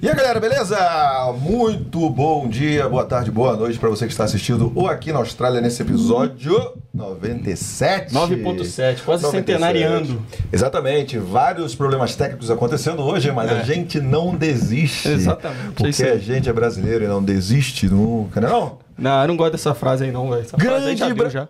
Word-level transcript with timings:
E 0.00 0.08
aí 0.08 0.14
galera, 0.14 0.38
beleza? 0.38 0.76
Muito 1.40 2.08
bom 2.08 2.46
dia, 2.48 2.88
boa 2.88 3.04
tarde, 3.04 3.30
boa 3.32 3.56
noite 3.56 3.78
para 3.78 3.88
você 3.88 4.06
que 4.06 4.12
está 4.12 4.22
assistindo 4.24 4.70
o 4.74 4.86
Aqui 4.86 5.12
na 5.12 5.18
Austrália 5.18 5.60
nesse 5.60 5.82
episódio 5.82 6.72
97. 6.94 8.14
9.7, 8.14 9.02
quase 9.04 9.24
97. 9.24 9.30
centenariando. 9.30 10.22
Exatamente, 10.52 11.18
vários 11.18 11.74
problemas 11.74 12.14
técnicos 12.14 12.48
acontecendo 12.50 13.02
hoje, 13.02 13.32
mas 13.32 13.50
a 13.50 13.56
É. 13.56 13.64
gente 13.64 14.00
não 14.00 14.34
desiste. 14.36 15.08
Exatamente, 15.08 15.72
Porque 15.74 16.02
a 16.04 16.16
gente 16.18 16.48
é 16.48 16.52
brasileiro 16.52 17.04
e 17.04 17.08
não 17.08 17.22
desiste 17.22 17.88
nunca, 17.88 18.40
né 18.40 18.48
não? 18.48 18.78
Não, 18.96 19.22
eu 19.22 19.28
não 19.28 19.36
gosto 19.36 19.52
dessa 19.52 19.74
frase 19.74 20.04
aí 20.04 20.12
não, 20.12 20.30
velho. 20.30 20.44
Grande, 20.56 21.14
Bra-. 21.14 21.48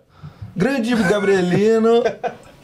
Grande 0.59 0.93
Gabrielino 0.93 2.03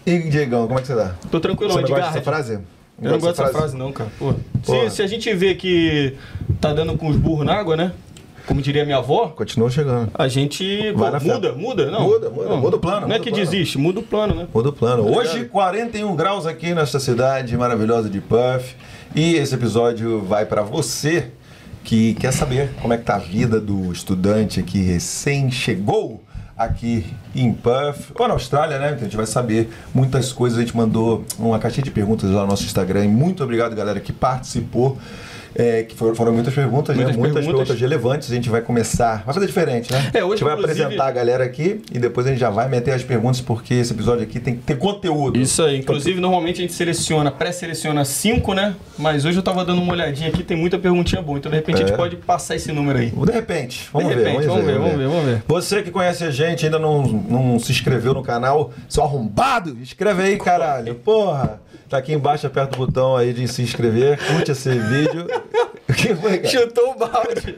e 0.06 0.20
Diegão, 0.30 0.68
como 0.68 0.78
é 0.78 0.82
que 0.82 0.88
você 0.90 0.96
tá? 0.98 1.16
Tô 1.32 1.40
tranquilo, 1.40 1.72
Você 1.72 1.80
não 1.80 1.86
Edgar. 1.88 2.00
gosta 2.02 2.14
dessa 2.20 2.30
frase? 2.30 2.60
Eu 3.02 3.12
não 3.12 3.20
gosto 3.20 3.38
dessa 3.42 3.58
frase 3.58 3.78
não, 3.78 3.94
cara. 3.94 4.10
Pô. 4.20 4.34
Se, 4.64 4.90
se 4.90 5.02
a 5.02 5.08
gente 5.08 5.34
vê 5.34 5.56
que 5.56 6.14
tá 6.60 6.74
dando 6.74 6.98
com 6.98 7.08
os 7.08 7.16
burros 7.16 7.46
na 7.46 7.54
água, 7.54 7.78
né? 7.78 7.94
Como 8.46 8.62
diria 8.62 8.84
minha 8.84 8.98
avó, 8.98 9.30
Continua 9.30 9.70
chegando. 9.70 10.12
a 10.14 10.28
gente 10.28 10.92
pô, 10.94 11.06
fé. 11.06 11.20
muda, 11.34 11.54
muda, 11.54 11.86
não. 11.90 12.02
Muda, 12.02 12.30
muda, 12.30 12.50
Não. 12.50 12.58
muda 12.58 12.76
o 12.76 12.80
plano, 12.82 13.00
Não 13.00 13.08
muda 13.08 13.16
é 13.16 13.20
que 13.24 13.30
plano. 13.32 13.46
desiste, 13.46 13.78
muda 13.78 14.02
o 14.02 14.04
plano, 14.04 14.36
né? 14.36 14.48
Muda 14.54 14.70
o 14.70 14.74
plano. 14.74 15.02
Obrigado. 15.08 15.34
Hoje, 15.34 15.46
41 15.46 16.14
graus 16.18 16.46
aqui 16.46 16.74
nesta 16.76 17.00
cidade 17.00 17.56
maravilhosa 17.56 18.10
de 18.10 18.20
Puff. 18.20 18.76
E 19.16 19.36
esse 19.36 19.56
episódio 19.56 20.22
vai 20.22 20.46
para 20.46 20.64
você 20.64 21.30
que 21.82 22.14
quer 22.16 22.34
saber 22.34 22.72
como 22.82 22.94
é 22.94 22.98
que 22.98 23.06
tá 23.06 23.16
a 23.16 23.20
vida 23.20 23.58
do 23.58 23.90
estudante 23.94 24.62
que 24.64 24.80
recém 24.82 25.50
chegou 25.50 26.22
aqui 26.58 27.14
em 27.36 27.54
Puff, 27.54 28.14
ou 28.16 28.28
na 28.28 28.34
Austrália, 28.34 28.80
né? 28.80 28.88
Então 28.88 29.02
a 29.02 29.04
gente 29.04 29.18
vai 29.18 29.26
saber 29.26 29.70
muitas 29.94 30.32
coisas. 30.32 30.58
A 30.58 30.62
gente 30.62 30.76
mandou 30.76 31.26
uma 31.38 31.60
caixinha 31.60 31.84
de 31.84 31.92
perguntas 31.92 32.30
lá 32.30 32.42
no 32.42 32.48
nosso 32.48 32.64
Instagram. 32.64 33.06
E 33.06 33.08
muito 33.08 33.44
obrigado, 33.44 33.76
galera, 33.76 34.00
que 34.00 34.14
participou. 34.14 34.98
É, 35.58 35.84
que 35.84 35.96
foram, 35.96 36.14
foram 36.14 36.34
muitas 36.34 36.54
perguntas, 36.54 36.94
Muitas 36.96 37.16
né? 37.16 37.18
Muitas 37.22 37.36
perguntas. 37.46 37.68
perguntas 37.68 37.80
relevantes. 37.82 38.30
A 38.32 38.36
gente 38.36 38.50
vai 38.50 38.60
começar. 38.62 39.24
Vai 39.26 39.34
fazer 39.34 39.48
diferente, 39.48 39.90
né? 39.92 40.12
É, 40.14 40.24
hoje, 40.24 40.34
a 40.34 40.36
gente 40.36 40.44
vai 40.44 40.54
inclusive- 40.54 40.82
apresentar 40.84 41.08
a 41.08 41.12
galera 41.12 41.44
aqui 41.46 41.82
e 41.94 41.98
depois 41.98 42.28
a 42.28 42.30
gente 42.32 42.40
já 42.40 42.50
vai 42.50 42.68
meter 42.68 42.92
as 42.92 43.04
perguntas, 43.04 43.40
porque 43.40 43.74
esse 43.76 43.94
episódio 43.94 44.24
aqui 44.24 44.40
tem 44.40 44.56
que 44.58 44.64
ter 44.64 44.78
conteúdo. 44.78 45.40
Isso 45.40 45.64
aí. 45.64 45.80
Inclusive, 45.80 46.20
normalmente 46.20 46.58
a 46.58 46.62
gente 46.62 46.74
seleciona, 46.74 47.32
pré-seleciona 47.32 48.04
cinco, 48.04 48.54
né? 48.54 48.76
Mas 48.98 49.24
hoje 49.24 49.38
eu 49.38 49.44
tava 49.44 49.64
dando 49.64 49.82
uma 49.82 49.94
olhadinha 49.94 50.28
aqui, 50.28 50.44
tem 50.44 50.58
muita 50.58 50.78
perguntinha 50.78 51.22
boa. 51.22 51.38
Então, 51.38 51.50
de 51.50 51.58
repente, 51.58 51.78
a 51.78 51.84
É. 51.84 51.88
gente 51.88 51.96
pode 51.96 52.18
passar 52.18 52.56
esse 52.58 52.74
número 52.74 53.00
aí. 53.00 53.12
De 53.12 53.32
repente, 53.32 53.88
vamos 53.94 54.10
De 54.10 54.16
ver. 54.16 54.26
repente, 54.28 54.48
vamos 54.48 54.66
ver, 54.66 54.78
vamos 54.78 54.98
ver, 54.98 55.08
vamos 55.08 55.26
ver. 55.26 55.44
Você 55.48 55.82
que 55.82 55.90
conhece 55.90 56.24
a 56.26 56.32
gente, 56.32 56.66
ainda 56.66 56.78
não, 56.80 57.02
não 57.04 57.60
se 57.60 57.72
inscreveu 57.72 58.14
no 58.14 58.22
canal, 58.22 58.74
seu 58.90 59.04
arrombado, 59.04 59.70
inscreve 59.82 60.22
aí, 60.24 60.38
caralho. 60.38 60.96
Porra, 60.96 61.62
tá 61.96 62.00
aqui 62.00 62.14
embaixo, 62.14 62.46
aperta 62.48 62.76
o 62.76 62.86
botão 62.86 63.16
aí 63.16 63.32
de 63.34 63.48
se 63.48 63.62
inscrever, 63.62 64.18
curte 64.28 64.52
esse 64.52 64.70
vídeo. 64.70 65.28
Foi, 66.22 66.38
cara? 66.40 66.48
Chutou 66.50 66.92
o 66.92 66.96
balde. 66.96 67.58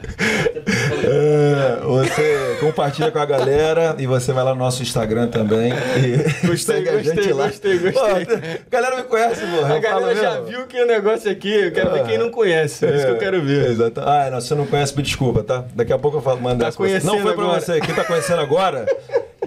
É, 1.03 1.79
você 1.83 2.57
compartilha 2.59 3.11
com 3.11 3.19
a 3.19 3.25
galera 3.25 3.95
e 3.97 4.05
você 4.05 4.31
vai 4.31 4.43
lá 4.43 4.53
no 4.53 4.59
nosso 4.59 4.81
Instagram 4.83 5.27
também 5.27 5.71
e 5.71 6.45
Gostei, 6.47 6.75
segue 6.77 6.89
a 6.89 6.93
gostei, 6.93 7.15
gente 7.23 7.33
lá. 7.33 7.47
gostei, 7.47 7.77
gostei. 7.79 7.91
Pô, 7.93 8.05
a 8.05 8.69
galera 8.69 8.95
me 8.97 9.03
conhece, 9.03 9.41
porra. 9.41 9.75
A 9.75 9.79
galera 9.79 10.15
já 10.15 10.31
mesmo. 10.41 10.45
viu 10.45 10.67
que 10.67 10.81
o 10.81 10.85
negócio 10.85 11.31
aqui, 11.31 11.51
eu 11.51 11.71
quero 11.71 11.91
ver 11.91 12.03
quem 12.05 12.17
não 12.17 12.29
conhece. 12.29 12.85
É 12.85 12.95
isso 12.95 13.05
que 13.05 13.11
eu 13.11 13.17
quero 13.17 13.41
ver. 13.41 13.71
Exato. 13.71 14.01
Ah, 14.01 14.29
não, 14.31 14.39
se 14.39 14.47
você 14.49 14.55
não 14.55 14.65
conhece, 14.67 14.95
me 14.95 15.03
desculpa, 15.03 15.43
tá? 15.43 15.65
Daqui 15.73 15.91
a 15.93 15.97
pouco 15.97 16.17
eu 16.17 16.21
falo, 16.21 16.39
mando 16.39 16.59
Tá 16.63 16.67
essa. 16.67 17.07
Não 17.07 17.19
foi 17.19 17.33
pra 17.33 17.43
agora. 17.43 17.59
você. 17.61 17.79
Quem 17.81 17.95
tá 17.95 18.03
conhecendo 18.03 18.41
agora. 18.41 18.85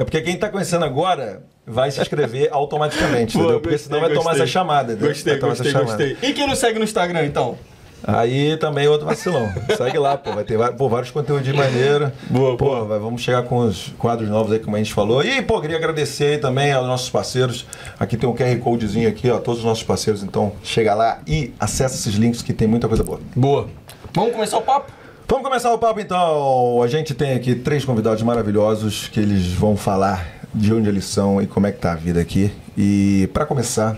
É 0.00 0.04
porque 0.04 0.20
quem 0.22 0.36
tá 0.36 0.48
conhecendo 0.48 0.84
agora 0.84 1.42
vai 1.66 1.90
se 1.90 2.00
inscrever 2.00 2.48
automaticamente, 2.52 3.34
Pô, 3.34 3.40
entendeu? 3.40 3.60
Porque 3.60 3.74
gostei, 3.76 3.86
senão 3.96 4.00
vai 4.08 4.16
tomar 4.16 4.34
essa 4.34 4.46
chamada. 4.46 4.92
entendeu? 4.92 5.08
Gostei, 5.10 5.32
Vai 5.34 5.40
tomar 5.40 5.52
essa 5.52 5.62
gostei, 5.62 5.80
chamada. 5.80 6.04
gostei. 6.08 6.30
E 6.30 6.32
quem 6.32 6.46
não 6.46 6.56
segue 6.56 6.78
no 6.78 6.84
Instagram, 6.84 7.26
então? 7.26 7.58
Aí 8.02 8.56
também 8.56 8.88
outro 8.88 9.06
vacilão. 9.06 9.52
Segue 9.76 9.98
lá, 9.98 10.16
pô. 10.16 10.32
Vai 10.32 10.42
ter 10.42 10.58
pô, 10.72 10.88
vários 10.88 11.10
conteúdos 11.10 11.44
de 11.44 11.52
maneira. 11.52 12.14
Boa, 12.30 12.56
pô, 12.56 12.64
boa. 12.64 12.84
vai- 12.86 12.98
vamos 12.98 13.20
chegar 13.20 13.42
com 13.42 13.58
os 13.58 13.92
quadros 13.98 14.26
novos 14.30 14.50
aí, 14.52 14.58
como 14.58 14.74
a 14.74 14.78
gente 14.78 14.94
falou. 14.94 15.22
E, 15.22 15.42
pô, 15.42 15.60
queria 15.60 15.76
agradecer 15.76 16.24
aí 16.24 16.38
também 16.38 16.72
aos 16.72 16.86
nossos 16.86 17.10
parceiros. 17.10 17.66
Aqui 17.98 18.16
tem 18.16 18.26
um 18.26 18.32
QR 18.34 18.56
Codezinho 18.58 19.06
aqui, 19.06 19.30
ó. 19.30 19.38
Todos 19.38 19.60
os 19.60 19.66
nossos 19.66 19.84
parceiros. 19.84 20.22
Então, 20.22 20.52
chega 20.64 20.94
lá 20.94 21.20
e 21.26 21.52
acessa 21.60 21.94
esses 21.94 22.14
links 22.14 22.40
que 22.40 22.54
tem 22.54 22.66
muita 22.66 22.88
coisa 22.88 23.04
boa. 23.04 23.20
Boa. 23.36 23.68
Vamos 24.14 24.32
começar 24.32 24.56
o 24.56 24.62
papo? 24.62 24.90
Vamos 25.30 25.44
começar 25.44 25.72
o 25.72 25.78
papo 25.78 26.00
então. 26.00 26.82
A 26.82 26.88
gente 26.88 27.14
tem 27.14 27.34
aqui 27.34 27.54
três 27.54 27.84
convidados 27.84 28.20
maravilhosos 28.20 29.06
que 29.06 29.20
eles 29.20 29.46
vão 29.46 29.76
falar 29.76 30.26
de 30.52 30.74
onde 30.74 30.88
eles 30.88 31.04
são 31.04 31.40
e 31.40 31.46
como 31.46 31.68
é 31.68 31.72
que 31.72 31.78
tá 31.78 31.92
a 31.92 31.94
vida 31.94 32.20
aqui. 32.20 32.50
E 32.76 33.30
pra 33.32 33.46
começar, 33.46 33.96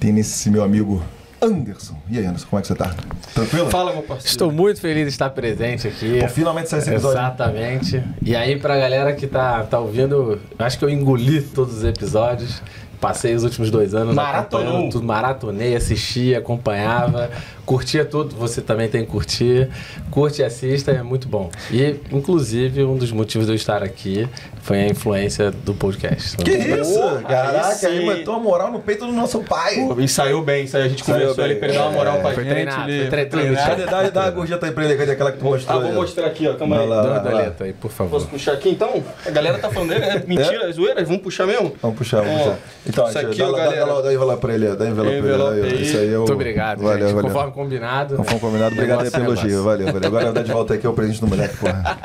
tem 0.00 0.12
nesse 0.12 0.50
meu 0.50 0.64
amigo 0.64 1.00
Anderson. 1.40 1.96
E 2.10 2.18
aí, 2.18 2.26
Anderson, 2.26 2.48
como 2.50 2.58
é 2.58 2.62
que 2.62 2.66
você 2.66 2.74
tá? 2.74 2.92
Tranquilo? 3.32 3.70
Fala, 3.70 3.92
meu 3.92 4.02
parceiro. 4.02 4.28
Estou 4.28 4.50
muito 4.50 4.80
feliz 4.80 5.04
de 5.04 5.10
estar 5.10 5.30
presente 5.30 5.86
aqui. 5.86 6.18
Pô, 6.18 6.28
finalmente 6.28 6.68
saiu 6.68 6.80
esse 6.80 6.90
episódio. 6.90 7.18
Exatamente. 7.18 8.02
E 8.20 8.34
aí, 8.34 8.58
pra 8.58 8.76
galera 8.76 9.12
que 9.12 9.28
tá, 9.28 9.62
tá 9.62 9.78
ouvindo, 9.78 10.40
eu 10.58 10.66
acho 10.66 10.76
que 10.76 10.84
eu 10.84 10.90
engoli 10.90 11.40
todos 11.40 11.72
os 11.76 11.84
episódios. 11.84 12.60
Passei 13.00 13.34
os 13.34 13.44
últimos 13.44 13.70
dois 13.70 13.94
anos 13.94 14.14
Maratonou. 14.14 14.62
acompanhando 14.62 14.92
tudo, 14.92 15.06
maratonei, 15.06 15.76
assisti, 15.76 16.34
acompanhava, 16.34 17.30
curtia 17.64 18.04
tudo, 18.04 18.34
você 18.36 18.60
também 18.60 18.88
tem 18.88 19.04
que 19.04 19.10
curtir. 19.10 19.68
Curte 20.10 20.42
e 20.42 20.44
assista, 20.44 20.90
é 20.92 21.02
muito 21.02 21.28
bom. 21.28 21.50
E, 21.70 21.96
inclusive, 22.10 22.84
um 22.84 22.96
dos 22.96 23.10
motivos 23.12 23.46
de 23.46 23.52
eu 23.52 23.56
estar 23.56 23.82
aqui 23.82 24.28
foi 24.62 24.82
a 24.82 24.86
influência 24.88 25.50
do 25.50 25.74
podcast. 25.74 26.36
Que 26.38 26.50
isso? 26.52 26.94
Porra, 26.94 27.22
Caraca, 27.22 27.66
aí 27.68 27.74
sim. 27.74 27.86
aí 27.86 28.04
matou 28.06 28.34
a 28.34 28.38
moral 28.38 28.70
no 28.72 28.80
peito 28.80 29.04
do 29.06 29.12
nosso 29.12 29.40
pai. 29.40 29.76
Pô, 29.86 30.00
ensaiou 30.00 30.42
bem, 30.42 30.64
ensaiou. 30.64 30.86
A 30.86 30.88
gente 30.88 31.04
bem. 31.04 31.14
ali 31.44 31.54
pra 31.56 31.68
ele 31.68 31.76
dar 31.78 31.84
uma 31.84 31.92
moral 31.92 32.16
É, 32.16 32.20
pra 32.20 32.30
foi 32.32 32.44
gente. 32.44 32.52
treinado, 32.52 32.90
ele- 32.90 33.00
foi 33.00 33.10
tre- 33.10 33.26
treinado. 33.26 33.68
Cadê? 33.70 33.86
Dá, 33.86 34.10
dá 34.10 34.24
a 34.24 34.30
gorjeta 34.30 34.66
aí 34.66 34.72
pra 34.72 34.84
ele, 34.84 34.96
cadê 34.96 35.12
aquela 35.12 35.32
que 35.32 35.38
tu 35.38 35.44
mostrou? 35.44 35.78
Ah, 35.78 35.82
vou 35.82 35.92
mostrar 35.92 36.26
aqui, 36.26 36.46
ó. 36.48 36.54
Calma 36.54 36.80
aí. 36.80 36.88
lá. 36.88 37.02
Dá 37.02 37.08
lá. 37.08 37.18
deleta 37.18 37.64
aí, 37.64 37.72
por 37.72 37.90
favor. 37.90 38.10
Posso 38.12 38.26
puxar 38.28 38.52
aqui 38.52 38.70
então? 38.70 39.02
A 39.26 39.30
galera 39.30 39.58
tá 39.58 39.70
falando 39.70 39.90
dele, 39.90 40.04
é 40.06 40.22
mentira, 40.26 40.68
é 40.68 40.72
zoeira? 40.72 41.04
Vamos 41.04 41.22
puxar 41.22 41.46
mesmo? 41.46 41.74
Vamos 41.82 41.96
puxar, 41.98 42.22
vamos 42.22 42.38
puxar. 42.42 42.58
Então, 42.86 43.08
isso 43.08 43.18
aqui, 43.18 43.38
dá, 43.38 43.46
ó, 43.46 43.50
lá- 43.50 43.58
dá, 43.58 43.64
galera. 43.64 43.86
dá, 43.86 43.94
lá- 43.94 44.00
dá 44.02 44.12
envelope 44.14 44.40
pra 44.40 44.54
ele, 44.54 44.66
dá 44.76 44.86
envelope 44.88 45.20
pra 45.22 45.56
ele. 45.68 45.82
Isso 45.82 45.96
aí 45.98 46.12
é 46.12 46.16
o... 46.16 46.18
Muito 46.20 46.32
obrigado, 46.32 46.82
valeu, 46.82 47.08
gente. 47.08 47.14
Valeu. 47.16 47.30
Conforme 47.54 47.70
combinado. 47.70 48.16
Conforme 48.16 48.40
combinado, 48.40 48.74
obrigado 48.74 48.98
aí 49.00 49.04
Negócio 49.04 49.20
pelo 49.20 49.24
é 49.24 49.38
elogio. 49.40 49.64
Valeu, 49.64 49.86
valeu. 49.92 50.08
Agora 50.08 50.26
eu 50.26 50.32
dar 50.32 50.42
de 50.42 50.52
volta 50.52 50.74
aqui 50.74 50.86
é 50.86 50.90
o 50.90 50.92
presente 50.92 51.20
do 51.20 51.26
moleque, 51.26 51.56
porra. 51.56 51.98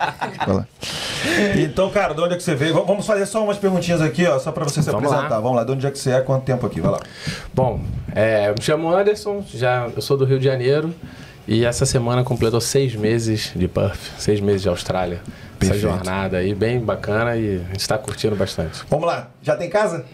Vai 0.46 0.56
lá. 0.56 0.68
Então, 1.58 1.90
cara, 1.90 2.14
de 2.14 2.22
onde 2.22 2.34
é 2.34 2.38
que 2.38 2.44
você 2.44 2.56
veio? 2.56 2.74
Vamos- 2.86 3.06
fazer 3.06 3.26
só 3.26 3.44
umas 3.44 3.58
perguntinhas 3.58 4.02
aqui, 4.02 4.26
ó, 4.26 4.38
só 4.40 4.52
pra 4.52 4.64
você 4.64 4.82
se 4.84 4.90
Vamos 4.92 5.08
apresentar. 5.12 5.36
lá. 5.36 5.42
Vamos 5.42 5.58
lá, 5.58 5.64
de 5.64 5.72
onde 5.72 5.88
é 5.88 5.92
que 5.92 5.98
você 5.98 6.12
é? 6.12 6.22
Quanto 6.22 6.44
tempo 6.44 6.66
aqui? 6.66 6.80
Vai 6.80 6.92
lá. 6.92 7.00
Bom, 7.54 7.82
é, 8.16 8.50
eu 8.50 8.54
me 8.56 8.62
chamo 8.62 8.90
Anderson, 8.90 9.44
já, 9.54 9.90
eu 9.96 10.02
sou 10.02 10.16
do 10.16 10.26
Rio 10.26 10.38
de 10.40 10.46
Janeiro 10.46 10.94
e 11.48 11.66
essa 11.66 11.86
semana 11.86 12.24
completou 12.24 12.62
seis 12.62 12.94
meses 12.96 13.52
de 13.56 13.68
Perth, 13.68 14.00
seis 14.20 14.40
meses 14.40 14.62
de 14.62 14.70
Austrália. 14.70 15.22
Perfeito. 15.58 15.86
Essa 15.88 15.96
jornada 15.96 16.38
aí 16.38 16.54
bem 16.54 16.80
bacana 16.80 17.36
e 17.36 17.56
a 17.56 17.68
gente 17.72 17.80
está 17.82 17.98
curtindo 17.98 18.36
bastante. 18.36 18.82
Vamos 18.90 19.08
lá. 19.08 19.28
Já 19.42 19.56
tem 19.56 19.70
casa? 19.70 20.06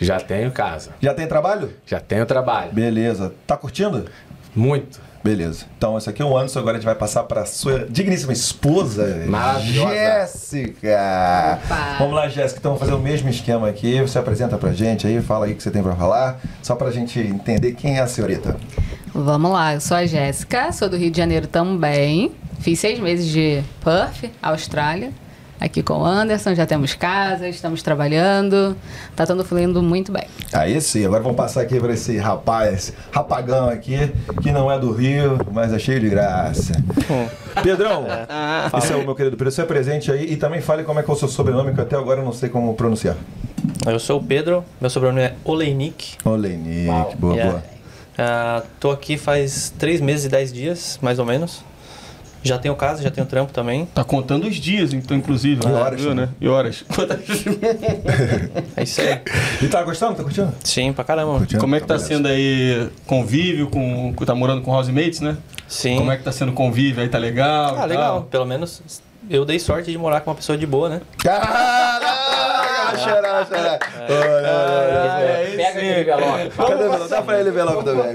Já 0.00 0.18
tenho 0.18 0.50
casa, 0.50 0.90
Já 1.00 1.14
tem 1.14 1.24
trabalho? 1.26 1.70
já 1.86 2.00
tenho 2.00 2.26
trabalho. 2.26 2.72
Beleza. 2.72 3.32
Tá 3.46 3.56
curtindo? 3.56 4.06
Muito. 4.54 5.00
Beleza. 5.24 5.64
Então, 5.78 5.96
esse 5.96 6.10
aqui 6.10 6.20
é 6.20 6.24
o 6.24 6.36
Anderson, 6.36 6.58
agora 6.58 6.76
a 6.76 6.78
gente 6.78 6.84
vai 6.84 6.94
passar 6.94 7.22
pra 7.22 7.46
sua 7.46 7.86
digníssima 7.88 8.32
esposa, 8.34 9.24
Maravilhosa. 9.26 9.94
Jéssica. 9.94 11.60
Opa. 11.64 11.96
Vamos 11.98 12.14
lá, 12.14 12.28
Jéssica, 12.28 12.60
então 12.60 12.72
vamos 12.72 12.80
fazer 12.80 12.92
o 12.92 13.02
mesmo 13.02 13.30
esquema 13.30 13.66
aqui. 13.68 13.98
Você 14.02 14.18
apresenta 14.18 14.58
pra 14.58 14.72
gente 14.74 15.06
aí, 15.06 15.22
fala 15.22 15.46
aí 15.46 15.52
o 15.52 15.56
que 15.56 15.62
você 15.62 15.70
tem 15.70 15.82
pra 15.82 15.96
falar, 15.96 16.40
só 16.62 16.74
pra 16.74 16.90
gente 16.90 17.18
entender 17.18 17.72
quem 17.72 17.96
é 17.96 18.00
a 18.00 18.06
senhorita. 18.06 18.54
Vamos 19.14 19.50
lá, 19.50 19.74
eu 19.74 19.80
sou 19.80 19.96
a 19.96 20.04
Jéssica, 20.04 20.70
sou 20.72 20.90
do 20.90 20.96
Rio 20.98 21.10
de 21.10 21.16
Janeiro 21.16 21.46
também. 21.46 22.32
Fiz 22.60 22.78
seis 22.78 22.98
meses 22.98 23.26
de 23.26 23.62
Perth, 23.82 24.30
Austrália. 24.42 25.10
Aqui 25.60 25.82
com 25.82 25.94
o 25.94 26.04
Anderson, 26.04 26.54
já 26.54 26.66
temos 26.66 26.94
casa, 26.94 27.48
estamos 27.48 27.82
trabalhando. 27.82 28.76
Tá 29.16 29.24
tudo 29.26 29.44
fluindo 29.44 29.82
muito 29.82 30.12
bem. 30.12 30.24
Aí 30.52 30.80
sim, 30.80 31.04
agora 31.06 31.22
vamos 31.22 31.36
passar 31.36 31.62
aqui 31.62 31.78
para 31.80 31.92
esse 31.94 32.16
rapaz, 32.18 32.92
rapagão 33.12 33.68
aqui, 33.68 34.12
que 34.42 34.50
não 34.52 34.70
é 34.70 34.78
do 34.78 34.92
Rio, 34.92 35.38
mas 35.52 35.72
é 35.72 35.78
cheio 35.78 36.00
de 36.00 36.08
graça. 36.08 36.72
Pedrão, 37.62 38.04
esse 38.76 38.92
é 38.92 38.96
o 38.96 39.04
meu 39.04 39.14
querido 39.14 39.36
Pedro, 39.36 39.52
você 39.52 39.62
é 39.62 39.64
presente 39.64 40.10
aí 40.10 40.32
e 40.32 40.36
também 40.36 40.60
fale 40.60 40.82
como 40.84 40.98
é 40.98 41.02
que 41.02 41.10
é 41.10 41.14
o 41.14 41.16
seu 41.16 41.28
sobrenome, 41.28 41.72
que 41.72 41.80
até 41.80 41.96
agora 41.96 42.20
eu 42.20 42.24
não 42.24 42.32
sei 42.32 42.48
como 42.48 42.74
pronunciar. 42.74 43.16
Eu 43.86 43.98
sou 43.98 44.20
o 44.20 44.22
Pedro, 44.22 44.64
meu 44.80 44.90
sobrenome 44.90 45.20
é 45.22 45.34
Oleinik. 45.44 46.16
Olenik, 46.24 46.88
Uau. 46.88 47.14
boa, 47.18 47.34
Yeah. 47.34 47.52
boa. 47.52 47.64
Ah, 48.18 48.62
tô 48.78 48.90
aqui 48.90 49.16
faz 49.16 49.72
três 49.78 50.00
meses 50.00 50.26
e 50.26 50.28
dez 50.28 50.52
dias, 50.52 50.98
mais 51.02 51.18
ou 51.18 51.24
menos. 51.24 51.64
Já 52.44 52.58
tenho 52.58 52.76
casa, 52.76 53.02
já 53.02 53.10
tenho 53.10 53.26
trampo 53.26 53.52
também. 53.52 53.86
Tá 53.86 54.04
contando 54.04 54.46
os 54.46 54.56
dias, 54.56 54.92
então, 54.92 55.16
inclusive. 55.16 55.62
E 55.66 55.68
horas 55.68 56.00
Viu, 56.00 56.14
né? 56.14 56.28
E 56.40 56.46
horas. 56.46 56.84
É 58.76 58.82
isso 58.82 59.00
aí. 59.00 59.20
E 59.62 59.68
tá 59.68 59.82
gostando? 59.82 60.14
Tá 60.14 60.22
curtindo? 60.22 60.52
Sim, 60.62 60.92
pra 60.92 61.04
caramba. 61.04 61.38
Curtindo? 61.38 61.60
Como 61.60 61.74
é 61.74 61.80
que 61.80 61.86
tá 61.86 61.94
beleza. 61.94 62.14
sendo 62.14 62.28
aí 62.28 62.88
convívio 63.06 63.68
com. 63.70 64.12
Tá 64.26 64.34
morando 64.34 64.62
com 64.62 64.72
housemates, 64.72 65.20
né? 65.20 65.36
Sim. 65.66 65.96
Como 65.96 66.10
é 66.12 66.16
que 66.16 66.22
tá 66.22 66.32
sendo 66.32 66.52
convívio 66.52 67.02
aí? 67.02 67.08
Tá 67.08 67.18
legal? 67.18 67.76
Ah, 67.78 67.84
legal. 67.86 68.20
tal? 68.20 68.22
Pelo 68.24 68.44
menos 68.44 68.82
eu 69.30 69.44
dei 69.44 69.58
sorte 69.58 69.90
de 69.90 69.96
morar 69.96 70.20
com 70.20 70.30
uma 70.30 70.36
pessoa 70.36 70.58
de 70.58 70.66
boa, 70.66 70.88
né? 70.88 71.00
Caraca, 71.18 72.43
vai 72.94 73.14
chorar, 73.14 73.44
vai 73.44 73.58
chorar. 73.58 73.78
Pega 75.56 75.68
aquele 75.68 76.00
envelope. 76.00 76.50
Cadê 76.56 76.74
o 76.74 76.86
envelope? 76.86 77.08
Dá 77.10 77.22
pra 77.22 77.40
ele 77.40 77.48
o 77.48 77.52
envelope 77.52 77.84
também. 77.84 78.14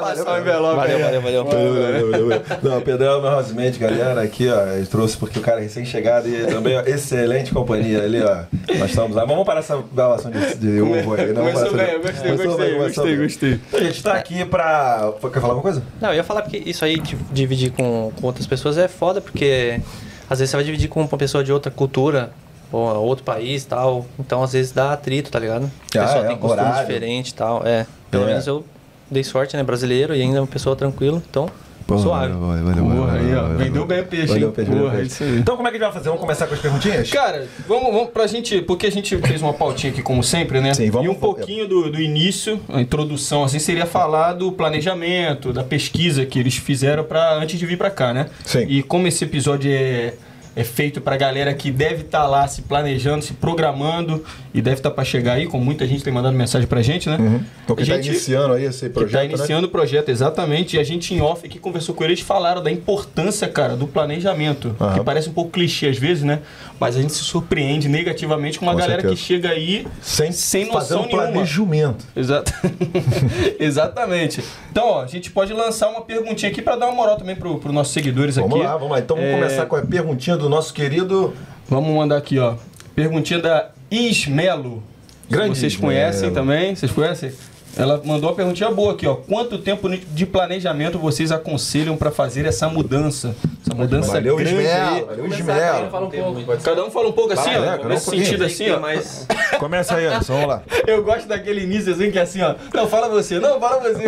Passar 0.00 0.34
o 0.34 0.40
envelope. 0.40 0.76
Valeu, 0.76 0.98
valeu, 0.98 1.22
valeu. 1.22 1.44
Valeu, 1.44 2.10
valeu. 2.10 2.42
Não, 2.62 2.78
o 2.78 2.82
Pedrão 2.82 3.18
é 3.18 3.22
meu 3.22 3.30
housemate, 3.32 3.78
galera. 3.78 4.22
Aqui, 4.22 4.48
ó, 4.48 4.66
ele 4.72 4.86
trouxe 4.86 5.16
porque 5.16 5.38
o 5.38 5.42
cara 5.42 5.60
é 5.60 5.64
recém-chegado 5.64 6.28
e 6.28 6.46
também, 6.46 6.76
ó, 6.76 6.82
excelente 6.82 7.52
companhia 7.52 8.02
ali, 8.02 8.22
ó. 8.22 8.44
Nós 8.78 8.90
estamos 8.90 9.14
lá. 9.16 9.24
Vamos 9.24 9.44
parar 9.44 9.60
essa 9.60 9.82
gravação 9.92 10.30
de, 10.30 10.54
de 10.56 10.80
ovo 10.80 11.14
aí. 11.14 11.32
Não, 11.32 11.42
Começou 11.42 11.64
vamos 11.64 11.76
bem, 11.76 11.92
eu 11.92 12.00
gostei, 12.00 12.36
gostei, 12.36 12.74
gostei, 12.74 13.16
gostei. 13.16 13.60
A 13.72 13.84
gente 13.84 14.02
tá 14.02 14.14
aqui 14.14 14.44
pra. 14.44 15.12
Quer 15.20 15.40
falar 15.40 15.54
alguma 15.54 15.62
coisa? 15.62 15.82
Não, 16.00 16.10
eu 16.10 16.16
ia 16.16 16.24
falar 16.24 16.42
porque 16.42 16.58
isso 16.58 16.84
aí 16.84 16.98
de 16.98 17.16
dividir 17.32 17.72
com, 17.72 18.12
com 18.20 18.26
outras 18.26 18.46
pessoas 18.46 18.78
é 18.78 18.88
foda, 18.88 19.20
porque 19.20 19.80
às 20.28 20.38
vezes 20.38 20.50
você 20.50 20.56
vai 20.56 20.64
dividir 20.64 20.88
com 20.88 21.00
uma 21.00 21.18
pessoa 21.18 21.44
de 21.44 21.52
outra 21.52 21.70
cultura 21.70 22.30
ou 22.74 23.04
outro 23.06 23.24
país 23.24 23.62
e 23.62 23.66
tal. 23.66 24.06
Então 24.18 24.42
às 24.42 24.52
vezes 24.52 24.72
dá 24.72 24.92
atrito, 24.92 25.30
tá 25.30 25.38
ligado? 25.38 25.64
A 25.64 25.98
Ah, 26.00 26.04
pessoa 26.06 26.24
é, 26.24 26.28
tem 26.28 26.36
costume 26.36 26.62
horário. 26.66 26.86
diferente 26.86 27.28
e 27.28 27.34
tal. 27.34 27.62
É. 27.66 27.86
Pelo 28.10 28.24
É. 28.24 28.26
menos 28.26 28.46
eu 28.46 28.64
dei 29.10 29.24
sorte, 29.24 29.56
né? 29.56 29.62
Brasileiro 29.62 30.14
e 30.14 30.20
ainda 30.22 30.40
uma 30.40 30.46
pessoa 30.46 30.74
tranquila, 30.76 31.22
então 31.30 31.48
suave. 31.86 32.32
Valeu, 32.32 32.64
valeu, 32.64 32.82
Porra, 32.84 32.94
valeu, 33.06 33.14
aí, 33.14 33.34
ó. 33.36 33.42
valeu, 33.42 33.58
Vendeu 33.58 33.72
valeu. 33.82 33.86
bem 33.86 34.00
o 34.00 34.06
peixe, 34.06 34.26
Valeu 34.28 34.42
hein? 34.42 34.48
o 34.48 34.52
peixe, 34.52 34.70
valeu 34.70 34.84
o 34.84 34.86
Porra, 34.86 34.96
peixe. 35.00 35.12
isso 35.12 35.22
aí. 35.24 35.38
Então 35.38 35.54
como 35.56 35.68
é 35.68 35.70
que 35.70 35.76
a 35.76 35.78
gente 35.80 35.86
vai 35.86 35.92
fazer? 35.92 36.08
Vamos 36.08 36.20
começar 36.22 36.46
com 36.46 36.54
as 36.54 36.60
perguntinhas? 36.60 37.10
Cara, 37.10 37.46
vamos, 37.68 37.92
vamos 37.92 38.08
pra 38.10 38.26
gente, 38.26 38.62
porque 38.62 38.86
a 38.86 38.90
gente 38.90 39.16
fez 39.18 39.42
uma 39.42 39.52
pautinha 39.52 39.92
aqui 39.92 40.02
como 40.02 40.22
sempre, 40.24 40.60
né? 40.62 40.72
Sim, 40.72 40.90
vamos- 40.90 41.06
e 41.06 41.10
um 41.10 41.14
pouquinho 41.14 41.68
do, 41.68 41.90
do 41.92 42.00
início, 42.00 42.58
a 42.70 42.80
introdução, 42.80 43.44
assim, 43.44 43.58
seria 43.58 43.84
falar 43.84 44.32
do 44.32 44.50
planejamento, 44.50 45.52
da 45.52 45.62
pesquisa 45.62 46.24
que 46.24 46.38
eles 46.38 46.56
fizeram 46.56 47.04
para 47.04 47.34
antes 47.34 47.58
de 47.58 47.66
vir 47.66 47.76
pra 47.76 47.90
cá, 47.90 48.14
né? 48.14 48.26
Sim. 48.44 48.64
E 48.66 48.82
como 48.82 49.06
esse 49.06 49.22
episódio 49.24 49.70
é, 49.70 50.14
é 50.56 50.62
feito 50.64 51.00
pra 51.00 51.16
galera 51.16 51.52
que 51.54 51.70
deve 51.70 52.02
estar 52.02 52.26
lá 52.26 52.46
se 52.46 52.62
planejando, 52.62 53.24
se 53.24 53.32
programando 53.34 54.24
e 54.52 54.62
deve 54.62 54.76
estar 54.76 54.90
pra 54.90 55.04
chegar 55.04 55.32
aí, 55.34 55.46
como 55.46 55.64
muita 55.64 55.86
gente 55.86 56.04
tem 56.04 56.12
mandado 56.12 56.36
mensagem 56.36 56.66
pra 56.68 56.80
gente, 56.82 57.08
né? 57.08 57.16
Uhum. 57.18 57.40
Então 57.64 57.74
quem 57.76 57.84
A 57.84 57.88
tá 57.88 57.96
gente- 57.96 58.08
iniciando 58.10 58.54
aí 58.54 58.64
esse 58.64 58.86
Que 58.86 58.90
projeto, 58.90 59.12
tá 59.12 59.18
né? 59.28 59.34
iniciando 59.34 59.66
o 59.66 59.70
projeto, 59.70 60.08
exatamente. 60.10 60.76
E 60.76 60.78
a 60.78 60.84
gente 60.84 61.12
em 61.14 61.20
off 61.20 61.44
aqui 61.46 61.58
conversou 61.58 61.94
com 61.94 62.04
eles, 62.04 62.20
falaram 62.20 62.62
da 62.62 62.70
importância, 62.70 63.48
cara, 63.48 63.74
do 63.76 63.86
planejamento. 63.88 64.76
Aham. 64.80 64.94
Que 64.98 65.04
parece 65.04 65.28
um 65.28 65.32
pouco 65.32 65.50
clichê 65.50 65.88
às 65.88 65.98
vezes, 65.98 66.22
né? 66.22 66.40
Mas 66.78 66.96
a 66.96 67.00
gente 67.00 67.12
se 67.12 67.22
surpreende 67.24 67.88
negativamente 67.88 68.58
com 68.58 68.66
uma 68.66 68.72
Com 68.72 68.78
galera 68.78 69.00
certeza. 69.02 69.20
que 69.20 69.26
chega 69.26 69.48
aí 69.50 69.86
Sem, 70.02 70.32
sem 70.32 70.66
noção 70.70 71.02
um 71.02 71.06
nenhuma. 71.06 71.30
planejamento. 71.32 72.04
Exato. 72.14 72.52
Exatamente. 73.58 74.42
Então, 74.70 74.86
ó, 74.88 75.02
a 75.02 75.06
gente 75.06 75.30
pode 75.30 75.52
lançar 75.52 75.88
uma 75.88 76.00
perguntinha 76.02 76.50
aqui 76.50 76.60
para 76.62 76.76
dar 76.76 76.86
uma 76.86 76.94
moral 76.94 77.16
também 77.16 77.36
pro, 77.36 77.58
pro 77.58 77.72
nossos 77.72 77.92
seguidores 77.92 78.36
Vamos 78.36 78.54
aqui. 78.54 78.64
lá, 78.64 78.72
vamos 78.76 78.90
lá. 78.92 78.98
Então 78.98 79.16
vamos 79.16 79.30
É, 79.30 79.34
começar 79.34 79.66
com 79.66 79.76
a 79.76 79.82
perguntinha 79.82 80.36
do 80.36 80.43
nosso 80.48 80.72
querido 80.74 81.34
Vamos 81.68 81.94
mandar 81.94 82.16
aqui, 82.18 82.38
ó. 82.38 82.56
Perguntinha 82.94 83.40
da 83.40 83.70
Ismelo. 83.90 84.82
Grande 85.28 85.58
Vocês 85.58 85.72
Ismelo. 85.72 85.92
conhecem 85.92 86.30
também? 86.32 86.74
Vocês 86.76 86.92
conhecem? 86.92 87.32
Ela 87.76 88.00
mandou 88.04 88.30
uma 88.30 88.36
perguntinha 88.36 88.70
boa 88.70 88.92
aqui, 88.92 89.06
ó. 89.06 89.14
Quanto 89.16 89.58
tempo 89.58 89.88
de 89.88 90.26
planejamento 90.26 90.98
vocês 90.98 91.32
aconselham 91.32 91.96
para 91.96 92.10
fazer 92.10 92.46
essa 92.46 92.68
mudança? 92.68 93.34
Essa 93.64 93.74
mudança 93.74 94.12
Valeu, 94.12 94.36
grande 94.36 94.66
aí. 94.66 95.04
Ismelo. 95.30 95.44
Valeu. 95.44 95.90
Fala 95.90 96.06
um. 96.06 96.56
Cada 96.62 96.84
um 96.84 96.90
fala 96.90 97.08
um 97.08 97.12
pouco 97.12 97.32
assim, 97.32 97.50
ó. 97.50 97.64
é, 97.64 97.84
nesse 97.84 98.08
um 98.08 98.12
sentido 98.12 98.44
assim, 98.44 98.70
ó. 98.70 98.80
Mas 98.80 99.26
Começa 99.58 99.96
aí, 99.96 100.06
Anderson. 100.06 100.34
Vamos 100.34 100.48
lá. 100.48 100.62
Eu 100.86 101.02
gosto 101.02 101.26
daquele 101.26 101.62
início 101.62 101.92
assim 101.92 102.10
que 102.10 102.18
é 102.18 102.22
assim, 102.22 102.42
ó. 102.42 102.54
Não, 102.72 102.88
fala 102.88 103.08
você. 103.08 103.38
Não, 103.38 103.58
fala 103.60 103.80
você. 103.80 104.04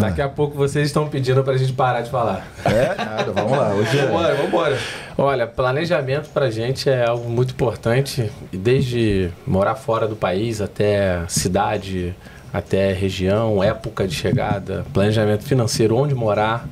Daqui 0.00 0.22
a 0.22 0.28
pouco 0.28 0.56
vocês 0.56 0.86
estão 0.86 1.08
pedindo 1.08 1.42
pra 1.42 1.56
gente 1.56 1.72
parar 1.72 2.02
de 2.02 2.10
falar. 2.10 2.46
É, 2.64 2.94
nada, 2.96 3.32
vamos 3.32 3.52
lá. 3.52 3.74
Hoje 3.74 3.98
é. 3.98 4.06
Vambora, 4.06 4.34
vambora. 4.34 4.78
Olha, 5.22 5.46
planejamento 5.46 6.30
pra 6.30 6.50
gente 6.50 6.88
é 6.88 7.06
algo 7.06 7.28
muito 7.28 7.52
importante, 7.52 8.32
desde 8.50 9.30
morar 9.46 9.74
fora 9.74 10.08
do 10.08 10.16
país 10.16 10.62
até 10.62 11.26
cidade, 11.28 12.16
até 12.50 12.94
região, 12.94 13.62
época 13.62 14.08
de 14.08 14.14
chegada, 14.14 14.82
planejamento 14.94 15.44
financeiro, 15.44 15.94
onde 15.94 16.14
morar. 16.14 16.66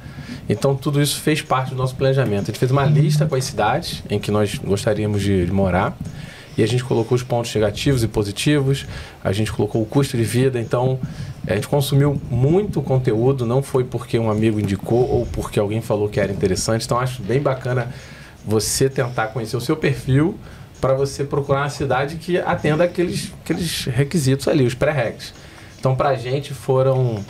Então 0.48 0.74
tudo 0.74 0.98
isso 0.98 1.20
fez 1.20 1.42
parte 1.42 1.72
do 1.72 1.76
nosso 1.76 1.94
planejamento. 1.94 2.44
A 2.44 2.46
gente 2.46 2.58
fez 2.58 2.70
uma 2.70 2.86
lista 2.86 3.26
com 3.26 3.34
as 3.34 3.44
cidades 3.44 4.02
em 4.08 4.18
que 4.18 4.30
nós 4.30 4.54
gostaríamos 4.54 5.20
de, 5.20 5.44
de 5.44 5.52
morar. 5.52 5.94
E 6.56 6.62
a 6.62 6.66
gente 6.66 6.82
colocou 6.82 7.16
os 7.16 7.22
pontos 7.22 7.54
negativos 7.54 8.02
e 8.02 8.08
positivos, 8.08 8.86
a 9.22 9.30
gente 9.30 9.52
colocou 9.52 9.82
o 9.82 9.86
custo 9.86 10.16
de 10.16 10.24
vida, 10.24 10.58
então 10.58 10.98
a 11.46 11.54
gente 11.54 11.68
consumiu 11.68 12.18
muito 12.30 12.80
conteúdo, 12.80 13.44
não 13.44 13.62
foi 13.62 13.84
porque 13.84 14.18
um 14.18 14.30
amigo 14.30 14.58
indicou 14.58 15.06
ou 15.06 15.26
porque 15.26 15.60
alguém 15.60 15.82
falou 15.82 16.08
que 16.08 16.18
era 16.18 16.32
interessante. 16.32 16.86
Então 16.86 16.98
acho 16.98 17.20
bem 17.22 17.40
bacana 17.40 17.88
você 18.48 18.88
tentar 18.88 19.26
conhecer 19.28 19.58
o 19.58 19.60
seu 19.60 19.76
perfil 19.76 20.34
para 20.80 20.94
você 20.94 21.22
procurar 21.22 21.60
uma 21.60 21.68
cidade 21.70 22.16
que 22.16 22.38
atenda 22.38 22.84
aqueles, 22.84 23.30
aqueles 23.44 23.84
requisitos 23.84 24.48
ali, 24.48 24.64
os 24.64 24.74
pré-recs. 24.74 25.34
Então 25.78 25.94
para 25.94 26.08
a 26.08 26.16
gente 26.16 26.54
foram 26.54 27.22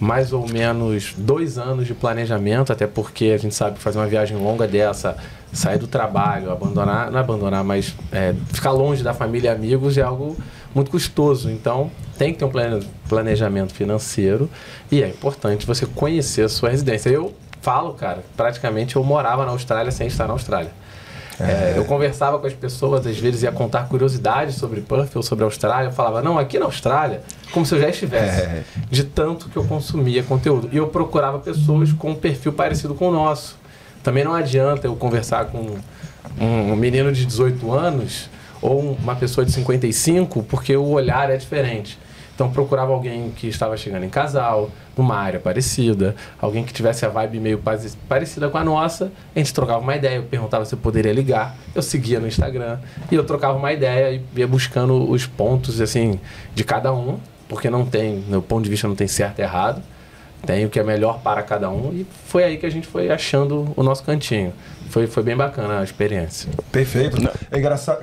mais 0.00 0.32
ou 0.32 0.48
menos 0.48 1.14
dois 1.16 1.58
anos 1.58 1.86
de 1.86 1.94
planejamento, 1.94 2.72
até 2.72 2.86
porque 2.86 3.26
a 3.26 3.36
gente 3.36 3.54
sabe 3.54 3.76
que 3.76 3.82
fazer 3.82 3.98
uma 3.98 4.06
viagem 4.06 4.36
longa 4.36 4.66
dessa, 4.66 5.16
sair 5.52 5.78
do 5.78 5.86
trabalho, 5.86 6.50
abandonar, 6.50 7.10
não 7.10 7.20
abandonar, 7.20 7.62
mas 7.62 7.94
é, 8.10 8.34
ficar 8.52 8.72
longe 8.72 9.02
da 9.02 9.14
família 9.14 9.50
e 9.50 9.54
amigos 9.54 9.96
é 9.96 10.02
algo 10.02 10.36
muito 10.74 10.90
custoso. 10.90 11.50
Então 11.50 11.90
tem 12.16 12.32
que 12.32 12.38
ter 12.38 12.44
um 12.44 12.50
plane- 12.50 12.86
planejamento 13.08 13.72
financeiro 13.74 14.50
e 14.90 15.02
é 15.02 15.08
importante 15.08 15.66
você 15.66 15.86
conhecer 15.86 16.42
a 16.42 16.48
sua 16.48 16.70
residência. 16.70 17.10
Eu 17.10 17.34
falo, 17.60 17.94
cara, 17.94 18.24
praticamente 18.36 18.96
eu 18.96 19.04
morava 19.04 19.44
na 19.44 19.52
Austrália 19.52 19.90
sem 19.90 20.06
estar 20.06 20.26
na 20.26 20.32
Austrália. 20.32 20.70
É, 21.40 21.74
eu 21.76 21.84
conversava 21.84 22.38
com 22.38 22.48
as 22.48 22.52
pessoas, 22.52 23.06
às 23.06 23.16
vezes 23.16 23.44
ia 23.44 23.52
contar 23.52 23.88
curiosidades 23.88 24.56
sobre 24.56 24.80
Perth 24.80 25.14
ou 25.14 25.22
sobre 25.22 25.44
a 25.44 25.46
Austrália. 25.46 25.88
Eu 25.88 25.92
falava, 25.92 26.20
não, 26.20 26.36
aqui 26.36 26.58
na 26.58 26.64
Austrália, 26.64 27.22
como 27.52 27.64
se 27.64 27.74
eu 27.74 27.80
já 27.80 27.88
estivesse. 27.88 28.42
É. 28.42 28.64
De 28.90 29.04
tanto 29.04 29.48
que 29.48 29.56
eu 29.56 29.64
consumia 29.64 30.22
conteúdo. 30.24 30.68
E 30.72 30.76
eu 30.76 30.88
procurava 30.88 31.38
pessoas 31.38 31.92
com 31.92 32.10
um 32.10 32.14
perfil 32.14 32.52
parecido 32.52 32.94
com 32.94 33.08
o 33.08 33.12
nosso. 33.12 33.56
Também 34.02 34.24
não 34.24 34.34
adianta 34.34 34.88
eu 34.88 34.96
conversar 34.96 35.46
com 35.46 35.76
um 36.40 36.74
menino 36.74 37.12
de 37.12 37.24
18 37.24 37.72
anos 37.72 38.28
ou 38.60 38.80
uma 38.80 39.14
pessoa 39.14 39.44
de 39.44 39.52
55, 39.52 40.42
porque 40.42 40.76
o 40.76 40.88
olhar 40.88 41.30
é 41.30 41.36
diferente. 41.36 41.98
Então 42.38 42.48
procurava 42.48 42.92
alguém 42.92 43.32
que 43.32 43.48
estava 43.48 43.76
chegando 43.76 44.04
em 44.04 44.08
casal, 44.08 44.70
numa 44.96 45.16
área 45.16 45.40
parecida, 45.40 46.14
alguém 46.40 46.62
que 46.62 46.72
tivesse 46.72 47.04
a 47.04 47.08
vibe 47.08 47.40
meio 47.40 47.58
pare- 47.58 47.90
parecida 48.08 48.48
com 48.48 48.56
a 48.56 48.62
nossa. 48.62 49.10
A 49.34 49.38
gente 49.40 49.52
trocava 49.52 49.80
uma 49.80 49.96
ideia, 49.96 50.18
eu 50.18 50.22
perguntava 50.22 50.64
se 50.64 50.72
eu 50.72 50.78
poderia 50.78 51.12
ligar, 51.12 51.56
eu 51.74 51.82
seguia 51.82 52.20
no 52.20 52.28
Instagram 52.28 52.78
e 53.10 53.16
eu 53.16 53.24
trocava 53.24 53.58
uma 53.58 53.72
ideia 53.72 54.12
e 54.14 54.38
ia 54.38 54.46
buscando 54.46 55.10
os 55.10 55.26
pontos 55.26 55.80
assim 55.80 56.20
de 56.54 56.62
cada 56.62 56.94
um, 56.94 57.18
porque 57.48 57.68
não 57.68 57.84
tem, 57.84 58.22
no 58.28 58.40
ponto 58.40 58.62
de 58.62 58.70
vista 58.70 58.86
não 58.86 58.94
tem 58.94 59.08
certo 59.08 59.40
e 59.40 59.42
errado. 59.42 59.82
Tem 60.46 60.64
o 60.64 60.70
que 60.70 60.78
é 60.78 60.84
melhor 60.84 61.18
para 61.18 61.42
cada 61.42 61.68
um 61.68 61.92
e 61.92 62.06
foi 62.26 62.44
aí 62.44 62.56
que 62.56 62.64
a 62.66 62.70
gente 62.70 62.86
foi 62.86 63.10
achando 63.10 63.72
o 63.74 63.82
nosso 63.82 64.04
cantinho. 64.04 64.52
Foi, 64.88 65.06
foi 65.06 65.22
bem 65.22 65.36
bacana 65.36 65.80
a 65.80 65.84
experiência. 65.84 66.50
Perfeito. 66.72 67.16
É 67.50 67.58
engraçado. 67.58 68.00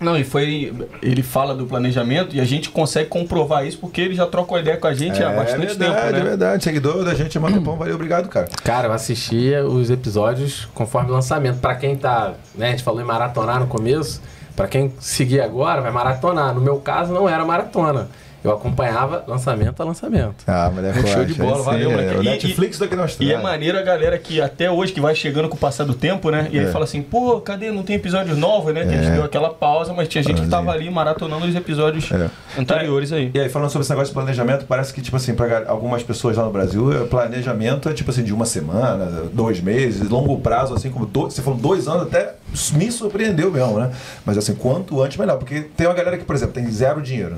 Não, 0.00 0.16
e 0.16 0.24
foi. 0.24 0.72
Ele 1.02 1.22
fala 1.22 1.54
do 1.54 1.66
planejamento 1.66 2.36
e 2.36 2.40
a 2.40 2.44
gente 2.44 2.70
consegue 2.70 3.08
comprovar 3.08 3.66
isso 3.66 3.78
porque 3.78 4.00
ele 4.00 4.14
já 4.14 4.26
trocou 4.26 4.58
ideia 4.58 4.76
com 4.76 4.86
a 4.86 4.94
gente 4.94 5.22
há 5.22 5.30
bastante 5.30 5.76
verdade, 5.76 5.78
tempo, 5.78 6.12
né? 6.12 6.18
É 6.18 6.22
verdade, 6.22 6.64
seguidor 6.64 7.04
da 7.04 7.14
gente, 7.14 7.38
manda 7.38 7.60
pão, 7.60 7.76
valeu, 7.76 7.94
obrigado, 7.94 8.28
cara. 8.28 8.48
Cara, 8.62 8.88
eu 8.88 8.92
assistia 8.92 9.64
os 9.64 9.90
episódios 9.90 10.68
conforme 10.74 11.10
o 11.10 11.14
lançamento. 11.14 11.58
Pra 11.58 11.74
quem 11.74 11.96
tá, 11.96 12.34
né, 12.54 12.68
a 12.68 12.70
gente 12.70 12.82
falou 12.82 13.00
em 13.00 13.04
maratonar 13.04 13.60
no 13.60 13.66
começo, 13.66 14.20
pra 14.54 14.68
quem 14.68 14.92
seguir 15.00 15.40
agora 15.40 15.80
vai 15.80 15.90
maratonar. 15.90 16.54
No 16.54 16.60
meu 16.60 16.76
caso 16.76 17.12
não 17.12 17.28
era 17.28 17.44
maratona. 17.44 18.08
Eu 18.44 18.52
acompanhava 18.52 19.24
lançamento 19.26 19.82
a 19.82 19.84
lançamento. 19.84 20.44
Ah, 20.46 20.70
mulher 20.72 20.94
Show 21.06 21.24
de 21.24 21.34
bola, 21.34 21.60
valeu, 21.62 21.90
moleque. 21.90 22.14
É, 22.14 22.18
o 22.18 22.22
E- 22.22 22.24
Netflix 22.26 22.78
daqui 22.78 22.94
na 22.94 23.06
E 23.18 23.32
é 23.32 23.38
maneiro 23.42 23.76
a 23.76 23.82
galera 23.82 24.16
que 24.16 24.40
até 24.40 24.70
hoje, 24.70 24.92
que 24.92 25.00
vai 25.00 25.14
chegando 25.14 25.48
com 25.48 25.56
o 25.56 25.58
passar 25.58 25.84
do 25.84 25.92
tempo, 25.94 26.30
né? 26.30 26.48
E 26.52 26.58
É. 26.58 26.62
aí 26.66 26.72
fala 26.72 26.84
assim, 26.84 27.02
pô, 27.02 27.40
cadê? 27.40 27.72
Não 27.72 27.82
tem 27.82 27.96
episódio 27.96 28.36
novo, 28.36 28.70
né? 28.72 28.82
Que 28.82 28.94
a 28.94 28.96
gente 28.96 29.08
É. 29.08 29.14
deu 29.14 29.24
aquela 29.24 29.50
pausa, 29.50 29.92
mas 29.92 30.06
tinha 30.06 30.22
gente 30.22 30.40
que 30.40 30.48
tava 30.48 30.70
ali 30.70 30.88
maratonando 30.88 31.46
os 31.46 31.54
episódios 31.54 32.10
É. 32.12 32.30
anteriores 32.56 33.12
aí. 33.12 33.30
E 33.34 33.40
aí, 33.40 33.48
falando 33.48 33.70
sobre 33.70 33.82
esse 33.82 33.90
negócio 33.90 34.12
de 34.12 34.14
planejamento, 34.14 34.66
parece 34.66 34.94
que, 34.94 35.02
tipo 35.02 35.16
assim, 35.16 35.34
pra 35.34 35.64
algumas 35.68 36.04
pessoas 36.04 36.36
lá 36.36 36.44
no 36.44 36.50
Brasil, 36.52 36.92
é, 36.92 37.04
planejamento 37.06 37.88
é 37.88 37.92
tipo 37.92 38.10
assim, 38.12 38.22
de 38.22 38.32
uma 38.32 38.44
semana, 38.46 39.24
dois 39.32 39.60
meses, 39.60 40.08
longo 40.08 40.38
prazo, 40.38 40.74
assim, 40.74 40.90
como 40.90 41.06
dois, 41.06 41.34
você 41.34 41.42
falou 41.42 41.58
dois 41.58 41.88
anos, 41.88 42.02
até 42.04 42.34
me 42.74 42.90
surpreendeu 42.92 43.50
mesmo, 43.50 43.78
né? 43.80 43.90
Mas 44.24 44.38
assim, 44.38 44.54
quanto 44.54 45.02
antes, 45.02 45.16
melhor. 45.16 45.38
Porque 45.38 45.62
tem 45.76 45.86
uma 45.88 45.94
galera 45.94 46.16
que, 46.16 46.24
por 46.24 46.36
exemplo, 46.36 46.54
tem 46.54 46.70
zero 46.70 47.02
dinheiro. 47.02 47.36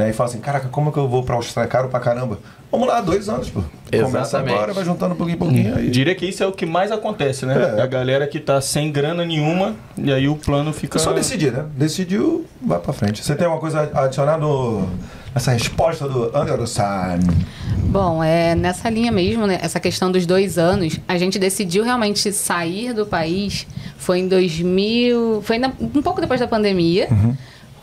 Né, 0.00 0.10
e 0.10 0.12
fala 0.14 0.30
assim, 0.30 0.40
caraca, 0.40 0.68
como 0.68 0.90
que 0.90 0.98
eu 0.98 1.06
vou 1.06 1.22
pra 1.22 1.34
Austrália? 1.34 1.70
Caro 1.70 1.88
pra 1.88 2.00
caramba. 2.00 2.38
Vamos 2.72 2.88
lá, 2.88 3.02
dois 3.02 3.28
anos, 3.28 3.50
pô. 3.50 3.62
Começa 3.90 4.18
Exatamente. 4.18 4.54
agora, 4.54 4.72
vai 4.72 4.84
juntando 4.84 5.12
um 5.12 5.16
pouquinho 5.16 5.34
em 5.34 5.38
pouquinho 5.38 5.76
aí. 5.76 5.90
Diria 5.90 6.14
que 6.14 6.24
isso 6.24 6.42
é 6.42 6.46
o 6.46 6.52
que 6.52 6.64
mais 6.64 6.90
acontece, 6.90 7.44
né? 7.44 7.74
É. 7.76 7.82
A 7.82 7.86
galera 7.86 8.26
que 8.26 8.40
tá 8.40 8.60
sem 8.62 8.90
grana 8.90 9.26
nenhuma, 9.26 9.74
e 9.98 10.10
aí 10.10 10.26
o 10.26 10.36
plano 10.36 10.72
fica. 10.72 10.96
É 10.96 11.00
só 11.00 11.12
decidir, 11.12 11.52
né? 11.52 11.66
Decidiu, 11.76 12.46
vai 12.62 12.78
pra 12.78 12.94
frente. 12.94 13.22
Você 13.22 13.34
tem 13.34 13.44
alguma 13.44 13.60
coisa 13.60 13.90
a 13.92 14.04
adicionar 14.04 14.38
no, 14.38 14.88
nessa 15.34 15.50
resposta 15.50 16.08
do 16.08 16.34
Anderson? 16.34 17.18
Bom, 17.84 18.24
é 18.24 18.54
nessa 18.54 18.88
linha 18.88 19.12
mesmo, 19.12 19.46
né? 19.46 19.58
Essa 19.60 19.80
questão 19.80 20.10
dos 20.10 20.24
dois 20.24 20.56
anos, 20.56 20.98
a 21.06 21.18
gente 21.18 21.38
decidiu 21.38 21.84
realmente 21.84 22.32
sair 22.32 22.94
do 22.94 23.04
país 23.04 23.66
foi 23.98 24.20
em 24.20 24.28
2000, 24.28 25.42
foi 25.42 25.56
ainda 25.56 25.72
um 25.78 26.00
pouco 26.00 26.20
depois 26.20 26.40
da 26.40 26.48
pandemia. 26.48 27.08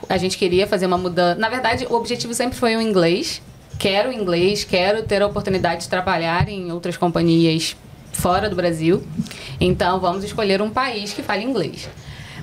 A 0.10 0.18
gente 0.18 0.38
queria 0.38 0.66
fazer 0.66 0.86
uma 0.86 0.98
mudança. 0.98 1.40
Na 1.40 1.50
verdade, 1.50 1.86
o 1.90 1.94
objetivo 1.94 2.34
sempre 2.34 2.58
foi 2.58 2.76
o 2.76 2.82
inglês. 2.82 3.42
Quero 3.78 4.12
inglês, 4.12 4.64
quero 4.64 5.04
ter 5.04 5.22
a 5.22 5.28
oportunidade 5.28 5.82
de 5.82 5.90
trabalhar 5.90 6.48
em 6.50 6.72
outras 6.72 6.98
companhias 6.98 7.76
fora 8.14 8.50
do 8.50 8.56
Brasil. 8.56 9.04
Então, 9.60 10.00
vamos 10.00 10.24
escolher 10.24 10.62
um 10.62 10.70
país 10.70 11.14
que 11.14 11.22
fale 11.22 11.44
inglês. 11.44 11.88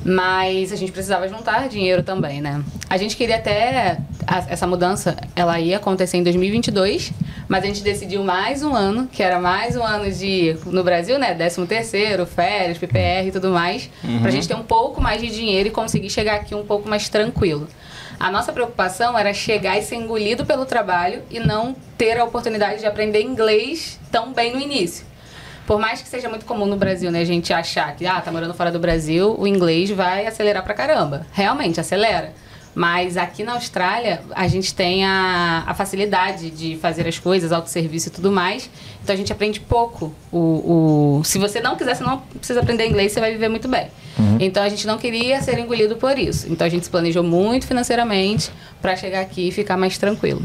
Mas 0.05 0.71
a 0.71 0.77
gente 0.77 0.93
precisava 0.93 1.27
juntar 1.29 1.69
dinheiro 1.69 2.03
também, 2.03 2.41
né? 2.41 2.63
A 2.91 2.97
gente 2.99 3.17
queria 3.17 3.37
até 3.37 3.99
a- 4.27 4.45
essa 4.49 4.67
mudança, 4.67 5.17
ela 5.35 5.59
ia 5.59 5.79
acontecer 5.79 6.19
em 6.19 6.23
2022, 6.23 7.11
mas 7.49 7.65
a 7.65 7.67
gente 7.67 7.83
decidiu 7.83 8.23
mais 8.23 8.63
um 8.63 8.75
ano, 8.75 9.07
que 9.11 9.23
era 9.23 9.41
mais 9.41 9.77
um 9.77 9.83
ano 9.83 10.11
de 10.13 10.57
no 10.67 10.85
Brasil, 10.85 11.19
né, 11.19 11.33
13 11.35 11.67
terceiro, 11.67 12.27
férias, 12.27 12.77
PPR 12.77 13.29
e 13.29 13.33
tudo 13.33 13.49
mais, 13.51 13.89
pra 14.21 14.31
gente 14.31 14.47
ter 14.47 14.55
um 14.55 14.63
pouco 14.63 15.01
mais 15.01 15.21
de 15.23 15.29
dinheiro 15.31 15.69
e 15.69 15.73
conseguir 15.73 16.11
chegar 16.11 16.35
aqui 16.37 16.55
um 16.55 16.65
pouco 16.67 16.87
mais 16.89 17.09
tranquilo. 17.09 17.67
A 18.21 18.31
nossa 18.31 18.53
preocupação 18.53 19.19
era 19.19 19.33
chegar 19.35 19.79
e 19.79 19.83
ser 19.83 19.97
engolido 19.97 20.45
pelo 20.47 20.65
trabalho 20.67 21.23
e 21.31 21.41
não 21.41 21.75
ter 21.99 22.19
a 22.21 22.25
oportunidade 22.25 22.81
de 22.81 22.87
aprender 22.87 23.23
inglês 23.23 23.99
tão 24.13 24.33
bem 24.33 24.53
no 24.55 24.61
início. 24.61 25.05
Por 25.67 25.79
mais 25.79 26.03
que 26.03 26.09
seja 26.09 26.29
muito 26.29 26.45
comum 26.45 26.67
no 26.67 26.77
Brasil, 26.77 27.11
né, 27.11 27.21
a 27.21 27.25
gente 27.25 27.53
achar 27.53 27.95
que, 27.97 28.07
ah, 28.07 28.21
tá 28.21 28.31
morando 28.31 28.53
fora 28.55 28.71
do 28.71 28.79
Brasil, 28.79 29.35
o 29.39 29.47
inglês 29.47 29.91
vai 29.91 30.27
acelerar 30.27 30.63
pra 30.63 30.75
caramba. 30.75 31.27
Realmente, 31.33 31.81
acelera. 31.81 32.33
Mas 32.75 33.17
aqui 33.17 33.45
na 33.45 33.53
Austrália, 33.53 34.21
a 34.35 34.49
gente 34.49 34.75
tem 34.75 35.05
a, 35.05 35.63
a 35.65 35.75
facilidade 35.75 36.51
de 36.51 36.77
fazer 36.77 37.07
as 37.07 37.19
coisas, 37.19 37.53
autosserviço 37.53 38.09
e 38.09 38.11
tudo 38.11 38.33
mais. 38.33 38.69
Então 39.03 39.15
a 39.15 39.17
gente 39.17 39.33
aprende 39.33 39.61
pouco. 39.61 40.13
O, 40.33 41.19
o, 41.21 41.25
se 41.25 41.39
você 41.39 41.61
não 41.61 41.77
quiser, 41.77 41.95
você 41.95 42.03
não 42.03 42.19
precisa 42.19 42.61
aprender 42.61 42.89
inglês, 42.89 43.13
você 43.13 43.21
vai 43.21 43.31
viver 43.31 43.49
muito 43.49 43.69
bem. 43.69 43.87
Então 44.41 44.63
a 44.63 44.69
gente 44.69 44.87
não 44.87 44.99
queria 44.99 45.41
ser 45.41 45.57
engolido 45.59 45.97
por 45.97 46.19
isso. 46.19 46.51
Então 46.51 46.67
a 46.67 46.71
gente 46.71 46.85
se 46.85 46.91
planejou 46.91 47.23
muito 47.23 47.65
financeiramente 47.67 48.51
pra 48.83 48.97
chegar 48.97 49.21
aqui 49.21 49.49
e 49.49 49.53
ficar 49.53 49.77
mais 49.77 49.97
tranquilo. 49.97 50.43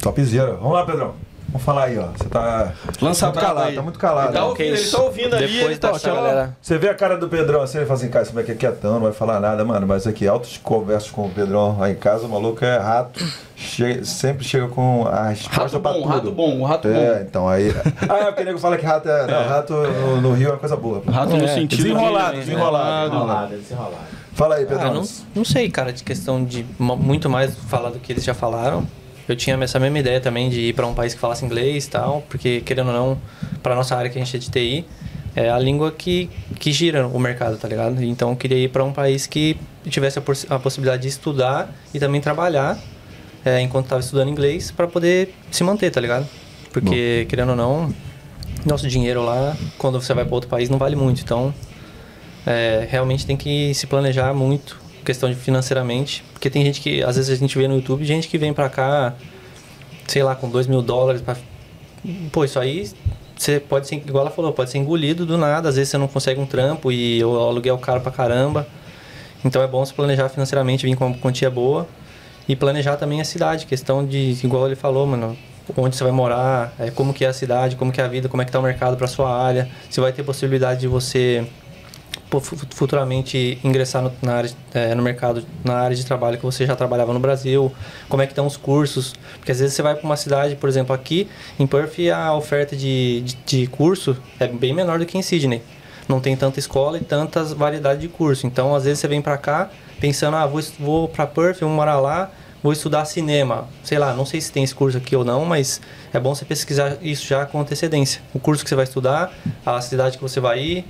Topzera. 0.00 0.54
Vamos 0.54 0.72
lá, 0.72 0.84
Pedrão. 0.84 1.27
Vamos 1.50 1.62
falar 1.64 1.84
aí, 1.84 1.98
ó. 1.98 2.08
Você 2.08 2.28
tá 2.28 2.72
Lança 3.00 3.26
muito 3.26 3.40
calado, 3.40 3.68
aí. 3.68 3.74
tá 3.74 3.82
muito 3.82 3.98
calado. 3.98 4.26
Ele 4.28 4.34
tá 4.34 4.40
né? 4.40 4.46
ouvindo, 4.46 4.74
ele 4.76 4.90
tá 4.90 5.00
ouvindo 5.00 5.36
ali. 5.36 5.46
Depois 5.46 5.64
ele 5.70 5.78
tá, 5.78 5.92
dessa 5.92 6.12
ó, 6.12 6.14
galera. 6.16 6.56
Você 6.60 6.76
vê 6.78 6.88
a 6.90 6.94
cara 6.94 7.16
do 7.16 7.26
Pedrão 7.26 7.62
assim, 7.62 7.78
ele 7.78 7.86
fala 7.86 7.98
assim, 7.98 8.08
cara, 8.10 8.22
esse 8.22 8.32
moleque 8.32 8.52
é 8.52 8.54
quietão, 8.54 8.94
não 8.94 9.00
vai 9.00 9.12
falar 9.12 9.40
nada, 9.40 9.64
mano. 9.64 9.86
Mas 9.86 10.06
aqui, 10.06 10.28
altas 10.28 10.58
conversas 10.58 11.10
com 11.10 11.24
o 11.26 11.30
Pedrão 11.30 11.78
lá 11.78 11.90
em 11.90 11.94
casa, 11.94 12.26
o 12.26 12.28
maluco 12.28 12.62
é 12.64 12.76
rato. 12.76 13.24
Che- 13.56 14.04
sempre 14.04 14.44
chega 14.44 14.68
com 14.68 15.06
a 15.08 15.28
resposta 15.30 15.62
Rato 15.62 15.80
pra 15.80 15.92
bom, 15.92 16.02
tudo. 16.02 16.08
rato 16.12 16.30
bom, 16.30 16.62
rato 16.64 16.88
É, 16.88 17.14
bom. 17.14 17.20
então 17.26 17.48
aí. 17.48 17.74
Ah, 18.08 18.18
é 18.18 18.24
porque 18.26 18.42
o 18.42 18.44
nego 18.44 18.58
fala 18.58 18.76
que 18.76 18.84
rato 18.86 19.08
é. 19.08 19.26
Não, 19.26 19.48
rato 19.48 19.72
no, 19.72 20.20
no 20.20 20.32
Rio 20.34 20.48
é 20.48 20.52
uma 20.52 20.58
coisa 20.58 20.76
boa. 20.76 21.02
Rato 21.10 21.34
no 21.36 21.44
É, 21.44 21.48
sentido 21.54 21.82
desenrolado, 21.82 22.34
de- 22.34 22.40
desenrolado. 22.40 23.10
Desenrolado, 23.10 23.56
desenrolado. 23.56 23.94
Fala 24.34 24.54
aí, 24.56 24.64
Ah, 24.64 24.66
Pedrão. 24.66 24.94
não, 24.94 25.04
não 25.34 25.44
sei, 25.44 25.68
cara, 25.70 25.92
de 25.92 26.04
questão 26.04 26.44
de 26.44 26.64
muito 26.78 27.28
mais 27.28 27.56
falar 27.56 27.88
do 27.90 27.98
que 27.98 28.12
eles 28.12 28.22
já 28.22 28.34
falaram. 28.34 28.86
Eu 29.28 29.36
tinha 29.36 29.56
essa 29.62 29.78
mesma 29.78 29.98
ideia 29.98 30.20
também 30.20 30.48
de 30.48 30.60
ir 30.60 30.72
para 30.74 30.86
um 30.86 30.94
país 30.94 31.12
que 31.14 31.20
falasse 31.20 31.44
inglês 31.44 31.86
e 31.86 31.90
tal, 31.90 32.22
porque 32.28 32.60
querendo 32.62 32.88
ou 32.88 32.94
não, 32.94 33.18
para 33.62 33.74
nossa 33.74 33.94
área 33.94 34.10
que 34.10 34.18
a 34.18 34.24
gente 34.24 34.34
é 34.36 34.40
de 34.40 34.50
TI, 34.50 34.84
é 35.36 35.50
a 35.50 35.58
língua 35.58 35.92
que, 35.92 36.30
que 36.58 36.72
gira 36.72 37.06
o 37.06 37.18
mercado, 37.18 37.56
tá 37.58 37.68
ligado? 37.68 38.02
Então 38.02 38.30
eu 38.30 38.36
queria 38.36 38.58
ir 38.58 38.68
para 38.70 38.82
um 38.82 38.92
país 38.92 39.26
que 39.26 39.56
tivesse 39.88 40.18
a, 40.18 40.22
poss- 40.22 40.46
a 40.50 40.58
possibilidade 40.58 41.02
de 41.02 41.08
estudar 41.08 41.70
e 41.92 41.98
também 42.00 42.20
trabalhar 42.20 42.78
é, 43.44 43.60
enquanto 43.60 43.84
estava 43.84 44.00
estudando 44.00 44.30
inglês 44.30 44.70
para 44.70 44.86
poder 44.88 45.34
se 45.50 45.62
manter, 45.62 45.90
tá 45.90 46.00
ligado? 46.00 46.26
Porque 46.72 47.26
querendo 47.28 47.50
ou 47.50 47.56
não, 47.56 47.94
nosso 48.64 48.88
dinheiro 48.88 49.22
lá, 49.24 49.56
quando 49.76 50.00
você 50.00 50.12
vai 50.14 50.24
para 50.24 50.34
outro 50.34 50.48
país, 50.50 50.68
não 50.70 50.78
vale 50.78 50.96
muito. 50.96 51.20
Então, 51.22 51.54
é, 52.46 52.86
realmente 52.90 53.26
tem 53.26 53.36
que 53.36 53.72
se 53.74 53.86
planejar 53.86 54.32
muito, 54.34 54.80
questão 55.08 55.30
de 55.30 55.36
financeiramente, 55.36 56.22
porque 56.34 56.50
tem 56.50 56.62
gente 56.62 56.82
que, 56.82 57.02
às 57.02 57.16
vezes 57.16 57.30
a 57.30 57.34
gente 57.34 57.56
vê 57.56 57.66
no 57.66 57.76
YouTube, 57.76 58.04
gente 58.04 58.28
que 58.28 58.36
vem 58.36 58.52
pra 58.52 58.68
cá, 58.68 59.14
sei 60.06 60.22
lá, 60.22 60.34
com 60.34 60.50
dois 60.50 60.66
mil 60.66 60.82
dólares, 60.82 61.22
pra... 61.22 61.34
pô, 62.30 62.44
isso 62.44 62.58
aí, 62.60 62.90
você 63.34 63.58
pode 63.58 63.88
ser, 63.88 63.94
igual 63.94 64.26
ela 64.26 64.30
falou, 64.30 64.52
pode 64.52 64.68
ser 64.68 64.76
engolido 64.76 65.24
do 65.24 65.38
nada, 65.38 65.70
às 65.70 65.76
vezes 65.76 65.88
você 65.88 65.96
não 65.96 66.08
consegue 66.08 66.38
um 66.38 66.44
trampo 66.44 66.92
e 66.92 67.24
o 67.24 67.38
aluguel 67.38 67.76
é 67.76 67.78
caro 67.78 68.02
pra 68.02 68.12
caramba, 68.12 68.68
então 69.42 69.62
é 69.62 69.66
bom 69.66 69.82
se 69.82 69.94
planejar 69.94 70.28
financeiramente, 70.28 70.84
vir 70.84 70.94
com 70.94 71.06
uma 71.06 71.16
quantia 71.16 71.50
boa 71.50 71.88
e 72.46 72.54
planejar 72.54 72.96
também 72.98 73.22
a 73.22 73.24
cidade, 73.24 73.64
questão 73.64 74.04
de, 74.04 74.38
igual 74.44 74.66
ele 74.66 74.76
falou, 74.76 75.06
mano, 75.06 75.34
onde 75.74 75.96
você 75.96 76.04
vai 76.04 76.12
morar, 76.12 76.74
é, 76.78 76.90
como 76.90 77.14
que 77.14 77.24
é 77.24 77.28
a 77.28 77.32
cidade, 77.32 77.76
como 77.76 77.90
que 77.90 77.98
é 78.02 78.04
a 78.04 78.08
vida, 78.08 78.28
como 78.28 78.42
é 78.42 78.44
que 78.44 78.52
tá 78.52 78.58
o 78.58 78.62
mercado 78.62 78.94
para 78.98 79.06
sua 79.06 79.34
área, 79.34 79.70
se 79.88 80.02
vai 80.02 80.12
ter 80.12 80.22
possibilidade 80.22 80.80
de 80.80 80.86
você 80.86 81.46
futuramente 82.70 83.58
ingressar 83.64 84.02
no, 84.02 84.12
na 84.22 84.34
área, 84.34 84.50
é, 84.74 84.94
no 84.94 85.02
mercado, 85.02 85.44
na 85.64 85.74
área 85.74 85.96
de 85.96 86.04
trabalho 86.04 86.36
que 86.36 86.44
você 86.44 86.66
já 86.66 86.76
trabalhava 86.76 87.12
no 87.12 87.20
Brasil, 87.20 87.72
como 88.08 88.22
é 88.22 88.26
que 88.26 88.32
estão 88.32 88.46
os 88.46 88.56
cursos, 88.56 89.14
porque 89.38 89.52
às 89.52 89.60
vezes 89.60 89.74
você 89.74 89.82
vai 89.82 89.94
para 89.94 90.04
uma 90.04 90.16
cidade, 90.16 90.56
por 90.56 90.68
exemplo, 90.68 90.94
aqui 90.94 91.28
em 91.58 91.66
Perth 91.66 91.98
a 92.14 92.34
oferta 92.34 92.76
de, 92.76 93.22
de, 93.22 93.36
de 93.46 93.66
curso 93.66 94.16
é 94.38 94.46
bem 94.46 94.74
menor 94.74 94.98
do 94.98 95.06
que 95.06 95.16
em 95.16 95.22
Sydney. 95.22 95.62
Não 96.08 96.20
tem 96.20 96.34
tanta 96.36 96.58
escola 96.58 96.96
e 96.96 97.02
tantas 97.02 97.52
variedades 97.52 98.00
de 98.00 98.08
curso. 98.08 98.46
Então, 98.46 98.74
às 98.74 98.84
vezes 98.84 98.98
você 98.98 99.08
vem 99.08 99.20
para 99.20 99.36
cá 99.36 99.70
pensando, 100.00 100.36
ah, 100.36 100.46
vou, 100.46 100.62
vou 100.78 101.08
para 101.08 101.26
Perth, 101.26 101.60
vou 101.60 101.68
morar 101.68 102.00
lá, 102.00 102.30
vou 102.62 102.72
estudar 102.72 103.04
cinema. 103.04 103.68
Sei 103.84 103.98
lá, 103.98 104.14
não 104.14 104.24
sei 104.24 104.40
se 104.40 104.50
tem 104.50 104.64
esse 104.64 104.74
curso 104.74 104.96
aqui 104.96 105.14
ou 105.14 105.24
não, 105.24 105.44
mas 105.44 105.82
é 106.12 106.18
bom 106.18 106.34
você 106.34 106.46
pesquisar 106.46 106.96
isso 107.02 107.26
já 107.26 107.44
com 107.44 107.60
antecedência. 107.60 108.22
O 108.32 108.40
curso 108.40 108.62
que 108.64 108.70
você 108.70 108.74
vai 108.74 108.84
estudar, 108.84 109.32
a 109.66 109.80
cidade 109.82 110.16
que 110.16 110.22
você 110.22 110.40
vai 110.40 110.60
ir, 110.60 110.84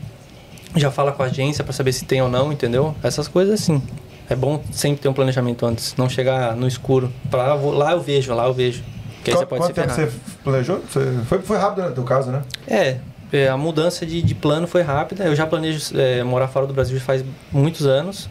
já 0.76 0.90
fala 0.90 1.12
com 1.12 1.22
a 1.22 1.26
agência 1.26 1.64
para 1.64 1.72
saber 1.72 1.92
se 1.92 2.04
tem 2.04 2.20
ou 2.22 2.28
não, 2.28 2.52
entendeu? 2.52 2.94
Essas 3.02 3.26
coisas 3.28 3.60
assim. 3.60 3.82
É 4.30 4.36
bom 4.36 4.62
sempre 4.70 5.00
ter 5.00 5.08
um 5.08 5.12
planejamento 5.14 5.64
antes, 5.64 5.94
não 5.96 6.08
chegar 6.08 6.54
no 6.54 6.68
escuro. 6.68 7.10
Pra, 7.30 7.54
vou- 7.56 7.72
lá 7.72 7.92
eu 7.92 8.00
vejo, 8.00 8.34
lá 8.34 8.46
eu 8.46 8.52
vejo. 8.52 8.82
Que 9.24 9.30
aí 9.30 9.36
Qu- 9.36 9.40
você 9.40 9.46
pode 9.46 9.60
Quanto 9.62 9.74
tempo 9.74 9.90
você 9.92 10.08
planejou? 10.44 10.80
Você- 10.88 11.18
Foi, 11.26 11.38
foi 11.40 11.56
rápido 11.58 11.88
no 11.88 11.94
teu 11.94 12.04
caso, 12.04 12.30
né? 12.30 12.42
É, 12.66 12.98
é, 13.32 13.48
a 13.48 13.56
mudança 13.56 14.04
de, 14.04 14.20
de 14.20 14.34
plano 14.34 14.66
foi 14.66 14.82
rápida. 14.82 15.24
Eu 15.24 15.34
já 15.34 15.46
planejo 15.46 15.98
é, 15.98 16.22
morar 16.22 16.48
fora 16.48 16.66
do 16.66 16.74
Brasil 16.74 17.00
faz 17.00 17.24
muitos 17.50 17.86
anos, 17.86 18.28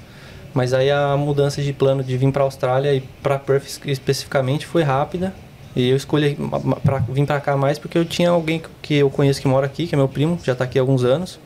mas 0.54 0.72
aí 0.74 0.92
a 0.92 1.18
mudança 1.18 1.62
de 1.64 1.74
plano 1.74 2.04
de 2.04 2.16
vir 2.16 2.32
para 2.32 2.44
a 2.44 2.46
Austrália 2.46 2.94
e 2.94 3.02
para 3.02 3.40
Perth 3.40 3.66
es- 3.66 3.82
especificamente 3.86 4.66
foi 4.68 4.84
rápida. 4.84 5.34
E 5.76 5.90
eu 5.90 5.98
escolhi 5.98 6.38
pra 6.84 7.00
vir 7.00 7.26
para 7.26 7.40
cá 7.40 7.58
mais 7.58 7.78
porque 7.80 7.98
eu 7.98 8.06
tinha 8.06 8.30
alguém 8.30 8.60
que- 8.60 8.70
que 8.84 8.94
eu 8.96 9.10
conheço 9.10 9.42
que 9.42 9.48
mora 9.48 9.66
aqui, 9.66 9.88
que 9.88 9.94
é 9.96 9.98
meu 9.98 10.08
primo, 10.08 10.40
já 10.44 10.54
está 10.54 10.64
aqui 10.64 10.78
há 10.78 10.82
alguns 10.82 11.04
anos. 11.04 11.40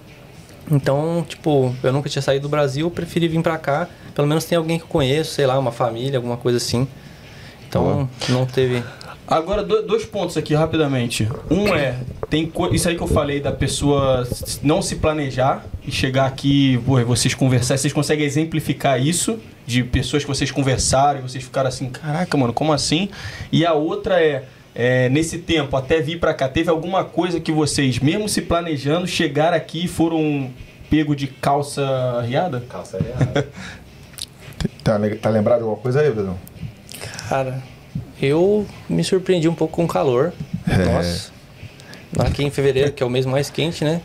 Então, 0.69 1.25
tipo, 1.27 1.73
eu 1.83 1.91
nunca 1.91 2.09
tinha 2.09 2.21
saído 2.21 2.43
do 2.43 2.49
Brasil, 2.49 2.85
eu 2.87 2.91
preferi 2.91 3.27
vir 3.27 3.41
para 3.41 3.57
cá. 3.57 3.87
Pelo 4.13 4.27
menos 4.27 4.45
tem 4.45 4.57
alguém 4.57 4.77
que 4.77 4.83
eu 4.83 4.87
conheço, 4.89 5.31
sei 5.33 5.45
lá, 5.45 5.57
uma 5.57 5.71
família, 5.71 6.17
alguma 6.17 6.37
coisa 6.37 6.57
assim. 6.57 6.87
Então, 7.67 8.09
não 8.29 8.45
teve. 8.45 8.83
Agora, 9.27 9.63
do- 9.63 9.81
dois 9.83 10.03
pontos 10.03 10.35
aqui 10.35 10.53
rapidamente. 10.53 11.27
Um 11.49 11.67
é, 11.73 11.95
tem 12.29 12.51
isso 12.73 12.89
aí 12.89 12.95
que 12.97 13.01
eu 13.03 13.07
falei 13.07 13.39
da 13.39 13.51
pessoa 13.51 14.27
não 14.61 14.81
se 14.81 14.97
planejar 14.97 15.65
e 15.85 15.91
chegar 15.91 16.25
aqui, 16.25 16.77
pô, 16.85 16.99
e 16.99 17.03
vocês 17.05 17.33
conversar, 17.33 17.77
vocês 17.77 17.93
conseguem 17.93 18.25
exemplificar 18.25 19.01
isso 19.01 19.39
de 19.65 19.83
pessoas 19.85 20.23
que 20.23 20.27
vocês 20.29 20.51
conversaram 20.51 21.19
e 21.19 21.21
vocês 21.23 21.43
ficaram 21.43 21.69
assim, 21.69 21.87
caraca, 21.89 22.35
mano, 22.37 22.51
como 22.51 22.73
assim? 22.73 23.07
E 23.53 23.65
a 23.65 23.73
outra 23.73 24.21
é, 24.21 24.43
é, 24.73 25.09
nesse 25.09 25.39
tempo, 25.39 25.75
até 25.75 26.01
vir 26.01 26.19
pra 26.19 26.33
cá, 26.33 26.47
teve 26.47 26.69
alguma 26.69 27.03
coisa 27.03 27.39
que 27.39 27.51
vocês, 27.51 27.99
mesmo 27.99 28.29
se 28.29 28.41
planejando, 28.41 29.07
chegaram 29.07 29.57
aqui 29.57 29.85
e 29.85 29.87
foram 29.87 30.49
pego 30.89 31.15
de 31.15 31.27
calça 31.27 32.21
riada? 32.21 32.61
Calça 32.69 32.97
areada. 32.97 33.47
Tá, 34.83 34.99
tá 35.19 35.29
lembrado 35.29 35.59
de 35.59 35.63
alguma 35.63 35.79
coisa 35.79 36.01
aí, 36.01 36.09
Pedrão? 36.09 36.37
Cara, 37.29 37.61
eu 38.21 38.65
me 38.89 39.03
surpreendi 39.03 39.47
um 39.47 39.53
pouco 39.53 39.75
com 39.75 39.85
o 39.85 39.87
calor. 39.87 40.33
É. 40.67 40.85
Nossa. 40.85 41.31
Aqui 42.19 42.43
em 42.43 42.51
fevereiro, 42.51 42.91
que 42.91 43.01
é 43.01 43.05
o 43.05 43.09
mês 43.09 43.25
mais 43.25 43.49
quente, 43.49 43.83
né? 43.85 44.01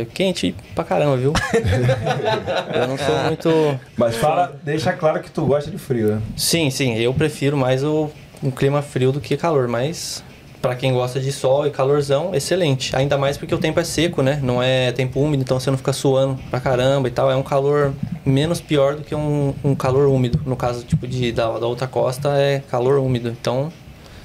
É 0.00 0.04
Quente 0.06 0.54
pra 0.74 0.82
caramba, 0.82 1.16
viu? 1.16 1.32
eu 2.74 2.88
não 2.88 2.96
sou 2.96 3.18
muito. 3.24 3.80
Mas 3.96 4.16
fala, 4.16 4.58
deixa 4.62 4.92
claro 4.92 5.20
que 5.20 5.30
tu 5.30 5.44
gosta 5.44 5.70
de 5.70 5.76
frio, 5.78 6.16
né? 6.16 6.22
Sim, 6.36 6.70
sim, 6.70 6.96
eu 6.96 7.12
prefiro 7.12 7.56
mais 7.56 7.84
o, 7.84 8.10
um 8.42 8.50
clima 8.50 8.82
frio 8.82 9.12
do 9.12 9.20
que 9.20 9.36
calor, 9.36 9.68
mas 9.68 10.22
pra 10.62 10.74
quem 10.74 10.92
gosta 10.92 11.18
de 11.18 11.32
sol 11.32 11.66
e 11.66 11.70
calorzão, 11.70 12.34
excelente. 12.34 12.94
Ainda 12.94 13.16
mais 13.16 13.38
porque 13.38 13.54
o 13.54 13.58
tempo 13.58 13.80
é 13.80 13.84
seco, 13.84 14.22
né? 14.22 14.38
Não 14.42 14.62
é 14.62 14.92
tempo 14.92 15.18
úmido, 15.20 15.42
então 15.42 15.58
você 15.58 15.70
não 15.70 15.78
fica 15.78 15.92
suando 15.92 16.38
pra 16.50 16.60
caramba 16.60 17.08
e 17.08 17.10
tal. 17.10 17.30
É 17.30 17.36
um 17.36 17.42
calor 17.42 17.92
menos 18.26 18.60
pior 18.60 18.96
do 18.96 19.02
que 19.02 19.14
um, 19.14 19.54
um 19.64 19.74
calor 19.74 20.06
úmido. 20.08 20.38
No 20.44 20.56
caso, 20.56 20.84
tipo, 20.84 21.06
de, 21.06 21.32
da, 21.32 21.46
da 21.58 21.66
outra 21.66 21.86
costa 21.86 22.28
é 22.36 22.62
calor 22.70 22.98
úmido. 22.98 23.30
Então 23.30 23.72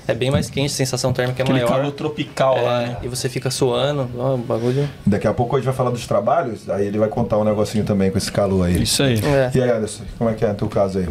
é 0.07 0.13
bem 0.13 0.29
mais 0.29 0.49
quente, 0.49 0.67
a 0.73 0.75
sensação 0.75 1.13
térmica 1.13 1.41
é 1.41 1.43
Aquele 1.43 1.59
maior. 1.63 1.69
calor 1.77 1.91
tropical 1.93 2.61
lá, 2.61 2.81
É, 2.83 2.85
né? 2.87 2.97
E 3.03 3.07
você 3.07 3.27
fica 3.29 3.49
suando, 3.49 4.07
ó, 4.17 4.35
o 4.35 4.37
bagulho. 4.37 4.87
Daqui 5.05 5.27
a 5.27 5.33
pouco 5.33 5.55
a 5.55 5.59
gente 5.59 5.65
vai 5.65 5.73
falar 5.73 5.89
dos 5.89 6.05
trabalhos, 6.05 6.69
aí 6.69 6.85
ele 6.85 6.99
vai 6.99 7.07
contar 7.09 7.37
um 7.37 7.43
negocinho 7.45 7.85
também 7.85 8.11
com 8.11 8.17
esse 8.17 8.31
calor 8.31 8.67
aí. 8.67 8.83
Isso 8.83 9.01
aí. 9.01 9.19
É. 9.23 9.51
E 9.55 9.61
aí, 9.61 9.69
Anderson, 9.71 10.03
como 10.17 10.29
é 10.29 10.33
que 10.33 10.43
é 10.43 10.49
no 10.49 10.55
teu 10.55 10.67
caso 10.67 10.99
aí? 10.99 11.07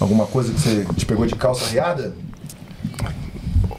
Alguma 0.00 0.26
coisa 0.26 0.52
que 0.52 0.58
você 0.60 0.86
te 0.96 1.04
pegou 1.06 1.26
de 1.26 1.34
calça 1.36 1.66
riada? 1.70 2.14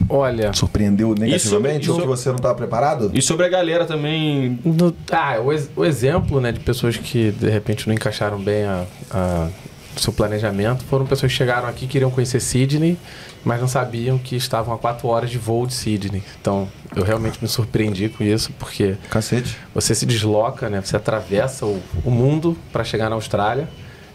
Olha, 0.08 0.52
surpreendeu 0.52 1.14
negativamente 1.14 1.84
isso- 1.84 1.94
ou 1.94 2.00
que 2.00 2.06
você 2.06 2.28
não 2.28 2.36
estava 2.36 2.54
preparado? 2.54 3.10
E 3.14 3.22
sobre 3.22 3.46
a 3.46 3.48
galera 3.48 3.84
também. 3.86 4.58
No- 4.64 4.94
ah, 5.10 5.36
o, 5.40 5.80
o 5.80 5.84
exemplo 5.84 6.40
né, 6.40 6.52
de 6.52 6.60
pessoas 6.60 6.96
que 6.96 7.30
de 7.32 7.48
repente 7.48 7.86
não 7.88 7.94
encaixaram 7.94 8.38
bem 8.38 8.64
a, 8.64 8.84
a- 9.10 9.48
o 9.96 10.00
seu 10.00 10.12
planejamento 10.12 10.84
foram 10.84 11.04
pessoas 11.04 11.30
que 11.32 11.36
chegaram 11.36 11.68
aqui 11.68 11.86
queriam 11.86 12.10
conhecer 12.10 12.40
Sydney, 12.40 12.96
mas 13.44 13.60
não 13.60 13.68
sabiam 13.68 14.16
que 14.18 14.34
estavam 14.36 14.72
a 14.74 14.78
quatro 14.78 15.06
horas 15.08 15.28
de 15.30 15.36
voo 15.38 15.66
de 15.66 15.74
Sydney. 15.74 16.22
Então, 16.40 16.66
eu 16.96 17.04
realmente 17.04 17.38
me 17.42 17.46
surpreendi 17.48 18.08
com 18.08 18.24
isso, 18.24 18.52
porque 18.58 18.94
Cacete. 19.10 19.54
você 19.74 19.94
se 19.94 20.06
desloca, 20.06 20.70
né, 20.70 20.80
você 20.80 20.96
atravessa 20.96 21.66
o, 21.66 21.78
o 22.06 22.10
mundo 22.10 22.56
para 22.72 22.84
chegar 22.84 23.10
na 23.10 23.16
Austrália, 23.16 23.68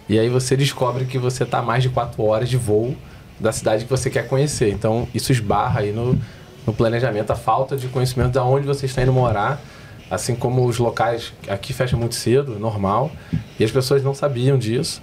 e 0.10 0.18
aí 0.18 0.30
você 0.30 0.56
descobre 0.56 1.06
que 1.06 1.18
você 1.18 1.44
está 1.44 1.62
mais 1.62 1.84
de 1.84 1.90
quatro 1.90 2.24
horas 2.24 2.50
de 2.50 2.58
voo 2.58 2.96
da 3.40 3.52
cidade 3.52 3.84
que 3.84 3.90
você 3.90 4.10
quer 4.10 4.28
conhecer. 4.28 4.70
Então, 4.70 5.08
isso 5.14 5.32
esbarra 5.32 5.82
aí 5.82 5.92
no, 5.92 6.18
no 6.66 6.74
planejamento, 6.74 7.32
a 7.32 7.36
falta 7.36 7.76
de 7.76 7.88
conhecimento 7.88 8.32
de 8.32 8.40
onde 8.40 8.66
você 8.66 8.86
está 8.86 9.02
indo 9.04 9.14
morar, 9.14 9.62
assim 10.10 10.36
como 10.36 10.66
os 10.66 10.78
locais 10.78 11.34
aqui 11.48 11.74
fecham 11.74 12.00
muito 12.00 12.16
cedo, 12.16 12.58
normal, 12.58 13.12
e 13.60 13.64
as 13.64 13.72
pessoas 13.72 14.04
não 14.04 14.14
sabiam 14.14 14.58
disso. 14.58 15.02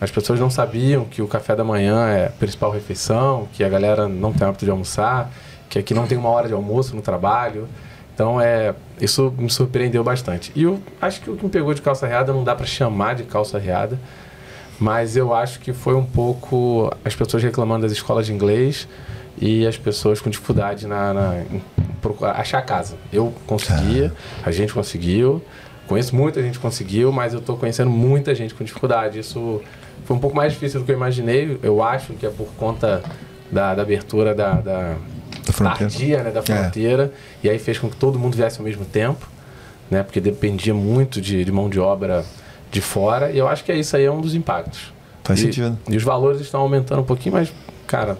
As 0.00 0.10
pessoas 0.10 0.40
não 0.40 0.48
sabiam 0.48 1.04
que 1.04 1.20
o 1.20 1.28
café 1.28 1.54
da 1.54 1.62
manhã 1.62 2.08
é 2.08 2.26
a 2.26 2.30
principal 2.30 2.70
refeição, 2.70 3.46
que 3.52 3.62
a 3.62 3.68
galera 3.68 4.08
não 4.08 4.32
tem 4.32 4.48
hábito 4.48 4.64
de 4.64 4.70
almoçar, 4.70 5.30
que 5.68 5.78
aqui 5.78 5.92
não 5.92 6.06
tem 6.06 6.16
uma 6.16 6.30
hora 6.30 6.48
de 6.48 6.54
almoço 6.54 6.96
no 6.96 7.02
trabalho. 7.02 7.68
Então, 8.14 8.40
é, 8.40 8.74
isso 9.00 9.32
me 9.36 9.50
surpreendeu 9.50 10.02
bastante. 10.02 10.52
E 10.56 10.62
eu 10.62 10.82
acho 11.00 11.20
que 11.20 11.30
o 11.30 11.36
que 11.36 11.44
me 11.44 11.50
pegou 11.50 11.74
de 11.74 11.82
calça 11.82 12.06
riada 12.06 12.32
não 12.32 12.42
dá 12.42 12.54
para 12.54 12.66
chamar 12.66 13.14
de 13.14 13.24
calça 13.24 13.58
riada, 13.58 13.98
mas 14.80 15.16
eu 15.16 15.32
acho 15.34 15.60
que 15.60 15.72
foi 15.72 15.94
um 15.94 16.04
pouco 16.04 16.90
as 17.04 17.14
pessoas 17.14 17.42
reclamando 17.42 17.82
das 17.82 17.92
escolas 17.92 18.26
de 18.26 18.32
inglês 18.32 18.88
e 19.40 19.66
as 19.66 19.76
pessoas 19.76 20.20
com 20.20 20.28
dificuldade 20.30 20.86
na, 20.86 21.12
na- 21.14 21.38
em 21.50 21.62
procurar, 22.00 22.32
achar 22.32 22.62
casa. 22.62 22.96
Eu 23.12 23.32
conseguia, 23.46 24.12
a 24.42 24.50
gente 24.50 24.72
conseguiu, 24.72 25.42
conheço 25.86 26.16
muita 26.16 26.42
gente 26.42 26.54
que 26.54 26.60
conseguiu, 26.60 27.12
mas 27.12 27.32
eu 27.34 27.40
estou 27.40 27.56
conhecendo 27.56 27.90
muita 27.90 28.34
gente 28.34 28.54
com 28.54 28.64
dificuldade. 28.64 29.18
Isso 29.18 29.60
foi 30.04 30.16
um 30.16 30.20
pouco 30.20 30.34
mais 30.34 30.52
difícil 30.54 30.80
do 30.80 30.86
que 30.86 30.92
eu 30.92 30.96
imaginei. 30.96 31.58
Eu 31.62 31.82
acho 31.82 32.14
que 32.14 32.24
é 32.26 32.30
por 32.30 32.48
conta 32.58 33.02
da, 33.52 33.74
da 33.74 33.82
abertura 33.82 34.34
da, 34.34 34.52
da, 34.54 34.94
Da 35.46 35.52
fronteira. 35.52 35.78
tardia, 35.90 36.22
né, 36.22 36.30
da 36.30 36.42
fronteira, 36.42 37.12
e 37.44 37.50
aí 37.50 37.58
fez 37.58 37.78
com 37.78 37.88
que 37.90 37.96
todo 37.96 38.18
mundo 38.18 38.34
viesse 38.36 38.58
ao 38.58 38.64
mesmo 38.64 38.84
tempo, 38.84 39.28
né, 39.90 40.02
porque 40.02 40.20
dependia 40.20 40.72
muito 40.74 41.20
de, 41.20 41.44
de 41.44 41.52
mão 41.52 41.68
de 41.68 41.78
obra 41.80 42.24
de 42.70 42.80
fora, 42.80 43.30
e 43.30 43.38
eu 43.38 43.48
acho 43.48 43.64
que 43.64 43.72
isso 43.72 43.96
aí 43.96 44.04
é 44.04 44.10
um 44.10 44.20
dos 44.20 44.34
impactos. 44.34 44.92
Faz 45.24 45.38
e, 45.40 45.42
sentido. 45.42 45.78
E 45.88 45.96
os 45.96 46.02
valores 46.02 46.40
estão 46.40 46.60
aumentando 46.60 47.02
um 47.02 47.04
pouquinho, 47.04 47.34
mas, 47.34 47.52
cara, 47.86 48.16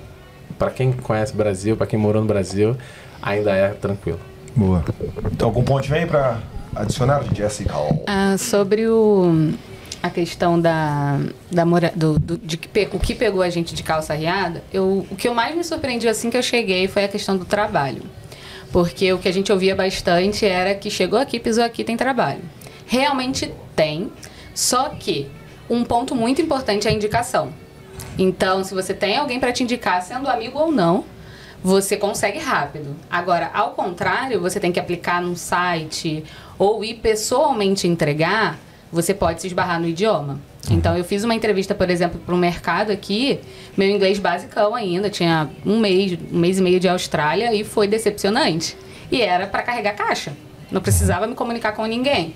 para 0.59 0.71
quem 0.71 0.93
conhece 0.93 1.33
o 1.33 1.37
Brasil, 1.37 1.77
para 1.77 1.87
quem 1.87 1.99
morou 1.99 2.21
no 2.21 2.29
Brasil, 2.29 2.77
ainda 3.23 3.53
é 3.53 3.69
tranquilo. 3.71 4.21
Boa. 4.55 4.85
Então, 5.33 5.49
algum 5.49 5.63
ponto 5.63 5.89
vem 5.89 6.07
para 6.07 6.39
adicionar, 6.75 7.23
Jessica? 7.35 7.73
Ah, 8.07 8.37
sobre 8.37 8.87
o, 8.89 9.53
a 10.03 10.11
questão 10.11 10.61
da, 10.61 11.19
da 11.51 11.65
mora, 11.65 11.93
do, 11.95 12.19
do- 12.19 12.39
de 12.39 12.57
que 12.57 12.89
o 12.93 12.99
que 12.99 13.15
pegou 13.15 13.43
a 13.43 13.51
gente 13.51 13.75
de 13.75 13.83
calça 13.83 14.13
riada, 14.15 14.63
eu, 14.73 15.07
o 15.11 15.17
que 15.17 15.29
eu 15.29 15.35
mais 15.35 15.55
me 15.57 15.63
surpreendi 15.65 16.09
assim 16.09 16.31
que 16.31 16.37
eu 16.37 16.43
cheguei 16.43 16.89
foi 16.89 17.05
a 17.05 17.09
questão 17.09 17.37
do 17.37 17.45
trabalho. 17.45 18.03
Porque 18.73 19.13
o 19.13 19.19
que 19.19 19.29
a 19.29 19.33
gente 19.33 19.51
ouvia 19.51 19.75
bastante 19.75 20.47
era 20.47 20.75
que 20.75 20.91
chegou 20.91 21.19
aqui, 21.19 21.41
pisou 21.41 21.65
aqui, 21.65 21.83
tem 21.83 21.97
trabalho. 21.97 22.41
Realmente 22.87 23.53
tem, 23.75 24.11
só 24.55 24.91
que 24.91 25.31
um 25.69 25.85
ponto 25.85 26.15
muito 26.15 26.43
importante 26.43 26.89
é 26.89 26.91
a 26.91 26.95
indicação. 26.95 27.53
Então, 28.19 28.65
se 28.65 28.75
você 28.75 28.93
tem 28.93 29.17
alguém 29.17 29.39
para 29.39 29.53
te 29.53 29.63
indicar, 29.63 30.03
sendo 30.03 30.29
amigo 30.29 30.59
ou 30.59 30.73
não, 30.73 31.05
você 31.63 31.97
consegue 31.97 32.39
rápido. 32.39 32.97
Agora, 33.11 33.51
ao 33.53 33.71
contrário, 33.71 34.41
você 34.41 34.59
tem 34.59 34.73
que 34.73 34.81
aplicar 34.81 35.23
num 35.23 35.37
site 35.37 36.25
ou 36.59 36.83
ir 36.85 36.95
pessoalmente 36.95 37.87
entregar, 37.87 38.59
você 38.91 39.15
pode 39.15 39.41
se 39.41 39.47
esbarrar 39.47 39.81
no 39.81 39.87
idioma. 39.87 40.41
Então, 40.71 40.97
eu 40.97 41.05
fiz 41.05 41.25
uma 41.25 41.35
entrevista, 41.35 41.75
por 41.75 41.89
exemplo, 41.89 42.21
para 42.21 42.35
um 42.35 42.39
mercado 42.39 42.91
aqui, 42.91 43.41
meu 43.77 43.89
inglês 43.89 44.19
basicão 44.19 44.75
ainda, 44.75 45.09
tinha 45.09 45.49
um 45.65 45.79
mês, 45.79 46.19
um 46.33 46.39
mês 46.39 46.59
e 46.59 46.63
meio 46.63 46.81
de 46.81 46.89
Austrália 46.89 47.55
e 47.55 47.65
foi 47.65 47.87
decepcionante. 47.87 48.77
E 49.11 49.23
era 49.23 49.47
para 49.47 49.63
carregar 49.63 49.95
caixa. 49.95 50.33
Não 50.71 50.81
precisava 50.81 51.27
me 51.27 51.35
comunicar 51.35 51.73
com 51.73 51.85
ninguém. 51.87 52.35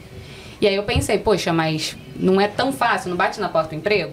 E 0.61 0.67
aí 0.67 0.75
eu 0.75 0.83
pensei, 0.83 1.19
poxa, 1.19 1.53
mas 1.53 1.97
não 2.17 2.41
é 2.41 2.49
tão 2.49 2.73
fácil, 2.73 3.11
não 3.11 3.17
bate 3.17 3.41
na 3.41 3.49
porta 3.49 3.71
do 3.71 3.75
emprego? 3.77 4.13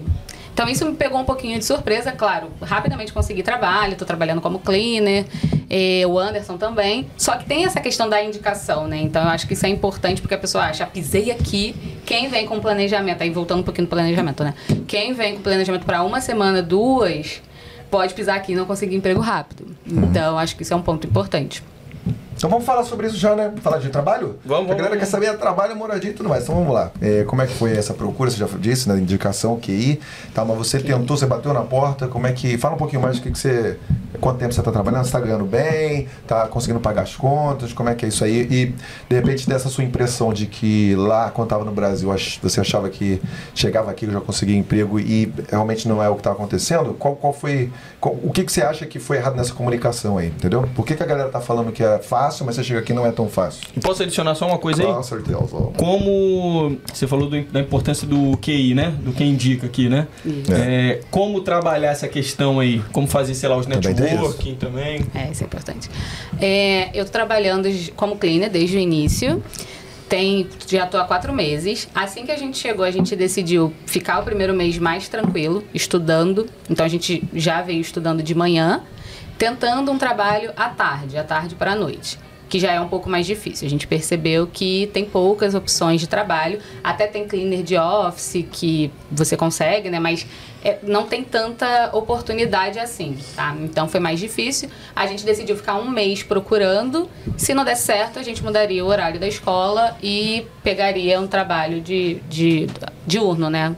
Então 0.54 0.68
isso 0.68 0.86
me 0.86 0.94
pegou 0.96 1.20
um 1.20 1.24
pouquinho 1.24 1.58
de 1.58 1.66
surpresa, 1.66 2.12
claro. 2.12 2.52
Rapidamente 2.62 3.14
consegui 3.14 3.42
trabalho, 3.42 3.94
estou 3.94 4.06
trabalhando 4.06 4.42
como 4.42 4.60
cleaner, 4.60 5.26
eh, 5.70 6.04
o 6.06 6.20
Anderson 6.20 6.58
também. 6.58 7.08
Só 7.18 7.38
que 7.38 7.46
tem 7.46 7.64
essa 7.66 7.80
questão 7.80 8.10
da 8.10 8.22
indicação, 8.22 8.86
né? 8.86 8.98
Então 8.98 9.24
eu 9.24 9.30
acho 9.30 9.48
que 9.48 9.54
isso 9.54 9.66
é 9.66 9.70
importante 9.70 10.22
porque 10.22 10.36
a 10.36 10.38
pessoa 10.38 10.66
acha, 10.66 10.84
"Ah, 10.84 10.88
pisei 10.88 11.32
aqui, 11.32 11.74
quem 12.06 12.28
vem 12.28 12.46
com 12.46 12.60
planejamento, 12.60 13.22
aí 13.22 13.30
voltando 13.30 13.62
um 13.62 13.64
pouquinho 13.64 13.86
no 13.86 13.90
planejamento, 13.90 14.44
né? 14.44 14.54
Quem 14.88 15.14
vem 15.14 15.36
com 15.36 15.42
planejamento 15.42 15.86
para 15.86 16.04
uma 16.04 16.20
semana, 16.20 16.62
duas, 16.62 17.42
pode 17.90 18.14
pisar 18.14 18.36
aqui 18.36 18.52
e 18.52 18.56
não 18.56 18.66
conseguir 18.66 18.96
emprego 18.96 19.22
rápido. 19.22 19.66
Então 19.88 20.32
eu 20.34 20.38
acho 20.38 20.56
que 20.58 20.64
isso 20.64 20.74
é 20.74 20.76
um 20.76 20.82
ponto 20.82 21.08
importante. 21.08 21.64
Então 22.42 22.50
vamos 22.50 22.66
falar 22.66 22.84
sobre 22.84 23.06
isso 23.06 23.18
já, 23.18 23.36
né? 23.36 23.54
Falar 23.62 23.78
de 23.78 23.90
trabalho? 23.90 24.40
Vamos, 24.44 24.64
A 24.64 24.68
vamos, 24.70 24.70
galera 24.70 24.90
vamos. 24.96 25.00
quer 25.02 25.06
saber 25.06 25.38
trabalho, 25.38 25.76
moradia 25.76 26.10
e 26.10 26.14
tudo 26.16 26.28
mais. 26.28 26.42
Então 26.42 26.56
vamos 26.56 26.74
lá. 26.74 26.90
É, 27.00 27.24
como 27.26 27.40
é 27.40 27.46
que 27.46 27.54
foi 27.54 27.78
essa 27.78 27.94
procura? 27.94 28.32
Você 28.32 28.38
já 28.38 28.48
disse, 28.60 28.90
né? 28.90 28.98
Indicação, 28.98 29.60
QI. 29.60 30.00
Tá, 30.34 30.44
mas 30.44 30.58
você 30.58 30.80
tentou, 30.80 31.16
você 31.16 31.28
bateu 31.28 31.54
na 31.54 31.62
porta. 31.62 32.08
Como 32.08 32.26
é 32.26 32.32
que. 32.32 32.58
Fala 32.58 32.74
um 32.74 32.78
pouquinho 32.80 33.00
mais 33.00 33.18
do 33.18 33.22
que, 33.22 33.30
que 33.30 33.38
você. 33.38 33.78
Quanto 34.22 34.38
tempo 34.38 34.54
você 34.54 34.62
tá 34.62 34.72
trabalhando? 34.72 35.04
Você 35.04 35.12
tá 35.12 35.20
ganhando 35.20 35.46
bem? 35.46 36.08
Tá 36.28 36.48
conseguindo 36.48 36.80
pagar 36.80 37.02
as 37.02 37.16
contas? 37.16 37.74
Como 37.74 37.90
é 37.90 37.96
que 37.96 38.06
é 38.06 38.08
isso 38.10 38.24
aí? 38.24 38.42
E 38.50 38.66
de 39.10 39.16
repente 39.16 39.50
dessa 39.50 39.68
sua 39.68 39.84
impressão 39.84 40.32
de 40.32 40.46
que 40.46 40.96
lá, 40.96 41.32
quando 41.32 41.50
tava 41.50 41.66
no 41.66 41.72
Brasil, 41.72 42.14
você 42.42 42.62
achava 42.62 42.88
que 42.90 43.20
chegava 43.56 43.90
aqui 43.92 44.06
e 44.06 44.12
já 44.12 44.22
conseguia 44.22 44.56
emprego 44.56 45.00
e 45.00 45.34
realmente 45.50 45.88
não 45.88 46.02
é 46.04 46.08
o 46.08 46.16
que 46.16 46.22
tá 46.24 46.32
acontecendo? 46.32 46.94
Qual, 46.94 47.16
qual 47.16 47.34
foi. 47.34 47.72
qual- 48.00 48.16
o 48.24 48.32
que, 48.32 48.44
que 48.44 48.52
você 48.52 48.62
acha 48.62 48.86
que 48.86 49.00
foi 49.00 49.18
errado 49.18 49.36
nessa 49.36 49.54
comunicação 49.54 50.18
aí? 50.20 50.28
Entendeu? 50.28 50.70
Por 50.76 50.86
que, 50.86 50.96
que 50.96 51.02
a 51.02 51.06
galera 51.08 51.30
tá 51.30 51.42
falando 51.42 51.72
que 51.72 51.84
é 51.84 51.98
fácil, 51.98 52.46
mas 52.46 52.56
você 52.56 52.64
chega 52.64 52.80
aqui 52.80 52.92
e 52.92 52.96
não 52.96 53.06
é 53.08 53.12
tão 53.12 53.28
fácil? 53.28 53.64
E 53.76 53.80
posso 53.80 54.04
adicionar 54.04 54.36
só 54.36 54.48
uma 54.48 54.60
coisa 54.60 54.84
aí? 54.84 54.94
Com 54.94 55.02
certeza. 55.04 55.38
Como 55.78 56.78
você 56.94 57.08
falou 57.08 57.28
do- 57.30 57.42
da 57.46 57.60
importância 57.60 58.08
do 58.08 58.38
QI, 58.38 58.74
né? 58.76 58.94
Do 59.02 59.12
que 59.12 59.24
indica 59.24 59.66
aqui, 59.66 59.90
né? 59.90 60.08
É, 60.50 61.00
como 61.10 61.42
trabalhar 61.42 61.90
essa 61.92 62.08
questão 62.08 62.60
aí? 62.60 62.82
Como 62.92 63.08
fazer, 63.08 63.34
sei 63.34 63.50
lá, 63.50 63.58
os 63.58 63.66
Também 63.66 63.94
tem 64.12 64.20
networking 64.20 64.56
também? 64.56 65.06
É, 65.14 65.32
isso 65.32 65.44
é 65.44 65.46
importante. 65.46 65.90
É, 66.40 66.90
eu 66.94 67.06
tô 67.06 67.12
trabalhando 67.12 67.68
como 67.96 68.18
cleaner 68.18 68.50
desde 68.50 68.78
o 68.78 68.80
início. 68.80 69.44
Tem, 70.08 70.50
já 70.68 70.86
tô 70.86 70.98
há 70.98 71.06
quatro 71.06 71.32
meses. 71.32 71.88
Assim 71.96 72.26
que 72.26 72.32
a 72.32 72.38
gente 72.38 72.58
chegou, 72.58 72.84
a 72.84 72.92
gente 72.92 73.16
decidiu 73.16 73.74
ficar 73.86 74.20
o 74.20 74.24
primeiro 74.24 74.54
mês 74.54 74.78
mais 74.78 75.08
tranquilo, 75.08 75.64
estudando. 75.74 76.48
Então 76.70 76.86
a 76.86 76.90
gente 76.90 77.24
já 77.34 77.62
veio 77.62 77.80
estudando 77.80 78.22
de 78.22 78.36
manhã, 78.36 78.84
tentando 79.38 79.90
um 79.92 79.98
trabalho 79.98 80.52
à 80.58 80.68
tarde, 80.70 81.18
à 81.18 81.24
tarde 81.24 81.56
para 81.56 81.72
a 81.72 81.76
noite. 81.76 82.18
Que 82.52 82.60
já 82.60 82.74
é 82.74 82.82
um 82.82 82.90
pouco 82.90 83.10
mais 83.10 83.26
difícil. 83.26 83.66
A 83.66 83.70
gente 83.70 83.88
percebeu 83.88 84.46
que 84.46 84.90
tem 84.92 85.06
poucas 85.06 85.56
opções 85.56 86.02
de 86.02 86.08
trabalho. 86.08 86.60
Até 86.84 87.08
tem 87.08 87.26
cleaner 87.26 87.64
de 87.64 87.78
office 87.78 88.46
que 88.52 88.92
você 89.10 89.38
consegue, 89.38 89.90
né? 89.90 90.02
Mas 90.02 90.28
é, 90.62 90.78
não 90.84 91.06
tem 91.06 91.24
tanta 91.24 91.90
oportunidade 91.94 92.78
assim, 92.78 93.18
tá? 93.38 93.56
Então 93.62 93.88
foi 93.88 94.02
mais 94.02 94.20
difícil. 94.20 94.70
A 94.94 95.08
gente 95.08 95.26
decidiu 95.26 95.56
ficar 95.56 95.76
um 95.76 95.90
mês 95.90 96.24
procurando. 96.24 97.10
Se 97.38 97.54
não 97.54 97.64
der 97.64 97.76
certo, 97.76 98.20
a 98.20 98.24
gente 98.24 98.44
mudaria 98.44 98.84
o 98.84 98.88
horário 98.88 99.18
da 99.18 99.30
escola 99.30 99.98
e 100.04 100.46
pegaria 100.62 101.22
um 101.22 101.28
trabalho 101.28 101.80
de, 101.80 102.16
de 102.30 102.68
diurno, 103.08 103.50
né? 103.50 103.74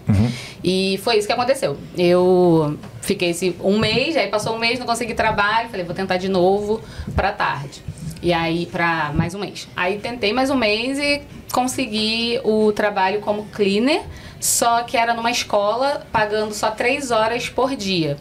E 0.63 0.99
foi 1.03 1.17
isso 1.17 1.27
que 1.27 1.33
aconteceu. 1.33 1.77
Eu 1.95 2.77
fiquei 3.01 3.29
esse 3.29 3.55
um 3.61 3.77
mês, 3.77 4.17
aí 4.17 4.27
passou 4.27 4.55
um 4.55 4.59
mês, 4.59 4.79
não 4.79 4.85
consegui 4.85 5.13
trabalho, 5.13 5.69
falei, 5.69 5.85
vou 5.85 5.93
tentar 5.93 6.17
de 6.17 6.29
novo 6.29 6.81
pra 7.15 7.31
tarde. 7.31 7.83
E 8.23 8.31
aí, 8.31 8.65
pra 8.67 9.11
mais 9.13 9.35
um 9.35 9.39
mês. 9.39 9.67
Aí 9.75 9.97
tentei 9.97 10.31
mais 10.31 10.49
um 10.49 10.55
mês 10.55 10.97
e 10.97 11.21
consegui 11.51 12.39
o 12.45 12.71
trabalho 12.71 13.19
como 13.19 13.43
cleaner, 13.47 14.01
só 14.39 14.81
que 14.83 14.95
era 14.95 15.13
numa 15.13 15.29
escola 15.29 16.07
pagando 16.09 16.53
só 16.53 16.71
três 16.71 17.11
horas 17.11 17.49
por 17.49 17.75
dia. 17.75 18.15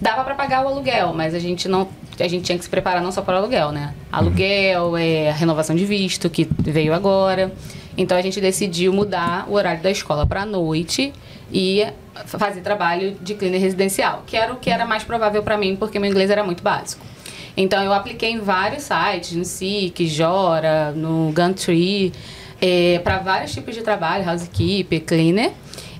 Dava 0.00 0.24
pra 0.24 0.34
pagar 0.34 0.64
o 0.64 0.68
aluguel, 0.68 1.12
mas 1.12 1.34
a 1.34 1.38
gente 1.38 1.68
não. 1.68 1.86
A 2.18 2.28
gente 2.28 2.44
tinha 2.44 2.56
que 2.56 2.64
se 2.64 2.70
preparar 2.70 3.02
não 3.02 3.12
só 3.12 3.20
para 3.20 3.34
o 3.34 3.38
aluguel, 3.38 3.72
né? 3.72 3.94
Aluguel, 4.10 4.96
é, 4.96 5.28
a 5.28 5.34
renovação 5.34 5.76
de 5.76 5.84
visto, 5.84 6.30
que 6.30 6.48
veio 6.58 6.94
agora. 6.94 7.52
Então 7.94 8.16
a 8.16 8.22
gente 8.22 8.40
decidiu 8.40 8.90
mudar 8.90 9.44
o 9.50 9.52
horário 9.52 9.82
da 9.82 9.90
escola 9.90 10.26
para 10.26 10.46
noite 10.46 11.12
e 11.52 11.86
fazer 12.24 12.62
trabalho 12.62 13.18
de 13.20 13.34
cleaner 13.34 13.60
residencial, 13.60 14.22
que 14.26 14.34
era 14.34 14.50
o 14.50 14.56
que 14.56 14.70
era 14.70 14.86
mais 14.86 15.04
provável 15.04 15.42
para 15.42 15.58
mim, 15.58 15.76
porque 15.76 15.98
meu 15.98 16.10
inglês 16.10 16.30
era 16.30 16.42
muito 16.42 16.62
básico. 16.62 17.04
Então 17.56 17.82
eu 17.82 17.92
apliquei 17.92 18.30
em 18.30 18.40
vários 18.40 18.84
sites, 18.84 19.32
no 19.32 19.44
Seek, 19.44 20.06
Jora, 20.06 20.92
no 20.92 21.32
Gumtree, 21.32 22.12
para 23.02 23.18
vários 23.18 23.52
tipos 23.52 23.74
de 23.74 23.82
trabalho, 23.82 24.28
housekeeper, 24.28 25.02
cleaner. 25.02 25.52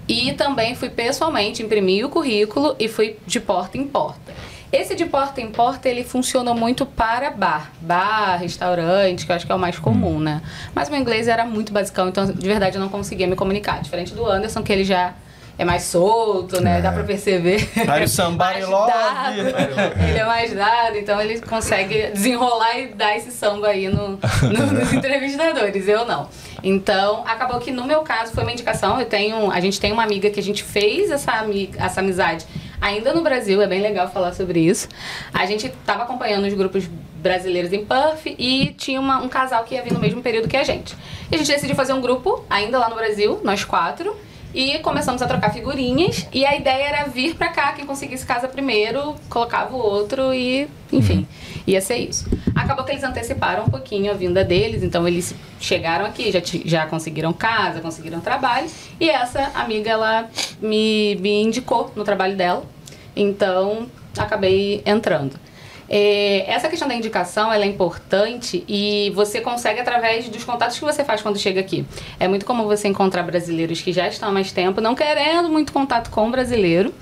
E 0.09 0.33
também 0.33 0.75
fui 0.75 0.91
pessoalmente 0.91 1.63
imprimir 1.63 2.05
o 2.05 2.09
currículo 2.09 2.75
e 2.79 2.89
fui 2.89 3.17
de 3.27 3.39
porta 3.39 3.79
em 3.79 3.87
porta. 3.87 4.33
Esse 4.73 4.95
de 4.95 5.05
porta 5.05 5.41
em 5.41 5.51
porta, 5.51 5.87
ele 5.89 6.03
funciona 6.03 6.55
muito 6.55 6.87
para 6.87 7.31
bar. 7.31 7.71
Bar, 7.81 8.39
restaurante, 8.39 9.27
que 9.27 9.31
eu 9.31 9.37
acho 9.37 9.45
que 9.45 9.53
é 9.53 9.55
o 9.55 9.59
mais 9.59 9.79
comum, 9.79 10.19
né? 10.19 10.41
Mas 10.75 10.89
o 10.89 10.91
meu 10.91 11.01
inglês 11.01 11.29
era 11.29 11.45
muito 11.45 11.73
basicão, 11.73 12.09
então 12.09 12.25
de 12.27 12.47
verdade 12.47 12.77
eu 12.77 12.81
não 12.81 12.89
conseguia 12.89 13.27
me 13.27 13.37
comunicar. 13.37 13.83
Diferente 13.83 14.15
do 14.15 14.27
Anderson, 14.27 14.63
que 14.63 14.73
ele 14.73 14.85
já 14.85 15.15
é 15.59 15.65
mais 15.65 15.83
solto, 15.85 16.61
né? 16.61 16.81
Dá 16.81 16.91
pra 16.93 17.05
perceber. 17.05 17.69
Aí 17.89 18.05
o 18.05 18.09
somebody 18.09 18.53
Mais 18.61 18.69
love. 18.69 18.93
dado. 18.93 19.39
Ele 20.09 20.19
é 20.19 20.25
mais 20.25 20.53
dado, 20.53 20.97
então 20.99 21.21
ele 21.21 21.41
consegue 21.41 22.09
desenrolar 22.09 22.79
e 22.79 22.89
dar 22.89 23.17
esse 23.17 23.31
samba 23.31 23.69
aí 23.69 23.89
no, 23.89 24.09
no- 24.11 24.19
nos 24.81 24.93
entrevistadores. 24.93 25.87
Eu 25.87 26.05
não. 26.05 26.29
Então, 26.65 27.25
acabou 27.27 27.59
que 27.61 27.71
no 27.71 27.85
meu 27.85 28.01
caso 28.03 28.33
foi 28.33 28.43
uma 28.45 28.53
indicação. 28.53 28.99
Eu 28.99 29.07
tenho, 29.07 29.51
a 29.51 29.61
gente 29.61 29.81
tem 29.81 29.93
uma 29.93 30.03
amiga 30.03 30.31
que 30.31 30.41
a 30.41 30.43
gente 30.43 30.63
fez 30.63 31.11
essa, 31.11 31.45
essa 31.79 32.01
amizade 32.01 32.47
ainda 32.81 33.13
no 33.13 33.21
Brasil, 33.23 33.61
é 33.63 33.67
bem 33.67 33.81
legal 33.81 34.09
falar 34.11 34.33
sobre 34.33 34.59
isso. 34.61 34.89
A 35.33 35.47
gente 35.47 35.67
estava 35.67 36.03
acompanhando 36.03 36.47
os 36.47 36.55
grupos 36.55 36.85
brasileiros 37.17 37.73
em 37.73 37.85
Perth 37.85 38.27
e 38.27 38.75
tinha 38.77 38.99
uma- 39.01 39.19
um 39.23 39.29
casal 39.29 39.63
que 39.65 39.75
ia 39.77 39.83
vir 39.83 39.93
no 39.93 40.01
mesmo 40.01 40.21
período 40.23 40.49
que 40.49 40.57
a 40.57 40.65
gente. 40.65 40.97
E 41.31 41.35
a 41.35 41.39
gente 41.39 41.47
decidiu 41.53 41.77
fazer 41.77 41.93
um 41.93 42.01
grupo, 42.01 42.45
ainda 42.51 42.79
lá 42.79 42.89
no 42.89 42.97
Brasil, 42.97 43.41
nós 43.45 43.63
quatro. 43.65 44.17
E 44.55 44.79
começamos 44.81 45.23
a 45.23 45.27
trocar 45.27 45.53
figurinhas. 45.53 46.27
E 46.33 46.45
a 46.45 46.57
ideia 46.57 46.85
era 46.85 47.09
vir 47.09 47.35
pra 47.35 47.49
cá, 47.49 47.73
quem 47.73 47.87
conseguisse 47.87 48.27
casa 48.27 48.49
primeiro, 48.49 49.15
colocava 49.29 49.75
o 49.75 49.79
outro 49.79 50.35
e, 50.35 50.69
enfim, 50.93 51.27
ia 51.67 51.81
ser 51.81 51.97
isso. 51.97 52.29
Acabou 52.55 52.85
que 52.85 52.93
eles 52.93 53.03
anteciparam 53.03 53.65
um 53.65 53.69
pouquinho 53.69 54.11
a 54.11 54.15
vinda 54.15 54.45
deles, 54.45 54.83
então 54.83 55.07
eles 55.09 55.35
chegaram 55.59 56.05
aqui, 56.05 56.31
já, 56.31 56.41
já 56.65 56.87
conseguiram 56.87 57.33
casa, 57.33 57.81
conseguiram 57.81 58.21
trabalho. 58.21 58.69
E 59.01 59.09
essa 59.09 59.51
amiga, 59.55 59.91
ela 59.91 60.29
me, 60.61 61.17
me 61.17 61.43
indicou 61.43 61.91
no 61.97 62.05
trabalho 62.05 62.37
dela. 62.37 62.65
Então, 63.15 63.87
acabei 64.17 64.83
entrando. 64.87 65.39
É, 65.89 66.51
essa 66.51 66.69
questão 66.69 66.89
da 66.89 66.95
indicação 66.95 67.53
ela 67.53 67.65
é 67.65 67.69
importante 67.69 68.65
e 68.69 69.11
você 69.15 69.41
consegue 69.41 69.81
através 69.81 70.29
dos 70.29 70.45
contatos 70.45 70.79
que 70.79 70.85
você 70.85 71.05
faz 71.05 71.23
quando 71.23 71.39
chega 71.39 71.61
aqui. 71.61 71.85
É 72.19 72.27
muito 72.29 72.47
comum 72.47 72.65
você 72.65 72.89
encontrar 72.89 73.23
brasileiros 73.23 73.81
que 73.81 73.93
já 73.93 74.09
estão 74.09 74.29
há 74.29 74.33
mais 74.33 74.53
tempo, 74.53 74.81
não 74.81 74.95
querendo 74.95 75.49
muito 75.49 75.73
contato 75.73 76.11
com 76.11 76.29
o 76.29 76.31
brasileiro. 76.31 76.93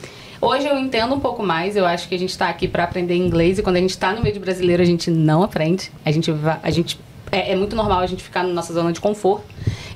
Hoje 0.40 0.66
eu 0.66 0.78
entendo 0.78 1.14
um 1.14 1.20
pouco 1.20 1.42
mais, 1.42 1.76
eu 1.76 1.84
acho 1.84 2.08
que 2.08 2.14
a 2.14 2.18
gente 2.18 2.30
está 2.30 2.48
aqui 2.48 2.66
para 2.66 2.84
aprender 2.84 3.14
inglês 3.14 3.58
e 3.58 3.62
quando 3.62 3.76
a 3.76 3.80
gente 3.80 3.90
está 3.90 4.12
no 4.12 4.22
meio 4.22 4.32
de 4.32 4.40
brasileiro 4.40 4.82
a 4.82 4.86
gente 4.86 5.10
não 5.10 5.42
aprende. 5.42 5.92
A 6.04 6.10
gente, 6.10 6.32
a 6.62 6.70
gente 6.70 6.98
é, 7.30 7.52
é 7.52 7.56
muito 7.56 7.76
normal 7.76 8.00
a 8.00 8.06
gente 8.06 8.22
ficar 8.22 8.42
na 8.42 8.52
nossa 8.52 8.72
zona 8.72 8.92
de 8.92 9.00
conforto. 9.00 9.44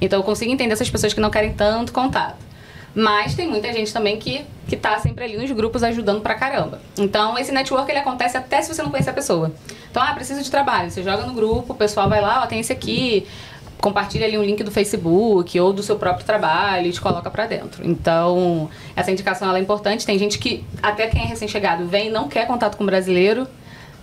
Então 0.01 0.19
eu 0.19 0.23
consigo 0.23 0.53
entender 0.53 0.75
essas 0.75 0.91
pessoas 0.91 1.15
que 1.15 1.21
não 1.21 1.31
querem 1.31 1.53
tanto 1.53 1.93
contato. 1.93 2.37
Mas 2.95 3.35
tem 3.35 3.49
muita 3.49 3.73
gente 3.73 3.93
também 3.93 4.19
que, 4.19 4.45
que 4.69 4.77
tá 4.77 4.99
sempre 5.01 5.25
ali 5.25 5.37
nos 5.37 5.51
grupos 5.51 5.83
ajudando 5.83 6.21
pra 6.21 6.35
caramba. 6.35 6.81
Então, 6.97 7.37
esse 7.37 7.51
network 7.51 7.91
ele 7.91 7.99
acontece 7.99 8.37
até 8.37 8.63
se 8.63 8.73
você 8.73 8.83
não 8.83 8.91
conhecer 8.91 9.11
a 9.11 9.15
pessoa. 9.15 9.53
Então, 9.91 10.03
ah, 10.03 10.13
preciso 10.15 10.43
de 10.43 10.51
trabalho. 10.51 10.91
Você 10.91 11.03
joga 11.03 11.25
no 11.27 11.35
grupo, 11.35 11.73
o 11.73 11.77
pessoal 11.77 12.09
vai 12.09 12.21
lá, 12.21 12.43
ó, 12.45 12.47
tem 12.47 12.61
esse 12.61 12.73
aqui. 12.73 13.27
Compartilha 13.81 14.27
ali 14.27 14.39
um 14.39 14.43
link 14.43 14.63
do 14.63 14.71
Facebook 14.71 15.59
ou 15.59 15.73
do 15.73 15.83
seu 15.83 15.97
próprio 15.97 16.25
trabalho 16.25 16.87
e 16.87 16.93
te 16.93 17.01
coloca 17.01 17.29
pra 17.31 17.47
dentro. 17.47 17.85
Então, 17.85 18.71
essa 18.95 19.11
indicação 19.11 19.49
ela 19.49 19.59
é 19.59 19.61
importante. 19.61 20.07
Tem 20.07 20.19
gente 20.19 20.39
que, 20.39 20.65
até 20.81 21.09
quem 21.09 21.23
é 21.23 21.27
recém-chegado, 21.27 21.87
vem 21.87 22.07
e 22.07 22.11
não 22.11 22.29
quer 22.29 22.47
contato 22.47 22.77
com 22.77 22.87
brasileiro. 22.87 23.47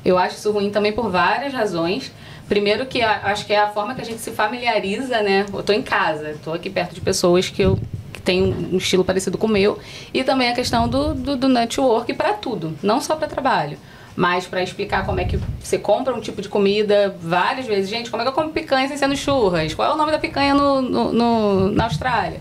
Eu 0.04 0.18
acho 0.18 0.36
isso 0.36 0.52
ruim 0.52 0.70
também 0.70 0.92
por 0.92 1.10
várias 1.10 1.54
razões. 1.54 2.12
Primeiro 2.48 2.86
que 2.86 3.02
acho 3.02 3.46
que 3.46 3.54
é 3.54 3.60
a 3.60 3.70
forma 3.70 3.96
que 3.96 4.02
a 4.02 4.06
gente 4.06 4.20
se 4.20 4.32
familiariza, 4.32 5.22
né? 5.22 5.46
Eu 5.52 5.64
tô 5.64 5.72
em 5.72 5.82
casa, 5.82 6.36
tô 6.44 6.52
aqui 6.52 6.70
perto 6.70 6.94
de 6.94 7.00
pessoas 7.00 7.50
que 7.50 7.62
eu 7.62 7.80
têm 8.24 8.44
um 8.72 8.78
estilo 8.78 9.04
parecido 9.04 9.38
com 9.38 9.48
o 9.48 9.50
meu. 9.50 9.80
E 10.14 10.24
também 10.24 10.50
a 10.50 10.54
questão 10.54 10.88
do, 10.88 11.14
do, 11.14 11.36
do 11.36 11.48
network 11.50 12.14
para 12.14 12.34
tudo, 12.34 12.78
não 12.82 13.00
só 13.02 13.16
para 13.16 13.28
trabalho. 13.28 13.78
Mas 14.16 14.46
para 14.46 14.62
explicar 14.62 15.06
como 15.06 15.22
é 15.22 15.26
que 15.26 15.40
você 15.62 15.78
compra 15.78 16.14
um 16.14 16.20
tipo 16.20 16.42
de 16.42 16.50
comida 16.50 17.16
várias 17.22 17.66
vezes. 17.66 17.90
Gente, 17.90 18.10
como 18.12 18.22
é 18.22 18.26
que 18.26 18.30
eu 18.30 18.34
como 18.36 18.50
picanha 18.52 18.86
sem 18.88 18.98
ser 18.98 19.08
no 19.08 19.16
churras? 19.16 19.74
Qual 19.74 19.90
é 19.90 19.94
o 19.94 19.98
nome 19.98 20.12
da 20.12 20.20
picanha 20.20 20.54
no, 20.54 20.82
no, 20.82 21.14
no- 21.14 21.72
na 21.72 21.86
Austrália? 21.86 22.40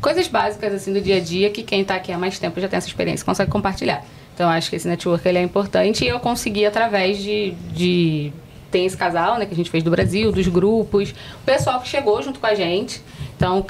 Coisas 0.00 0.26
básicas 0.28 0.72
assim 0.72 0.92
do 0.94 1.00
dia 1.00 1.16
a 1.16 1.20
dia 1.20 1.50
que 1.50 1.62
quem 1.62 1.82
está 1.82 1.94
aqui 1.96 2.10
há 2.10 2.16
mais 2.16 2.38
tempo 2.38 2.58
já 2.58 2.68
tem 2.68 2.78
essa 2.78 2.88
experiência, 2.88 3.24
consegue 3.24 3.50
compartilhar. 3.50 4.02
Então 4.34 4.48
acho 4.48 4.70
que 4.70 4.76
esse 4.76 4.88
network 4.88 5.28
ele 5.28 5.36
é 5.36 5.42
importante 5.42 6.04
e 6.06 6.08
eu 6.08 6.18
consegui 6.20 6.64
através 6.64 7.18
de, 7.18 7.50
de 7.74 8.32
tem 8.70 8.86
esse 8.86 8.96
casal, 8.96 9.38
né, 9.38 9.44
que 9.44 9.52
a 9.52 9.56
gente 9.56 9.68
fez 9.70 9.84
do 9.84 9.90
Brasil, 9.90 10.32
dos 10.32 10.48
grupos, 10.48 11.10
o 11.10 11.44
pessoal 11.44 11.80
que 11.80 11.88
chegou 11.88 12.22
junto 12.22 12.40
com 12.40 12.46
a 12.46 12.54
gente. 12.54 13.02
Então, 13.36 13.62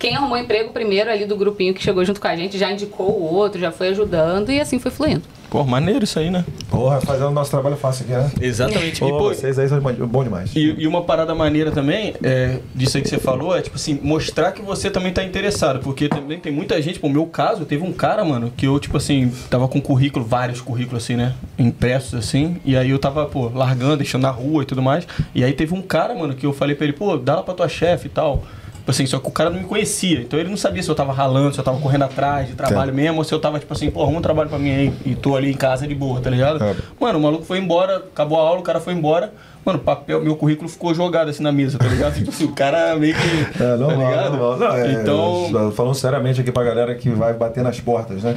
quem 0.00 0.16
arrumou 0.16 0.38
emprego 0.38 0.72
primeiro 0.72 1.10
ali 1.10 1.26
do 1.26 1.36
grupinho 1.36 1.74
que 1.74 1.82
chegou 1.82 2.02
junto 2.04 2.20
com 2.20 2.26
a 2.26 2.34
gente 2.34 2.56
já 2.58 2.72
indicou 2.72 3.10
o 3.10 3.34
outro, 3.34 3.60
já 3.60 3.70
foi 3.70 3.88
ajudando 3.88 4.50
e 4.50 4.58
assim 4.58 4.78
foi 4.78 4.90
fluindo. 4.90 5.22
Pô, 5.50 5.64
maneiro 5.64 6.04
isso 6.04 6.18
aí, 6.18 6.30
né? 6.30 6.44
Porra, 6.70 7.00
fazendo 7.00 7.26
o 7.26 7.32
nosso 7.32 7.50
trabalho 7.50 7.76
fácil 7.76 8.04
aqui, 8.04 8.12
né? 8.12 8.30
Exatamente. 8.40 9.00
Pô, 9.00 9.08
E, 9.08 9.10
pô, 9.10 9.34
vocês 9.34 9.58
aí 9.58 9.68
são 9.68 9.80
bom 9.80 9.92
bom 9.92 10.22
demais. 10.24 10.54
E, 10.54 10.76
e 10.78 10.86
uma 10.86 11.02
parada 11.02 11.34
maneira 11.34 11.72
também, 11.72 12.14
é, 12.22 12.60
disso 12.72 12.96
aí 12.96 13.02
que 13.02 13.08
você 13.08 13.18
falou, 13.18 13.54
é 13.54 13.60
tipo 13.60 13.74
assim, 13.74 13.98
mostrar 14.00 14.52
que 14.52 14.62
você 14.62 14.88
também 14.88 15.12
tá 15.12 15.24
interessado. 15.24 15.80
Porque 15.80 16.08
também 16.08 16.38
tem 16.38 16.52
muita 16.52 16.80
gente, 16.80 17.02
no 17.02 17.08
meu 17.10 17.26
caso, 17.26 17.64
teve 17.64 17.82
um 17.82 17.92
cara, 17.92 18.24
mano, 18.24 18.52
que 18.56 18.64
eu, 18.64 18.78
tipo 18.78 18.96
assim, 18.96 19.30
tava 19.50 19.66
com 19.66 19.80
currículo, 19.80 20.24
vários 20.24 20.60
currículos 20.60 21.02
assim, 21.02 21.16
né? 21.16 21.34
Impressos 21.58 22.14
assim. 22.14 22.56
E 22.64 22.76
aí 22.76 22.90
eu 22.90 22.98
tava, 23.00 23.26
pô, 23.26 23.50
largando, 23.52 23.96
deixando 23.98 24.22
na 24.22 24.30
rua 24.30 24.62
e 24.62 24.66
tudo 24.66 24.80
mais. 24.80 25.04
E 25.34 25.42
aí 25.44 25.52
teve 25.52 25.74
um 25.74 25.82
cara, 25.82 26.14
mano, 26.14 26.34
que 26.34 26.46
eu 26.46 26.52
falei 26.52 26.76
pra 26.76 26.84
ele, 26.84 26.92
pô, 26.94 27.16
dá 27.16 27.34
lá 27.34 27.42
pra 27.42 27.54
tua 27.54 27.68
chefe 27.68 28.06
e 28.06 28.10
tal. 28.10 28.44
Tipo 28.80 28.90
assim, 28.90 29.04
só 29.04 29.18
que 29.18 29.28
o 29.28 29.30
cara 29.30 29.50
não 29.50 29.58
me 29.58 29.66
conhecia. 29.66 30.20
Então 30.22 30.38
ele 30.38 30.48
não 30.48 30.56
sabia 30.56 30.82
se 30.82 30.88
eu 30.88 30.94
tava 30.94 31.12
ralando, 31.12 31.52
se 31.52 31.60
eu 31.60 31.64
tava 31.64 31.78
correndo 31.78 32.04
atrás 32.04 32.48
de 32.48 32.54
trabalho 32.54 32.94
mesmo, 32.94 33.18
ou 33.18 33.24
se 33.24 33.32
eu 33.32 33.38
tava, 33.38 33.58
tipo 33.58 33.72
assim, 33.72 33.90
pô, 33.90 34.02
arruma 34.02 34.18
um 34.18 34.22
trabalho 34.22 34.48
pra 34.48 34.58
mim 34.58 34.70
aí 34.70 34.92
e 35.04 35.14
tô 35.14 35.36
ali 35.36 35.50
em 35.50 35.56
casa 35.56 35.86
de 35.86 35.94
boa, 35.94 36.20
tá 36.20 36.30
ligado? 36.30 36.64
É. 36.64 36.74
Mano, 36.98 37.18
o 37.18 37.22
maluco 37.22 37.44
foi 37.44 37.58
embora, 37.58 37.98
acabou 37.98 38.40
a 38.40 38.42
aula, 38.42 38.60
o 38.60 38.62
cara 38.62 38.80
foi 38.80 38.94
embora. 38.94 39.32
Mano, 39.64 39.78
papel, 39.78 40.22
meu 40.22 40.34
currículo 40.34 40.68
ficou 40.68 40.94
jogado 40.94 41.28
assim 41.28 41.42
na 41.42 41.52
mesa, 41.52 41.78
tá 41.78 41.86
ligado? 41.86 42.14
tipo 42.18 42.30
assim, 42.30 42.44
o 42.44 42.52
cara 42.52 42.96
meio 42.96 43.14
que. 43.14 43.62
É, 43.62 43.68
tá 43.68 43.76
normal, 43.76 44.10
ligado? 44.10 44.36
normal. 44.36 44.58
Não, 44.58 44.76
é, 44.76 44.92
então. 44.92 45.72
Falando 45.76 45.94
seriamente 45.94 46.40
aqui 46.40 46.50
pra 46.50 46.64
galera 46.64 46.94
que 46.94 47.10
vai 47.10 47.34
bater 47.34 47.62
nas 47.62 47.78
portas, 47.78 48.22
né? 48.22 48.34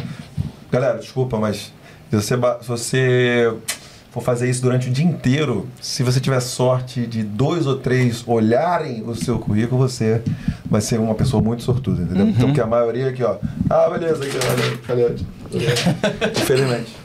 Galera, 0.70 0.98
desculpa, 0.98 1.38
mas 1.38 1.72
se 2.10 2.16
você, 2.16 2.36
se 2.62 2.68
você 2.68 3.54
for 4.14 4.22
fazer 4.22 4.48
isso 4.50 4.62
durante 4.62 4.88
o 4.90 4.92
dia 4.92 5.04
inteiro, 5.06 5.68
se 5.82 6.04
você 6.04 6.20
tiver 6.20 6.40
sorte 6.40 7.08
de 7.08 7.24
dois 7.24 7.66
ou 7.66 7.78
três 7.78 8.24
olharem 8.28 9.02
o 9.08 9.16
seu 9.16 9.40
currículo, 9.40 9.82
você 9.90 10.22
vai 10.66 10.82
ser 10.82 11.00
uma 11.00 11.16
pessoa 11.16 11.42
muito 11.42 11.64
sortuda, 11.64 12.04
entendeu? 12.04 12.28
Então, 12.28 12.46
porque 12.46 12.62
a 12.62 12.68
maioria 12.68 13.10
aqui, 13.10 13.24
ó. 13.24 13.38
Ah, 13.70 13.90
beleza, 13.90 14.24
aqui, 14.24 14.38
olha, 14.92 15.04
olha. 15.08 15.16
Infelizmente. 16.42 16.96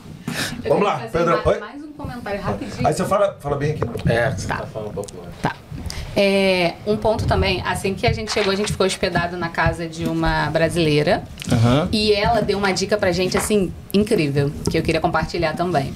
Eu 0.62 0.68
Vamos 0.70 0.84
lá, 0.84 0.98
fazer 0.98 1.10
Pedro. 1.18 1.36
ma- 1.44 1.50
Oi? 1.50 1.58
Mais 1.58 1.82
um 1.82 1.92
comentário 1.92 2.40
rapidinho. 2.42 2.86
Aí 2.86 2.92
você 2.92 3.04
fala, 3.06 3.36
fala 3.40 3.56
bem 3.56 3.70
aqui. 3.72 3.82
É, 4.06 4.30
você 4.30 4.46
tá 4.46 4.66
falando 4.66 4.90
um 4.90 4.92
pouco 4.92 5.10
mais. 5.16 5.28
Tá. 5.40 5.56
É, 6.14 6.74
um 6.86 6.96
ponto 6.96 7.26
também, 7.26 7.62
assim 7.64 7.94
que 7.94 8.06
a 8.06 8.12
gente 8.12 8.32
chegou, 8.32 8.52
a 8.52 8.56
gente 8.56 8.72
ficou 8.72 8.86
hospedado 8.86 9.36
na 9.36 9.48
casa 9.48 9.88
de 9.88 10.04
uma 10.04 10.50
brasileira 10.50 11.22
Aham. 11.50 11.88
e 11.92 12.12
ela 12.12 12.40
deu 12.42 12.58
uma 12.58 12.72
dica 12.72 12.96
pra 12.98 13.12
gente, 13.12 13.36
assim, 13.38 13.72
incrível, 13.94 14.50
que 14.70 14.76
eu 14.76 14.82
queria 14.82 15.00
compartilhar 15.00 15.54
também. 15.54 15.94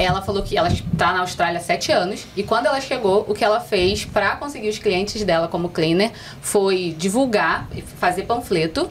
Ela 0.00 0.22
falou 0.22 0.44
que 0.44 0.56
ela 0.56 0.68
está 0.68 1.12
na 1.12 1.20
Austrália 1.20 1.58
há 1.58 1.62
sete 1.62 1.90
anos 1.90 2.24
e 2.36 2.44
quando 2.44 2.66
ela 2.66 2.80
chegou, 2.80 3.24
o 3.28 3.34
que 3.34 3.44
ela 3.44 3.58
fez 3.58 4.04
pra 4.04 4.36
conseguir 4.36 4.68
os 4.68 4.78
clientes 4.78 5.24
dela 5.24 5.48
como 5.48 5.68
cleaner 5.70 6.12
foi 6.40 6.94
divulgar, 6.96 7.68
fazer 7.98 8.22
panfleto, 8.22 8.88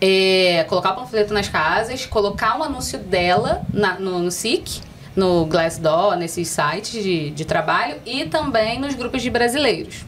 é, 0.00 0.64
colocar 0.68 0.92
panfleto 0.92 1.34
nas 1.34 1.48
casas, 1.48 2.06
colocar 2.06 2.56
um 2.56 2.62
anúncio 2.62 2.96
dela 2.96 3.62
na- 3.74 3.98
no, 3.98 4.20
no 4.20 4.30
SIC, 4.30 4.82
no 5.16 5.46
Glassdoor, 5.46 6.14
nesses 6.16 6.46
sites 6.46 7.02
de, 7.02 7.30
de 7.30 7.44
trabalho 7.44 7.96
e 8.06 8.26
também 8.26 8.78
nos 8.78 8.94
grupos 8.94 9.22
de 9.22 9.30
brasileiros. 9.30 10.04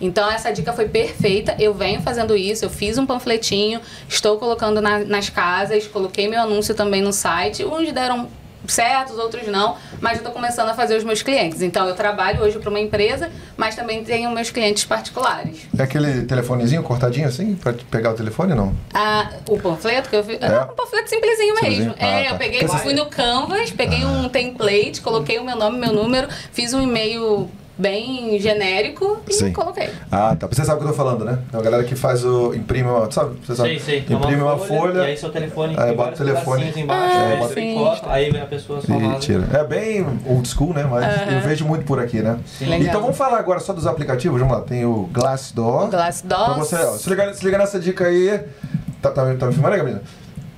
Então 0.00 0.30
essa 0.30 0.50
dica 0.50 0.72
foi 0.72 0.88
perfeita. 0.88 1.56
Eu 1.58 1.74
venho 1.74 2.00
fazendo 2.00 2.34
isso, 2.36 2.64
eu 2.64 2.70
fiz 2.70 2.96
um 2.96 3.04
panfletinho, 3.04 3.80
estou 4.08 4.38
colocando 4.38 4.80
na- 4.80 5.00
nas 5.00 5.28
casas, 5.28 5.86
coloquei 5.88 6.26
meu 6.26 6.40
anúncio 6.40 6.74
também 6.74 7.02
no 7.02 7.12
site. 7.12 7.64
Uns 7.66 7.92
deram 7.92 8.28
certos, 8.72 9.18
outros 9.18 9.46
não, 9.46 9.76
mas 10.00 10.14
eu 10.14 10.18
estou 10.18 10.32
começando 10.32 10.68
a 10.68 10.74
fazer 10.74 10.96
os 10.96 11.04
meus 11.04 11.22
clientes. 11.22 11.62
Então 11.62 11.88
eu 11.88 11.94
trabalho 11.94 12.42
hoje 12.42 12.58
para 12.58 12.70
uma 12.70 12.80
empresa, 12.80 13.30
mas 13.56 13.74
também 13.74 14.04
tenho 14.04 14.30
meus 14.30 14.50
clientes 14.50 14.84
particulares. 14.84 15.66
É 15.76 15.82
aquele 15.82 16.22
telefonezinho 16.22 16.82
cortadinho 16.82 17.28
assim, 17.28 17.54
pra 17.54 17.74
pegar 17.90 18.10
o 18.10 18.14
telefone, 18.14 18.54
não? 18.54 18.74
Ah, 18.92 19.30
o 19.48 19.58
panfleto 19.58 20.08
que 20.08 20.16
eu 20.16 20.24
fiz. 20.24 20.40
É. 20.40 20.46
Ah, 20.46 20.68
um 20.70 20.74
panfleto 20.74 21.08
simplesinho 21.08 21.54
mesmo. 21.54 21.68
Simplesinho? 21.68 21.94
Ah, 21.98 22.06
é, 22.06 22.24
tá. 22.24 22.30
eu 22.30 22.38
peguei, 22.38 22.68
fui 22.68 22.92
no 22.92 23.06
Canvas, 23.06 23.70
peguei 23.70 24.04
um 24.04 24.28
template, 24.28 25.00
coloquei 25.00 25.38
o 25.38 25.44
meu 25.44 25.56
nome, 25.56 25.78
meu 25.78 25.92
número, 25.92 26.28
fiz 26.52 26.74
um 26.74 26.80
e-mail 26.80 27.50
bem 27.78 28.38
genérico 28.40 29.20
e 29.28 29.32
Sim. 29.32 29.52
coloquei. 29.52 29.88
Ah, 30.10 30.34
tá. 30.38 30.46
Você 30.48 30.64
sabe 30.64 30.78
o 30.78 30.82
que 30.82 30.88
eu 30.88 30.90
tô 30.90 30.96
falando, 30.96 31.24
né? 31.24 31.38
É 31.52 31.56
uma 31.56 31.62
galera 31.62 31.84
que 31.84 31.94
faz 31.94 32.24
o. 32.24 32.52
imprime 32.54 32.88
uma. 32.88 33.10
Sabe? 33.10 33.36
Você 33.44 33.54
sabe? 33.54 33.68
Sei, 33.70 33.78
sei. 33.78 34.04
É 34.08 34.12
Imprime 34.12 34.42
uma 34.42 34.58
folha. 34.58 34.98
E 35.02 35.06
aí 35.06 35.16
seu 35.16 35.30
telefone. 35.30 35.74
Aí 35.78 35.94
bota 35.94 36.14
o 36.14 36.16
telefone. 36.26 36.72
embaixo, 36.76 37.14
Ah, 37.16 37.46
aí 37.46 37.54
sim. 37.54 37.74
coloca, 37.74 38.10
aí 38.12 38.30
vem 38.30 38.40
a 38.42 38.46
pessoa 38.46 38.80
só 38.80 38.92
E 38.92 39.18
tira. 39.20 39.48
É 39.52 39.64
bem 39.64 40.04
old 40.26 40.48
school, 40.48 40.74
né? 40.74 40.84
Mas 40.84 41.32
eu 41.32 41.40
vejo 41.40 41.64
muito 41.64 41.84
por 41.84 42.00
aqui, 42.00 42.20
né? 42.20 42.38
Legal. 42.60 42.80
Então 42.80 43.00
vamos 43.00 43.16
falar 43.16 43.38
agora 43.38 43.60
só 43.60 43.72
dos 43.72 43.86
aplicativos. 43.86 44.40
Vamos 44.40 44.56
lá. 44.56 44.62
Tem 44.64 44.84
o 44.84 45.08
Glassdoor. 45.12 45.88
Glassdoor. 45.88 46.44
Pra 46.46 46.54
você, 46.54 46.76
ó, 46.76 46.92
se 46.96 47.08
liga, 47.08 47.32
se 47.34 47.44
liga 47.44 47.58
nessa 47.58 47.78
dica 47.78 48.06
aí. 48.06 48.40
Tá, 49.00 49.10
tá, 49.10 49.34
tá 49.36 49.46
me 49.46 49.52
filmando 49.52 49.74
aí, 49.74 49.78
Gabriela? 49.78 50.02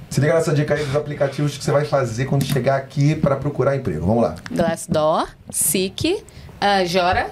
Se 0.08 0.20
liga 0.20 0.34
nessa 0.34 0.52
dica 0.52 0.74
aí 0.74 0.84
dos 0.84 0.96
aplicativos 0.96 1.56
que 1.56 1.62
você 1.62 1.70
vai 1.70 1.84
fazer 1.84 2.24
quando 2.24 2.44
chegar 2.44 2.76
aqui 2.76 3.14
para 3.14 3.36
procurar 3.36 3.76
emprego. 3.76 4.04
Vamos 4.06 4.22
lá. 4.24 4.34
Glassdoor, 4.50 5.28
Seek, 5.50 6.24
uh, 6.60 6.86
Jora, 6.86 7.30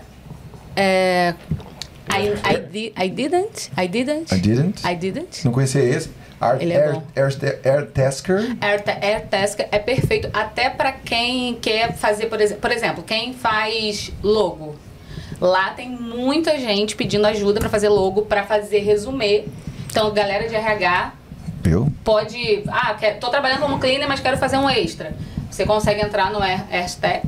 é, 0.77 1.35
I, 2.11 2.55
I, 2.55 2.59
di- 2.71 2.93
I 2.97 3.09
didn't, 3.11 3.71
I 3.77 3.87
didn't, 3.89 4.35
I 4.35 4.39
didn't. 4.41 4.87
I 4.87 4.95
didn't. 4.97 5.45
Não 5.45 5.53
conhecia 5.53 5.83
esse. 5.83 6.11
Ar- 6.41 6.63
Ele 6.63 6.73
é 6.73 6.77
Air, 6.85 6.93
bom. 6.95 7.03
Air, 7.17 7.59
Airtasker. 7.65 8.57
Airta- 8.61 8.97
Airtasker 9.05 9.69
é 9.73 9.79
perfeito 9.79 10.31
até 10.33 10.71
para 10.71 10.93
quem 10.93 11.55
quer 11.57 11.93
fazer, 11.95 12.27
por 12.27 12.41
exemplo, 12.41 12.61
por 12.63 12.71
exemplo, 12.71 13.03
quem 13.03 13.35
faz 13.35 14.13
logo. 14.23 14.77
Lá 15.41 15.71
tem 15.71 15.89
muita 15.91 16.59
gente 16.59 16.97
pedindo 16.97 17.27
ajuda 17.27 17.61
para 17.61 17.69
fazer 17.69 17.89
logo, 17.89 18.23
para 18.23 18.45
fazer 18.45 18.79
resumê. 18.81 19.45
Então, 19.91 20.13
galera 20.13 20.49
de 20.49 20.55
RH 20.55 21.13
pode, 22.05 22.63
ah, 22.69 22.95
quer, 22.95 23.19
tô 23.19 23.29
trabalhando 23.31 23.61
como 23.61 23.79
cleaner, 23.79 24.09
mas 24.09 24.21
quero 24.21 24.37
fazer 24.39 24.57
um 24.59 24.69
extra. 24.71 25.15
Você 25.51 25.67
consegue 25.67 26.01
entrar 26.01 26.31
no 26.31 26.41
Air, 26.43 26.65
Airstack 26.71 27.27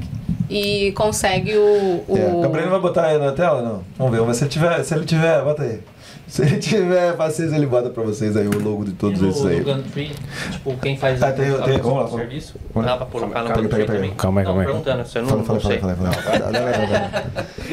e 0.50 0.92
consegue 0.92 1.56
o, 1.56 2.04
o 2.08 2.16
É. 2.16 2.42
Gabriel 2.42 2.66
não 2.66 2.72
vai 2.72 2.80
botar 2.80 3.04
aí 3.06 3.18
na 3.18 3.32
tela? 3.32 3.62
Não. 3.62 3.82
Vamos 3.96 4.12
ver. 4.12 4.18
Vamos 4.20 4.26
ver 4.28 4.34
se 4.34 4.44
ele 4.44 4.50
tiver. 4.50 4.82
Se 4.84 4.94
ele 4.94 5.04
tiver, 5.04 5.42
bota 5.44 5.62
aí. 5.62 5.80
Se 6.26 6.42
ele 6.42 6.58
tiver 6.58 7.16
paciência, 7.16 7.56
ele 7.56 7.66
bota 7.66 7.90
pra 7.90 8.04
vocês 8.04 8.36
aí 8.36 8.46
o 8.46 8.56
logo 8.62 8.84
de 8.84 8.92
todos 8.92 9.20
esses 9.20 9.44
aí. 9.44 9.58
No 9.58 9.64
Gumtree, 9.74 10.12
tipo, 10.52 10.76
quem 10.76 10.96
faz 10.96 11.20
Ah, 11.20 11.32
tem- 11.32 11.46
tem- 11.46 11.54
prestação 11.56 11.82
vamos 11.94 12.12
lá, 12.12 12.18
serviço, 12.18 12.54
Vamos 12.72 12.88
lá. 12.88 12.96
dá 12.96 13.04
pra 13.04 13.20
colocar 13.20 13.40
no 13.42 13.46
Calma, 13.48 13.62
Gumtree 13.62 13.68
pega, 13.68 13.86
pega. 13.86 13.98
também. 13.98 14.14
Calma 14.16 14.40
aí, 14.40 14.44
Não, 14.44 14.50
calma 14.52 14.62
aí. 14.62 14.66
perguntando, 14.68 15.08
você 15.08 15.20
não, 15.20 15.28
Fala, 15.28 15.42
fala, 15.42 15.58
não 15.58 15.60
fala, 15.60 15.74
sei. 15.74 15.80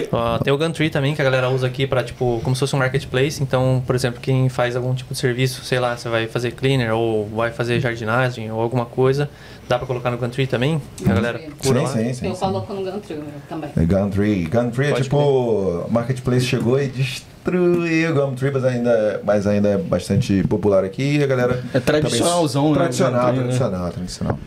fala, 0.10 0.40
tem 0.44 0.54
o 0.54 0.58
Gumtree 0.58 0.90
também, 0.90 1.16
que 1.16 1.22
a 1.22 1.26
galera 1.26 1.50
usa 1.50 1.68
aqui 1.68 1.86
pra, 1.86 2.04
tipo, 2.04 2.40
como 2.44 2.56
se 2.56 2.60
fosse 2.62 2.76
um 2.76 2.80
marketplace. 2.80 3.42
Então, 3.42 3.82
por 3.86 3.96
exemplo, 3.96 4.20
quem 4.22 4.50
faz 4.50 4.76
algum 4.76 4.94
tipo 4.94 5.14
de 5.14 5.20
serviço, 5.20 5.64
sei 5.64 5.80
lá, 5.80 5.96
você 5.96 6.10
vai 6.10 6.28
fazer 6.28 6.52
cleaner 6.52 6.94
ou 6.96 7.28
vai 7.28 7.52
fazer 7.52 7.80
jardinagem 7.80 8.52
ou 8.52 8.62
alguma 8.62 8.86
coisa, 8.86 9.30
dá 9.68 9.78
pra 9.78 9.88
colocar 9.88 10.12
no 10.12 10.18
Gumtree 10.18 10.48
também? 10.48 10.82
A 11.06 11.14
galera 11.14 11.40
procura 11.40 11.88
Sim, 11.88 11.94
sim, 12.08 12.14
sim. 12.14 12.28
Eu 12.28 12.34
sim. 12.36 12.40
coloco 12.40 12.74
no 12.74 12.84
Gumtree 12.84 13.20
também. 13.50 13.70
É 13.76 13.86
Gumtree. 13.86 14.46
Gumtree 14.46 14.88
é 14.88 14.92
Pode 14.92 15.04
tipo, 15.04 15.18
o 15.18 15.88
Marketplace 15.92 16.46
chegou 16.46 16.82
e 16.82 16.88
destruiu 16.88 18.12
o 18.12 18.14
Gumtree, 18.14 18.52
mas 18.52 18.64
ainda, 18.66 18.90
é- 18.90 19.22
mas 19.24 19.48
ainda 19.48 19.70
é 19.70 19.78
bastante 19.78 20.44
popular 20.48 20.84
aqui 20.84 21.18
e 21.18 21.24
a 21.24 21.28
galera... 21.28 21.64
É 21.74 21.80
tradicionalzão, 21.80 22.70
né, 22.70 22.76
Tradicional, 22.76 23.28
né? 23.34 23.40
tradicional, 23.40 23.92
tradicional. 23.92 24.40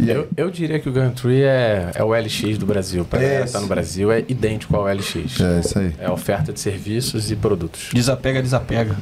Eu, 0.00 0.26
eu 0.36 0.50
diria 0.50 0.80
que 0.80 0.88
o 0.88 0.92
Gumtree 0.92 1.42
é, 1.44 1.92
é 1.94 2.02
o 2.02 2.12
LX 2.12 2.58
do 2.58 2.66
Brasil. 2.66 3.04
Para 3.04 3.20
quem 3.20 3.28
Esse. 3.28 3.52
tá 3.52 3.60
no 3.60 3.66
Brasil, 3.66 4.10
é 4.10 4.20
idêntico 4.20 4.74
ao 4.74 4.84
LX. 4.86 5.40
É 5.40 5.60
isso 5.60 5.78
aí. 5.78 5.92
É 5.98 6.10
oferta 6.10 6.52
de 6.52 6.58
serviços 6.58 7.30
e 7.30 7.36
produtos. 7.36 7.90
Desapega, 7.92 8.42
desapega. 8.42 8.96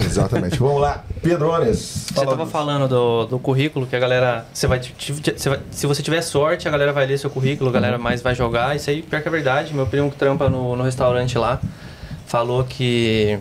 Exatamente. 0.00 0.58
Vamos 0.58 0.80
lá. 0.80 1.04
Pedrones. 1.22 1.78
Você 1.78 2.14
fala 2.14 2.26
tava 2.30 2.44
do- 2.44 2.50
falando 2.50 2.88
do, 2.88 3.26
do 3.26 3.38
currículo 3.38 3.86
que 3.86 3.96
a 3.96 3.98
galera. 3.98 4.46
Você 4.52 4.66
vai, 4.66 4.80
você 4.80 5.48
vai- 5.48 5.60
Se 5.70 5.86
você 5.86 6.02
tiver 6.02 6.20
sorte, 6.22 6.66
a 6.68 6.70
galera 6.70 6.92
vai 6.92 7.06
ler 7.06 7.18
seu 7.18 7.30
currículo, 7.30 7.70
a 7.70 7.72
galera 7.72 7.96
Uhum. 7.96 8.02
mais 8.02 8.22
vai 8.22 8.34
jogar. 8.34 8.76
Isso 8.76 8.88
aí, 8.90 9.02
pior 9.02 9.20
que 9.22 9.28
é 9.28 9.30
verdade. 9.30 9.74
Meu 9.74 9.86
primo 9.86 10.10
que 10.10 10.16
trampa 10.16 10.48
no, 10.48 10.76
no 10.76 10.82
restaurante 10.84 11.36
lá 11.38 11.60
falou 12.26 12.64
que 12.64 13.38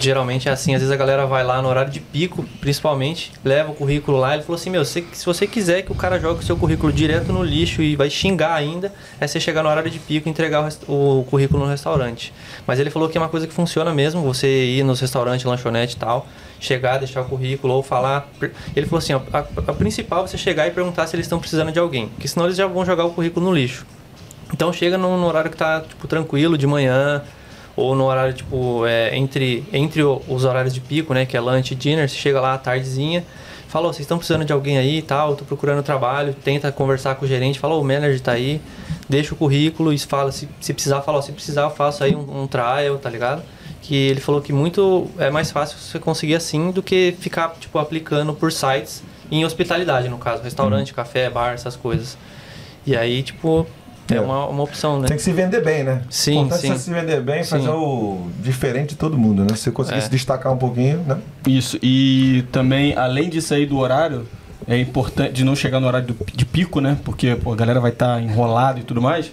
geralmente 0.00 0.48
é 0.48 0.52
assim. 0.52 0.74
Às 0.74 0.80
vezes 0.80 0.92
a 0.92 0.96
galera 0.96 1.26
vai 1.26 1.44
lá 1.44 1.60
no 1.60 1.68
horário 1.68 1.92
de 1.92 2.00
pico, 2.00 2.44
principalmente, 2.60 3.30
leva 3.44 3.70
o 3.70 3.74
currículo 3.74 4.18
lá. 4.18 4.34
Ele 4.34 4.42
falou 4.42 4.58
assim: 4.58 4.70
Meu, 4.70 4.84
se, 4.84 5.06
se 5.12 5.24
você 5.24 5.46
quiser 5.46 5.82
que 5.82 5.92
o 5.92 5.94
cara 5.94 6.18
jogue 6.18 6.40
o 6.40 6.42
seu 6.42 6.56
currículo 6.56 6.92
direto 6.92 7.32
no 7.32 7.42
lixo 7.42 7.82
e 7.82 7.94
vai 7.94 8.08
xingar 8.08 8.54
ainda, 8.54 8.92
é 9.20 9.26
você 9.26 9.38
chegar 9.38 9.62
no 9.62 9.68
horário 9.68 9.90
de 9.90 9.98
pico 9.98 10.28
e 10.28 10.30
entregar 10.30 10.66
o, 10.88 11.20
o 11.20 11.24
currículo 11.24 11.64
no 11.64 11.70
restaurante. 11.70 12.32
Mas 12.66 12.80
ele 12.80 12.90
falou 12.90 13.08
que 13.08 13.18
é 13.18 13.20
uma 13.20 13.28
coisa 13.28 13.46
que 13.46 13.52
funciona 13.52 13.92
mesmo, 13.94 14.22
você 14.22 14.48
ir 14.48 14.82
nos 14.82 15.00
restaurantes, 15.00 15.44
lanchonete 15.44 15.96
e 15.96 15.98
tal, 15.98 16.26
chegar, 16.58 16.98
deixar 16.98 17.20
o 17.20 17.24
currículo 17.26 17.74
ou 17.74 17.82
falar. 17.82 18.28
Ele 18.74 18.86
falou 18.86 18.98
assim: 18.98 19.12
ó, 19.12 19.20
a, 19.32 19.38
a 19.38 19.74
principal 19.74 20.24
é 20.24 20.28
você 20.28 20.38
chegar 20.38 20.66
e 20.66 20.70
perguntar 20.70 21.06
se 21.06 21.14
eles 21.14 21.26
estão 21.26 21.38
precisando 21.38 21.70
de 21.70 21.78
alguém, 21.78 22.08
porque 22.08 22.26
senão 22.26 22.46
eles 22.46 22.56
já 22.56 22.66
vão 22.66 22.84
jogar 22.84 23.04
o 23.04 23.10
currículo 23.10 23.46
no 23.46 23.54
lixo. 23.54 23.86
Então 24.52 24.72
chega 24.72 24.98
no, 24.98 25.16
no 25.16 25.26
horário 25.26 25.50
que 25.50 25.56
tá 25.56 25.80
tipo, 25.80 26.08
tranquilo, 26.08 26.58
de 26.58 26.66
manhã, 26.66 27.22
ou 27.76 27.94
no 27.94 28.04
horário 28.04 28.32
tipo 28.32 28.84
é, 28.86 29.16
entre, 29.16 29.64
entre 29.72 30.02
os 30.02 30.44
horários 30.44 30.74
de 30.74 30.80
pico, 30.80 31.14
né? 31.14 31.24
Que 31.26 31.36
é 31.36 31.40
lunch 31.40 31.72
e 31.72 31.74
dinner, 31.74 32.08
você 32.08 32.16
chega 32.16 32.40
lá 32.40 32.54
à 32.54 32.58
tardezinha, 32.58 33.24
fala, 33.68 33.88
"Ô, 33.88 33.92
vocês 33.92 34.00
estão 34.00 34.18
precisando 34.18 34.44
de 34.44 34.52
alguém 34.52 34.78
aí 34.78 34.98
e 34.98 35.02
tal, 35.02 35.36
tô 35.36 35.44
procurando 35.44 35.82
trabalho, 35.82 36.34
tenta 36.34 36.70
conversar 36.72 37.14
com 37.14 37.24
o 37.24 37.28
gerente, 37.28 37.58
fala, 37.58 37.74
"Ô, 37.74 37.80
o 37.80 37.84
manager 37.84 38.20
tá 38.20 38.32
aí, 38.32 38.60
deixa 39.08 39.32
o 39.34 39.36
currículo 39.36 39.92
e 39.92 39.98
fala, 39.98 40.32
se, 40.32 40.48
se 40.60 40.72
precisar, 40.72 41.00
fala, 41.02 41.18
"Ó, 41.18 41.22
se 41.22 41.32
precisar 41.32 41.62
eu 41.62 41.70
faço 41.70 42.02
aí 42.04 42.14
um, 42.14 42.42
um 42.42 42.46
trial, 42.46 42.98
tá 42.98 43.08
ligado? 43.08 43.42
Que 43.82 43.94
ele 43.94 44.20
falou 44.20 44.40
que 44.42 44.52
muito 44.52 45.08
é 45.18 45.30
mais 45.30 45.50
fácil 45.50 45.78
você 45.78 45.98
conseguir 45.98 46.34
assim 46.34 46.70
do 46.70 46.82
que 46.82 47.14
ficar, 47.20 47.50
tipo, 47.58 47.78
aplicando 47.78 48.34
por 48.34 48.52
sites 48.52 49.02
em 49.30 49.44
hospitalidade, 49.44 50.08
no 50.08 50.18
caso, 50.18 50.42
restaurante, 50.42 50.92
café, 50.92 51.30
bar, 51.30 51.54
essas 51.54 51.76
coisas. 51.76 52.18
E 52.86 52.96
aí, 52.96 53.22
tipo, 53.22 53.66
é, 54.14 54.16
É. 54.16 54.20
uma, 54.20 54.46
uma 54.46 54.62
opção, 54.62 55.00
né? 55.00 55.08
Tem 55.08 55.16
que 55.16 55.22
se 55.22 55.32
vender 55.32 55.62
bem, 55.64 55.84
né? 55.84 56.02
Sim, 56.10 56.38
O 56.38 56.40
importante 56.42 56.66
sim. 56.68 56.72
é 56.72 56.78
se 56.78 56.90
vender 56.90 57.20
bem, 57.20 57.42
Sim. 57.44 57.50
fazer 57.50 57.68
o 57.70 58.28
diferente 58.42 58.90
de 58.90 58.96
todo 58.96 59.16
mundo, 59.18 59.42
né? 59.42 59.54
Se 59.56 59.64
você 59.64 59.70
conseguir 59.70 59.98
É. 59.98 60.00
se 60.02 60.10
destacar 60.10 60.52
um 60.52 60.56
pouquinho, 60.56 60.98
né? 61.06 61.18
Isso, 61.46 61.78
e 61.82 62.44
também, 62.52 62.94
além 62.96 63.28
disso 63.28 63.52
aí 63.54 63.66
do 63.66 63.78
horário, 63.78 64.26
é 64.68 64.78
importante 64.78 65.32
de 65.32 65.44
não 65.44 65.56
chegar 65.56 65.80
no 65.80 65.86
horário 65.86 66.08
do- 66.08 66.16
de 66.34 66.44
pico, 66.44 66.80
né? 66.80 66.96
Porque 67.04 67.34
pô, 67.36 67.52
a 67.52 67.56
galera 67.56 67.80
vai 67.80 67.90
estar 67.90 68.22
enrolada 68.22 68.78
e 68.78 68.82
tudo 68.82 69.00
mais. 69.00 69.30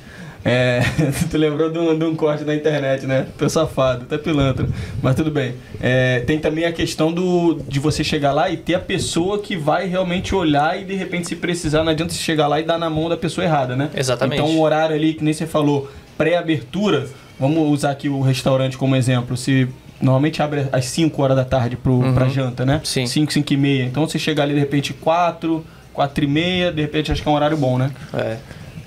É, 0.48 0.80
tu 1.30 1.38
lembrou 1.38 1.70
de 1.70 1.78
um, 1.78 1.98
de 1.98 2.06
um 2.06 2.16
corte 2.16 2.44
na 2.46 2.56
internet, 2.56 3.06
né? 3.06 3.28
Tô 3.38 3.50
safado, 3.50 4.04
até 4.04 4.18
pilantra. 4.18 4.66
Mas 5.02 5.14
tudo 5.16 5.30
bem. 5.30 5.56
É, 5.82 6.22
tem 6.22 6.40
também 6.40 6.64
a 6.64 6.72
questão 6.72 7.12
do, 7.12 7.60
de 7.68 7.80
você 7.80 8.04
chegar 8.04 8.32
lá 8.32 8.50
e 8.50 8.56
ter 8.56 8.76
a 8.76 8.80
pessoa 8.80 9.40
que 9.40 9.58
vai 9.58 9.88
realmente 9.88 10.34
olhar 10.34 10.80
e 10.82 10.86
de 10.86 10.96
repente, 10.96 11.28
se 11.28 11.36
precisar, 11.36 11.84
não 11.84 11.92
adianta 11.92 12.14
você 12.14 12.20
chegar 12.20 12.48
lá 12.48 12.60
e 12.60 12.64
dar 12.64 12.78
na 12.78 12.90
mão 12.90 13.10
da 13.10 13.18
pessoa 13.18 13.44
errada, 13.44 13.76
né? 13.76 13.90
Exatamente. 13.94 14.42
Então, 14.42 14.56
o 14.56 14.62
horário 14.62 14.96
ali, 14.96 15.14
que 15.14 15.24
nem 15.24 15.34
você 15.34 15.46
falou, 15.46 15.92
pré-abertura, 16.18 17.08
vamos 17.40 17.70
usar 17.70 17.92
aqui 17.92 18.08
o 18.08 18.22
restaurante 18.22 18.78
como 18.78 18.96
exemplo. 18.96 19.36
Se 19.36 19.68
normalmente 20.02 20.42
abre 20.42 20.68
às 20.72 20.86
5 20.86 21.22
horas 21.22 21.36
da 21.36 21.44
tarde 21.46 21.76
pro, 21.76 21.94
Uhum. 21.94 22.14
pra 22.14 22.28
janta, 22.30 22.66
né? 22.66 22.80
Sim. 22.84 23.06
5, 23.06 23.34
5 23.34 23.54
e 23.54 23.58
meia. 23.58 23.84
Então, 23.84 24.08
você 24.08 24.18
chegar 24.20 24.44
ali 24.44 24.54
de 24.54 24.60
repente 24.60 24.94
4, 24.94 25.66
4 25.94 26.24
e 26.24 26.28
meia, 26.28 26.72
de 26.72 26.82
repente 26.82 27.12
acho 27.12 27.22
que 27.22 27.28
é 27.28 27.32
um 27.32 27.36
horário 27.36 27.58
bom, 27.58 27.78
né? 27.78 27.92
É. 28.14 28.38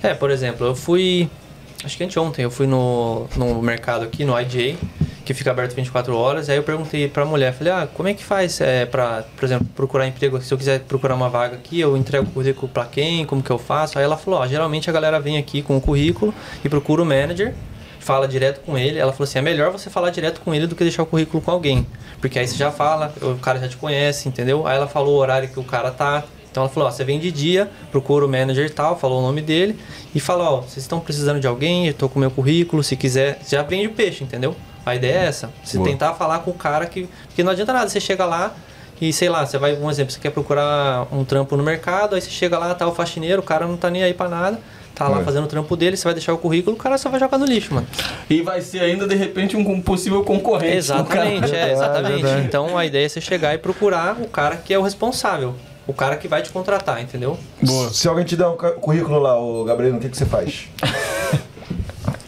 É, 0.03 0.13
por 0.15 0.31
exemplo, 0.31 0.65
eu 0.65 0.75
fui. 0.75 1.29
Acho 1.83 1.97
que 1.97 2.03
anteontem, 2.03 2.43
eu 2.43 2.51
fui 2.51 2.67
no, 2.67 3.27
no 3.35 3.59
mercado 3.61 4.05
aqui, 4.05 4.23
no 4.23 4.39
IJ, 4.39 4.77
que 5.25 5.33
fica 5.33 5.49
aberto 5.49 5.73
24 5.75 6.15
horas. 6.15 6.47
Aí 6.49 6.57
eu 6.57 6.63
perguntei 6.63 7.07
pra 7.07 7.25
mulher, 7.25 7.53
falei, 7.53 7.73
ah, 7.73 7.87
como 7.91 8.07
é 8.07 8.13
que 8.13 8.23
faz 8.23 8.61
é, 8.61 8.85
pra, 8.85 9.23
por 9.35 9.45
exemplo, 9.45 9.67
procurar 9.75 10.07
emprego? 10.07 10.39
Se 10.41 10.53
eu 10.53 10.57
quiser 10.57 10.81
procurar 10.81 11.15
uma 11.15 11.29
vaga 11.29 11.55
aqui, 11.55 11.79
eu 11.79 11.97
entrego 11.97 12.27
o 12.27 12.31
currículo 12.31 12.67
pra 12.67 12.85
quem? 12.85 13.25
Como 13.25 13.41
que 13.41 13.49
eu 13.49 13.57
faço? 13.57 13.97
Aí 13.97 14.03
ela 14.03 14.15
falou, 14.15 14.39
ó, 14.39 14.47
geralmente 14.47 14.89
a 14.89 14.93
galera 14.93 15.19
vem 15.19 15.37
aqui 15.37 15.63
com 15.63 15.75
o 15.75 15.81
currículo 15.81 16.33
e 16.63 16.69
procura 16.69 17.01
o 17.01 17.05
manager, 17.05 17.53
fala 17.99 18.27
direto 18.27 18.61
com 18.61 18.77
ele. 18.77 18.99
Ela 18.99 19.11
falou 19.11 19.23
assim, 19.23 19.39
é 19.39 19.41
melhor 19.41 19.71
você 19.71 19.89
falar 19.89 20.11
direto 20.11 20.41
com 20.41 20.53
ele 20.53 20.67
do 20.67 20.75
que 20.75 20.83
deixar 20.83 21.01
o 21.01 21.05
currículo 21.07 21.41
com 21.41 21.49
alguém. 21.49 21.87
Porque 22.19 22.37
aí 22.37 22.47
você 22.47 22.55
já 22.55 22.71
fala, 22.71 23.11
o 23.23 23.35
cara 23.37 23.59
já 23.59 23.67
te 23.67 23.77
conhece, 23.77 24.29
entendeu? 24.29 24.67
Aí 24.67 24.75
ela 24.75 24.87
falou 24.87 25.15
o 25.15 25.17
horário 25.17 25.49
que 25.49 25.59
o 25.59 25.63
cara 25.63 25.89
tá. 25.89 26.23
Então 26.51 26.63
ela 26.63 26.69
falou, 26.69 26.89
ó, 26.89 26.91
você 26.91 27.03
vem 27.05 27.17
de 27.17 27.31
dia, 27.31 27.69
procura 27.91 28.25
o 28.25 28.29
manager 28.29 28.65
e 28.65 28.69
tal, 28.69 28.99
falou 28.99 29.19
o 29.19 29.21
nome 29.21 29.41
dele 29.41 29.79
e 30.13 30.19
fala, 30.19 30.43
ó, 30.49 30.57
vocês 30.61 30.77
estão 30.79 30.99
precisando 30.99 31.39
de 31.39 31.47
alguém, 31.47 31.87
eu 31.87 31.93
tô 31.93 32.09
com 32.09 32.19
meu 32.19 32.29
currículo, 32.29 32.83
se 32.83 32.95
quiser, 32.97 33.39
já 33.47 33.63
vende 33.63 33.87
o 33.87 33.91
peixe, 33.91 34.23
entendeu? 34.23 34.53
A 34.85 34.93
ideia 34.95 35.19
é 35.19 35.25
essa, 35.27 35.49
você 35.63 35.77
Boa. 35.77 35.89
tentar 35.89 36.13
falar 36.15 36.39
com 36.39 36.51
o 36.51 36.53
cara 36.53 36.85
que, 36.85 37.07
porque 37.27 37.41
não 37.43 37.51
adianta 37.53 37.71
nada, 37.71 37.87
você 37.89 38.01
chega 38.01 38.25
lá 38.25 38.53
e 38.99 39.13
sei 39.13 39.29
lá, 39.29 39.45
você 39.45 39.57
vai, 39.57 39.75
um 39.75 39.89
exemplo, 39.89 40.11
você 40.11 40.19
quer 40.19 40.31
procurar 40.31 41.07
um 41.11 41.23
trampo 41.23 41.55
no 41.55 41.63
mercado, 41.63 42.15
aí 42.15 42.21
você 42.21 42.29
chega 42.29 42.57
lá, 42.59 42.75
tá 42.75 42.85
o 42.85 42.93
faxineiro, 42.93 43.41
o 43.41 43.45
cara 43.45 43.65
não 43.65 43.77
tá 43.77 43.89
nem 43.89 44.03
aí 44.03 44.13
pra 44.13 44.27
nada, 44.27 44.59
tá 44.93 45.07
lá 45.07 45.21
É. 45.21 45.23
fazendo 45.23 45.45
o 45.45 45.47
trampo 45.47 45.75
dele, 45.77 45.95
você 45.95 46.03
vai 46.03 46.13
deixar 46.13 46.33
o 46.33 46.37
currículo, 46.37 46.75
o 46.75 46.79
cara 46.79 46.97
só 46.97 47.09
vai 47.09 47.19
jogar 47.19 47.37
no 47.37 47.45
lixo, 47.45 47.73
mano. 47.73 47.87
E 48.29 48.41
vai 48.41 48.59
ser 48.59 48.79
ainda, 48.81 49.07
de 49.07 49.15
repente, 49.15 49.55
um 49.55 49.81
possível 49.81 50.21
concorrente. 50.23 50.75
Exatamente, 50.77 51.41
Verdade, 51.47 51.55
é, 51.55 51.71
exatamente. 51.71 52.27
Então 52.45 52.77
a 52.77 52.85
ideia 52.85 53.05
é 53.05 53.09
você 53.09 53.21
chegar 53.21 53.53
e 53.55 53.57
procurar 53.57 54.17
o 54.21 54.27
cara 54.27 54.57
que 54.57 54.73
é 54.73 54.77
o 54.77 54.81
responsável. 54.81 55.55
O 55.87 55.93
cara 55.93 56.15
que 56.15 56.27
vai 56.27 56.41
te 56.41 56.49
contratar, 56.51 57.01
entendeu? 57.01 57.37
Boa. 57.61 57.89
Se 57.89 58.07
alguém 58.07 58.23
te 58.23 58.35
der 58.35 58.47
um 58.47 58.55
currículo 58.55 59.19
lá, 59.19 59.39
o 59.39 59.63
Gabriel, 59.63 59.95
o 59.95 59.99
que, 59.99 60.09
que 60.09 60.17
você 60.17 60.25
faz? 60.25 60.67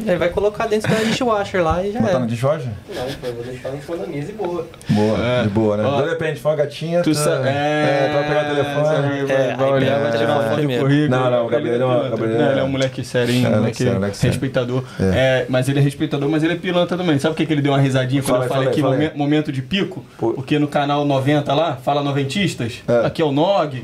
Ele 0.05 0.17
vai 0.17 0.29
colocar 0.29 0.67
dentro 0.67 0.89
da 0.91 0.97
dishwasher 1.03 1.63
lá 1.63 1.83
e 1.83 1.91
já 1.91 1.99
Botar 1.99 2.19
no 2.19 2.25
é. 2.25 2.27
dishwasher? 2.27 2.69
Não, 2.93 3.29
eu 3.29 3.35
vou 3.35 3.43
deixar 3.43 3.73
em 3.73 3.81
cima 3.81 3.97
da 3.97 4.07
mesa 4.07 4.31
e 4.31 4.33
boa. 4.33 4.67
Boa, 4.89 5.17
É. 5.25 5.43
de 5.43 5.49
boa, 5.49 5.77
né? 5.77 5.83
Ó, 5.85 5.95
Então 5.95 6.09
depende, 6.09 6.39
for 6.39 6.49
uma 6.49 6.55
gatinha, 6.57 7.01
Tu 7.01 7.11
tu, 7.11 7.15
sabe. 7.15 7.47
é, 7.47 8.07
tu 8.09 8.13
vai 8.13 8.27
pegar 8.27 8.43
o 8.51 8.55
telefone. 8.55 9.25
Vai, 9.25 9.35
É, 9.51 9.55
vai 9.55 9.71
olhar, 9.71 9.99
vai 9.99 10.09
o 10.09 10.17
tirar 10.17 10.31
uma 10.33 10.41
foto 10.43 10.49
do 10.51 10.55
primeiro. 10.57 10.83
currículo. 10.83 11.09
Não, 11.21 11.31
não, 11.31 11.45
o 11.45 11.49
Gabriel 11.49 11.81
é 11.81 11.85
uma- 11.85 12.09
Não, 12.09 12.25
é- 12.47 12.51
ele 12.51 12.59
é 12.59 12.63
um 12.63 12.67
moleque 12.69 13.03
serinho, 13.03 13.47
É, 13.47 13.49
um 13.57 13.59
moleque 13.59 13.83
respeitador. 14.21 14.83
É. 14.99 15.03
É, 15.03 15.45
mas 15.49 15.69
ele 15.69 15.79
é 15.79 15.81
respeitador, 15.81 16.29
mas 16.29 16.43
ele 16.43 16.53
é 16.53 16.57
pilantra 16.57 16.97
também. 16.97 17.17
Sabe 17.19 17.35
por 17.35 17.45
que, 17.45 17.51
ele 17.53 17.61
deu 17.61 17.71
uma 17.71 17.79
risadinha 17.79 18.21
quando 18.21 18.43
eu 18.43 18.49
falei 18.49 18.67
aqui, 18.69 18.81
momento 19.15 19.51
de 19.51 19.61
pico? 19.61 20.05
Porque 20.17 20.59
no 20.59 20.67
canal 20.67 21.05
90 21.05 21.53
lá, 21.53 21.77
fala 21.77 22.01
noventistas, 22.03 22.81
É. 22.87 23.05
aqui 23.05 23.21
é 23.21 23.25
o 23.25 23.31
Nog. 23.31 23.83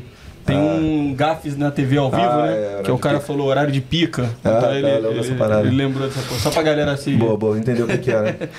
Tem 0.49 0.57
Ah. 0.57 0.61
um 0.61 1.13
gafes 1.15 1.57
na 1.57 1.69
TV 1.71 1.97
ao 1.97 2.09
vivo, 2.09 2.21
Ah, 2.23 2.45
né? 2.47 2.53
é, 2.79 2.81
que 2.83 2.91
o 2.91 2.95
de 2.95 3.01
cara 3.01 3.15
pica. 3.19 3.27
falou 3.27 3.47
horário 3.47 3.71
de 3.71 3.81
pica. 3.81 4.23
Ah, 4.23 4.49
Então 4.49 4.61
tá, 4.61 4.75
ele, 4.75 4.87
ele- 4.87 5.35
parada. 5.35 5.67
ele 5.67 5.75
lembrou 5.75 6.07
dessa 6.07 6.21
coisa. 6.21 6.41
Só 6.43 6.49
pra 6.51 6.61
galera 6.63 6.91
assim. 6.91 7.17
Boa, 7.17 7.37
boa, 7.37 7.57
entendeu 7.57 7.85
o 7.85 7.87
que, 7.89 7.97
que 7.97 8.11
é, 8.11 8.21
né? 8.21 8.35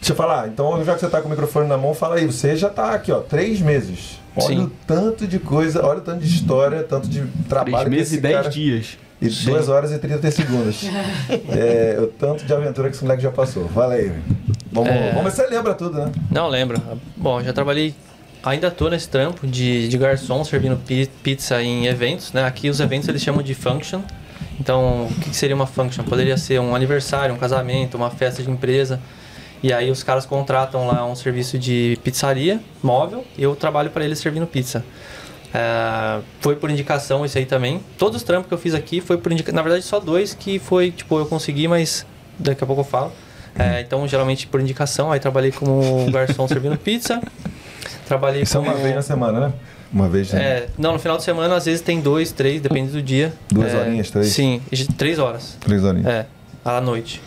Deixa 0.00 0.12
eu 0.12 0.16
falar, 0.16 0.48
então 0.48 0.84
já 0.84 0.94
que 0.94 1.00
você 1.00 1.08
tá 1.08 1.20
com 1.20 1.28
o 1.28 1.30
microfone 1.30 1.68
na 1.68 1.76
mão, 1.78 1.94
fala 1.94 2.16
aí, 2.16 2.26
você 2.26 2.56
já 2.56 2.68
tá 2.68 2.92
aqui, 2.92 3.12
ó, 3.12 3.20
três 3.20 3.60
meses. 3.60 4.18
Olha 4.34 4.46
Sim. 4.46 4.64
o 4.64 4.72
tanto 4.86 5.26
de 5.28 5.38
coisa, 5.38 5.84
olha 5.86 5.98
o 5.98 6.02
tanto 6.02 6.20
de 6.20 6.26
história, 6.26 6.82
tanto 6.82 7.06
de 7.08 7.22
trabalho 7.48 7.84
Três 7.84 7.88
meses 7.88 8.12
que 8.12 8.18
e 8.18 8.20
dez 8.20 8.34
cara... 8.36 8.48
dias. 8.48 8.98
E 9.20 9.28
2 9.28 9.68
horas 9.68 9.92
e 9.92 9.98
30 9.98 10.28
segundos. 10.32 10.84
é, 11.54 11.96
o 12.00 12.08
tanto 12.08 12.44
de 12.44 12.52
aventura 12.52 12.88
que 12.88 12.96
esse 12.96 13.04
moleque 13.04 13.22
já 13.22 13.30
passou. 13.30 13.68
Fala 13.68 13.94
aí. 13.94 14.10
Vamos, 14.72 14.90
É. 14.90 15.10
vamos 15.12 15.24
ver 15.24 15.30
se 15.30 15.36
você 15.48 15.54
lembra 15.54 15.74
tudo, 15.74 15.96
né? 15.96 16.10
Não, 16.28 16.48
lembro. 16.48 16.82
Bom, 17.16 17.40
já 17.40 17.52
trabalhei, 17.52 17.94
ainda 18.42 18.70
tô 18.70 18.88
nesse 18.88 19.08
trampo 19.08 19.46
de, 19.46 19.88
de 19.88 19.98
garçom, 19.98 20.42
servindo 20.44 20.76
pi- 20.76 21.08
pizza 21.22 21.62
em 21.62 21.86
eventos, 21.86 22.32
né? 22.32 22.44
Aqui 22.44 22.68
os 22.68 22.80
eventos 22.80 23.08
eles 23.08 23.22
chamam 23.22 23.42
de 23.42 23.54
function. 23.54 24.00
Então, 24.60 25.06
o 25.10 25.14
que 25.20 25.30
que 25.30 25.36
seria 25.36 25.54
uma 25.56 25.66
function? 25.66 26.04
Poderia 26.04 26.36
ser 26.36 26.60
um 26.60 26.74
aniversário, 26.74 27.34
um 27.34 27.38
casamento, 27.38 27.96
uma 27.96 28.10
festa 28.10 28.42
de 28.42 28.50
empresa. 28.50 29.00
E 29.62 29.72
aí 29.72 29.90
os 29.90 30.02
caras 30.02 30.26
contratam 30.26 30.86
lá 30.88 31.06
um 31.06 31.14
serviço 31.14 31.58
de 31.58 31.96
pizzaria 32.02 32.60
móvel 32.82 33.24
e 33.38 33.42
eu 33.44 33.54
trabalho 33.54 33.90
para 33.90 34.04
eles 34.04 34.18
servindo 34.18 34.46
pizza. 34.46 34.84
É, 35.54 36.20
foi 36.40 36.56
por 36.56 36.70
indicação 36.70 37.24
isso 37.24 37.38
aí 37.38 37.46
também. 37.46 37.80
Todos 37.98 38.16
os 38.16 38.22
trampos 38.22 38.48
que 38.48 38.54
eu 38.54 38.58
fiz 38.58 38.74
aqui 38.74 39.00
foi 39.00 39.18
por 39.18 39.30
indicação. 39.30 39.54
Na 39.56 39.62
verdade, 39.62 39.84
só 39.84 40.00
dois 40.00 40.34
que 40.34 40.58
foi, 40.58 40.90
tipo, 40.90 41.18
eu 41.18 41.26
consegui, 41.26 41.68
mas 41.68 42.04
daqui 42.38 42.62
a 42.64 42.66
pouco 42.66 42.80
eu 42.82 42.86
falo. 42.86 43.12
É, 43.56 43.80
então, 43.82 44.06
geralmente 44.08 44.46
por 44.46 44.60
indicação. 44.60 45.12
Aí 45.12 45.20
trabalhei 45.20 45.52
como 45.52 46.10
garçom 46.10 46.46
servindo 46.48 46.76
pizza. 46.76 47.20
Trabalhei 48.06 48.42
Isso 48.42 48.56
é 48.56 48.60
uma 48.60 48.74
vez 48.74 48.94
na 48.94 49.02
semana, 49.02 49.48
né? 49.48 49.52
Uma 49.92 50.08
vez. 50.08 50.32
né? 50.32 50.42
É, 50.42 50.66
não, 50.78 50.94
no 50.94 50.98
final 50.98 51.16
de 51.18 51.22
semana 51.22 51.54
às 51.56 51.66
vezes 51.66 51.80
tem 51.80 52.00
dois, 52.00 52.32
três, 52.32 52.60
depende 52.60 52.92
do 52.92 53.02
dia. 53.02 53.32
Duas 53.50 53.72
É, 53.74 53.78
horinhas, 53.80 54.10
três? 54.10 54.28
Sim, 54.28 54.60
três 54.96 55.18
horas. 55.18 55.56
Três 55.60 55.84
horinhas. 55.84 56.06
É, 56.06 56.26
à 56.64 56.80
noite. 56.80 57.20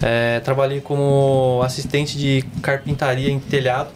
É, 0.00 0.40
trabalhei 0.40 0.80
como 0.80 1.60
assistente 1.64 2.16
de 2.18 2.44
carpintaria 2.62 3.30
em 3.30 3.38
telhado. 3.38 3.90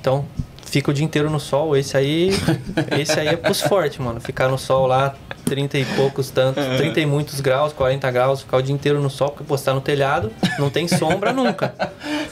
Então, 0.00 0.24
fica 0.64 0.90
o 0.90 0.94
dia 0.94 1.04
inteiro 1.04 1.30
no 1.30 1.38
sol. 1.38 1.76
Esse 1.76 1.96
aí, 1.96 2.30
esse 2.98 3.18
aí 3.20 3.28
é 3.28 3.36
pros 3.36 3.60
fortes, 3.60 3.98
mano. 3.98 4.20
Ficar 4.20 4.48
no 4.48 4.58
sol 4.58 4.86
lá, 4.86 5.14
30 5.44 5.78
e 5.78 5.84
poucos 5.84 6.30
tantos, 6.30 6.64
30 6.76 7.00
e 7.00 7.06
muitos 7.06 7.40
graus, 7.40 7.72
40 7.72 8.10
graus, 8.10 8.40
ficar 8.42 8.56
o 8.56 8.62
dia 8.62 8.74
inteiro 8.74 9.00
no 9.00 9.10
sol, 9.10 9.28
porque 9.30 9.44
pô, 9.44 9.56
você 9.56 9.64
tá 9.66 9.74
no 9.74 9.80
telhado, 9.80 10.32
não 10.58 10.70
tem 10.70 10.88
sombra 10.88 11.32
nunca. 11.32 11.74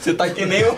Você 0.03 0.13
tá 0.13 0.29
que 0.29 0.45
nem 0.45 0.61
o. 0.65 0.75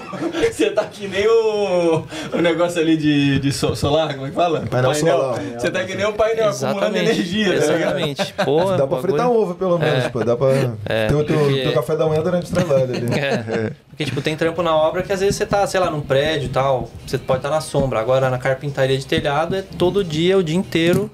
Você 0.51 0.69
tá 0.69 0.83
que 0.83 1.07
nem 1.07 1.27
o. 1.27 2.03
O 2.31 2.41
negócio 2.43 2.79
ali 2.79 2.95
de, 2.95 3.39
de 3.39 3.51
so- 3.51 3.75
solar, 3.75 4.13
como 4.13 4.27
é 4.27 4.29
que 4.29 4.35
fala? 4.35 4.59
Painel 4.69 4.93
solar. 4.93 5.39
Você 5.57 5.71
tá 5.71 5.83
que 5.83 5.95
nem 5.95 6.05
um 6.05 6.13
painel 6.13 6.49
acumulando 6.49 6.95
Exatamente. 6.95 7.09
energia, 7.11 7.47
tá? 7.47 7.55
Exatamente. 7.73 8.33
Pô, 8.45 8.65
Dá 8.77 8.85
pra 8.85 8.99
fritar 8.99 9.27
um 9.31 9.35
ovo, 9.35 9.55
pelo 9.55 9.79
menos, 9.79 10.05
É. 10.05 10.09
pô. 10.09 10.23
Dá 10.23 10.37
pra 10.37 10.49
É, 10.85 11.07
ter 11.07 11.15
o 11.15 11.23
teu, 11.23 11.39
porque- 11.39 11.61
teu 11.63 11.73
café 11.73 11.95
da 11.97 12.05
manhã 12.05 12.21
durante 12.21 12.51
o 12.51 12.53
trabalho 12.53 12.83
ali. 12.83 13.19
É. 13.19 13.71
Porque, 13.89 14.05
tipo, 14.05 14.21
tem 14.21 14.35
trampo 14.35 14.61
na 14.61 14.75
obra 14.75 15.01
que 15.01 15.11
às 15.11 15.21
vezes 15.21 15.35
você 15.37 15.45
tá, 15.47 15.65
sei 15.65 15.79
lá, 15.79 15.89
num 15.89 16.01
prédio 16.01 16.45
e 16.45 16.49
tal, 16.49 16.91
você 17.07 17.17
pode 17.17 17.39
estar 17.39 17.49
na 17.49 17.61
sombra. 17.61 17.99
Agora, 17.99 18.29
na 18.29 18.37
carpintaria 18.37 18.97
de 18.97 19.07
telhado, 19.07 19.55
é 19.55 19.63
todo 19.63 20.03
dia, 20.03 20.37
o 20.37 20.43
dia 20.43 20.55
inteiro, 20.55 21.09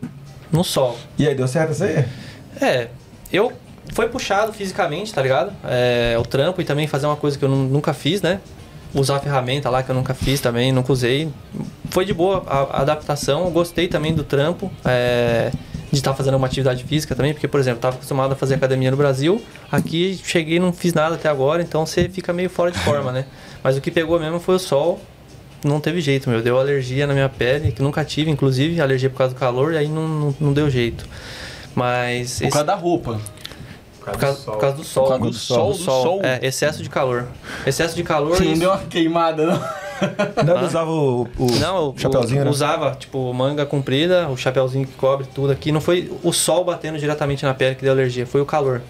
no 0.51 0.63
sol. 0.63 0.97
E 1.17 1.27
aí, 1.27 1.35
deu 1.35 1.47
certo 1.47 1.71
isso 1.71 1.83
aí? 1.83 2.05
É, 2.61 2.87
eu... 3.31 3.51
Foi 3.93 4.07
puxado 4.07 4.53
fisicamente, 4.53 5.13
tá 5.13 5.21
ligado? 5.21 5.51
É, 5.65 6.15
o 6.17 6.23
trampo 6.23 6.61
e 6.61 6.63
também 6.63 6.87
fazer 6.87 7.07
uma 7.07 7.15
coisa 7.17 7.37
que 7.37 7.43
eu 7.43 7.49
nu- 7.49 7.67
nunca 7.67 7.93
fiz, 7.93 8.21
né? 8.21 8.39
Usar 8.93 9.17
a 9.17 9.19
ferramenta 9.19 9.69
lá 9.69 9.83
que 9.83 9.89
eu 9.89 9.95
nunca 9.95 10.13
fiz 10.13 10.39
também, 10.39 10.71
nunca 10.71 10.93
usei. 10.93 11.29
Foi 11.89 12.05
de 12.05 12.13
boa 12.13 12.41
a, 12.47 12.59
a 12.77 12.81
adaptação, 12.83 13.45
eu 13.45 13.51
gostei 13.51 13.87
também 13.89 14.13
do 14.13 14.23
trampo. 14.23 14.71
é, 14.85 15.51
de 15.91 15.97
estar 15.97 16.13
fazendo 16.13 16.37
uma 16.37 16.47
atividade 16.47 16.85
física 16.85 17.13
também, 17.13 17.33
porque, 17.33 17.49
por 17.49 17.59
exemplo, 17.59 17.79
estava 17.79 17.95
acostumado 17.97 18.31
a 18.31 18.35
fazer 18.35 18.53
academia 18.55 18.89
no 18.89 18.95
Brasil, 18.95 19.43
aqui 19.69 20.17
cheguei 20.23 20.55
e 20.55 20.59
não 20.59 20.71
fiz 20.71 20.93
nada 20.93 21.15
até 21.15 21.27
agora, 21.27 21.61
então 21.61 21.85
você 21.85 22.07
fica 22.07 22.31
meio 22.31 22.49
fora 22.49 22.71
de 22.71 22.79
forma, 22.79 23.11
né? 23.11 23.25
Mas 23.61 23.75
o 23.75 23.81
que 23.81 23.91
pegou 23.91 24.17
mesmo 24.17 24.39
foi 24.39 24.55
o 24.55 24.59
sol, 24.59 25.01
não 25.63 25.79
teve 25.79 26.01
jeito, 26.01 26.29
meu. 26.29 26.41
Deu 26.41 26.59
alergia 26.59 27.05
na 27.07 27.13
minha 27.13 27.29
pele, 27.29 27.71
que 27.71 27.81
nunca 27.81 28.03
tive, 28.03 28.29
inclusive, 28.31 28.79
alergia 28.81 29.09
por 29.09 29.17
causa 29.17 29.33
do 29.33 29.39
calor, 29.39 29.73
e 29.73 29.77
aí 29.77 29.87
não, 29.87 30.07
não, 30.07 30.35
não 30.39 30.53
deu 30.53 30.69
jeito. 30.69 31.05
Mas. 31.75 32.37
Por 32.39 32.43
esse- 32.45 32.51
causa 32.53 32.63
da 32.65 32.75
roupa. 32.75 33.19
por 33.99 34.17
causa, 34.17 34.41
por 34.51 34.57
causa 34.57 34.75
do 34.77 34.83
sol. 34.83 35.03
Por 35.03 35.09
causa 35.09 35.25
do 35.25 35.33
sol, 35.33 35.71
do 35.71 35.77
sol. 35.77 36.19
É, 36.23 36.39
excesso 36.45 36.81
de 36.83 36.89
calor. 36.89 37.27
Excesso 37.65 37.95
de 37.95 38.03
calor. 38.03 38.39
Não 38.39 38.51
isso- 38.51 38.59
deu 38.59 38.69
uma 38.69 38.79
queimada, 38.79 39.45
não? 39.45 39.81
Não 40.43 40.65
usava 40.65 40.89
o, 40.89 41.27
o 41.37 41.51
Não, 41.59 41.89
o- 41.89 41.93
chapeuzinho, 41.95 42.41
o- 42.41 42.45
né? 42.45 42.49
usava, 42.49 42.95
tipo, 42.95 43.31
manga 43.33 43.67
comprida, 43.67 44.27
o 44.29 44.35
chapeuzinho 44.35 44.87
que 44.87 44.93
cobre 44.93 45.27
tudo 45.33 45.51
aqui. 45.53 45.71
Não 45.71 45.79
foi 45.79 46.11
o 46.23 46.33
sol 46.33 46.63
batendo 46.65 46.97
diretamente 46.97 47.45
na 47.45 47.53
pele 47.53 47.75
que 47.75 47.83
deu 47.83 47.91
alergia, 47.93 48.25
foi 48.25 48.41
o 48.41 48.45
calor. 48.45 48.81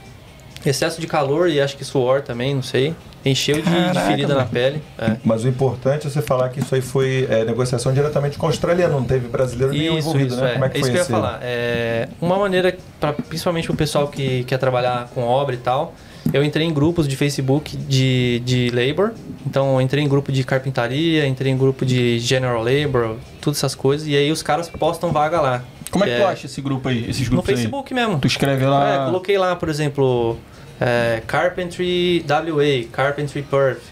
Excesso 0.66 1.02
de 1.02 1.08
calor 1.08 1.50
e 1.50 1.60
acho 1.60 1.76
que 1.76 1.84
suor 1.84 2.22
também, 2.22 2.56
não 2.56 2.62
sei. 2.64 2.96
Encheu 3.24 3.56
de, 3.56 3.62
de 3.92 4.00
ferida 4.00 4.34
na 4.36 4.46
pele. 4.46 4.82
É. 4.98 5.18
Mas 5.24 5.44
o 5.44 5.48
importante 5.48 6.08
é 6.08 6.10
você 6.10 6.22
falar 6.22 6.50
que 6.50 6.60
isso 6.60 6.74
aí 6.74 6.82
foi 6.82 7.28
é, 7.30 7.46
negociação 7.46 7.94
diretamente 7.94 8.38
com 8.38 8.46
o 8.48 8.50
australiano, 8.50 8.96
não 9.00 9.04
teve 9.06 9.28
brasileiro 9.28 9.72
nenhum 9.74 9.98
Isso, 9.98 10.10
envolvido, 10.10 10.34
isso, 10.34 10.44
né? 10.44 10.50
é. 10.50 10.54
Como 10.54 10.66
é 10.66 10.70
que 10.70 10.78
isso 10.78 10.86
foi 10.86 10.92
que 10.92 10.98
eu 10.98 11.02
ia 11.02 11.22
falar. 11.22 11.40
É, 11.44 12.10
uma 12.20 12.38
maneira, 12.40 12.76
pra, 13.00 13.14
principalmente 13.14 13.70
o 13.70 13.76
pessoal 13.76 14.08
que 14.08 14.44
quer 14.46 14.58
trabalhar 14.58 15.10
com 15.14 15.24
obra 15.24 15.54
e 15.54 15.60
tal, 15.60 15.94
eu 16.34 16.44
entrei 16.44 16.66
em 16.66 16.74
grupos 16.74 17.08
de 17.08 17.16
Facebook 17.16 17.76
de, 17.78 18.42
de 18.46 18.70
labor. 18.72 19.12
Então, 19.46 19.76
eu 19.76 19.82
entrei 19.82 20.04
em 20.04 20.08
grupo 20.08 20.32
de 20.32 20.44
carpintaria, 20.44 21.26
entrei 21.28 21.52
em 21.52 21.58
grupo 21.58 21.86
de 21.86 22.20
general 22.20 22.64
labor, 22.64 23.18
todas 23.40 23.60
essas 23.60 23.76
coisas. 23.76 24.08
E 24.08 24.16
aí 24.16 24.32
os 24.32 24.42
caras 24.42 24.70
postam 24.70 25.12
vaga 25.12 25.40
lá. 25.42 25.64
Como 25.90 26.06
é 26.06 26.08
que 26.08 26.14
É, 26.14 26.20
tu 26.22 26.26
acha 26.28 26.46
esse 26.46 26.62
grupo 26.62 26.88
aí? 26.88 27.10
Esses 27.10 27.26
No 27.26 27.32
grupos 27.32 27.50
aí? 27.50 27.56
Facebook 27.58 27.94
mesmo. 27.94 28.18
Tu 28.20 28.28
escreve 28.28 28.66
lá. 28.66 29.04
É, 29.04 29.06
coloquei 29.06 29.38
lá, 29.38 29.56
por 29.56 29.68
exemplo, 29.68 30.38
é, 30.82 31.22
Carpentry 31.28 32.26
WA, 32.28 32.88
Carpentry 32.92 33.44
Perth, 33.44 33.84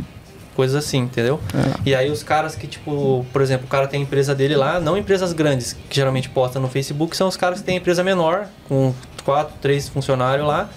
coisas 0.55 0.75
assim, 0.83 0.97
entendeu? 0.97 1.39
É. 1.53 1.89
E 1.91 1.95
aí 1.95 2.09
os 2.09 2.23
caras 2.23 2.55
que, 2.55 2.65
tipo, 2.65 3.23
por 3.31 3.43
exemplo, 3.43 3.67
o 3.67 3.69
cara 3.69 3.87
tem 3.87 3.99
a 3.99 4.03
empresa 4.03 4.33
dele 4.33 4.55
lá, 4.55 4.79
não 4.79 4.97
empresas 4.97 5.31
grandes, 5.31 5.73
que 5.73 5.95
geralmente 5.95 6.27
postam 6.29 6.59
no 6.59 6.67
Facebook, 6.67 7.15
são 7.15 7.27
os 7.27 7.37
caras 7.37 7.59
que 7.59 7.65
têm 7.65 7.77
empresa 7.77 8.03
menor, 8.03 8.47
com 8.67 8.91
quatro, 9.23 9.53
três 9.61 9.87
funcionários 9.87 10.47
lá. 10.47 10.67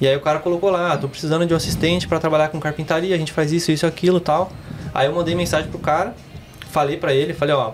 E 0.00 0.08
aí 0.08 0.16
o 0.16 0.20
cara 0.20 0.38
colocou 0.38 0.70
lá, 0.70 0.94
ah, 0.94 0.96
tô 0.96 1.06
precisando 1.06 1.46
de 1.46 1.52
um 1.52 1.56
assistente 1.56 2.08
para 2.08 2.18
trabalhar 2.18 2.48
com 2.48 2.58
carpintaria, 2.58 3.14
a 3.14 3.18
gente 3.18 3.30
faz 3.30 3.52
isso, 3.52 3.70
isso, 3.70 3.86
aquilo 3.86 4.20
tal. 4.20 4.50
Aí 4.94 5.06
eu 5.06 5.14
mandei 5.14 5.34
mensagem 5.34 5.70
pro 5.70 5.78
cara, 5.78 6.14
falei 6.70 6.96
pra 6.96 7.12
ele, 7.12 7.34
falei, 7.34 7.54
ó, 7.54 7.72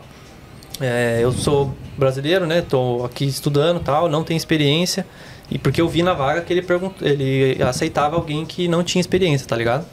é, 0.80 1.20
eu 1.22 1.32
sou 1.32 1.72
brasileiro, 1.96 2.44
né? 2.44 2.60
Tô 2.60 3.04
aqui 3.04 3.24
estudando 3.24 3.80
tal, 3.80 4.08
não 4.08 4.24
tenho 4.24 4.36
experiência. 4.36 5.06
E 5.50 5.58
porque 5.58 5.80
eu 5.80 5.88
vi 5.88 6.02
na 6.02 6.12
vaga 6.12 6.42
que 6.42 6.52
ele 6.52 6.62
perguntou, 6.62 7.06
ele 7.06 7.62
aceitava 7.62 8.16
alguém 8.16 8.44
que 8.44 8.68
não 8.68 8.82
tinha 8.82 9.00
experiência, 9.00 9.46
tá 9.46 9.56
ligado? 9.56 9.86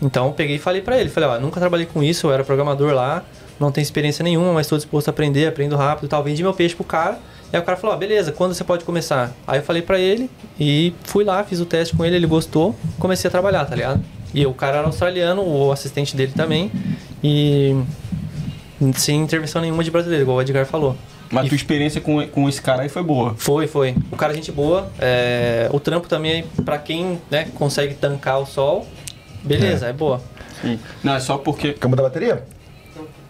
Então 0.00 0.26
eu 0.26 0.32
peguei 0.32 0.56
e 0.56 0.58
falei 0.58 0.82
pra 0.82 0.98
ele, 1.00 1.08
falei, 1.08 1.28
ó, 1.28 1.38
nunca 1.38 1.60
trabalhei 1.60 1.86
com 1.86 2.02
isso, 2.02 2.26
eu 2.26 2.32
era 2.32 2.44
programador 2.44 2.92
lá, 2.92 3.24
não 3.58 3.70
tenho 3.70 3.82
experiência 3.82 4.22
nenhuma, 4.22 4.52
mas 4.52 4.66
estou 4.66 4.76
disposto 4.76 5.08
a 5.08 5.10
aprender, 5.10 5.46
aprendo 5.46 5.76
rápido 5.76 6.06
e 6.06 6.08
tal. 6.08 6.22
Vendi 6.22 6.42
meu 6.42 6.52
peixe 6.52 6.74
pro 6.74 6.84
cara. 6.84 7.18
E 7.52 7.56
aí 7.56 7.62
o 7.62 7.64
cara 7.64 7.78
falou, 7.78 7.94
ó, 7.94 7.98
beleza, 7.98 8.32
quando 8.32 8.54
você 8.54 8.64
pode 8.64 8.84
começar? 8.84 9.32
Aí 9.46 9.60
eu 9.60 9.62
falei 9.62 9.82
pra 9.82 9.98
ele 9.98 10.28
e 10.58 10.92
fui 11.04 11.22
lá, 11.22 11.44
fiz 11.44 11.60
o 11.60 11.66
teste 11.66 11.94
com 11.94 12.04
ele, 12.04 12.16
ele 12.16 12.26
gostou, 12.26 12.74
comecei 12.98 13.28
a 13.28 13.30
trabalhar, 13.30 13.64
tá 13.64 13.76
ligado? 13.76 14.02
E 14.34 14.44
o 14.46 14.54
cara 14.54 14.78
era 14.78 14.86
australiano, 14.86 15.42
o 15.42 15.70
assistente 15.70 16.16
dele 16.16 16.32
também, 16.34 16.72
e 17.22 17.76
sem 18.96 19.20
intervenção 19.20 19.60
nenhuma 19.60 19.84
de 19.84 19.90
brasileiro, 19.90 20.24
igual 20.24 20.38
o 20.38 20.40
Edgar 20.40 20.64
falou. 20.66 20.96
Mas 21.32 21.46
E- 21.46 21.48
tua 21.48 21.56
experiência 21.56 22.00
com, 22.00 22.24
com 22.28 22.48
esse 22.48 22.60
cara 22.60 22.82
aí 22.82 22.88
foi 22.90 23.02
boa. 23.02 23.34
Foi, 23.38 23.66
foi. 23.66 23.96
O 24.12 24.16
cara 24.16 24.32
é 24.32 24.36
gente 24.36 24.52
boa. 24.52 24.88
é, 25.00 25.68
O 25.72 25.80
trampo 25.80 26.06
também, 26.06 26.44
pra 26.64 26.76
quem 26.78 27.18
né, 27.30 27.48
consegue 27.54 27.94
tancar 27.94 28.38
o 28.38 28.46
sol, 28.46 28.86
beleza, 29.42 29.86
é, 29.86 29.92
boa. 29.92 30.20
Sim. 30.60 30.78
Não, 31.02 31.14
é 31.14 31.20
só 31.20 31.38
porque. 31.38 31.72
Câmbio 31.72 31.96
da 31.96 32.02
bateria? 32.04 32.44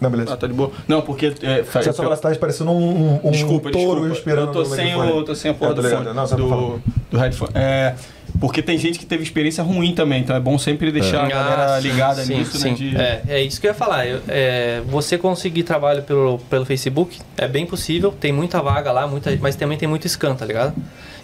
Não, 0.00 0.10
beleza. 0.10 0.34
Ah, 0.34 0.36
tá 0.36 0.48
de 0.48 0.52
boa. 0.52 0.72
Não, 0.88 1.00
porque. 1.00 1.32
É, 1.42 1.62
faz- 1.62 1.84
Você 1.86 1.92
só 1.92 2.02
velocidade 2.02 2.36
parecendo 2.38 2.72
um, 2.72 2.74
um, 3.14 3.28
um 3.28 3.30
Desculpa, 3.30 3.70
touro 3.70 4.00
desculpa. 4.00 4.18
esperando 4.18 4.48
eu 4.48 4.52
tô 4.52 4.64
sem, 4.64 4.96
o, 4.96 5.22
tô 5.22 5.34
sem 5.36 5.50
a 5.52 5.54
porra 5.54 5.74
tô 5.74 5.80
do 5.80 5.86
ligado. 5.88 6.02
fone. 6.04 6.16
Não, 6.16 6.26
falar. 6.26 6.42
do, 6.42 6.82
do 7.12 7.18
headphone. 7.18 7.50
É, 7.54 7.94
porque 8.40 8.60
tem 8.62 8.76
gente 8.78 8.98
que 8.98 9.06
teve 9.06 9.22
experiência 9.22 9.62
ruim 9.62 9.94
também, 9.94 10.20
então 10.22 10.34
é 10.34 10.40
bom 10.40 10.58
sempre 10.58 10.90
deixar 10.90 11.24
a 11.24 11.28
galera 11.28 11.74
Ah, 11.76 11.80
ligada 11.80 12.22
sim, 12.24 12.36
nisso, 12.38 12.58
sim. 12.58 12.70
né? 12.70 12.74
De... 12.74 12.96
É, 12.96 13.22
é 13.28 13.42
isso 13.42 13.60
que 13.60 13.66
eu 13.66 13.70
ia 13.70 13.74
falar. 13.74 14.06
Eu- 14.06 14.20
é, 14.28 14.80
você 14.86 15.16
conseguir 15.18 15.62
trabalho 15.62 16.02
pelo, 16.02 16.38
pelo 16.50 16.64
Facebook 16.64 17.18
é 17.36 17.46
bem 17.46 17.66
possível. 17.66 18.12
Tem 18.12 18.32
muita 18.32 18.60
vaga 18.60 18.90
lá, 18.92 19.06
muita, 19.06 19.36
mas 19.40 19.54
também 19.56 19.78
tem 19.78 19.88
muito 19.88 20.06
scan, 20.08 20.34
tá 20.34 20.44
ligado? 20.44 20.74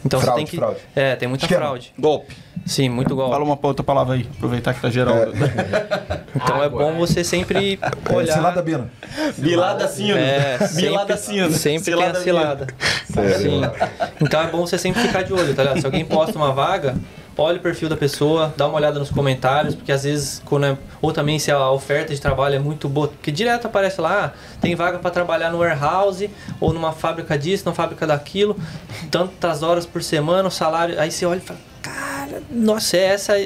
Então 0.08 0.20
Fraude, 0.20 0.40
você 0.40 0.44
tem 0.44 0.50
que. 0.50 0.56
fraude. 0.56 0.80
É, 0.96 1.16
tem 1.16 1.28
muita 1.28 1.44
Esquema. 1.44 1.60
fraude. 1.60 1.92
Golpe. 1.98 2.34
Sim, 2.66 2.88
muito 2.88 3.14
golpe. 3.14 3.30
Fala 3.32 3.44
uma 3.44 3.58
outra 3.62 3.84
palavra 3.84 4.14
aí, 4.16 4.26
aproveitar 4.36 4.74
que 4.74 4.80
tá 4.80 4.90
geral. 4.90 5.14
Então 6.34 6.62
é 6.62 6.68
bom 6.68 6.92
você 6.94 7.24
sempre 7.24 7.78
É, 7.82 8.14
olhar. 8.14 8.34
cilada 8.34 8.62
Bina. 8.62 8.90
Bilada 9.38 9.88
sino. 9.88 10.16
É, 10.16 10.58
Bilada 10.76 11.16
sempre, 11.16 11.34
sino. 11.34 11.52
sempre 11.58 11.84
tem 11.84 11.94
Cilada 11.94 12.18
a 12.18 12.22
cilada. 12.22 12.66
Sério. 13.12 13.38
Sim. 13.38 13.60
Então 14.20 14.40
é 14.42 14.46
bom 14.46 14.58
você 14.66 14.78
sempre 14.78 15.02
ficar 15.02 15.22
de 15.22 15.32
olho, 15.32 15.54
tá 15.54 15.62
ligado? 15.62 15.80
Se 15.80 15.86
alguém 15.86 16.04
posta 16.04 16.36
uma 16.38 16.52
vaga, 16.52 16.94
olha 17.38 17.56
o 17.56 17.60
perfil 17.60 17.88
da 17.88 17.96
pessoa, 17.96 18.52
dá 18.56 18.66
uma 18.66 18.76
olhada 18.76 18.98
nos 18.98 19.10
comentários, 19.10 19.74
porque 19.74 19.92
às 19.92 20.02
vezes, 20.02 20.42
quando 20.44 20.66
é, 20.66 20.76
ou 21.00 21.12
também 21.12 21.38
se 21.38 21.52
a 21.52 21.70
oferta 21.70 22.12
de 22.12 22.20
trabalho 22.20 22.56
é 22.56 22.58
muito 22.58 22.88
boa, 22.88 23.08
porque 23.08 23.30
direto 23.30 23.66
aparece 23.66 24.00
lá, 24.00 24.34
ah, 24.34 24.58
tem 24.60 24.74
vaga 24.74 24.98
para 24.98 25.10
trabalhar 25.10 25.50
no 25.50 25.58
warehouse, 25.58 26.28
ou 26.60 26.72
numa 26.72 26.92
fábrica 26.92 27.38
disso, 27.38 27.64
numa 27.64 27.74
fábrica 27.74 28.06
daquilo, 28.06 28.56
tantas 29.10 29.62
horas 29.62 29.86
por 29.86 30.02
semana, 30.02 30.48
o 30.48 30.50
salário. 30.50 31.00
Aí 31.00 31.12
você 31.12 31.24
olha 31.24 31.38
e 31.38 31.40
fala, 31.40 31.60
cara, 31.80 32.42
nossa, 32.50 32.96
é 32.96 33.04
essa. 33.04 33.38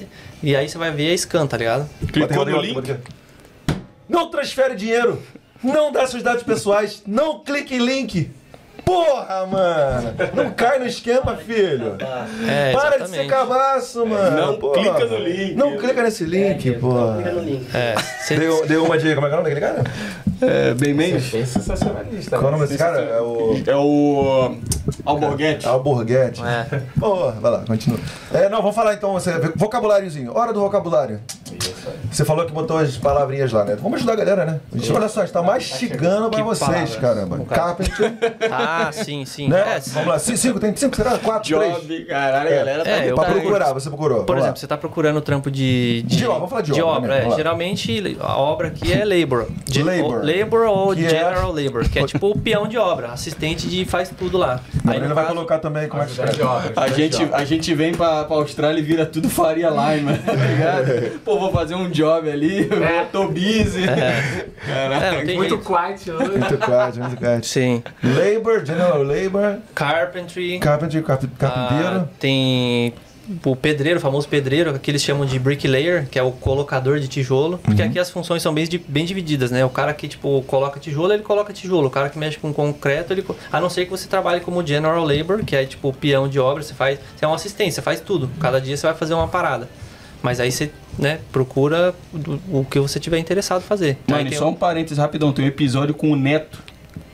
E 0.43 0.57
aí 0.57 0.69
você 0.69 0.79
vai 0.79 0.91
ver 0.91 1.13
a 1.13 1.19
scan, 1.19 1.47
tá 1.47 1.59
ligado? 1.59 1.89
Clicou 2.11 2.47
no 2.47 2.61
link. 2.61 2.97
Não 4.09 4.31
transfere 4.31 4.75
dinheiro. 4.75 5.23
Não 5.63 5.93
dá 5.93 6.07
seus 6.07 6.23
dados 6.23 6.43
pessoais. 6.43 7.03
Não 7.07 7.41
clique 7.41 7.77
em 7.77 7.79
link. 7.79 8.31
Porra, 8.93 9.47
mano. 9.47 10.15
Não 10.35 10.51
cai 10.53 10.79
no 10.79 10.87
esquema, 10.87 11.37
filho. 11.37 11.97
É, 12.49 12.73
Para 12.73 12.99
de 12.99 13.09
ser 13.09 13.27
cabaço, 13.27 14.05
mano. 14.07 14.37
Não 14.37 14.59
Porra. 14.59 14.75
clica 14.83 15.05
no 15.07 15.19
link. 15.19 15.55
Não 15.55 15.77
clica 15.79 16.03
nesse 16.03 16.25
link, 16.25 16.71
porra. 16.73 17.15
Clica 17.15 17.33
no 17.33 17.41
link. 17.41 17.67
É, 17.75 17.95
Deu, 18.35 18.67
deu 18.67 18.85
uma 18.85 18.99
dica. 18.99 19.15
Como 19.15 19.27
é 19.27 19.31
que 19.31 19.35
é 19.37 19.39
o 19.39 19.43
nome 19.43 19.55
daquele 19.55 19.61
cara? 19.75 19.85
É, 20.43 20.75
bem 20.75 20.93
menos. 20.95 21.29
Bem 21.31 21.45
sensacionalista. 21.47 22.39
Qual 22.39 22.45
é 22.45 22.49
o 22.49 22.51
né? 22.53 22.57
nome 22.59 22.67
desse 22.67 22.79
cara? 22.79 23.01
É 23.01 23.21
o... 23.21 23.63
É 23.67 23.77
o 23.77 24.55
Alborguete. 25.05 25.67
Alborguete. 25.67 26.43
É. 26.45 26.83
Porra, 26.99 27.33
vai 27.41 27.51
lá, 27.53 27.65
continua. 27.67 27.99
É, 28.33 28.49
não, 28.49 28.59
vamos 28.61 28.75
falar 28.75 28.95
então, 28.95 29.13
você, 29.13 29.33
vocabuláriozinho. 29.57 30.37
Hora 30.37 30.53
do 30.53 30.61
vocabulário. 30.61 31.21
Você 32.11 32.25
falou 32.25 32.47
que 32.47 32.53
botou 32.53 32.79
as 32.79 32.97
palavrinhas 32.97 33.53
lá, 33.53 33.65
né? 33.65 33.77
Vamos 33.77 33.99
ajudar 33.99 34.13
a 34.15 34.17
galera, 34.17 34.45
né? 34.45 34.61
A 34.73 34.79
gente, 34.79 34.93
olha 34.93 35.09
só, 35.09 35.21
a 35.21 35.25
gente 35.25 35.33
tá 35.33 35.43
mastigando 35.43 36.31
pra 36.31 36.43
vocês, 36.43 36.69
palavras, 36.69 36.97
caramba. 36.97 37.39
Carpenter, 37.45 38.13
Ah, 38.51 38.91
sim, 38.93 39.25
sim. 39.25 39.49
né? 39.49 39.77
É, 39.77 39.81
Vamos 39.91 40.09
lá, 40.09 40.19
Cin- 40.19 40.37
cinco, 40.37 40.59
tem 40.61 40.75
cinco, 40.75 40.97
será? 40.97 41.19
Quatro, 41.19 41.59
três? 41.59 41.75
Job, 41.75 42.05
caralho, 42.07 42.49
a 42.51 42.55
galera 42.55 42.85
tá 42.85 42.91
É, 42.91 43.11
eu 43.11 43.15
Pra 43.15 43.25
procurar, 43.27 43.73
você 43.73 43.89
procurou. 43.89 44.19
Por 44.25 44.27
Vamos 44.29 44.41
lá. 44.43 44.47
exemplo, 44.49 44.61
você 44.61 44.67
tá 44.67 44.77
procurando 44.77 45.21
trampo 45.21 45.51
de... 45.51 46.03
De 46.03 46.25
obra, 46.25 46.35
vamos 46.35 46.51
falar 46.51 46.63
de 46.63 46.83
obra, 46.83 47.09
né? 47.09 47.15
é. 47.17 47.21
Vamos 47.21 47.31
lá. 47.33 47.37
Geralmente, 47.37 48.17
a 48.21 48.37
obra 48.39 48.69
aqui 48.69 48.93
é 48.93 49.05
labor. 49.05 49.47
Ge- 49.69 49.83
Labor. 49.83 50.25
Labor 50.39 50.67
ou 50.67 50.95
Que 50.95 51.05
é- 51.05 51.09
general 51.09 51.53
labor, 51.53 51.89
que 51.89 51.99
é 51.99 52.05
tipo 52.07 52.31
o 52.31 52.39
peão 52.39 52.67
de 52.67 52.79
obra, 52.79 53.09
assistente 53.09 53.67
de 53.69 53.85
faz 53.85 54.11
tudo 54.17 54.39
lá. 54.39 54.61
Aí, 54.87 54.97
ele 54.97 55.09
vai 55.09 55.25
caso- 55.25 55.35
colocar 55.37 55.59
também 55.59 55.89
como 55.89 56.03
é 56.03 56.07
que 56.07 56.13
escreve. 56.13 56.43
obras, 56.43 56.73
A 56.77 56.89
gente, 56.89 57.23
a 57.33 57.45
gente 57.45 57.75
vem 57.75 57.93
pra, 57.95 58.25
pra 58.25 58.37
Austrália 58.37 58.81
e 58.81 58.83
vira 58.83 59.05
tudo 59.07 59.29
Faria 59.29 59.69
Lima, 59.69 60.19
tá 60.25 60.33
ligado? 60.33 61.21
Pô, 61.25 61.39
vou 61.39 61.53
fazer 61.53 61.75
um 61.75 61.91
job 61.91 62.31
ali, 62.31 62.69
tô 63.13 63.29
busy. 63.29 63.85
É, 63.89 65.13
não 65.19 65.27
tem 65.27 65.37
Muito 65.37 65.59
quiet 65.59 66.11
hoje. 66.11 66.39
Muito 66.39 66.59
quase, 66.59 67.01
muito 67.01 67.17
quase. 67.17 67.45
Sim. 67.49 67.83
Labor, 68.03 68.65
general 68.65 69.03
labor, 69.03 69.59
Carpentry. 69.75 70.59
carpenter, 70.59 71.03
carp- 71.03 71.25
ah, 71.25 71.29
carpinteiro. 71.39 72.09
tem 72.19 72.95
o 73.45 73.55
pedreiro, 73.57 73.99
o 73.99 74.03
famoso 74.03 74.29
pedreiro, 74.29 74.79
que 74.79 74.91
eles 74.91 75.03
chamam 75.03 75.25
de 75.25 75.39
bricklayer, 75.39 76.07
que 76.11 76.19
é 76.19 76.23
o 76.23 76.33
colocador 76.33 76.99
de 76.99 77.09
tijolo. 77.09 77.59
Porque 77.59 77.81
aqui 77.83 77.99
as 77.99 78.11
funções 78.11 78.43
são 78.43 78.53
bem, 78.53 78.67
bem 78.89 79.05
divididas, 79.05 79.51
né? 79.51 79.65
O 79.65 79.71
cara 79.71 79.95
que, 79.95 80.09
tipo, 80.09 80.43
coloca 80.47 80.81
tijolo, 80.81 81.13
ele 81.13 81.23
coloca 81.23 81.53
tijolo. 81.53 81.87
O 81.87 81.91
cara 81.91 82.09
que 82.11 82.19
mexe 82.19 82.39
com 82.39 82.53
concreto, 82.53 83.13
ele... 83.13 83.25
A 83.53 83.61
não 83.61 83.71
ser 83.71 83.85
que 83.85 83.91
você 83.91 84.09
trabalhe 84.09 84.41
como 84.41 84.67
general 84.67 85.05
labor, 85.05 85.45
que 85.45 85.55
é, 85.55 85.65
tipo, 85.65 85.93
peão 85.93 86.29
de 86.29 86.39
obra, 86.41 86.63
você 86.63 86.75
faz... 86.75 86.99
Você 87.17 87.25
é 87.25 87.29
um 87.29 87.35
assistente, 87.35 87.75
você 87.75 87.83
faz 87.83 88.01
tudo. 88.01 88.29
Cada 88.41 88.61
dia 88.61 88.77
você 88.77 88.87
vai 88.87 88.95
fazer 88.97 89.15
uma 89.15 89.29
parada. 89.29 89.69
Mas 90.23 90.39
aí 90.39 90.53
você, 90.53 90.71
né, 90.99 91.19
procura 91.33 91.95
o, 92.51 92.61
o 92.61 92.65
que 92.65 92.79
você 92.79 93.01
tiver 93.01 93.19
interessado 93.19 93.61
em 93.61 93.65
fazer. 93.65 93.99
Mano, 94.07 94.21
Aí 94.21 94.27
e 94.27 94.29
tem 94.31 94.39
só 94.39 94.47
o- 94.47 94.51
um 94.51 94.55
parênteses 94.55 94.99
rapidão, 94.99 95.33
tem 95.33 95.45
um 95.45 95.49
episódio 95.49 95.95
com 95.95 96.13
o 96.13 96.17
Neto, 96.17 96.63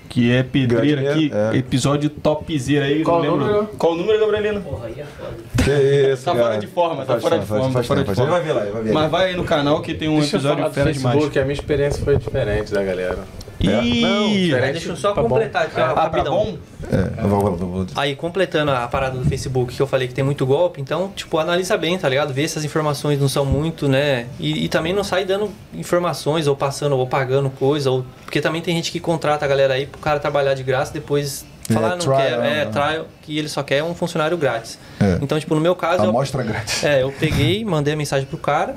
que 0.09 0.33
é 0.33 0.43
pedreiro 0.43 1.03
Grande 1.03 1.27
aqui, 1.27 1.33
é. 1.55 1.59
episódio 1.59 2.09
topzera 2.11 2.87
aí. 2.87 3.03
Qual 3.03 3.23
não 3.23 3.35
o 3.35 3.37
lembro. 3.37 3.47
número? 3.53 3.67
Qual 3.79 3.93
o 3.93 3.97
número, 3.97 4.19
Gabrielino? 4.21 4.61
Porra, 4.63 4.87
aí 4.87 4.95
é 5.01 5.05
foda. 5.05 5.37
Que 5.65 6.13
isso, 6.13 6.25
Tá 6.25 6.33
cara. 6.33 6.45
fora 6.45 6.59
de 6.59 6.67
forma, 6.67 6.97
tá 7.05 7.05
Faz 7.13 7.23
fora 7.23 7.39
de 7.39 7.47
forma, 7.47 7.71
faz 7.71 7.75
tá 7.75 7.83
fora 7.95 8.01
tempo, 8.01 8.15
de 8.15 8.21
Ele 8.21 8.27
forma. 8.31 8.33
vai 8.33 8.43
ver 8.43 8.53
lá, 8.53 8.63
ele 8.63 8.71
vai 8.73 8.83
ver. 8.83 8.93
Mas 8.93 9.11
vai 9.11 9.27
aí 9.31 9.37
no 9.37 9.45
canal 9.45 9.83
que 9.83 9.95
tem 9.95 10.09
um 10.09 10.19
Deixa 10.19 10.37
episódio 10.37 10.71
fera 10.71 10.93
demais. 10.93 11.15
Facebook, 11.15 11.39
a 11.39 11.43
minha 11.43 11.53
experiência 11.55 12.05
foi 12.05 12.17
diferente 12.17 12.73
da 12.73 12.83
galera. 12.83 13.19
Ih, 13.61 14.01
Não, 14.03 14.25
Aí 14.27 14.43
diferente. 14.45 14.73
deixa 14.73 14.89
eu 14.91 14.97
só 14.97 15.13
Tá 15.13 15.21
bom. 15.23 15.29
completar 15.29 15.63
aqui, 15.65 15.81
ó, 15.81 15.85
ah, 15.85 15.95
tá 15.95 16.03
rapidão. 16.03 16.33
bom? 16.33 16.59
É, 16.93 17.23
eu 17.25 17.29
vou, 17.29 17.41
vou, 17.41 17.57
vou, 17.57 17.69
vou. 17.69 17.87
Aí, 17.97 18.15
completando 18.15 18.71
a 18.71 18.87
parada 18.87 19.19
do 19.19 19.25
Facebook 19.29 19.75
que 19.75 19.83
eu 19.83 19.87
falei 19.87 20.07
que 20.07 20.15
tem 20.15 20.23
muito 20.25 20.47
golpe, 20.47 20.81
então, 20.81 21.11
tipo, 21.17 21.37
analisa 21.39 21.77
bem, 21.77 21.99
tá 21.99 22.09
ligado? 22.09 22.33
Vê 22.33 22.47
se 22.47 22.57
as 22.59 22.65
informações 22.65 23.21
não 23.21 23.29
são 23.29 23.45
muito, 23.45 23.89
né? 23.89 24.27
E, 24.39 24.65
e 24.65 24.69
também 24.69 24.93
não 24.93 25.03
sai 25.03 25.25
dando 25.25 25.51
informações 25.75 26.47
ou 26.47 26.55
passando 26.55 26.97
ou 26.97 27.07
pagando 27.07 27.51
coisa, 27.51 27.91
ou 27.91 28.05
porque 28.25 28.41
também 28.41 28.63
tem 28.63 28.77
gente 28.77 28.93
que 28.93 29.01
contrata 29.01 29.45
a 29.45 29.49
galera 29.49 29.75
aí 29.75 29.87
pro 29.87 30.01
cara 30.01 30.21
trabalhar 30.21 30.55
de 30.55 30.63
graça 30.63 30.93
depois 30.93 31.45
É, 31.69 31.73
falar, 31.73 31.91
não 31.91 31.99
trial, 31.99 32.17
quero, 32.17 32.43
é, 32.43 32.65
né? 32.65 32.67
trial, 32.67 33.07
que 33.23 33.37
ele 33.39 33.49
só 33.49 33.63
quer 33.63 33.83
um 33.83 33.95
funcionário 33.95 34.37
grátis. 34.37 34.79
É. 35.01 35.19
Então, 35.21 35.39
tipo, 35.39 35.55
no 35.55 35.61
meu 35.61 35.75
caso, 35.75 36.05
eu, 36.05 36.11
Amostra 36.11 36.43
grátis. 36.45 36.85
é, 36.85 37.03
eu 37.03 37.13
peguei, 37.19 37.65
mandei 37.65 37.95
a 37.95 37.97
mensagem 37.97 38.27
pro 38.27 38.39
cara, 38.39 38.77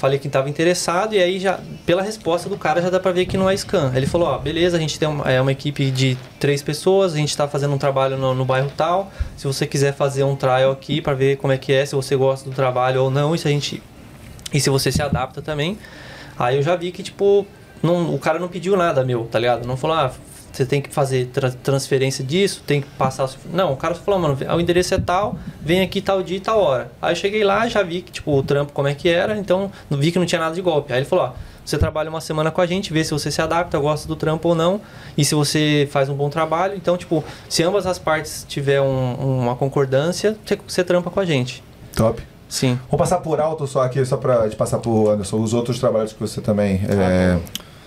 falei 0.00 0.18
que 0.18 0.28
estava 0.28 0.48
interessado, 0.48 1.14
e 1.14 1.18
aí 1.18 1.38
já, 1.38 1.60
pela 1.84 2.00
resposta 2.00 2.48
do 2.48 2.56
cara, 2.56 2.80
já 2.80 2.88
dá 2.88 2.98
pra 2.98 3.12
ver 3.12 3.26
que 3.26 3.36
não 3.36 3.50
é 3.50 3.54
scam. 3.54 3.92
Ele 3.94 4.06
falou, 4.06 4.28
ó, 4.28 4.38
beleza, 4.38 4.78
a 4.78 4.80
gente 4.80 4.98
tem 4.98 5.06
uma, 5.06 5.30
é 5.30 5.38
uma 5.38 5.52
equipe 5.52 5.90
de 5.90 6.16
três 6.38 6.62
pessoas, 6.62 7.12
a 7.12 7.18
gente 7.18 7.36
tá 7.36 7.46
fazendo 7.46 7.74
um 7.74 7.78
trabalho 7.78 8.16
no, 8.16 8.34
no 8.34 8.46
bairro 8.46 8.72
tal. 8.74 9.12
Se 9.36 9.46
você 9.46 9.66
quiser 9.66 9.92
fazer 9.92 10.24
um 10.24 10.34
trial 10.34 10.72
aqui 10.72 11.02
pra 11.02 11.12
ver 11.12 11.36
como 11.36 11.52
é 11.52 11.58
que 11.58 11.70
é, 11.70 11.84
se 11.84 11.94
você 11.94 12.16
gosta 12.16 12.48
do 12.48 12.56
trabalho 12.56 13.02
ou 13.04 13.10
não, 13.10 13.34
e 13.34 13.38
se 13.38 13.46
a 13.46 13.50
gente. 13.50 13.82
E 14.54 14.58
se 14.58 14.70
você 14.70 14.90
se 14.90 15.02
adapta 15.02 15.42
também. 15.42 15.78
Aí 16.38 16.56
eu 16.56 16.62
já 16.62 16.74
vi 16.76 16.90
que, 16.90 17.02
tipo, 17.02 17.46
não, 17.82 18.14
o 18.14 18.18
cara 18.18 18.38
não 18.38 18.48
pediu 18.48 18.78
nada 18.78 19.04
meu, 19.04 19.26
tá 19.26 19.38
ligado? 19.38 19.66
Não 19.66 19.76
falou, 19.76 19.98
ah, 19.98 20.12
você 20.52 20.64
tem 20.66 20.80
que 20.82 20.92
fazer 20.92 21.26
tra- 21.26 21.50
transferência 21.50 22.24
disso, 22.24 22.62
tem 22.66 22.80
que 22.80 22.88
passar. 22.98 23.28
Não, 23.52 23.72
o 23.72 23.76
cara 23.76 23.94
falou, 23.94 24.18
mano, 24.20 24.36
o 24.56 24.60
endereço 24.60 24.94
é 24.94 24.98
tal, 24.98 25.36
vem 25.60 25.80
aqui 25.80 26.00
tal 26.00 26.22
dia 26.22 26.36
e 26.36 26.40
tal 26.40 26.60
hora. 26.60 26.90
Aí 27.00 27.12
eu 27.12 27.16
cheguei 27.16 27.44
lá, 27.44 27.68
já 27.68 27.82
vi 27.82 28.02
que, 28.02 28.12
tipo, 28.12 28.32
o 28.36 28.42
trampo 28.42 28.72
como 28.72 28.88
é 28.88 28.94
que 28.94 29.08
era, 29.08 29.36
então 29.38 29.70
não 29.88 29.98
vi 29.98 30.10
que 30.12 30.18
não 30.18 30.26
tinha 30.26 30.40
nada 30.40 30.54
de 30.54 30.60
golpe. 30.62 30.92
Aí 30.92 30.98
ele 31.00 31.06
falou, 31.06 31.26
ó, 31.26 31.32
você 31.64 31.78
trabalha 31.78 32.10
uma 32.10 32.20
semana 32.20 32.50
com 32.50 32.60
a 32.60 32.66
gente, 32.66 32.92
vê 32.92 33.04
se 33.04 33.12
você 33.12 33.30
se 33.30 33.40
adapta, 33.40 33.78
gosta 33.78 34.08
do 34.08 34.16
trampo 34.16 34.48
ou 34.48 34.54
não, 34.54 34.80
e 35.16 35.24
se 35.24 35.34
você 35.34 35.88
faz 35.92 36.08
um 36.08 36.14
bom 36.14 36.28
trabalho. 36.28 36.74
Então, 36.74 36.96
tipo, 36.96 37.22
se 37.48 37.62
ambas 37.62 37.86
as 37.86 37.98
partes 37.98 38.44
tiver 38.48 38.80
um- 38.80 39.38
uma 39.40 39.54
concordância, 39.54 40.36
você, 40.44 40.58
você 40.66 40.82
trampa 40.82 41.10
com 41.10 41.20
a 41.20 41.24
gente. 41.24 41.62
Top. 41.94 42.20
Sim. 42.48 42.76
Vou 42.90 42.98
passar 42.98 43.18
por 43.18 43.40
alto 43.40 43.64
só 43.68 43.82
aqui, 43.82 44.04
só 44.04 44.16
pra 44.16 44.48
te 44.48 44.56
passar 44.56 44.78
por 44.80 45.10
Anderson, 45.10 45.36
os 45.40 45.54
outros 45.54 45.78
trabalhos 45.78 46.12
que 46.12 46.18
você 46.18 46.40
também 46.40 46.80
é, 46.88 47.38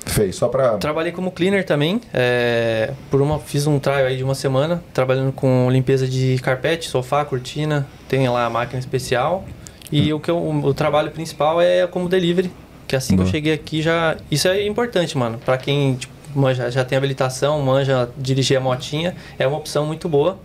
fez, 0.05 0.35
só 0.35 0.47
pra... 0.47 0.77
Trabalhei 0.77 1.11
como 1.11 1.31
cleaner 1.31 1.65
também. 1.65 2.01
é, 2.13 2.91
por 3.09 3.21
uma, 3.21 3.39
fiz 3.39 3.67
um 3.67 3.79
trial 3.79 4.05
aí 4.05 4.17
de 4.17 4.23
uma 4.23 4.35
semana, 4.35 4.83
trabalhando 4.93 5.31
com 5.31 5.69
limpeza 5.71 6.07
de 6.07 6.37
carpete, 6.41 6.89
sofá, 6.89 7.23
cortina. 7.25 7.87
Tem 8.07 8.27
lá 8.29 8.45
a 8.45 8.49
máquina 8.49 8.79
especial. 8.79 9.45
E 9.91 10.11
o 10.11 10.19
que 10.19 10.31
eu, 10.31 10.37
o 10.37 10.73
trabalho 10.73 11.11
principal 11.11 11.61
é 11.61 11.85
como 11.85 12.09
delivery. 12.09 12.51
Que 12.87 12.95
assim 12.95 13.13
que 13.13 13.17
Boa. 13.17 13.27
eu 13.27 13.31
cheguei 13.31 13.53
aqui 13.53 13.81
já. 13.81 14.17
Isso 14.29 14.47
é 14.47 14.65
importante, 14.65 15.17
mano. 15.17 15.39
Pra 15.43 15.57
quem 15.57 15.95
tipo, 15.95 16.13
manja, 16.35 16.69
já 16.71 16.83
tem 16.83 16.97
habilitação, 16.97 17.61
manja 17.61 18.09
dirigir 18.17 18.57
a 18.57 18.59
motinha, 18.59 19.15
é 19.37 19.47
uma 19.47 19.57
opção 19.57 19.85
muito 19.85 20.09
boa. 20.09 20.37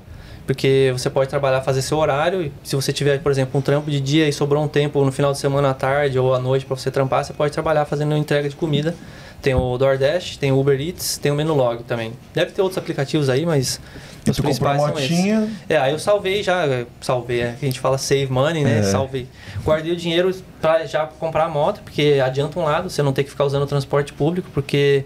Porque 0.46 0.90
você 0.96 1.10
pode 1.10 1.28
trabalhar, 1.28 1.60
fazer 1.60 1.82
seu 1.82 1.98
horário. 1.98 2.50
Se 2.64 2.74
você 2.74 2.90
tiver, 2.90 3.20
por 3.20 3.30
exemplo, 3.30 3.58
um 3.58 3.62
trampo 3.62 3.90
de 3.90 4.00
dia 4.00 4.26
e 4.26 4.32
sobrou 4.32 4.64
um 4.64 4.68
tempo 4.68 5.04
no 5.04 5.12
final 5.12 5.32
de 5.32 5.38
semana 5.38 5.70
à 5.70 5.74
tarde 5.74 6.18
ou 6.18 6.34
à 6.34 6.38
noite 6.38 6.64
para 6.64 6.74
você 6.74 6.90
trampar, 6.90 7.22
você 7.22 7.34
pode 7.34 7.52
trabalhar 7.52 7.84
fazendo 7.84 8.16
entrega 8.16 8.48
de 8.48 8.56
comida. 8.56 8.94
Tem 9.40 9.54
o 9.54 9.78
DoorDash, 9.78 10.36
tem 10.36 10.50
o 10.50 10.58
Uber 10.58 10.80
Eats, 10.80 11.16
tem 11.18 11.30
o 11.30 11.34
Menulog 11.34 11.84
também. 11.84 12.12
Deve 12.34 12.50
ter 12.50 12.60
outros 12.60 12.76
aplicativos 12.78 13.28
aí, 13.28 13.46
mas 13.46 13.80
E 14.26 14.30
os 14.30 14.36
tu 14.36 14.42
comprou 14.42 14.70
a 14.70 14.74
principais 14.74 14.82
são 14.82 14.98
esses. 14.98 15.10
motinha, 15.10 15.48
É, 15.68 15.76
aí 15.76 15.92
eu 15.92 15.98
salvei 15.98 16.42
já, 16.42 16.64
salvei, 17.00 17.40
é, 17.42 17.54
a 17.60 17.64
gente 17.64 17.78
fala 17.78 17.96
save 17.98 18.32
money, 18.32 18.64
né? 18.64 18.80
É. 18.80 18.82
Salvei. 18.82 19.28
Guardei 19.64 19.92
o 19.92 19.96
dinheiro 19.96 20.34
pra 20.60 20.84
já 20.86 21.06
comprar 21.06 21.44
a 21.44 21.48
moto, 21.48 21.80
porque 21.84 22.20
adianta 22.24 22.58
um 22.58 22.64
lado, 22.64 22.90
você 22.90 23.02
não 23.02 23.12
tem 23.12 23.24
que 23.24 23.30
ficar 23.30 23.44
usando 23.44 23.62
o 23.62 23.66
transporte 23.66 24.12
público, 24.12 24.48
porque 24.52 25.04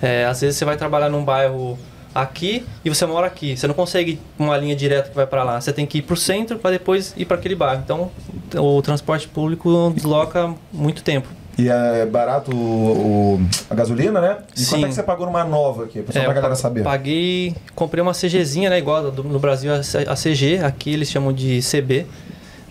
é, 0.00 0.24
às 0.24 0.40
vezes 0.40 0.56
você 0.56 0.64
vai 0.64 0.76
trabalhar 0.76 1.08
num 1.08 1.24
bairro 1.24 1.76
aqui 2.14 2.64
e 2.84 2.88
você 2.88 3.04
mora 3.06 3.26
aqui. 3.26 3.56
Você 3.56 3.66
não 3.66 3.74
consegue 3.74 4.20
uma 4.38 4.56
linha 4.56 4.76
direta 4.76 5.08
que 5.08 5.16
vai 5.16 5.26
pra 5.26 5.42
lá. 5.42 5.60
Você 5.60 5.72
tem 5.72 5.84
que 5.84 5.98
ir 5.98 6.02
pro 6.02 6.16
centro 6.16 6.60
para 6.60 6.70
depois 6.70 7.12
ir 7.16 7.24
para 7.24 7.36
aquele 7.36 7.56
bairro. 7.56 7.82
Então, 7.84 8.10
o 8.56 8.80
transporte 8.82 9.26
público 9.26 9.92
desloca 9.96 10.54
muito 10.72 11.02
tempo. 11.02 11.26
E 11.58 11.68
é 11.68 12.04
barato 12.06 12.50
o, 12.54 13.36
o- 13.36 13.46
a 13.70 13.74
gasolina, 13.74 14.20
né? 14.20 14.38
E 14.56 14.60
Sim. 14.60 14.70
quanto 14.70 14.84
é 14.84 14.88
que 14.88 14.94
você 14.94 15.02
pagou 15.02 15.26
numa 15.26 15.44
nova 15.44 15.84
aqui? 15.84 16.04
Só 16.10 16.18
É, 16.18 16.24
pra 16.24 16.32
galera 16.34 16.54
saber. 16.56 16.82
Paguei, 16.82 17.54
comprei 17.74 18.02
uma 18.02 18.12
CGzinha, 18.12 18.68
né? 18.70 18.78
Igual 18.78 19.10
do- 19.10 19.22
no 19.24 19.38
Brasil 19.38 19.70
a 19.72 20.14
CG, 20.16 20.58
aqui 20.64 20.92
eles 20.92 21.08
chamam 21.10 21.32
de 21.32 21.60
CB. 21.62 22.06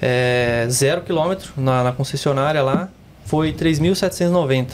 É, 0.01 0.65
zero 0.69 1.01
quilômetro 1.01 1.53
na, 1.57 1.83
na 1.83 1.91
concessionária 1.93 2.61
lá. 2.61 2.89
Foi 3.25 3.53
3.790. 3.53 4.67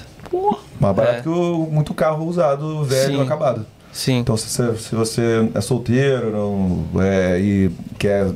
Mais 0.80 0.96
barato 0.96 1.18
É. 1.20 1.22
que 1.22 1.30
o, 1.30 1.68
muito 1.72 1.94
carro 1.94 2.26
usado, 2.26 2.84
velho, 2.84 3.18
Sim. 3.18 3.22
acabado. 3.22 3.66
Sim. 3.92 4.18
Então, 4.20 4.36
se 4.38 4.48
você, 4.50 4.76
se 4.78 4.96
você 4.96 5.50
é 5.54 5.62
solteiro 5.62 6.32
não, 6.32 7.02
é, 7.02 7.40
e 7.40 7.72
quer 7.98 8.28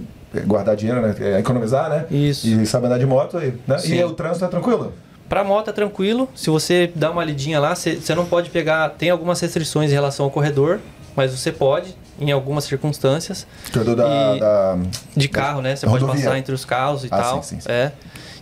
guardar 0.46 0.76
dinheiro, 0.76 1.02
né? 1.02 1.14
quer 1.18 1.40
economizar, 1.40 1.90
né? 1.90 2.06
Isso. 2.12 2.48
E 2.48 2.66
sabe 2.66 2.88
andar 2.88 2.98
de 3.00 3.06
moto 3.06 3.38
aí, 3.38 3.54
né? 3.68 3.78
Sim. 3.78 3.96
E 3.96 4.04
o 4.04 4.12
trânsito 4.14 4.46
é 4.46 4.48
tranquilo? 4.48 4.94
Pra 5.30 5.44
moto 5.44 5.70
é 5.70 5.74
tranquilo. 5.74 6.30
Se 6.36 6.50
você 6.50 6.92
dá 6.94 7.10
uma 7.12 7.24
lidinha 7.24 7.60
lá, 7.60 7.76
você 7.76 8.14
não 8.16 8.26
pode 8.26 8.50
pegar. 8.50 8.90
Tem 8.90 9.10
algumas 9.10 9.40
restrições 9.40 9.90
em 9.92 9.94
relação 9.94 10.26
ao 10.26 10.32
corredor, 10.32 10.80
mas 11.16 11.32
você 11.32 11.52
pode, 11.52 11.96
em 12.20 12.32
algumas 12.32 12.66
circunstâncias. 12.66 13.48
Corredor 13.72 13.96
da, 13.96 14.36
da- 14.36 14.78
De 15.16 15.28
carro, 15.28 15.62
né? 15.62 15.76
Você 15.76 15.86
pode 15.88 16.02
rodovia. 16.04 16.24
passar 16.26 16.38
entre 16.38 16.54
os 16.54 16.66
carros 16.66 17.04
e 17.04 17.08
Ah, 17.12 17.18
tal. 17.18 17.44
sim, 17.44 17.56
sim, 17.56 17.62
sim. 17.62 17.70
É. 17.72 17.92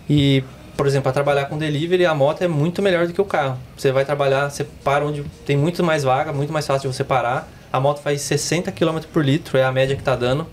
E, 0.09 0.43
por 0.75 0.85
exemplo, 0.87 1.03
para 1.03 1.13
trabalhar 1.13 1.45
com 1.45 1.57
delivery, 1.57 2.05
a 2.05 2.13
moto 2.13 2.41
é 2.41 2.47
muito 2.47 2.81
melhor 2.81 3.07
do 3.07 3.13
que 3.13 3.21
o 3.21 3.25
carro. 3.25 3.57
Você 3.77 3.91
vai 3.91 4.03
trabalhar, 4.03 4.49
você 4.49 4.63
para 4.83 5.05
onde 5.05 5.23
tem 5.45 5.55
muito 5.55 5.83
mais 5.83 6.03
vaga, 6.03 6.33
muito 6.33 6.51
mais 6.51 6.65
fácil 6.67 6.89
de 6.89 6.95
você 6.97 7.03
parar. 7.03 7.47
A 7.71 7.79
moto 7.79 8.01
faz 8.01 8.21
60 8.21 8.69
km 8.71 8.99
por 9.13 9.23
litro, 9.23 9.57
é 9.57 9.63
a 9.63 9.71
média 9.71 9.95
que 9.95 10.03
tá 10.03 10.15
dando. 10.15 10.45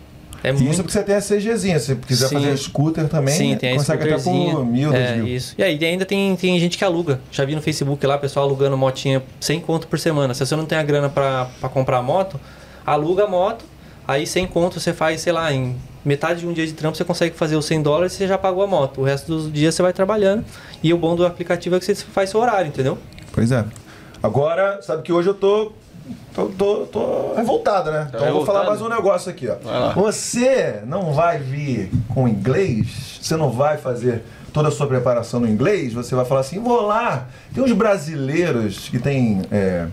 É 0.42 0.52
Isso 0.52 0.62
muito 0.62 0.76
porque 0.76 0.92
você 0.92 1.02
tem 1.02 1.16
a 1.16 1.20
CGzinha. 1.20 1.78
Se 1.80 1.96
quiser 1.96 2.28
Sim. 2.28 2.34
fazer 2.36 2.56
scooter 2.56 3.08
também, 3.08 3.34
Sim, 3.34 3.56
tem 3.56 3.76
consegue 3.76 4.04
até 4.04 4.22
por 4.22 4.64
mil, 4.64 4.94
é, 4.94 5.16
mil. 5.16 5.26
isso. 5.26 5.54
E 5.58 5.62
aí 5.62 5.84
ainda 5.84 6.06
tem, 6.06 6.36
tem 6.36 6.58
gente 6.60 6.78
que 6.78 6.84
aluga. 6.84 7.20
Já 7.30 7.44
vi 7.44 7.56
no 7.56 7.62
Facebook 7.62 8.06
lá, 8.06 8.16
pessoal 8.16 8.46
alugando 8.46 8.76
motinha 8.76 9.22
100 9.40 9.60
conto 9.60 9.88
por 9.88 9.98
semana. 9.98 10.34
Se 10.34 10.46
você 10.46 10.54
não 10.54 10.64
tem 10.64 10.78
a 10.78 10.82
grana 10.82 11.08
pra 11.08 11.48
comprar 11.72 11.98
a 11.98 12.02
moto, 12.02 12.38
aluga 12.86 13.24
a 13.24 13.26
moto, 13.26 13.64
aí 14.06 14.26
100 14.26 14.46
conto 14.46 14.78
você 14.78 14.92
faz, 14.92 15.20
sei 15.20 15.32
lá, 15.32 15.52
em 15.52 15.76
metade 16.04 16.40
de 16.40 16.46
um 16.46 16.52
dia 16.52 16.66
de 16.66 16.72
trampo 16.72 16.96
você 16.96 17.04
consegue 17.04 17.36
fazer 17.36 17.56
os 17.56 17.66
100 17.66 17.82
dólares 17.82 18.12
e 18.12 18.16
você 18.18 18.28
já 18.28 18.38
pagou 18.38 18.62
a 18.62 18.66
moto. 18.66 19.00
O 19.00 19.04
resto 19.04 19.26
dos 19.26 19.52
dias 19.52 19.74
você 19.74 19.82
vai 19.82 19.92
trabalhando. 19.92 20.44
E 20.82 20.94
o 20.94 20.98
bom 20.98 21.16
do 21.16 21.26
aplicativo 21.26 21.74
é 21.74 21.80
que 21.80 21.84
você 21.84 21.94
faz 21.96 22.30
seu 22.30 22.38
horário, 22.40 22.68
entendeu? 22.68 22.96
Pois 23.32 23.50
é. 23.50 23.64
Agora, 24.22 24.80
sabe 24.82 25.02
que 25.02 25.12
hoje 25.12 25.28
eu 25.28 25.34
tô. 25.34 25.72
Tô, 26.34 26.46
tô, 26.46 26.86
tô 26.86 27.34
revoltado, 27.34 27.90
né? 27.90 28.06
Então 28.08 28.26
eu 28.26 28.34
vou 28.34 28.46
falar 28.46 28.64
mais 28.64 28.80
um 28.80 28.88
negócio 28.88 29.30
aqui, 29.30 29.48
ó. 29.48 29.92
Você 29.94 30.80
não 30.86 31.12
vai 31.12 31.38
vir 31.38 31.90
com 32.14 32.28
inglês, 32.28 33.18
você 33.20 33.36
não 33.36 33.50
vai 33.50 33.76
fazer 33.76 34.22
toda 34.52 34.68
a 34.68 34.70
sua 34.70 34.86
preparação 34.86 35.40
no 35.40 35.48
inglês, 35.48 35.92
você 35.92 36.14
vai 36.14 36.24
falar 36.24 36.40
assim, 36.40 36.58
vou 36.60 36.82
lá. 36.82 37.26
Tem 37.54 37.62
uns 37.62 37.72
brasileiros 37.72 38.88
que 38.88 38.98
tem 38.98 39.42
é, 39.50 39.86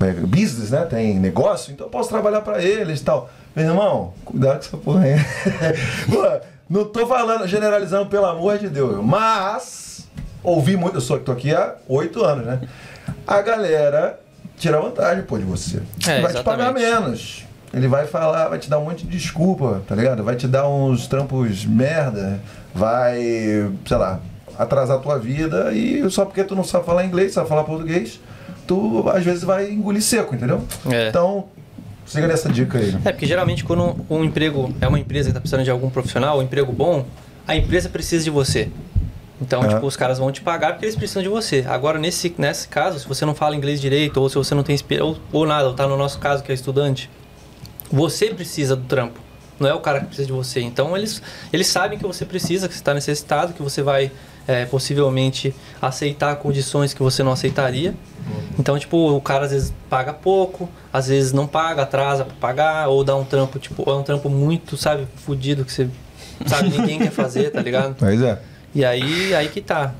é, 0.00 0.12
business, 0.12 0.70
né? 0.70 0.84
Tem 0.84 1.18
negócio, 1.18 1.72
então 1.72 1.86
eu 1.86 1.90
posso 1.90 2.08
trabalhar 2.08 2.42
pra 2.42 2.62
eles 2.62 3.00
e 3.00 3.04
tal. 3.04 3.30
Meu 3.54 3.66
irmão, 3.66 4.14
cuidado 4.24 4.58
com 4.58 4.58
essa 4.58 4.76
porra 4.76 5.04
aí. 5.04 5.16
Pô, 6.10 6.46
não 6.68 6.84
tô 6.84 7.06
falando, 7.06 7.46
generalizando, 7.48 8.06
pelo 8.08 8.26
amor 8.26 8.58
de 8.58 8.68
Deus. 8.68 9.02
Mas, 9.04 10.08
ouvi 10.42 10.76
muito, 10.76 10.96
eu 10.96 11.00
sou 11.00 11.18
que 11.18 11.24
tô 11.24 11.32
aqui 11.32 11.54
há 11.54 11.74
oito 11.88 12.24
anos, 12.24 12.46
né? 12.46 12.60
A 13.26 13.42
galera 13.42 14.20
tira 14.60 14.80
vantagem, 14.80 15.24
pô, 15.24 15.38
de 15.38 15.44
você. 15.44 15.80
É, 16.06 16.20
vai 16.20 16.32
te 16.32 16.42
pagar 16.44 16.76
exatamente. 16.76 17.02
menos. 17.02 17.44
Ele 17.72 17.88
vai 17.88 18.06
falar, 18.06 18.48
vai 18.48 18.58
te 18.58 18.68
dar 18.68 18.78
um 18.78 18.84
monte 18.84 19.06
de 19.06 19.16
desculpa, 19.16 19.82
tá 19.88 19.94
ligado? 19.94 20.22
Vai 20.22 20.36
te 20.36 20.46
dar 20.46 20.68
uns 20.68 21.06
trampos 21.06 21.64
merda, 21.64 22.40
vai, 22.74 23.18
sei 23.86 23.96
lá, 23.96 24.20
atrasar 24.58 24.98
a 24.98 25.00
tua 25.00 25.18
vida 25.18 25.72
e 25.72 26.08
só 26.10 26.24
porque 26.24 26.44
tu 26.44 26.54
não 26.54 26.64
sabe 26.64 26.84
falar 26.84 27.04
inglês, 27.04 27.32
sabe 27.32 27.48
falar 27.48 27.64
português, 27.64 28.20
tu 28.66 29.08
às 29.08 29.24
vezes 29.24 29.44
vai 29.44 29.70
engolir 29.70 30.02
seco, 30.02 30.34
entendeu? 30.34 30.62
É. 30.90 31.08
Então, 31.08 31.46
siga 32.04 32.26
nessa 32.26 32.48
dica 32.48 32.78
aí. 32.78 32.96
É, 33.04 33.12
porque 33.12 33.26
geralmente 33.26 33.64
quando 33.64 34.04
um 34.10 34.24
emprego 34.24 34.74
é 34.80 34.88
uma 34.88 34.98
empresa 34.98 35.26
que 35.26 35.30
está 35.30 35.40
precisando 35.40 35.64
de 35.64 35.70
algum 35.70 35.88
profissional, 35.88 36.38
um 36.40 36.42
emprego 36.42 36.72
bom, 36.72 37.06
a 37.46 37.56
empresa 37.56 37.88
precisa 37.88 38.24
de 38.24 38.30
você. 38.30 38.68
Então, 39.40 39.64
É. 39.64 39.68
tipo, 39.68 39.86
os 39.86 39.96
caras 39.96 40.18
vão 40.18 40.30
te 40.30 40.40
pagar 40.42 40.72
porque 40.72 40.84
eles 40.84 40.96
precisam 40.96 41.22
de 41.22 41.28
você. 41.28 41.64
Agora, 41.66 41.98
nesse, 41.98 42.34
nesse 42.36 42.68
caso, 42.68 42.98
se 42.98 43.08
você 43.08 43.24
não 43.24 43.34
fala 43.34 43.56
inglês 43.56 43.80
direito, 43.80 44.18
ou 44.20 44.28
se 44.28 44.34
você 44.36 44.54
não 44.54 44.62
tem 44.62 44.74
experiência, 44.74 45.06
ou, 45.06 45.18
ou 45.32 45.46
nada, 45.46 45.68
ou 45.68 45.74
tá 45.74 45.86
no 45.86 45.96
nosso 45.96 46.18
caso 46.18 46.42
que 46.42 46.52
é 46.52 46.54
estudante, 46.54 47.08
você 47.90 48.26
precisa 48.34 48.76
do 48.76 48.84
trampo. 48.84 49.18
Não 49.58 49.68
é 49.68 49.74
o 49.74 49.80
cara 49.80 50.00
que 50.00 50.06
precisa 50.06 50.26
de 50.26 50.32
você. 50.32 50.60
Então, 50.60 50.96
eles, 50.96 51.20
eles 51.52 51.66
sabem 51.66 51.98
que 51.98 52.06
você 52.06 52.24
precisa, 52.24 52.66
que 52.68 52.74
você 52.74 52.80
está 52.80 52.94
necessitado, 52.94 53.52
que 53.52 53.62
você 53.62 53.82
vai 53.82 54.10
é, 54.48 54.64
possivelmente 54.64 55.54
aceitar 55.80 56.34
condições 56.36 56.94
que 56.94 57.02
você 57.02 57.22
não 57.22 57.32
aceitaria. 57.32 57.94
Então, 58.58 58.78
tipo, 58.78 58.96
o 59.16 59.20
cara 59.20 59.44
às 59.44 59.50
vezes 59.52 59.72
paga 59.88 60.12
pouco, 60.14 60.68
às 60.92 61.08
vezes 61.08 61.32
não 61.32 61.46
paga, 61.46 61.82
atrasa 61.82 62.24
pra 62.24 62.34
pagar, 62.40 62.88
ou 62.88 63.04
dá 63.04 63.14
um 63.16 63.24
trampo, 63.24 63.58
tipo, 63.58 63.88
é 63.90 63.94
um 63.94 64.02
trampo 64.02 64.28
muito, 64.30 64.76
sabe, 64.76 65.06
fudido 65.16 65.64
que 65.64 65.72
você, 65.72 65.88
sabe, 66.46 66.70
ninguém 66.70 66.98
quer 66.98 67.10
fazer, 67.10 67.50
tá 67.50 67.60
ligado? 67.60 67.96
Pois 68.00 68.20
é. 68.22 68.38
E 68.74 68.84
aí, 68.84 69.34
aí 69.34 69.48
que 69.48 69.60
tá. 69.60 69.92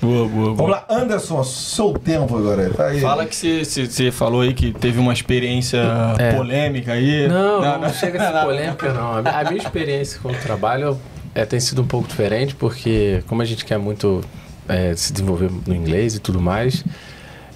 Boa, 0.00 0.28
boa, 0.28 0.54
Vamos 0.54 0.70
lá, 0.70 0.84
Anderson, 0.88 1.42
seu 1.42 1.94
tempo 1.94 2.36
agora. 2.36 2.70
Tá 2.70 2.88
aí. 2.88 3.00
Fala 3.00 3.24
que 3.26 3.64
você- 3.64 4.10
falou 4.12 4.42
aí 4.42 4.52
que 4.54 4.72
teve 4.72 5.00
uma 5.00 5.12
experiência 5.12 5.78
É. 6.18 6.32
polêmica 6.34 6.92
aí. 6.92 7.26
Não, 7.26 7.80
não, 7.80 7.92
chega 7.92 8.22
a 8.22 8.32
ser 8.32 8.40
polêmica, 8.46 8.92
não. 8.92 9.14
A 9.16 9.44
minha 9.50 9.60
experiência 9.62 10.20
com 10.20 10.28
o 10.30 10.34
trabalho 10.34 11.00
é, 11.34 11.44
tem 11.44 11.58
sido 11.58 11.82
um 11.82 11.86
pouco 11.86 12.06
diferente, 12.06 12.54
porque 12.54 13.22
como 13.26 13.42
a 13.42 13.44
gente 13.44 13.64
quer 13.64 13.78
muito 13.78 14.20
é, 14.68 14.94
se 14.94 15.12
desenvolver 15.12 15.50
no 15.66 15.74
inglês 15.74 16.14
e 16.14 16.20
tudo 16.20 16.40
mais, 16.40 16.84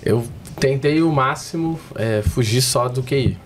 eu 0.04 0.24
tentei 0.58 1.02
o 1.02 1.12
máximo 1.12 1.78
é, 1.94 2.22
fugir 2.22 2.62
só 2.62 2.88
do 2.88 3.02
QI. 3.02 3.38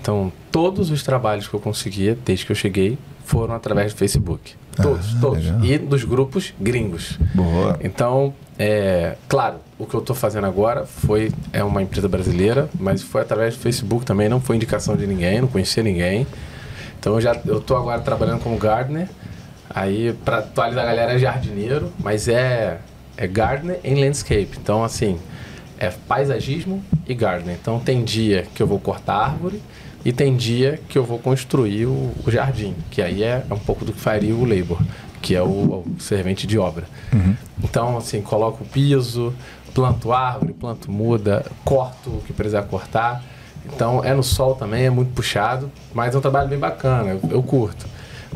Então, 0.00 0.32
todos 0.50 0.90
os 0.90 1.02
trabalhos 1.02 1.46
que 1.46 1.54
eu 1.54 1.60
conseguia, 1.60 2.18
desde 2.24 2.44
que 2.44 2.52
eu 2.52 2.56
cheguei, 2.56 2.98
foram 3.24 3.54
através 3.54 3.94
do 3.94 3.98
Facebook. 3.98 4.54
Todos, 4.76 5.14
Ah, 5.14 5.18
todos. 5.20 5.44
legal. 5.44 5.64
E 5.64 5.78
dos 5.78 6.04
grupos 6.04 6.54
gringos. 6.60 7.18
Boa. 7.34 7.78
Então, 7.82 8.32
é, 8.58 9.16
claro, 9.28 9.56
o 9.78 9.84
que 9.86 9.94
eu 9.94 10.00
estou 10.00 10.14
fazendo 10.16 10.46
agora 10.46 10.86
foi 10.86 11.30
é 11.52 11.62
uma 11.62 11.82
empresa 11.82 12.08
brasileira, 12.08 12.68
mas 12.78 13.02
foi 13.02 13.20
através 13.22 13.54
do 13.56 13.60
Facebook 13.60 14.04
também, 14.06 14.28
não 14.28 14.40
foi 14.40 14.56
indicação 14.56 14.96
de 14.96 15.06
ninguém, 15.06 15.40
não 15.40 15.48
conhecia 15.48 15.82
ninguém. 15.82 16.26
Então 16.98 17.14
eu 17.14 17.20
já 17.20 17.36
eu 17.46 17.60
tô 17.60 17.76
agora 17.76 18.00
trabalhando 18.00 18.40
como 18.40 18.56
gardener. 18.56 19.08
Aí 19.68 20.12
para 20.24 20.38
atualizar 20.38 20.84
a 20.84 20.86
galera 20.86 21.12
é 21.14 21.18
jardineiro, 21.18 21.92
mas 21.98 22.28
é 22.28 22.78
é 23.16 23.26
gardener 23.26 23.80
em 23.82 23.94
landscape. 24.02 24.50
Então 24.60 24.84
assim, 24.84 25.18
é 25.78 25.90
paisagismo 26.06 26.82
e 27.08 27.14
gardener. 27.14 27.56
Então 27.60 27.80
tem 27.80 28.04
dia 28.04 28.46
que 28.54 28.62
eu 28.62 28.66
vou 28.66 28.78
cortar 28.78 29.16
árvore 29.16 29.60
e 30.04 30.12
tem 30.12 30.36
dia 30.36 30.80
que 30.88 30.98
eu 30.98 31.04
vou 31.04 31.18
construir 31.18 31.86
o, 31.86 32.12
o 32.24 32.30
jardim, 32.30 32.74
que 32.90 33.00
aí 33.00 33.22
é 33.22 33.44
um 33.50 33.58
pouco 33.58 33.84
do 33.84 33.92
que 33.92 34.00
faria 34.00 34.34
o 34.34 34.44
labor, 34.44 34.78
que 35.20 35.34
é 35.34 35.42
o, 35.42 35.46
o 35.46 35.96
servente 35.98 36.46
de 36.46 36.58
obra. 36.58 36.84
Então, 37.62 37.96
assim, 37.96 38.20
coloco 38.20 38.64
o 38.64 38.66
piso, 38.66 39.32
planto 39.72 40.12
árvore, 40.12 40.52
planto 40.52 40.90
muda, 40.90 41.44
corto 41.64 42.10
o 42.10 42.22
que 42.26 42.32
precisar 42.32 42.62
cortar. 42.62 43.22
Então, 43.64 44.04
é 44.04 44.12
no 44.12 44.24
sol 44.24 44.56
também, 44.56 44.86
é 44.86 44.90
muito 44.90 45.12
puxado, 45.12 45.70
mas 45.94 46.14
é 46.14 46.18
um 46.18 46.20
trabalho 46.20 46.48
bem 46.48 46.58
bacana, 46.58 47.10
eu, 47.10 47.20
eu 47.30 47.42
curto. 47.42 47.86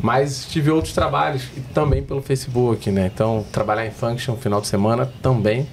Mas 0.01 0.45
tive 0.45 0.71
outros 0.71 0.93
trabalhos 0.93 1.43
também 1.73 2.01
pelo 2.03 2.21
Facebook, 2.21 2.89
né? 2.91 3.09
Então, 3.13 3.43
trabalhar 3.51 3.85
em 3.85 3.91
Function 3.91 4.35
final 4.35 4.61
de 4.61 4.67
semana 4.67 5.11
também. 5.21 5.67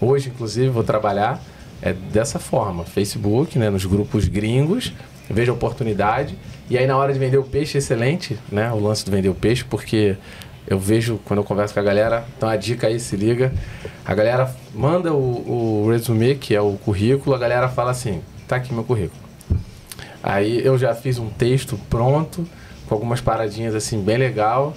Hoje, 0.00 0.28
inclusive, 0.28 0.68
vou 0.68 0.84
trabalhar 0.84 1.42
é 1.82 1.92
dessa 1.92 2.38
forma, 2.38 2.82
Facebook, 2.84 3.58
né, 3.58 3.68
nos 3.68 3.84
grupos 3.84 4.26
gringos, 4.26 4.94
vejo 5.30 5.52
a 5.52 5.54
oportunidade 5.54 6.36
e 6.68 6.78
aí 6.78 6.86
na 6.86 6.96
hora 6.96 7.12
de 7.12 7.18
vender 7.18 7.38
o 7.38 7.44
peixe, 7.44 7.78
excelente, 7.78 8.38
né, 8.50 8.70
o 8.72 8.78
lance 8.78 9.04
de 9.04 9.10
vender 9.10 9.28
o 9.28 9.34
peixe, 9.34 9.64
porque 9.64 10.16
eu 10.66 10.78
vejo 10.78 11.20
quando 11.24 11.38
eu 11.38 11.44
converso 11.44 11.74
com 11.74 11.80
a 11.80 11.82
galera, 11.82 12.24
então 12.36 12.48
a 12.48 12.56
dica 12.56 12.86
aí, 12.86 12.98
se 12.98 13.16
liga, 13.16 13.52
a 14.04 14.14
galera 14.14 14.54
manda 14.74 15.12
o, 15.12 15.84
o 15.84 15.90
resume, 15.90 16.36
que 16.36 16.54
é 16.54 16.60
o 16.60 16.72
currículo, 16.72 17.36
a 17.36 17.38
galera 17.38 17.68
fala 17.68 17.90
assim, 17.90 18.22
tá 18.48 18.56
aqui 18.56 18.72
meu 18.72 18.84
currículo. 18.84 19.22
Aí 20.22 20.64
eu 20.64 20.78
já 20.78 20.94
fiz 20.94 21.18
um 21.18 21.28
texto 21.28 21.78
pronto, 21.90 22.46
com 22.86 22.94
algumas 22.94 23.20
paradinhas 23.20 23.74
assim, 23.74 24.02
bem 24.02 24.16
legal. 24.16 24.74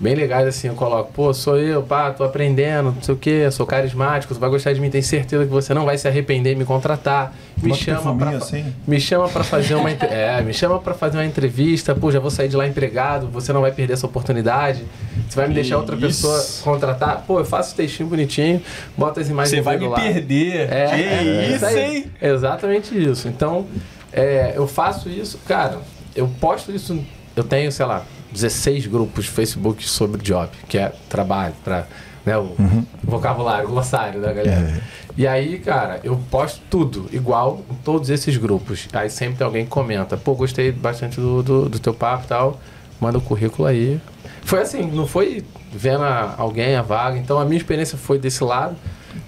Bem 0.00 0.14
legais 0.14 0.46
assim, 0.48 0.68
eu 0.68 0.74
coloco, 0.74 1.12
pô, 1.12 1.32
sou 1.32 1.56
eu, 1.56 1.82
pá, 1.82 2.10
tô 2.10 2.24
aprendendo, 2.24 2.92
não 2.92 3.00
sei 3.02 3.14
o 3.14 3.16
que, 3.16 3.48
sou 3.52 3.64
carismático, 3.64 4.34
tu 4.34 4.40
vai 4.40 4.50
gostar 4.50 4.72
de 4.72 4.80
mim, 4.80 4.90
tenho 4.90 5.04
certeza 5.04 5.44
que 5.44 5.50
você 5.50 5.72
não 5.72 5.84
vai 5.84 5.96
se 5.96 6.08
arrepender 6.08 6.52
em 6.52 6.56
me 6.56 6.64
contratar. 6.64 7.32
Me 7.62 7.68
Bota 7.68 7.80
chama 7.80 8.16
pra, 8.16 8.30
assim. 8.30 8.64
me 8.86 9.00
chama 9.00 9.28
para 9.28 9.44
fazer 9.44 9.76
uma 9.76 9.88
é, 9.90 10.42
me 10.42 10.52
chama 10.52 10.78
para 10.80 10.94
fazer 10.94 11.18
uma 11.18 11.24
entrevista, 11.24 11.94
pô, 11.94 12.10
já 12.10 12.18
vou 12.18 12.30
sair 12.30 12.48
de 12.48 12.56
lá 12.56 12.66
empregado, 12.66 13.28
você 13.28 13.52
não 13.52 13.60
vai 13.60 13.70
perder 13.70 13.92
essa 13.94 14.06
oportunidade. 14.06 14.84
Você 15.28 15.36
vai 15.36 15.48
me 15.48 15.54
deixar 15.54 15.78
outra 15.78 15.94
Isso. 15.96 16.06
pessoa 16.06 16.44
contratar? 16.64 17.22
Pô, 17.26 17.38
eu 17.38 17.44
faço 17.44 17.72
o 17.72 17.76
textinho 17.76 18.08
bonitinho, 18.08 18.60
bota 18.98 19.20
as 19.20 19.28
imagens 19.30 19.50
Você 19.56 19.62
vai 19.62 19.78
me 19.78 19.86
lá. 19.86 19.98
perder. 20.00 20.72
É, 20.72 20.86
que 20.86 21.02
é, 21.02 21.54
isso, 21.54 21.66
aí. 21.66 21.78
hein? 21.96 22.12
Exatamente 22.20 23.00
isso. 23.00 23.28
Então, 23.28 23.66
é, 24.12 24.52
eu 24.56 24.66
faço 24.66 25.08
isso, 25.08 25.38
cara, 25.46 25.78
eu 26.14 26.28
posto 26.40 26.72
isso, 26.72 26.98
eu 27.36 27.44
tenho, 27.44 27.70
sei 27.72 27.86
lá, 27.86 28.02
16 28.34 28.86
grupos 28.86 29.24
de 29.24 29.30
Facebook 29.30 29.86
sobre 29.88 30.20
job, 30.22 30.50
que 30.68 30.76
é 30.76 30.92
trabalho, 31.08 31.54
para 31.64 31.86
né, 32.26 32.36
o 32.36 32.54
vocabulário, 33.02 33.66
o 33.68 33.70
glossário 33.70 34.20
da 34.20 34.32
galera. 34.32 34.82
E 35.16 35.26
aí, 35.26 35.58
cara, 35.60 36.00
eu 36.02 36.16
posto 36.30 36.60
tudo 36.68 37.08
igual 37.12 37.62
em 37.70 37.74
todos 37.84 38.10
esses 38.10 38.36
grupos. 38.36 38.88
Aí 38.92 39.08
sempre 39.08 39.36
tem 39.36 39.44
alguém 39.44 39.64
que 39.64 39.70
comenta, 39.70 40.16
pô, 40.16 40.34
gostei 40.34 40.72
bastante 40.72 41.20
do, 41.20 41.42
do, 41.42 41.68
do 41.68 41.78
teu 41.78 41.94
papo 41.94 42.24
e 42.24 42.28
tal, 42.28 42.60
manda 43.00 43.18
o 43.18 43.20
currículo 43.20 43.66
aí. 43.68 44.00
Foi 44.42 44.60
assim, 44.62 44.82
não 44.90 45.06
foi 45.06 45.44
vendo 45.72 46.02
a- 46.02 46.34
alguém 46.36 46.74
a 46.74 46.82
vaga, 46.82 47.16
então 47.18 47.38
a 47.38 47.44
minha 47.44 47.56
experiência 47.58 47.96
foi 47.96 48.18
desse 48.18 48.42
lado. 48.42 48.74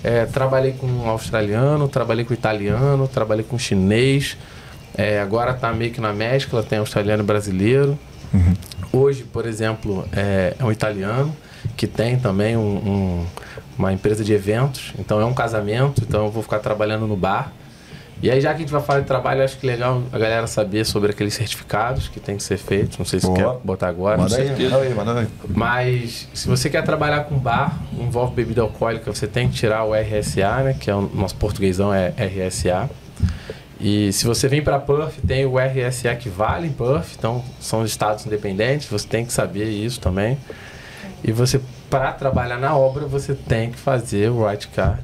É, 0.02 0.24
trabalhei 0.26 0.72
com 0.72 0.86
um 0.88 1.08
australiano, 1.08 1.86
trabalhei 1.88 2.24
com 2.24 2.34
italiano, 2.34 3.06
trabalhei 3.06 3.44
com 3.44 3.56
chinês. 3.58 4.36
É, 4.98 5.20
agora 5.20 5.54
tá 5.54 5.72
meio 5.72 5.92
que 5.92 6.00
na 6.00 6.12
mescla, 6.12 6.62
tem 6.62 6.78
australiano 6.78 7.22
e 7.22 7.26
brasileiro. 7.26 7.96
Hoje, 8.92 9.24
por 9.24 9.46
exemplo, 9.46 10.06
é, 10.12 10.54
é 10.58 10.64
um 10.64 10.72
italiano 10.72 11.34
que 11.76 11.86
tem 11.86 12.18
também 12.18 12.56
um- 12.56 12.60
um- 12.76 13.26
uma 13.78 13.92
empresa 13.92 14.24
de 14.24 14.32
eventos. 14.32 14.92
Então 14.98 15.20
é 15.20 15.24
um 15.24 15.34
casamento, 15.34 16.02
então 16.06 16.24
eu 16.26 16.30
vou 16.30 16.42
ficar 16.42 16.58
trabalhando 16.60 17.06
no 17.06 17.16
bar. 17.16 17.52
E 18.22 18.30
aí, 18.30 18.40
já 18.40 18.48
que 18.50 18.56
a 18.56 18.58
gente 18.60 18.72
vai 18.72 18.80
falar 18.80 19.00
de 19.00 19.06
trabalho, 19.06 19.44
acho 19.44 19.58
que 19.58 19.66
é 19.68 19.72
legal 19.72 20.02
a 20.10 20.18
galera 20.18 20.46
saber 20.46 20.86
sobre 20.86 21.10
aqueles 21.10 21.34
certificados 21.34 22.08
que 22.08 22.18
tem 22.18 22.38
que 22.38 22.42
ser 22.42 22.56
feitos. 22.56 22.96
Não 22.96 23.04
sei 23.04 23.20
se 23.20 23.26
Boa. 23.26 23.36
quer 23.36 23.60
botar 23.62 23.88
agora. 23.88 24.16
Manda 24.16 24.34
aí, 24.38 24.48
manda 24.48 24.76
aí, 24.78 24.94
manda 24.94 25.20
aí. 25.20 25.26
Mas 25.50 26.26
se 26.32 26.48
você 26.48 26.70
quer 26.70 26.82
trabalhar 26.82 27.24
com 27.24 27.36
bar, 27.36 27.78
envolve 27.92 28.34
bebida 28.34 28.62
alcoólica, 28.62 29.12
você 29.12 29.26
tem 29.26 29.50
que 29.50 29.56
tirar 29.56 29.84
o 29.84 29.94
RSA, 29.94 30.62
né? 30.62 30.72
Que 30.80 30.90
é 30.90 30.94
o 30.94 31.02
nosso 31.12 31.36
portuguesão 31.36 31.92
é 31.92 32.14
RSA. 32.16 32.88
E 33.80 34.12
se 34.12 34.24
você 34.26 34.48
vem 34.48 34.62
para 34.62 34.78
Perth, 34.78 35.14
tem 35.26 35.44
o 35.44 35.58
RSA 35.58 36.14
que 36.16 36.28
vale 36.28 36.68
em 36.68 36.72
Perth, 36.72 37.14
então 37.18 37.44
são 37.60 37.84
estados 37.84 38.24
independentes, 38.24 38.88
você 38.88 39.06
tem 39.06 39.24
que 39.24 39.32
saber 39.32 39.68
isso 39.68 40.00
também. 40.00 40.38
E 41.22 41.30
você, 41.30 41.60
para 41.90 42.12
trabalhar 42.12 42.58
na 42.58 42.76
obra, 42.76 43.06
você 43.06 43.34
tem 43.34 43.70
que 43.70 43.78
fazer 43.78 44.30
o 44.30 44.46
White 44.46 44.68
Card. 44.68 45.02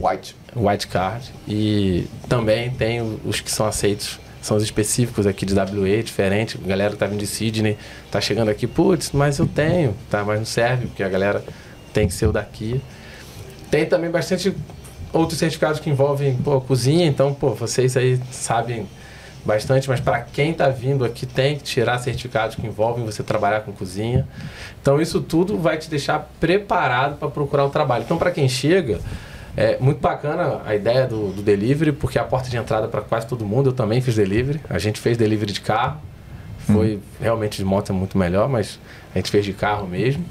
White. 0.00 0.34
White 0.56 0.88
Card. 0.88 1.32
E 1.46 2.06
também 2.28 2.70
tem 2.70 3.20
os 3.24 3.40
que 3.40 3.50
são 3.50 3.66
aceitos, 3.66 4.18
são 4.42 4.56
os 4.56 4.62
específicos 4.62 5.26
aqui 5.26 5.46
de 5.46 5.54
WA, 5.54 6.02
diferente. 6.02 6.58
A 6.62 6.66
galera 6.66 6.92
que 6.92 6.98
tá 6.98 7.06
vindo 7.06 7.20
de 7.20 7.26
Sydney 7.26 7.78
tá 8.10 8.20
chegando 8.20 8.48
aqui, 8.48 8.66
putz, 8.66 9.12
mas 9.12 9.38
eu 9.38 9.46
tenho, 9.46 9.94
tá? 10.10 10.24
Mas 10.24 10.38
não 10.38 10.46
serve, 10.46 10.86
porque 10.86 11.02
a 11.02 11.08
galera 11.08 11.44
tem 11.92 12.08
que 12.08 12.14
ser 12.14 12.26
o 12.26 12.32
daqui. 12.32 12.80
Tem 13.70 13.86
também 13.86 14.10
bastante 14.10 14.54
outros 15.14 15.38
certificados 15.38 15.80
que 15.80 15.88
envolvem 15.88 16.36
pô, 16.36 16.60
cozinha, 16.60 17.06
então, 17.06 17.32
pô, 17.32 17.50
vocês 17.50 17.96
aí 17.96 18.20
sabem 18.30 18.86
bastante, 19.44 19.88
mas 19.88 20.00
para 20.00 20.20
quem 20.20 20.50
está 20.50 20.68
vindo 20.68 21.04
aqui 21.04 21.26
tem 21.26 21.56
que 21.56 21.62
tirar 21.62 21.98
certificados 21.98 22.56
que 22.56 22.66
envolvem 22.66 23.04
você 23.04 23.22
trabalhar 23.22 23.60
com 23.60 23.72
cozinha. 23.72 24.26
Então, 24.80 25.00
isso 25.00 25.20
tudo 25.20 25.58
vai 25.58 25.76
te 25.76 25.88
deixar 25.88 26.30
preparado 26.40 27.16
para 27.16 27.28
procurar 27.28 27.64
o 27.64 27.70
trabalho. 27.70 28.04
Então, 28.04 28.16
para 28.16 28.30
quem 28.30 28.48
chega, 28.48 29.00
é 29.56 29.76
muito 29.78 30.00
bacana 30.00 30.62
a 30.64 30.74
ideia 30.74 31.06
do, 31.06 31.30
do 31.30 31.42
delivery, 31.42 31.92
porque 31.92 32.18
é 32.18 32.20
a 32.20 32.24
porta 32.24 32.48
de 32.48 32.56
entrada 32.56 32.88
para 32.88 33.02
quase 33.02 33.26
todo 33.26 33.44
mundo. 33.44 33.70
Eu 33.70 33.72
também 33.72 34.00
fiz 34.00 34.16
delivery. 34.16 34.60
A 34.68 34.78
gente 34.78 35.00
fez 35.00 35.16
delivery 35.16 35.52
de 35.52 35.60
carro. 35.60 36.00
Foi 36.58 36.98
realmente 37.20 37.58
de 37.58 37.64
moto 37.64 37.90
é 37.90 37.94
muito 37.94 38.16
melhor, 38.16 38.48
mas 38.48 38.80
a 39.14 39.18
gente 39.18 39.30
fez 39.30 39.44
de 39.44 39.52
carro 39.52 39.86
mesmo. 39.86 40.24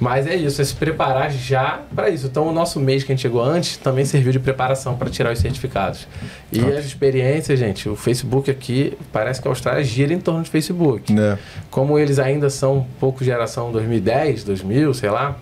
Mas 0.00 0.26
é 0.26 0.36
isso, 0.36 0.60
é 0.60 0.64
se 0.64 0.74
preparar 0.74 1.30
já 1.30 1.80
para 1.94 2.08
isso. 2.08 2.26
Então, 2.26 2.46
o 2.46 2.52
nosso 2.52 2.78
mês 2.78 3.02
que 3.02 3.12
a 3.12 3.14
gente 3.14 3.22
chegou 3.22 3.42
antes 3.42 3.76
também 3.76 4.04
serviu 4.04 4.32
de 4.32 4.38
preparação 4.38 4.96
para 4.96 5.10
tirar 5.10 5.32
os 5.32 5.38
certificados. 5.38 6.06
E 6.52 6.60
as 6.60 6.84
experiências, 6.84 7.58
gente, 7.58 7.88
o 7.88 7.96
Facebook 7.96 8.50
aqui, 8.50 8.96
parece 9.12 9.42
que 9.42 9.48
a 9.48 9.50
Austrália 9.50 9.82
gira 9.82 10.12
em 10.12 10.20
torno 10.20 10.42
de 10.42 10.50
Facebook. 10.50 11.12
Né? 11.12 11.38
Como 11.70 11.98
eles 11.98 12.18
ainda 12.18 12.48
são 12.48 12.78
um 12.78 12.84
pouco 13.00 13.24
geração 13.24 13.72
2010, 13.72 14.44
2000, 14.44 14.94
sei 14.94 15.10
lá, 15.10 15.36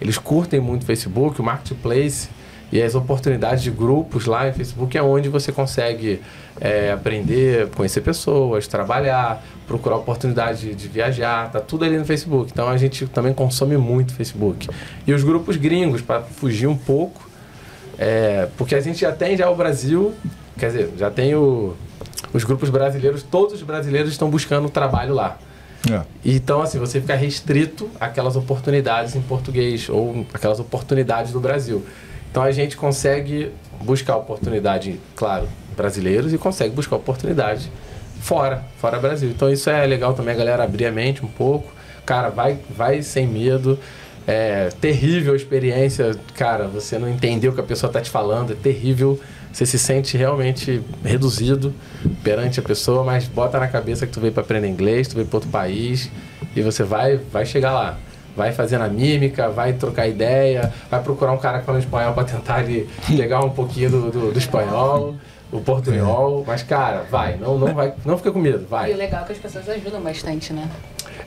eles 0.00 0.16
curtem 0.16 0.60
muito 0.60 0.82
o 0.82 0.86
Facebook, 0.86 1.40
o 1.40 1.44
Marketplace 1.44 2.28
e 2.70 2.82
as 2.82 2.94
oportunidades 2.94 3.62
de 3.62 3.70
grupos 3.70 4.26
lá 4.26 4.48
em 4.48 4.52
Facebook 4.52 4.96
é 4.96 5.02
onde 5.02 5.28
você 5.28 5.50
consegue 5.50 6.20
é, 6.60 6.92
aprender, 6.92 7.68
conhecer 7.68 8.02
pessoas, 8.02 8.66
trabalhar, 8.66 9.42
procurar 9.66 9.96
oportunidade 9.96 10.68
de, 10.68 10.74
de 10.74 10.88
viajar, 10.88 11.50
tá 11.50 11.60
tudo 11.60 11.84
ali 11.84 11.96
no 11.96 12.04
Facebook. 12.04 12.50
Então 12.52 12.68
a 12.68 12.76
gente 12.76 13.06
também 13.06 13.32
consome 13.32 13.76
muito 13.76 14.12
Facebook. 14.12 14.68
E 15.06 15.12
os 15.12 15.24
grupos 15.24 15.56
gringos, 15.56 16.02
para 16.02 16.22
fugir 16.22 16.66
um 16.66 16.76
pouco, 16.76 17.28
é, 17.98 18.48
porque 18.56 18.74
a 18.74 18.80
gente 18.80 19.00
já 19.00 19.12
tem 19.12 19.36
já 19.36 19.48
o 19.50 19.56
Brasil, 19.56 20.14
quer 20.58 20.66
dizer, 20.66 20.90
já 20.98 21.10
tem 21.10 21.34
o, 21.34 21.74
os 22.32 22.44
grupos 22.44 22.68
brasileiros, 22.68 23.22
todos 23.22 23.54
os 23.54 23.62
brasileiros 23.62 24.12
estão 24.12 24.28
buscando 24.28 24.68
trabalho 24.68 25.14
lá. 25.14 25.38
É. 25.90 26.02
Então, 26.24 26.60
assim, 26.60 26.78
você 26.78 27.00
fica 27.00 27.14
restrito 27.14 27.88
àquelas 28.00 28.36
oportunidades 28.36 29.14
em 29.14 29.22
português 29.22 29.88
ou 29.88 30.26
aquelas 30.34 30.60
oportunidades 30.60 31.32
do 31.32 31.40
Brasil. 31.40 31.84
Então, 32.30 32.42
a 32.42 32.50
gente 32.50 32.76
consegue 32.76 33.52
buscar 33.82 34.16
oportunidade, 34.16 35.00
claro, 35.14 35.48
brasileiros 35.76 36.32
e 36.32 36.38
consegue 36.38 36.74
buscar 36.74 36.96
oportunidade 36.96 37.70
fora, 38.20 38.64
fora 38.78 38.98
Brasil. 38.98 39.30
Então, 39.30 39.50
isso 39.50 39.70
é 39.70 39.86
legal 39.86 40.14
também 40.14 40.34
a 40.34 40.36
galera 40.36 40.64
abrir 40.64 40.86
a 40.86 40.92
mente 40.92 41.24
um 41.24 41.28
pouco. 41.28 41.72
Cara, 42.04 42.28
vai, 42.28 42.58
vai 42.70 43.02
sem 43.02 43.26
medo. 43.26 43.78
É 44.26 44.68
terrível 44.80 45.32
a 45.32 45.36
experiência, 45.36 46.14
cara, 46.34 46.68
você 46.68 46.98
não 46.98 47.08
entendeu 47.08 47.50
o 47.50 47.54
que 47.54 47.60
a 47.60 47.64
pessoa 47.64 47.88
está 47.88 48.00
te 48.00 48.10
falando, 48.10 48.52
é 48.52 48.56
terrível. 48.56 49.18
Você 49.50 49.64
se 49.64 49.78
sente 49.78 50.16
realmente 50.18 50.82
reduzido 51.02 51.74
perante 52.22 52.60
a 52.60 52.62
pessoa, 52.62 53.02
mas 53.02 53.26
bota 53.26 53.58
na 53.58 53.66
cabeça 53.66 54.06
que 54.06 54.12
tu 54.12 54.20
veio 54.20 54.32
para 54.32 54.42
aprender 54.42 54.68
inglês, 54.68 55.08
tu 55.08 55.14
veio 55.14 55.26
para 55.26 55.38
outro 55.38 55.50
país 55.50 56.10
e 56.54 56.60
você 56.60 56.82
vai, 56.82 57.16
vai 57.16 57.46
chegar 57.46 57.72
lá. 57.72 57.98
Vai 58.38 58.52
fazendo 58.52 58.84
a 58.84 58.88
mímica, 58.88 59.50
vai 59.50 59.72
trocar 59.72 60.06
ideia, 60.06 60.72
vai 60.88 61.02
procurar 61.02 61.32
um 61.32 61.38
cara 61.38 61.58
que 61.58 61.66
fala 61.66 61.80
espanhol 61.80 62.14
para 62.14 62.22
tentar 62.22 62.62
ele 62.62 62.88
pegar 63.04 63.40
um 63.40 63.50
pouquinho 63.50 63.90
do, 63.90 64.10
do, 64.12 64.32
do 64.32 64.38
espanhol, 64.38 65.16
o 65.50 65.60
portunhol. 65.60 66.44
Mas, 66.46 66.62
cara, 66.62 67.04
vai, 67.10 67.36
não, 67.36 67.58
não, 67.58 67.74
vai, 67.74 67.92
não 68.04 68.16
fica 68.16 68.30
com 68.30 68.38
medo, 68.38 68.64
vai. 68.64 68.92
E 68.92 68.94
o 68.94 68.96
legal 68.96 69.22
é 69.22 69.26
que 69.26 69.32
as 69.32 69.38
pessoas 69.38 69.68
ajudam 69.68 70.00
bastante, 70.00 70.52
né? 70.52 70.70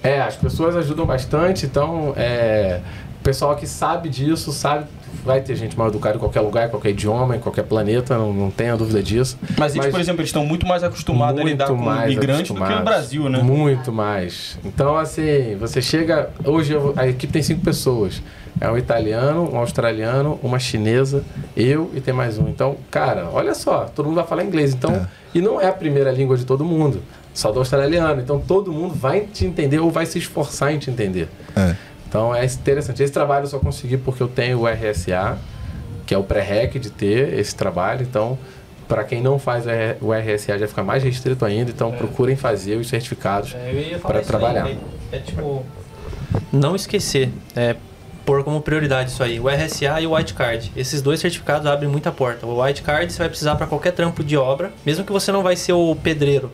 É, 0.01 0.21
as 0.21 0.37
pessoas 0.37 0.77
ajudam 0.77 1.05
bastante, 1.05 1.65
então 1.65 2.13
é, 2.15 2.79
o 3.21 3.23
pessoal 3.23 3.55
que 3.55 3.67
sabe 3.67 4.09
disso, 4.09 4.51
sabe, 4.51 4.85
vai 5.23 5.41
ter 5.41 5.55
gente 5.55 5.77
mal 5.77 5.89
educada 5.89 6.15
em 6.15 6.19
qualquer 6.19 6.41
lugar, 6.41 6.67
em 6.67 6.71
qualquer 6.71 6.89
idioma, 6.89 7.35
em 7.35 7.39
qualquer 7.39 7.61
planeta, 7.63 8.17
não, 8.17 8.33
não 8.33 8.49
tenha 8.49 8.75
dúvida 8.75 9.01
disso. 9.03 9.37
Mas 9.59 9.75
eles, 9.75 9.91
por 9.91 9.99
exemplo, 9.99 10.21
eles 10.21 10.29
estão 10.29 10.43
muito 10.43 10.65
mais 10.65 10.83
acostumados 10.83 11.39
a 11.39 11.43
lidar 11.43 11.67
com 11.67 11.75
migrantes 12.07 12.51
do 12.51 12.55
que 12.65 12.73
no. 12.75 12.83
Brasil, 12.83 13.29
né? 13.29 13.39
Muito 13.43 13.91
mais. 13.91 14.57
Então, 14.65 14.97
assim, 14.97 15.55
você 15.59 15.83
chega. 15.83 16.31
Hoje 16.43 16.73
eu- 16.73 16.93
a 16.97 17.07
equipe 17.07 17.31
tem 17.31 17.43
cinco 17.43 17.61
pessoas. 17.61 18.23
É 18.59 18.69
um 18.69 18.77
italiano, 18.77 19.47
um 19.53 19.57
australiano, 19.57 20.39
uma 20.41 20.57
chinesa, 20.57 21.23
eu 21.55 21.91
e 21.93 22.01
tem 22.01 22.13
mais 22.15 22.39
um. 22.39 22.47
Então, 22.49 22.75
cara, 22.89 23.29
olha 23.31 23.53
só, 23.53 23.85
todo 23.85 24.07
mundo 24.07 24.15
vai 24.15 24.25
falar 24.25 24.43
inglês. 24.43 24.73
Então, 24.73 24.91
É. 24.93 25.05
e 25.35 25.41
não 25.41 25.61
é 25.61 25.67
a 25.67 25.73
primeira 25.73 26.11
língua 26.11 26.35
de 26.35 26.43
todo 26.43 26.65
mundo, 26.65 27.01
só 27.35 27.51
do 27.51 27.59
australiano. 27.59 28.19
Então, 28.19 28.39
todo 28.39 28.71
mundo 28.71 28.95
vai 28.95 29.21
te 29.21 29.45
entender 29.45 29.79
ou 29.79 29.91
vai 29.91 30.07
se 30.07 30.17
esforçar 30.17 30.73
em 30.73 30.79
te 30.79 30.89
entender. 30.89 31.29
É. 31.55 31.75
Então 32.11 32.35
é 32.35 32.43
interessante. 32.43 33.01
Esse 33.01 33.13
trabalho 33.13 33.45
eu 33.45 33.49
só 33.49 33.57
consegui 33.57 33.95
porque 33.95 34.21
eu 34.21 34.27
tenho 34.27 34.59
o 34.59 34.67
RSA, 34.67 35.37
que 36.05 36.13
é 36.13 36.17
o 36.17 36.23
pré-req 36.23 36.77
de 36.77 36.89
ter 36.89 37.39
esse 37.39 37.55
trabalho. 37.55 38.01
Então, 38.01 38.37
para 38.85 39.05
quem 39.05 39.21
não 39.21 39.39
faz 39.39 39.63
o 40.01 40.11
RSA 40.11 40.59
já 40.59 40.67
fica 40.67 40.83
mais 40.83 41.01
restrito 41.01 41.45
ainda. 41.45 41.71
Então, 41.71 41.89
procurem 41.93 42.35
fazer 42.35 42.75
os 42.75 42.89
certificados. 42.89 43.55
É, 43.55 43.71
isso 43.95 44.27
trabalhar. 44.27 44.65
aí, 44.65 44.77
É, 45.09 45.15
é 45.15 45.19
tipo. 45.21 45.65
Não 46.51 46.75
esquecer. 46.75 47.29
É, 47.55 47.77
pôr 48.25 48.43
como 48.43 48.59
prioridade 48.59 49.09
isso 49.11 49.23
aí. 49.23 49.39
O 49.39 49.47
RSA 49.47 50.01
e 50.01 50.05
o 50.07 50.13
White 50.13 50.33
Card. 50.33 50.69
Esses 50.75 51.01
dois 51.01 51.21
certificados 51.21 51.65
abrem 51.65 51.89
muita 51.89 52.11
porta. 52.11 52.45
O 52.45 52.61
White 52.61 52.81
Card 52.81 53.09
você 53.11 53.19
vai 53.19 53.29
precisar 53.29 53.55
para 53.55 53.67
qualquer 53.67 53.91
trampo 53.91 54.21
de 54.21 54.35
obra, 54.35 54.73
mesmo 54.85 55.05
que 55.05 55.13
você 55.13 55.31
não 55.31 55.41
vai 55.43 55.55
ser 55.55 55.71
o 55.71 55.95
pedreiro. 55.95 56.51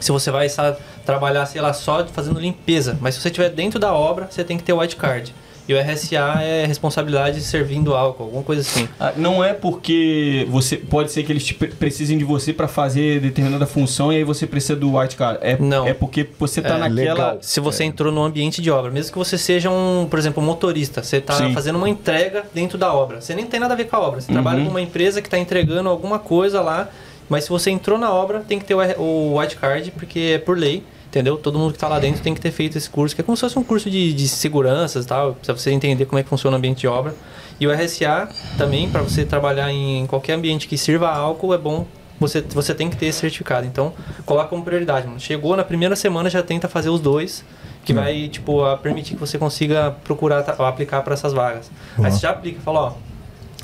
Se 0.00 0.10
você 0.10 0.32
vai 0.32 0.48
sa- 0.48 0.76
trabalhar, 1.04 1.46
sei 1.46 1.60
lá, 1.60 1.72
só 1.72 2.04
fazendo 2.06 2.38
limpeza, 2.40 2.96
mas 3.00 3.14
se 3.14 3.20
você 3.20 3.28
estiver 3.28 3.50
dentro 3.50 3.78
da 3.78 3.92
obra, 3.92 4.28
você 4.30 4.42
tem 4.44 4.56
que 4.56 4.62
ter 4.62 4.72
o 4.72 4.80
White 4.80 4.96
Card. 4.96 5.34
E 5.68 5.72
o 5.74 5.80
RSA 5.80 6.42
é 6.42 6.66
responsabilidade 6.66 7.40
servindo 7.40 7.94
álcool, 7.94 8.24
alguma 8.24 8.42
coisa 8.42 8.62
assim. 8.62 8.88
Ah, 8.98 9.12
Não 9.16 9.44
é 9.44 9.54
porque 9.54 10.44
você 10.50 10.76
pode 10.76 11.12
ser 11.12 11.22
que 11.22 11.30
eles 11.30 11.52
precisem 11.78 12.18
de 12.18 12.24
você 12.24 12.52
para 12.52 12.66
fazer 12.66 13.20
determinada 13.20 13.64
função 13.64 14.12
e 14.12 14.16
aí 14.16 14.24
você 14.24 14.44
precisa 14.44 14.74
do 14.74 14.98
white 14.98 15.14
card. 15.14 15.38
É, 15.40 15.56
Não. 15.56 15.86
é 15.86 15.94
porque 15.94 16.28
você 16.36 16.60
tá 16.60 16.70
É, 16.70 16.78
naquela. 16.78 16.94
legal. 17.14 17.38
Se 17.40 17.60
você 17.60 17.84
entrou 17.84 18.10
no 18.12 18.24
ambiente 18.24 18.60
de 18.60 18.72
obra, 18.72 18.90
mesmo 18.90 19.12
que 19.12 19.18
você 19.18 19.38
seja 19.38 19.70
um, 19.70 20.08
por 20.10 20.18
exemplo, 20.18 20.42
um 20.42 20.46
motorista, 20.46 21.00
você 21.00 21.18
está 21.18 21.34
Sim. 21.34 21.54
fazendo 21.54 21.76
uma 21.76 21.88
entrega 21.88 22.44
dentro 22.52 22.76
da 22.76 22.92
obra. 22.92 23.20
Você 23.20 23.32
nem 23.32 23.46
tem 23.46 23.60
nada 23.60 23.74
a 23.74 23.76
ver 23.76 23.84
com 23.84 23.94
a 23.94 24.00
obra. 24.00 24.20
Você 24.20 24.32
Uhum. 24.32 24.34
trabalha 24.42 24.64
numa 24.64 24.80
empresa 24.82 25.22
que 25.22 25.28
está 25.28 25.38
entregando 25.38 25.88
alguma 25.88 26.18
coisa 26.18 26.60
lá, 26.60 26.88
mas 27.28 27.44
se 27.44 27.50
você 27.50 27.70
entrou 27.70 27.96
na 27.96 28.12
obra, 28.12 28.40
tem 28.40 28.58
que 28.58 28.64
ter 28.64 28.74
o 28.74 29.38
white 29.38 29.54
card, 29.56 29.92
porque 29.92 30.32
é 30.34 30.38
por 30.38 30.58
lei. 30.58 30.82
Entendeu? 31.12 31.36
Todo 31.36 31.58
mundo 31.58 31.72
que 31.72 31.76
está 31.76 31.88
lá 31.88 31.98
dentro 31.98 32.22
tem 32.22 32.32
que 32.32 32.40
ter 32.40 32.50
feito 32.50 32.78
esse 32.78 32.88
curso, 32.88 33.14
que 33.14 33.20
é 33.20 33.24
como 33.24 33.36
se 33.36 33.42
fosse 33.42 33.58
um 33.58 33.62
curso 33.62 33.90
de, 33.90 34.14
de 34.14 34.26
seguranças 34.26 35.04
e 35.04 35.08
tal, 35.08 35.34
pra 35.34 35.54
você 35.54 35.70
entender 35.70 36.06
como 36.06 36.18
é 36.18 36.22
que 36.22 36.28
funciona 36.30 36.56
o 36.56 36.58
ambiente 36.58 36.78
de 36.80 36.86
obra. 36.88 37.14
E 37.60 37.66
o 37.66 37.70
RSA 37.70 38.30
também, 38.56 38.88
para 38.88 39.02
você 39.02 39.22
trabalhar 39.22 39.70
em 39.70 40.06
qualquer 40.06 40.32
ambiente 40.32 40.66
que 40.66 40.78
sirva 40.78 41.10
álcool, 41.10 41.52
é 41.52 41.58
bom 41.58 41.86
você, 42.18 42.40
você 42.40 42.74
tem 42.74 42.88
que 42.88 42.96
ter 42.96 43.06
esse 43.06 43.18
certificado. 43.20 43.66
Então, 43.66 43.92
coloca 44.24 44.48
como 44.48 44.64
prioridade, 44.64 45.06
mano. 45.06 45.20
Chegou 45.20 45.54
na 45.54 45.64
primeira 45.64 45.94
semana, 45.94 46.30
já 46.30 46.42
tenta 46.42 46.66
fazer 46.66 46.88
os 46.88 46.98
dois, 47.00 47.44
que 47.84 47.92
vai, 47.92 48.28
tipo, 48.28 48.64
a 48.64 48.78
permitir 48.78 49.12
que 49.14 49.20
você 49.20 49.36
consiga 49.36 49.90
procurar 50.04 50.42
ta- 50.44 50.66
aplicar 50.66 51.02
para 51.02 51.12
essas 51.12 51.34
vagas. 51.34 51.70
Aí 51.98 52.10
você 52.10 52.20
já 52.20 52.30
aplica, 52.30 52.58
fala, 52.62 52.80
ó, 52.80 52.92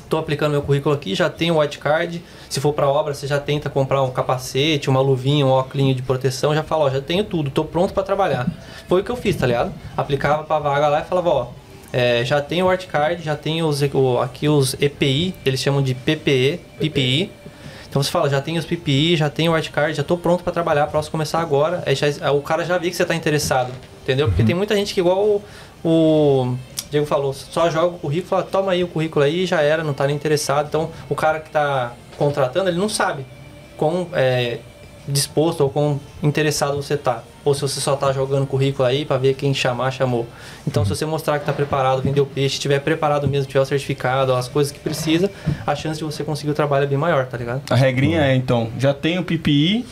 tô 0.09 0.17
aplicando 0.17 0.51
meu 0.51 0.61
currículo 0.61 0.93
aqui, 0.95 1.13
já 1.13 1.29
tenho 1.29 1.55
o 1.55 1.59
white 1.59 1.77
card. 1.77 2.21
Se 2.49 2.59
for 2.59 2.73
para 2.73 2.87
obra, 2.89 3.13
você 3.13 3.27
já 3.27 3.39
tenta 3.39 3.69
comprar 3.69 4.01
um 4.01 4.09
capacete, 4.11 4.89
uma 4.89 4.99
luvinha, 5.01 5.45
um 5.45 5.49
óculos 5.49 5.95
de 5.95 6.01
proteção, 6.01 6.53
já 6.55 6.63
fala, 6.63 6.85
ó, 6.85 6.89
já 6.89 6.99
tenho 7.01 7.23
tudo, 7.23 7.49
tô 7.49 7.63
pronto 7.63 7.93
para 7.93 8.03
trabalhar. 8.03 8.47
Foi 8.87 9.01
o 9.01 9.03
que 9.03 9.11
eu 9.11 9.15
fiz, 9.15 9.35
tá 9.35 9.45
ligado? 9.45 9.71
Aplicava 9.95 10.43
pra 10.43 10.59
vaga 10.59 10.87
lá 10.87 11.01
e 11.01 11.03
falava, 11.05 11.29
ó, 11.29 11.47
é, 11.93 12.23
já 12.25 12.41
tenho 12.41 12.65
o 12.65 12.69
white 12.69 12.87
card, 12.87 13.21
já 13.23 13.35
tenho 13.35 13.65
os, 13.67 13.81
aqui 14.21 14.49
os 14.49 14.75
EPI, 14.81 15.33
eles 15.45 15.59
chamam 15.59 15.81
de 15.81 15.93
PPE, 15.93 16.59
PPI. 16.79 17.31
Então 17.87 18.03
você 18.03 18.11
fala, 18.11 18.29
já 18.29 18.39
tenho 18.39 18.59
os 18.59 18.65
PPI, 18.65 19.15
já 19.17 19.29
tenho 19.29 19.51
o 19.51 19.55
white 19.55 19.71
card, 19.71 19.95
já 19.97 20.03
tô 20.03 20.15
pronto 20.17 20.43
para 20.43 20.53
trabalhar, 20.53 20.85
posso 20.87 21.09
começar 21.09 21.39
agora. 21.39 21.81
Aí 21.85 21.95
já- 21.95 22.31
o 22.31 22.41
cara 22.41 22.63
já 22.63 22.77
vê 22.77 22.89
que 22.89 22.95
você 22.95 23.03
tá 23.05 23.15
interessado, 23.15 23.71
entendeu? 24.03 24.27
Porque 24.27 24.43
tem 24.43 24.53
muita 24.55 24.75
gente 24.75 24.93
que 24.93 24.99
igual 24.99 25.17
o, 25.23 25.41
o 25.83 26.55
Diego 26.91 27.05
falou, 27.05 27.33
só 27.33 27.69
joga 27.69 27.95
o 27.95 27.99
currículo, 27.99 28.29
fala, 28.29 28.43
toma 28.43 28.71
aí 28.71 28.83
o 28.83 28.87
currículo 28.87 29.23
aí, 29.23 29.45
já 29.45 29.61
era, 29.61 29.83
não 29.83 29.93
tá 29.93 30.07
nem 30.07 30.15
interessado. 30.15 30.67
Então 30.67 30.89
o 31.09 31.15
cara 31.15 31.39
que 31.39 31.49
tá 31.49 31.93
contratando, 32.17 32.69
ele 32.69 32.77
não 32.77 32.89
sabe 32.89 33.25
quão 33.77 34.07
é, 34.13 34.59
disposto 35.07 35.61
ou 35.61 35.69
quão 35.69 35.99
interessado 36.21 36.75
você 36.75 36.95
tá. 36.95 37.23
ou 37.43 37.53
se 37.53 37.61
você 37.61 37.79
só 37.79 37.95
tá 37.95 38.11
jogando 38.11 38.45
currículo 38.45 38.87
aí 38.87 39.05
para 39.05 39.17
ver 39.17 39.33
quem 39.33 39.53
chamar, 39.53 39.91
chamou. 39.91 40.27
Então, 40.67 40.83
se 40.83 40.89
você 40.89 41.05
mostrar 41.05 41.39
que 41.39 41.45
tá 41.45 41.53
preparado, 41.53 42.01
vendeu 42.01 42.25
peixe, 42.25 42.55
estiver 42.55 42.79
preparado 42.79 43.27
mesmo, 43.27 43.47
tiver 43.47 43.61
o 43.61 43.65
certificado, 43.65 44.33
as 44.33 44.47
coisas 44.47 44.71
que 44.71 44.79
precisa, 44.79 45.31
a 45.65 45.75
chance 45.75 45.99
de 45.99 46.03
você 46.03 46.23
conseguir 46.23 46.51
o 46.51 46.53
trabalho 46.53 46.83
é 46.83 46.87
bem 46.87 46.97
maior, 46.97 47.25
tá 47.25 47.37
ligado? 47.37 47.61
A 47.69 47.75
regrinha 47.75 48.21
é, 48.21 48.35
então, 48.35 48.69
já 48.77 48.93
tem 48.93 49.17
o 49.17 49.23
PPI. 49.23 49.85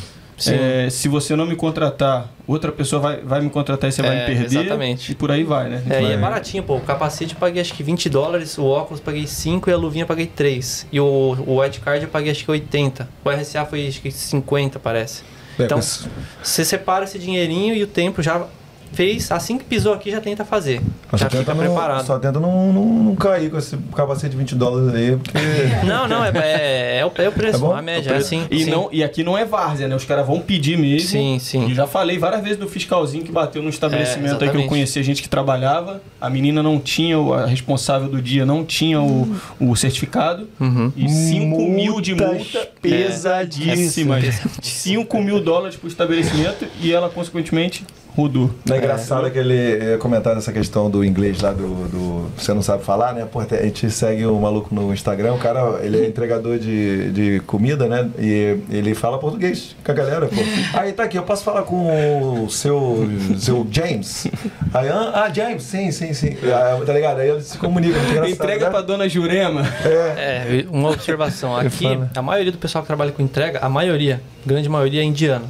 É, 0.46 0.88
se 0.92 1.08
você 1.08 1.36
não 1.36 1.46
me 1.48 1.56
contratar, 1.56 2.30
outra 2.46 2.72
pessoa 2.72 3.02
vai, 3.02 3.18
vai 3.22 3.42
me 3.42 3.50
contratar 3.50 3.90
e 3.90 3.92
você 3.94 4.02
vai 4.04 4.16
É, 4.16 4.20
me 4.20 4.26
perder. 4.36 4.46
exatamente. 4.60 5.12
E 5.12 5.16
por 5.16 5.32
aí 5.32 5.44
vai, 5.44 5.68
né? 5.68 5.82
É, 5.90 6.02
e 6.02 6.06
é 6.06 6.10
Vai. 6.10 6.18
baratinho, 6.18 6.62
pô. 6.64 6.76
O 6.76 6.82
capacete 6.82 7.34
eu 7.34 7.40
paguei 7.40 7.60
acho 7.62 7.74
que 7.74 7.82
20 7.82 8.08
dólares, 8.10 8.56
o 8.58 8.66
óculos 8.66 9.00
eu 9.00 9.06
paguei 9.06 9.26
5 9.26 9.70
e 9.70 9.74
a 9.74 9.78
luvinha 9.78 10.04
eu 10.04 10.08
paguei 10.08 10.28
3. 10.28 10.86
E 10.92 11.00
o, 11.00 11.06
o 11.48 11.60
white 11.62 11.80
card 11.80 12.04
eu 12.06 12.10
paguei 12.10 12.32
acho 12.32 12.46
que 12.46 12.52
80. 12.52 13.10
O 13.26 13.30
RSA 13.30 13.66
foi 13.66 13.88
acho 13.88 14.00
que 14.00 14.12
50, 14.12 14.78
parece. 14.80 15.24
É, 15.58 15.64
Então, 15.64 15.78
mas- 15.78 16.08
Você 16.44 16.64
separa 16.64 17.06
esse 17.06 17.18
dinheirinho 17.18 17.74
e 17.74 17.82
o 17.82 17.88
tempo 17.88 18.22
já 18.22 18.46
fez, 18.94 19.32
assim 19.32 19.58
que 19.58 19.64
pisou 19.66 19.94
aqui 19.94 20.10
já 20.12 20.20
tenta 20.22 20.44
fazer. 20.46 20.82
mas 21.12 21.22
já 21.22 21.30
só 21.30 21.38
fica 21.38 21.54
não- 21.54 21.64
preparado. 21.64 22.06
Só 22.06 22.18
tenta 22.20 22.40
não, 22.40 22.72
não, 22.74 22.86
não 22.86 23.16
cair 23.16 23.50
com 23.52 23.58
esse 23.58 23.78
capacete 23.96 24.32
de 24.32 24.38
20 24.38 24.56
dólares 24.56 24.94
aí, 24.96 25.18
porque. 25.18 25.38
Não, 25.86 26.08
não, 26.08 26.24
é, 26.24 26.32
é, 26.36 26.98
é 27.00 27.06
o, 27.06 27.12
é 27.16 27.30
o 27.30 27.32
preço, 27.32 27.58
É 27.58 27.60
bom? 27.60 27.76
a 27.76 27.82
média, 27.82 28.10
É 28.10 28.12
é 28.12 28.16
preço. 28.16 28.28
assim. 28.36 28.48
E, 28.52 28.64
sim. 28.66 28.70
não, 28.72 28.90
e 28.92 29.04
aqui 29.04 29.24
não 29.24 29.38
é 29.38 29.46
várzea, 29.46 29.88
né? 29.88 29.96
Os 29.96 30.04
caras 30.06 30.26
vão 30.26 30.40
pedir 30.40 30.78
mesmo. 30.78 31.08
Sim, 31.10 31.38
sim. 31.40 31.68
E 31.70 31.74
já 31.74 31.86
falei 31.88 32.18
várias 32.18 32.42
vezes 32.42 32.58
do 32.58 32.68
fiscalzinho 32.68 33.24
que 33.24 33.32
bateu 33.32 33.62
no 33.64 33.70
estabelecimento 33.70 34.44
aí 34.44 34.50
que 34.50 34.58
eu 34.58 34.68
conhecia 34.68 35.02
gente 35.04 35.22
que 35.22 35.30
trabalhava. 35.30 36.02
A 36.20 36.30
menina 36.30 36.62
não 36.64 36.80
tinha, 36.80 37.18
o- 37.20 37.34
a 37.34 37.46
responsável 37.46 38.10
do 38.10 38.22
dia 38.22 38.46
não 38.46 38.66
tinha 38.66 39.02
o, 39.02 39.36
o 39.60 39.76
certificado. 39.76 40.48
Uhum. 40.60 40.92
E 40.96 41.08
5 41.10 41.62
mil 41.70 42.02
de 42.02 42.16
multa 42.16 42.68
pesadíssimas. 42.82 44.24
5 44.62 45.22
mil 45.22 45.40
dólares 45.42 45.76
pro 45.76 45.88
estabelecimento 45.88 46.66
e 46.82 46.92
ela, 46.94 47.10
consequentemente, 47.10 47.86
rodou. 48.18 48.50
Não 48.66 48.76
é 48.76 48.80
engraçado 48.80 49.26
aquele 49.28 49.94
eh, 49.94 49.98
comentário 49.98 50.40
dessa 50.40 50.52
questão 50.52 50.90
do 50.90 51.06
inglês 51.06 51.40
lá 51.40 51.54
do, 51.54 51.88
do- 51.88 52.32
Você 52.36 52.52
não 52.52 52.64
sabe 52.64 52.84
falar, 52.84 53.14
né? 53.14 53.28
Pô, 53.32 53.40
a 53.40 53.46
gente 53.64 53.92
segue 53.92 54.26
o 54.26 54.36
maluco 54.40 54.74
no 54.74 54.92
Instagram, 54.92 55.36
o 55.36 55.38
cara, 55.38 55.80
ele 55.84 56.02
é 56.04 56.08
entregador 56.08 56.58
de, 56.58 57.12
de 57.12 57.40
comida, 57.46 57.88
né? 57.88 58.10
E 58.18 58.58
ele 58.72 58.96
fala 58.96 59.20
português 59.20 59.76
com 59.86 59.92
a 59.92 59.96
galera, 59.96 60.28
pô. 60.28 60.36
Aí 60.74 60.94
tá 60.94 61.04
aqui, 61.04 61.16
eu 61.18 61.24
posso 61.24 61.44
falar 61.44 61.62
com 61.62 62.44
o 62.46 62.50
seu, 62.50 63.08
seu 63.38 63.68
James? 63.70 64.28
Aí, 64.74 64.90
ah, 64.90 65.30
James, 65.34 65.62
sim, 65.64 65.92
sim, 65.92 66.12
sim. 66.14 66.36
Ah, 66.52 66.80
tá 66.84 66.94
ligado? 66.94 67.20
Aí 67.20 67.30
ele 67.30 67.42
se 67.42 67.58
comunica. 67.58 67.98
Entrega 68.28 68.66
né? 68.66 68.72
pra 68.72 68.82
dona 68.82 69.08
Jurema. 69.08 69.62
É, 69.86 70.66
uma 70.72 70.90
observação. 70.90 71.56
Aqui, 71.56 71.86
a 72.16 72.22
maioria 72.22 72.52
do 72.52 72.58
pessoal 72.58 72.82
que 72.82 72.88
trabalha 72.88 73.12
com 73.12 73.22
entrega, 73.22 73.60
a 73.62 73.70
maioria, 73.70 74.22
grande 74.46 74.68
maioria 74.68 75.02
é 75.02 75.04
indiano. 75.04 75.46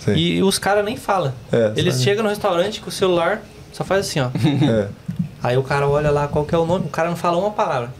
Sim. 0.00 0.14
E 0.16 0.42
os 0.42 0.58
caras 0.58 0.84
nem 0.84 0.96
falam. 0.96 1.32
É, 1.52 1.72
Eles 1.76 1.94
sabe? 1.94 2.04
chegam 2.04 2.22
no 2.24 2.28
restaurante 2.28 2.80
com 2.80 2.88
o 2.88 2.92
celular, 2.92 3.42
só 3.72 3.84
faz 3.84 4.06
assim, 4.08 4.20
ó. 4.20 4.28
É, 4.68 4.88
Aí 5.42 5.56
o 5.56 5.62
cara 5.62 5.88
olha 5.88 6.10
lá 6.10 6.28
qual 6.28 6.44
que 6.44 6.54
é 6.54 6.58
o 6.58 6.66
nome, 6.66 6.84
o 6.86 6.88
cara 6.90 7.08
não 7.08 7.16
fala 7.16 7.38
uma 7.38 7.50
palavra. 7.50 7.90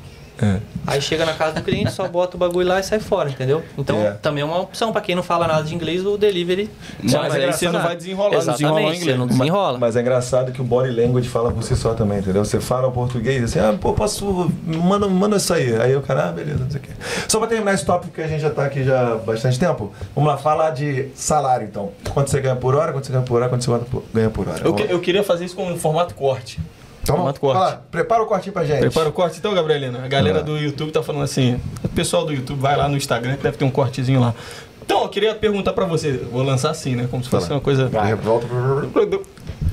É. 0.42 0.56
Aí 0.86 1.00
chega 1.00 1.24
na 1.26 1.34
casa 1.34 1.54
do 1.56 1.62
cliente, 1.62 1.92
só 1.92 2.08
bota 2.08 2.36
o 2.36 2.40
bagulho 2.40 2.66
lá 2.66 2.80
e 2.80 2.82
sai 2.82 2.98
fora, 2.98 3.28
entendeu? 3.30 3.62
Então 3.76 3.96
É. 3.98 4.12
também 4.12 4.42
é 4.42 4.44
uma 4.44 4.60
opção 4.60 4.92
pra 4.92 5.00
quem 5.00 5.14
não 5.14 5.22
fala 5.22 5.46
nada 5.46 5.62
de 5.62 5.74
inglês, 5.74 6.04
o 6.04 6.16
delivery. 6.16 6.70
Mas 7.02 7.12
já 7.12 7.28
vai 7.28 7.44
aí 7.44 7.52
você 7.52 7.70
não 7.70 7.80
vai 7.82 7.96
desenrolar, 7.96 8.30
não 8.30 8.38
Exatamente, 8.38 8.58
desenrolar 8.62 8.80
o 8.80 8.90
você 8.94 9.00
inglês. 9.00 9.18
não 9.18 9.26
desenrola. 9.26 9.78
Mas 9.78 9.96
é 9.96 10.00
engraçado 10.00 10.52
que 10.52 10.60
o 10.60 10.64
body 10.64 10.90
language 10.90 11.28
fala 11.28 11.52
por 11.52 11.62
si 11.62 11.76
só 11.76 11.94
também, 11.94 12.18
entendeu? 12.18 12.44
Você 12.44 12.60
fala 12.60 12.88
o 12.88 12.92
português 12.92 13.44
assim, 13.44 13.58
ah, 13.58 13.76
pô, 13.80 13.92
posso. 13.92 14.50
Manda, 14.66 15.06
manda 15.08 15.36
isso 15.36 15.52
aí. 15.52 15.74
Aí 15.80 15.94
o 15.94 16.00
cara, 16.02 16.28
ah, 16.28 16.32
beleza, 16.32 16.58
não 16.64 16.70
sei 16.70 16.80
o 16.80 16.82
quê. 16.82 16.90
Só 17.28 17.38
pra 17.38 17.46
terminar 17.48 17.74
esse 17.74 17.84
tópico 17.84 18.14
que 18.14 18.22
a 18.22 18.26
gente 18.28 18.40
já 18.40 18.50
tá 18.50 18.64
aqui 18.64 18.82
já 18.82 19.12
há 19.12 19.16
bastante 19.16 19.58
tempo, 19.58 19.92
vamos 20.14 20.30
lá, 20.30 20.36
falar 20.38 20.70
de 20.70 21.08
salário 21.14 21.66
então. 21.70 21.90
Quanto 22.14 22.30
você 22.30 22.40
ganha 22.40 22.56
por 22.56 22.74
hora, 22.74 22.92
quanto 22.92 23.06
você 23.06 23.12
ganha 23.12 23.24
por 23.24 23.36
hora, 23.36 23.48
quanto 23.48 23.64
você 23.64 23.80
ganha 24.14 24.30
por 24.30 24.48
hora. 24.48 24.60
Eu, 24.64 24.74
que- 24.74 24.90
eu 24.92 25.00
queria 25.00 25.22
fazer 25.22 25.44
isso 25.44 25.54
com 25.54 25.70
um 25.70 25.76
formato 25.78 26.14
corte. 26.14 26.58
Então, 27.02 27.16
formato 27.16 27.40
vamos 27.40 27.56
corte. 27.56 27.74
lá, 27.74 27.82
prepara 27.90 28.22
o 28.22 28.26
cortinho 28.26 28.52
pra 28.52 28.64
gente. 28.64 28.80
Prepara 28.80 29.08
o 29.08 29.12
corte 29.12 29.38
então, 29.38 29.54
Gabrielina. 29.54 30.04
A 30.04 30.08
galera 30.08 30.42
do 30.42 30.56
YouTube 30.58 30.92
tá 30.92 31.02
falando 31.02 31.22
assim. 31.22 31.60
O 31.82 31.88
pessoal 31.88 32.24
do 32.24 32.32
YouTube 32.32 32.58
vai 32.58 32.76
lá 32.76 32.88
no 32.88 32.96
Instagram 32.96 33.36
que 33.36 33.42
deve 33.42 33.56
ter 33.56 33.64
um 33.64 33.70
cortezinho 33.70 34.20
lá. 34.20 34.34
Então, 34.82 35.02
eu 35.02 35.08
queria 35.08 35.34
perguntar 35.34 35.72
pra 35.72 35.84
você. 35.84 36.12
Vou 36.12 36.42
lançar 36.42 36.70
assim, 36.70 36.94
né? 36.94 37.06
Como 37.10 37.22
se 37.22 37.30
fosse 37.30 37.50
uma 37.50 37.60
coisa. 37.60 37.88
Volta. 38.22 38.46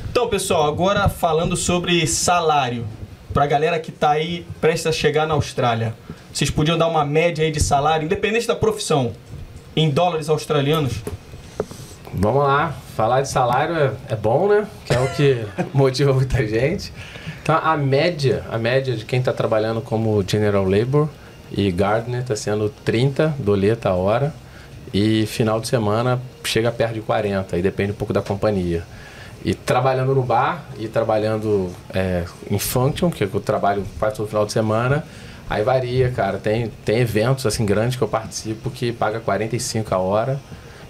Então, 0.10 0.28
pessoal, 0.28 0.68
agora 0.68 1.10
falando 1.10 1.56
sobre 1.56 2.06
salário. 2.08 2.86
Pra 3.34 3.46
galera 3.46 3.78
que 3.80 3.92
tá 3.92 4.12
aí 4.12 4.46
prestes 4.60 4.88
a 4.88 4.92
chegar 4.92 5.28
na 5.28 5.34
Austrália. 5.34 5.94
Vocês 6.34 6.50
podiam 6.50 6.78
dar 6.78 6.88
uma 6.88 7.04
média 7.04 7.44
aí 7.44 7.52
de 7.52 7.60
salário, 7.60 8.06
independente 8.06 8.48
da 8.48 8.56
profissão, 8.56 9.12
em 9.76 9.90
dólares 9.90 10.30
australianos? 10.30 10.94
Vamos 12.14 12.44
lá, 12.44 12.76
falar 12.96 13.22
de 13.22 13.30
salário 13.30 13.76
é, 13.76 13.92
é 14.10 14.16
bom, 14.16 14.48
né? 14.48 14.68
Que 14.86 14.94
é 14.94 15.00
o 15.00 15.08
que 15.10 15.46
motiva 15.74 16.14
muita 16.14 16.46
gente. 16.48 16.94
Então, 17.48 17.62
a 17.64 17.78
média, 17.78 18.44
a 18.52 18.58
média 18.58 18.94
de 18.94 19.06
quem 19.06 19.20
está 19.20 19.32
trabalhando 19.32 19.80
como 19.80 20.22
General 20.28 20.66
Labor 20.66 21.08
e 21.50 21.72
Gardener 21.72 22.20
está 22.20 22.36
sendo 22.36 22.68
30 22.84 23.36
doleta 23.40 23.88
a 23.88 23.94
hora 23.94 24.34
e 24.94 25.26
final 25.28 25.62
de 25.62 25.70
semana 25.70 26.22
chega 26.44 26.70
perto 26.74 26.96
de 26.96 27.00
40, 27.00 27.56
aí 27.56 27.62
depende 27.62 27.94
um 27.94 27.96
pouco 27.96 28.12
da 28.12 28.22
companhia. 28.22 28.84
E 29.46 29.54
trabalhando 29.54 30.14
no 30.14 30.24
bar 30.24 30.66
e 30.78 30.90
trabalhando 30.90 31.72
é, 31.94 32.26
em 32.52 32.60
function, 32.60 33.10
que 33.10 33.24
eu 33.24 33.40
trabalho 33.40 33.86
quase 33.98 34.18
todo 34.18 34.28
final 34.28 34.46
de 34.46 34.52
semana, 34.52 35.06
aí 35.50 35.64
varia, 35.64 36.12
cara. 36.12 36.40
Tem, 36.40 36.70
tem 36.84 37.00
eventos 37.00 37.46
assim 37.46 37.66
grandes 37.66 37.96
que 37.96 38.04
eu 38.04 38.10
participo 38.10 38.70
que 38.70 38.92
paga 38.92 39.22
45 39.22 39.96
a 39.96 39.98
hora. 40.00 40.38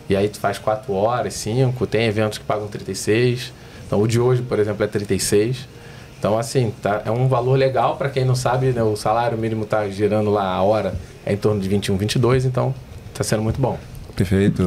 E 0.09 0.15
aí 0.15 0.27
tu 0.27 0.39
faz 0.39 0.57
4 0.57 0.91
horas, 0.91 1.35
5, 1.35 1.85
tem 1.85 2.05
eventos 2.07 2.39
que 2.39 2.43
pagam 2.43 2.67
36. 2.67 3.53
Então 3.85 4.01
o 4.01 4.07
de 4.07 4.19
hoje, 4.19 4.41
por 4.41 4.57
exemplo, 4.57 4.83
é 4.83 4.87
36. 4.87 5.76
Então 6.19 6.37
assim, 6.37 6.73
tá, 6.81 7.01
é 7.05 7.11
um 7.11 7.27
valor 7.27 7.57
legal 7.57 7.95
para 7.95 8.09
quem 8.09 8.25
não 8.25 8.35
sabe, 8.35 8.67
né, 8.67 8.81
o 8.81 8.95
salário 8.95 9.37
mínimo 9.37 9.65
tá 9.65 9.87
girando 9.89 10.29
lá 10.29 10.55
a 10.55 10.61
hora 10.63 10.95
é 11.25 11.33
em 11.33 11.37
torno 11.37 11.61
de 11.61 11.69
21, 11.69 11.97
22, 11.97 12.45
então 12.45 12.73
tá 13.13 13.23
sendo 13.23 13.43
muito 13.43 13.61
bom. 13.61 13.77
Perfeito. 14.15 14.63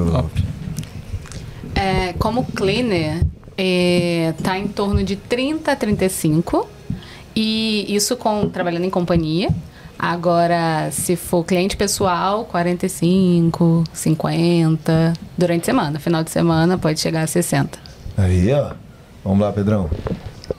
É, 1.74 2.12
como 2.14 2.44
cleaner, 2.44 3.22
é, 3.56 4.32
tá 4.42 4.58
em 4.58 4.68
torno 4.68 5.02
de 5.02 5.16
30 5.16 5.72
a 5.72 5.76
35. 5.76 6.68
E 7.34 7.86
isso 7.94 8.16
com 8.16 8.48
trabalhando 8.48 8.84
em 8.84 8.90
companhia. 8.90 9.48
Agora, 9.98 10.88
se 10.90 11.14
for 11.14 11.44
cliente 11.44 11.76
pessoal, 11.76 12.44
45, 12.46 13.84
50. 13.92 15.12
Durante 15.36 15.62
a 15.62 15.64
semana. 15.64 15.98
Final 15.98 16.24
de 16.24 16.30
semana 16.30 16.78
pode 16.78 17.00
chegar 17.00 17.22
a 17.22 17.26
60. 17.26 17.78
Aí, 18.16 18.52
ó. 18.52 18.72
Vamos 19.22 19.40
lá, 19.40 19.52
Pedrão. 19.52 19.90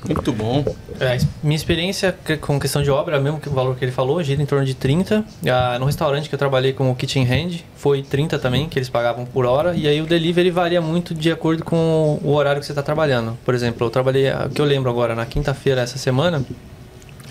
Muito 0.05 0.31
bom. 0.33 0.63
É, 0.99 1.17
minha 1.43 1.55
experiência 1.55 2.15
com 2.41 2.59
questão 2.59 2.81
de 2.81 2.89
obra, 2.89 3.19
mesmo 3.19 3.39
que 3.39 3.49
o 3.49 3.51
valor 3.51 3.75
que 3.75 3.85
ele 3.85 3.91
falou, 3.91 4.21
gira 4.23 4.41
em 4.41 4.45
torno 4.45 4.65
de 4.65 4.73
30. 4.73 5.23
Ah, 5.47 5.77
no 5.79 5.85
restaurante 5.85 6.27
que 6.29 6.35
eu 6.35 6.39
trabalhei 6.39 6.73
como 6.73 6.95
kitchen 6.95 7.25
hand, 7.25 7.59
foi 7.75 8.03
30 8.03 8.37
também, 8.39 8.67
que 8.67 8.77
eles 8.77 8.89
pagavam 8.89 9.25
por 9.25 9.45
hora. 9.45 9.75
E 9.75 9.87
aí 9.87 10.01
o 10.01 10.05
delivery 10.05 10.51
varia 10.51 10.81
muito 10.81 11.13
de 11.13 11.31
acordo 11.31 11.63
com 11.63 12.19
o 12.23 12.33
horário 12.33 12.59
que 12.59 12.65
você 12.65 12.71
está 12.71 12.83
trabalhando. 12.83 13.37
Por 13.45 13.53
exemplo, 13.53 13.85
eu 13.85 13.89
trabalhei, 13.89 14.31
o 14.31 14.49
que 14.49 14.61
eu 14.61 14.65
lembro 14.65 14.89
agora, 14.89 15.15
na 15.15 15.25
quinta-feira 15.25 15.81
essa 15.81 15.97
semana, 15.97 16.43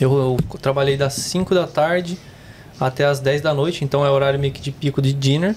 eu, 0.01 0.13
eu 0.53 0.59
trabalhei 0.59 0.97
das 0.97 1.15
5 1.15 1.55
da 1.55 1.67
tarde 1.67 2.19
até 2.79 3.05
as 3.05 3.21
10 3.21 3.43
da 3.43 3.53
noite, 3.53 3.85
então 3.85 4.05
é 4.05 4.11
horário 4.11 4.41
meio 4.41 4.53
que 4.53 4.61
de 4.61 4.71
pico 4.71 5.03
de 5.03 5.13
dinner, 5.13 5.55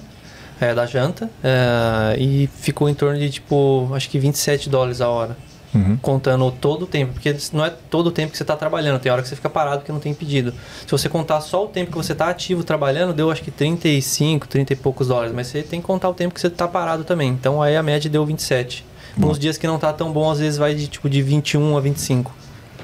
é, 0.60 0.74
da 0.74 0.86
janta. 0.86 1.30
é, 1.42 2.20
e 2.20 2.48
ficou 2.48 2.90
em 2.90 2.94
torno 2.94 3.18
de 3.18 3.30
tipo, 3.30 3.90
acho 3.94 4.10
que 4.10 4.20
27 4.20 4.70
dólares 4.70 5.00
a 5.00 5.10
hora 5.10 5.38
Uhum. 5.74 5.98
contando 6.02 6.52
todo 6.52 6.84
o 6.84 6.86
tempo, 6.86 7.14
porque 7.14 7.36
não 7.52 7.66
é 7.66 7.70
todo 7.72 8.08
o 8.08 8.12
tempo 8.12 8.32
que 8.32 8.38
você 8.38 8.44
está 8.44 8.56
trabalhando, 8.56 9.00
tem 9.00 9.12
hora 9.12 9.24
que 9.24 9.28
você 9.28 9.36
fica 9.36 9.50
parado 9.50 9.78
porque 9.80 9.92
não 9.92 10.00
tem 10.00 10.14
pedido. 10.14 10.54
Se 10.86 10.92
você 10.92 11.10
contar 11.10 11.42
só 11.42 11.66
o 11.66 11.68
tempo 11.68 11.90
que 11.90 11.98
você 11.98 12.12
está 12.12 12.30
ativo 12.30 12.64
trabalhando, 12.64 13.12
deu 13.12 13.32
acho 13.32 13.42
que 13.42 13.50
35, 13.50 14.48
30 14.48 14.74
e 14.74 14.76
poucos 14.76 15.08
dólares, 15.08 15.34
mas 15.34 15.48
você 15.48 15.64
tem 15.64 15.82
que 15.82 15.88
contar 15.88 16.10
o 16.10 16.14
tempo 16.14 16.34
que 16.34 16.40
você 16.40 16.46
está 16.46 16.68
parado 16.68 17.04
também. 17.04 17.30
Então 17.30 17.60
aí 17.60 17.76
a 17.76 17.82
média 17.82 18.08
deu 18.08 18.24
27. 18.24 18.86
Nos 19.18 19.38
dias 19.38 19.58
que 19.58 19.68
não 19.68 19.78
tá 19.78 19.94
tão 19.94 20.12
bom, 20.12 20.30
às 20.30 20.40
vezes 20.40 20.58
vai 20.58 20.74
de 20.74 20.88
tipo 20.88 21.10
de 21.10 21.22
21 21.22 21.78
a 21.78 21.82
25. 21.82 22.34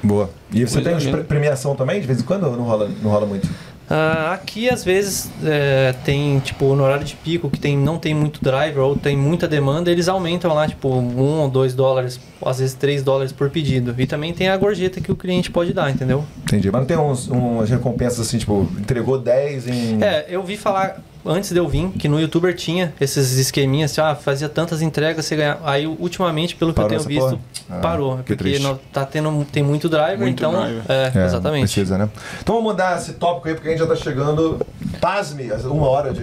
Boa. 0.02 0.30
E 0.52 0.66
você 0.66 0.80
Coisa 0.80 1.12
tem 1.12 1.24
premiação 1.24 1.74
também, 1.74 2.00
de 2.00 2.06
vez 2.06 2.20
em 2.20 2.24
quando? 2.24 2.44
Ou 2.44 2.56
não 2.56 2.64
rola, 2.64 2.90
não 3.02 3.10
rola 3.10 3.26
muito? 3.26 3.48
Ah, 3.90 4.34
aqui 4.34 4.70
às 4.70 4.84
vezes 4.84 5.28
é, 5.44 5.92
tem 6.04 6.38
tipo 6.38 6.76
no 6.76 6.84
horário 6.84 7.04
de 7.04 7.16
pico 7.16 7.50
que 7.50 7.58
tem, 7.58 7.76
não 7.76 7.98
tem 7.98 8.14
muito 8.14 8.40
driver 8.40 8.84
ou 8.84 8.96
tem 8.96 9.16
muita 9.16 9.48
demanda, 9.48 9.90
eles 9.90 10.08
aumentam 10.08 10.54
lá 10.54 10.68
tipo 10.68 10.88
um 10.88 11.40
ou 11.40 11.50
dois 11.50 11.74
dólares, 11.74 12.20
às 12.46 12.60
vezes 12.60 12.74
três 12.74 13.02
dólares 13.02 13.32
por 13.32 13.50
pedido. 13.50 13.92
E 13.98 14.06
também 14.06 14.32
tem 14.32 14.48
a 14.48 14.56
gorjeta 14.56 15.00
que 15.00 15.10
o 15.10 15.16
cliente 15.16 15.50
pode 15.50 15.72
dar, 15.72 15.90
entendeu? 15.90 16.24
Entendi. 16.44 16.70
Mas 16.70 16.80
não 16.80 16.86
tem 16.86 16.96
uns, 16.96 17.26
umas 17.26 17.68
recompensas 17.68 18.20
assim, 18.20 18.38
tipo, 18.38 18.68
entregou 18.78 19.18
10 19.18 19.66
em. 19.66 20.02
É, 20.04 20.26
eu 20.28 20.44
vi 20.44 20.56
falar 20.56 21.00
antes 21.24 21.50
de 21.52 21.58
eu 21.58 21.68
vir 21.68 21.88
que 21.90 22.08
no 22.08 22.20
YouTuber 22.20 22.54
tinha 22.54 22.92
esses 23.00 23.38
esqueminhas, 23.38 23.92
assim, 23.92 24.00
ah, 24.00 24.14
fazia 24.14 24.48
tantas 24.48 24.82
entregas, 24.82 25.24
você 25.24 25.36
ganhava. 25.36 25.60
Aí 25.70 25.86
ultimamente, 25.86 26.56
pelo 26.56 26.72
que 26.72 26.76
Parou 26.80 26.92
eu 26.92 26.98
tenho 26.98 27.08
visto, 27.08 27.30
porra? 27.30 27.40
Ah, 27.70 27.78
parou. 27.80 28.16
que 28.18 28.22
porque 28.22 28.36
triste. 28.36 28.62
não, 28.62 28.78
tá 28.92 29.04
tendo, 29.04 29.44
tem 29.44 29.62
muito 29.62 29.88
driver, 29.88 30.18
Muito 30.18 30.38
então. 30.38 30.52
driver. 30.52 30.82
É, 30.88 31.12
É, 31.14 31.24
exatamente. 31.24 31.62
Precisa, 31.62 31.98
né? 31.98 32.08
Então 32.40 32.54
vamos 32.56 32.72
mudar 32.72 32.98
esse 32.98 33.12
tópico 33.14 33.48
aí, 33.48 33.54
porque 33.54 33.68
a 33.68 33.70
gente 33.72 33.80
já 33.80 33.86
tá 33.86 33.96
chegando, 33.96 34.64
pasme, 35.00 35.50
uma 35.64 35.88
hora 35.88 36.12
de, 36.12 36.22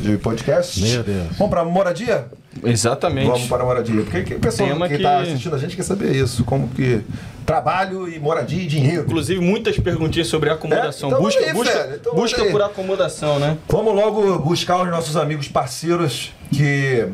de 0.00 0.16
podcast. 0.18 0.80
Meu 0.80 1.02
Deus. 1.02 1.26
Vamos 1.36 1.50
pra 1.50 1.64
moradia? 1.64 2.26
Exatamente. 2.62 3.26
Vamos 3.26 3.46
para 3.46 3.62
a 3.62 3.66
moradia. 3.66 4.02
Porque 4.02 4.22
que- 4.22 4.34
o 4.34 4.40
pessoal 4.40 4.68
Tema 4.68 4.86
que 4.88 4.94
que- 4.96 5.02
está 5.02 5.20
assistindo 5.20 5.54
a 5.54 5.58
gente 5.58 5.76
quer 5.76 5.82
saber 5.82 6.14
isso. 6.14 6.44
Como 6.44 6.68
que 6.68 7.00
trabalho 7.44 8.08
e 8.08 8.18
moradia 8.18 8.62
e 8.62 8.66
dinheiro. 8.66 9.02
Inclusive, 9.02 9.40
muitas 9.40 9.78
perguntas 9.78 10.26
sobre 10.26 10.50
acomodação. 10.50 11.08
É? 11.08 11.12
Então 11.12 11.22
busca 11.22 11.44
aí, 11.44 11.52
busca. 11.52 11.96
Então 12.00 12.14
busca 12.14 12.44
por 12.46 12.62
acomodação, 12.62 13.38
né? 13.38 13.56
Vamos 13.68 13.94
logo 13.94 14.38
buscar 14.38 14.82
os 14.82 14.88
nossos 14.90 15.16
amigos 15.16 15.48
parceiros 15.48 16.32
que 16.52 17.06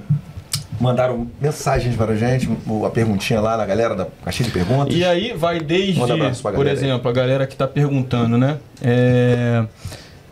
mandaram 0.81 1.27
mensagens 1.41 1.95
para 1.95 2.13
a 2.13 2.17
gente, 2.17 2.49
a 2.87 2.91
perguntinha 2.91 3.41
lá 3.41 3.57
na 3.57 3.67
galera 3.67 3.95
da 3.95 4.07
caixinha 4.25 4.47
de 4.47 4.53
perguntas. 4.53 4.95
E 4.95 5.05
aí 5.05 5.33
vai 5.37 5.61
desde, 5.61 6.01
por 6.01 6.09
galera 6.09 6.71
aí. 6.71 6.73
exemplo, 6.73 7.11
a 7.11 7.13
galera 7.13 7.47
que 7.47 7.53
está 7.55 7.67
perguntando, 7.69 8.39
né? 8.39 8.57
É, 8.81 9.65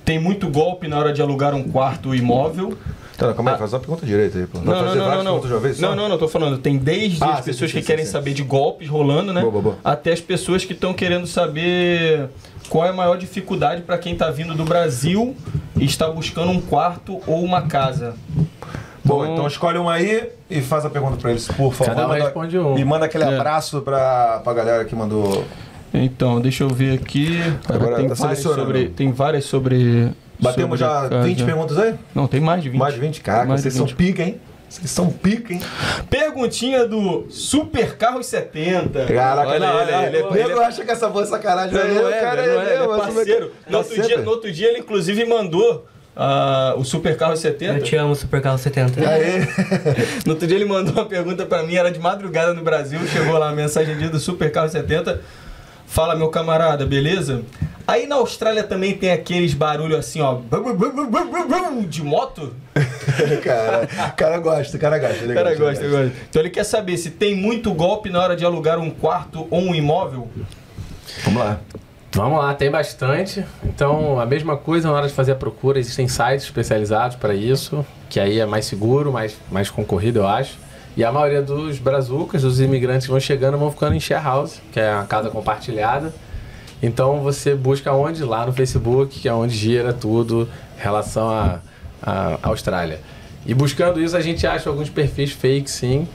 tem 0.05 0.19
muito 0.19 0.49
golpe 0.49 0.89
na 0.89 0.99
hora 0.99 1.13
de 1.13 1.21
alugar 1.21 1.55
um 1.55 1.65
quarto 1.65 2.15
imóvel. 2.15 2.79
Então, 3.19 3.35
como 3.35 3.49
é 3.49 3.53
que 3.55 3.59
faz 3.59 3.75
a 3.75 3.81
pergunta 3.81 4.07
direita 4.07 4.39
aí, 4.39 4.47
pô? 4.47 4.59
Não, 4.59 4.65
não, 4.65 4.85
fazer 4.85 4.99
não, 5.01 5.09
não, 5.09 5.25
não. 5.25 5.41
uma 5.41 5.59
vez? 5.59 5.81
Não, 5.81 5.97
não, 5.97 6.09
não, 6.09 6.17
tô 6.17 6.29
falando. 6.29 6.57
Tem 6.59 6.79
desde 6.79 7.19
Ah, 7.25 7.31
as 7.33 7.39
sim, 7.41 7.45
pessoas 7.47 7.71
sim, 7.73 7.79
que 7.79 7.83
sim, 7.83 7.87
querem 7.89 8.05
sim. 8.05 8.13
saber 8.13 8.33
de 8.33 8.45
golpes 8.45 8.89
rolando, 8.89 9.33
né? 9.33 9.41
Boa, 9.41 9.51
boa, 9.51 9.63
boa. 9.63 9.79
Até 9.83 10.13
as 10.13 10.21
pessoas 10.21 10.65
que 10.65 10.73
estão 10.73 10.95
querendo 10.95 11.27
saber 11.27 12.29
qual 12.69 12.87
é 12.87 12.91
a 12.91 12.93
maior 12.93 13.19
dificuldade 13.19 13.83
para 13.83 13.99
quem 13.99 14.13
está 14.13 14.31
vindo 14.31 14.55
do 14.55 14.65
Brasil 14.65 15.35
e 15.77 15.85
está 15.85 16.09
buscando 16.09 16.53
um 16.53 16.61
quarto 16.61 17.21
ou 17.27 17.43
uma 17.43 17.63
casa. 17.63 18.15
Boa, 19.05 19.25
Então- 19.25 19.35
então 19.35 19.47
escolhe 19.49 19.79
um 19.79 19.89
aí 19.89 20.29
e 20.49 20.61
faz 20.61 20.85
a 20.85 20.91
pergunta 20.91 21.17
para 21.17 21.31
eles, 21.31 21.49
por 21.49 21.75
favor. 21.75 21.93
Cada 21.93 22.05
um 22.07 22.09
Manda- 22.11 22.23
responde 22.25 22.57
um. 22.57 22.79
E 22.79 22.85
manda 22.85 23.07
aquele 23.07 23.25
É. 23.25 23.35
abraço 23.35 23.81
para 23.81 24.41
a 24.47 24.53
galera 24.53 24.85
que 24.85 24.95
mandou. 24.95 25.45
Então, 25.93 26.41
deixa 26.41 26.63
eu 26.63 26.69
ver 26.69 26.95
aqui. 27.01 27.41
Agora 27.69 27.97
tem, 27.97 28.07
tá 28.09 28.15
várias 28.15 28.39
sobre, 28.39 28.89
tem 28.91 29.11
várias 29.11 29.45
sobre. 29.45 30.13
Batemos 30.39 30.79
já 30.79 30.89
casa. 30.89 31.23
20 31.23 31.45
perguntas 31.45 31.79
aí? 31.79 31.95
Não, 32.15 32.27
tem 32.27 32.41
mais 32.41 32.63
de 32.63 32.69
20. 32.69 32.79
Mais 32.79 32.95
de 32.95 33.01
20? 33.01 33.21
Caraca, 33.21 33.47
Mais 33.47 33.63
de 33.63 33.63
vocês 33.63 33.75
são 33.75 33.87
20. 33.87 33.97
pica, 33.97 34.23
hein? 34.23 34.41
Vocês 34.69 34.91
são 34.91 35.11
pica, 35.11 35.55
hein? 35.55 35.61
Perguntinha 36.11 36.87
do 36.87 37.27
Super 37.31 37.97
Carros 37.97 38.27
70. 38.27 39.07
Caraca, 39.07 39.49
Olha 39.49 39.57
ele, 39.57 39.65
lá, 39.65 39.83
ele, 39.83 39.93
ele, 39.93 40.17
ele, 40.19 40.27
ele, 40.27 40.49
nego 40.49 40.61
acha 40.61 40.85
que 40.85 40.91
essa 40.91 41.09
boa 41.09 41.25
sacanagem 41.25 41.73
Não, 41.73 42.03
não 42.03 42.09
é, 42.09 42.21
cara 42.21 42.47
não 42.47 42.61
é, 42.61 42.75
ele 42.75 42.83
é 42.83 42.87
parceiro. 42.87 43.53
No 43.67 43.79
outro, 43.79 44.03
dia, 44.03 44.19
no 44.19 44.31
outro 44.31 44.53
dia 44.53 44.69
ele 44.69 44.81
inclusive 44.81 45.25
mandou 45.25 45.87
ah, 46.15 46.75
o 46.77 46.85
Super 46.85 47.17
Carro 47.17 47.37
70. 47.37 47.79
Eu 47.79 47.83
te 47.83 47.97
amo, 47.97 48.15
Super 48.15 48.43
Carro 48.43 48.59
70. 48.59 49.09
Aê. 49.09 49.39
No 50.27 50.33
outro 50.33 50.47
dia 50.47 50.57
ele 50.57 50.65
mandou 50.65 50.93
uma 50.93 51.07
pergunta 51.07 51.47
pra 51.47 51.63
mim, 51.63 51.77
era 51.77 51.91
de 51.91 52.01
madrugada 52.01 52.53
no 52.53 52.63
Brasil, 52.63 52.99
chegou 53.07 53.39
lá 53.39 53.51
a 53.51 53.53
mensagem 53.53 53.97
dia 53.97 54.11
do 54.11 54.19
Super 54.19 54.51
Carro 54.51 54.69
70. 54.69 55.21
Fala, 55.89 56.15
meu 56.15 56.29
camarada, 56.29 56.85
beleza? 56.85 57.43
Aí 57.87 58.07
na 58.07 58.17
Austrália 58.17 58.63
também 58.63 58.97
tem 58.97 59.11
aqueles 59.11 59.55
barulhos 59.55 59.99
assim, 59.99 60.21
ó, 60.21 60.39
de 61.89 62.03
moto. 62.03 62.55
cara, 63.43 63.89
o 64.11 64.13
cara 64.15 64.39
gosta, 64.39 64.77
o 64.77 64.81
cara 64.81 64.99
gosta. 64.99 65.25
O 65.25 65.35
cara 65.35 65.55
gosta, 65.55 65.89
gosta. 65.89 66.13
Então 66.29 66.43
ele 66.43 66.51
quer 66.51 66.65
saber 66.65 66.99
se 66.99 67.11
tem 67.11 67.35
muito 67.35 67.73
golpe 67.73 68.11
na 68.11 68.21
hora 68.21 68.37
de 68.37 68.45
alugar 68.45 68.79
um 68.79 68.91
quarto 68.91 69.49
ou 69.51 69.61
um 69.61 69.75
imóvel. 69.75 70.29
Vamos 71.25 71.43
lá. 71.43 71.61
Vamos 72.13 72.39
lá, 72.39 72.55
tem 72.55 72.71
bastante. 72.71 73.43
Então, 73.65 74.21
a 74.21 74.27
mesma 74.27 74.59
coisa 74.59 74.89
na 74.89 74.95
hora 74.95 75.09
de 75.09 75.15
fazer 75.15 75.33
a 75.33 75.37
procura, 75.37 75.79
existem 75.79 76.07
sites 76.07 76.45
especializados 76.45 77.17
para 77.17 77.35
isso, 77.35 77.85
que 78.11 78.21
aí 78.21 78.39
é 78.39 78.47
mais 78.47 78.67
seguro, 78.67 79.11
mais, 79.11 79.35
mais 79.51 79.71
concorrido, 79.71 80.21
eu 80.21 80.27
acho. 80.27 80.59
E 80.97 81.05
a 81.05 81.13
maioria 81.13 81.43
dos 81.43 81.79
brazucas, 81.79 82.43
dos 82.43 82.61
imigrantes 82.61 83.07
que 83.07 83.11
vão 83.11 83.21
chegando, 83.21 83.57
vão 83.57 83.71
ficando 83.71 83.95
em 83.95 84.01
share 84.01 84.25
house, 84.25 84.61
que 84.73 84.81
é 84.81 84.93
a 84.93 85.05
casa 85.05 85.31
compartilhada. 85.31 86.13
Então, 86.83 87.21
você 87.21 87.55
busca 87.55 87.93
onde? 87.93 88.25
Lá 88.25 88.47
no 88.47 88.53
Facebook, 88.53 89.21
que 89.21 89.29
é 89.29 89.33
onde 89.33 89.57
gira 89.57 89.93
tudo 89.93 90.49
em 90.79 90.83
relação 90.83 91.29
à 91.31 91.61
à 92.03 92.39
Austrália. 92.43 93.01
E 93.47 93.55
buscando 93.55 94.01
isso, 94.03 94.17
a 94.17 94.21
gente 94.21 94.47
acha 94.47 94.69
alguns 94.69 94.91
perfis 94.91 95.33
fake, 95.33 95.71
sim. 95.71 96.07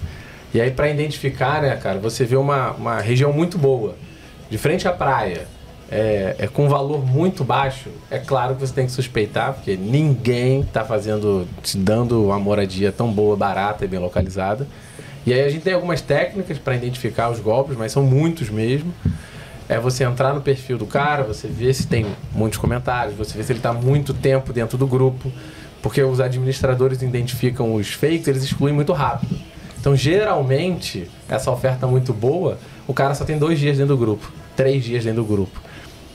E 0.54 0.62
aí, 0.62 0.72
para 0.72 0.90
identificar, 0.90 1.62
né, 1.62 1.76
cara, 1.76 2.00
você 2.00 2.26
vê 2.26 2.36
uma, 2.36 2.72
uma 2.72 3.00
região 3.00 3.34
muito 3.34 3.58
boa, 3.58 3.96
de 4.50 4.58
frente 4.58 4.88
à 4.88 4.92
praia, 4.92 5.48
é, 5.92 6.36
é 6.40 6.48
com 6.48 6.68
valor 6.68 7.06
muito 7.06 7.44
baixo, 7.44 7.90
é 8.10 8.18
claro 8.18 8.56
que 8.56 8.62
você 8.62 8.74
tem 8.74 8.86
que 8.86 8.92
suspeitar, 8.92 9.54
porque 9.54 9.76
ninguém 9.76 10.62
está 10.62 10.84
fazendo, 10.84 11.48
te 11.62 11.78
dando 11.78 12.26
uma 12.26 12.40
moradia 12.40 12.92
tão 12.92 13.12
boa, 13.12 13.36
barata 13.36 13.86
e 13.86 13.88
bem 13.88 14.00
localizada. 14.00 14.68
E 15.26 15.34
aí 15.34 15.42
a 15.42 15.50
gente 15.50 15.64
tem 15.64 15.74
algumas 15.74 16.02
técnicas 16.02 16.58
para 16.58 16.76
identificar 16.76 17.30
os 17.30 17.40
golpes, 17.40 17.78
mas 17.78 17.92
são 17.92 18.04
muitos 18.04 18.50
mesmo. 18.50 18.94
É 19.70 19.80
você 19.80 20.04
entrar 20.04 20.34
no 20.34 20.42
perfil 20.42 20.78
do 20.78 20.86
cara, 20.86 21.24
você 21.24 21.48
ver 21.48 21.74
se 21.74 21.88
tem 21.88 22.06
muitos 22.34 22.60
comentários, 22.60 23.16
você 23.16 23.38
ver 23.38 23.44
se 23.44 23.52
ele 23.54 23.60
está 23.60 23.72
muito 23.72 24.14
tempo 24.14 24.52
dentro 24.52 24.78
do 24.78 24.86
grupo, 24.86 25.32
porque 25.82 26.04
os 26.04 26.20
administradores 26.20 27.02
identificam 27.02 27.74
os 27.74 27.94
fakes, 27.94 28.28
eles 28.28 28.44
excluem 28.44 28.74
muito 28.74 28.92
rápido. 28.92 29.40
Então, 29.80 29.96
geralmente, 29.96 31.10
essa 31.30 31.52
oferta 31.52 31.88
muito 31.88 32.14
boa, 32.14 32.58
o 32.88 32.94
cara 32.94 33.14
só 33.16 33.24
tem 33.24 33.38
dois 33.38 33.60
dias 33.60 33.78
dentro 33.78 33.96
do 33.96 34.00
grupo, 34.00 34.32
três 34.56 34.84
dias 34.84 35.04
dentro 35.04 35.24
do 35.24 35.28
grupo. 35.28 35.63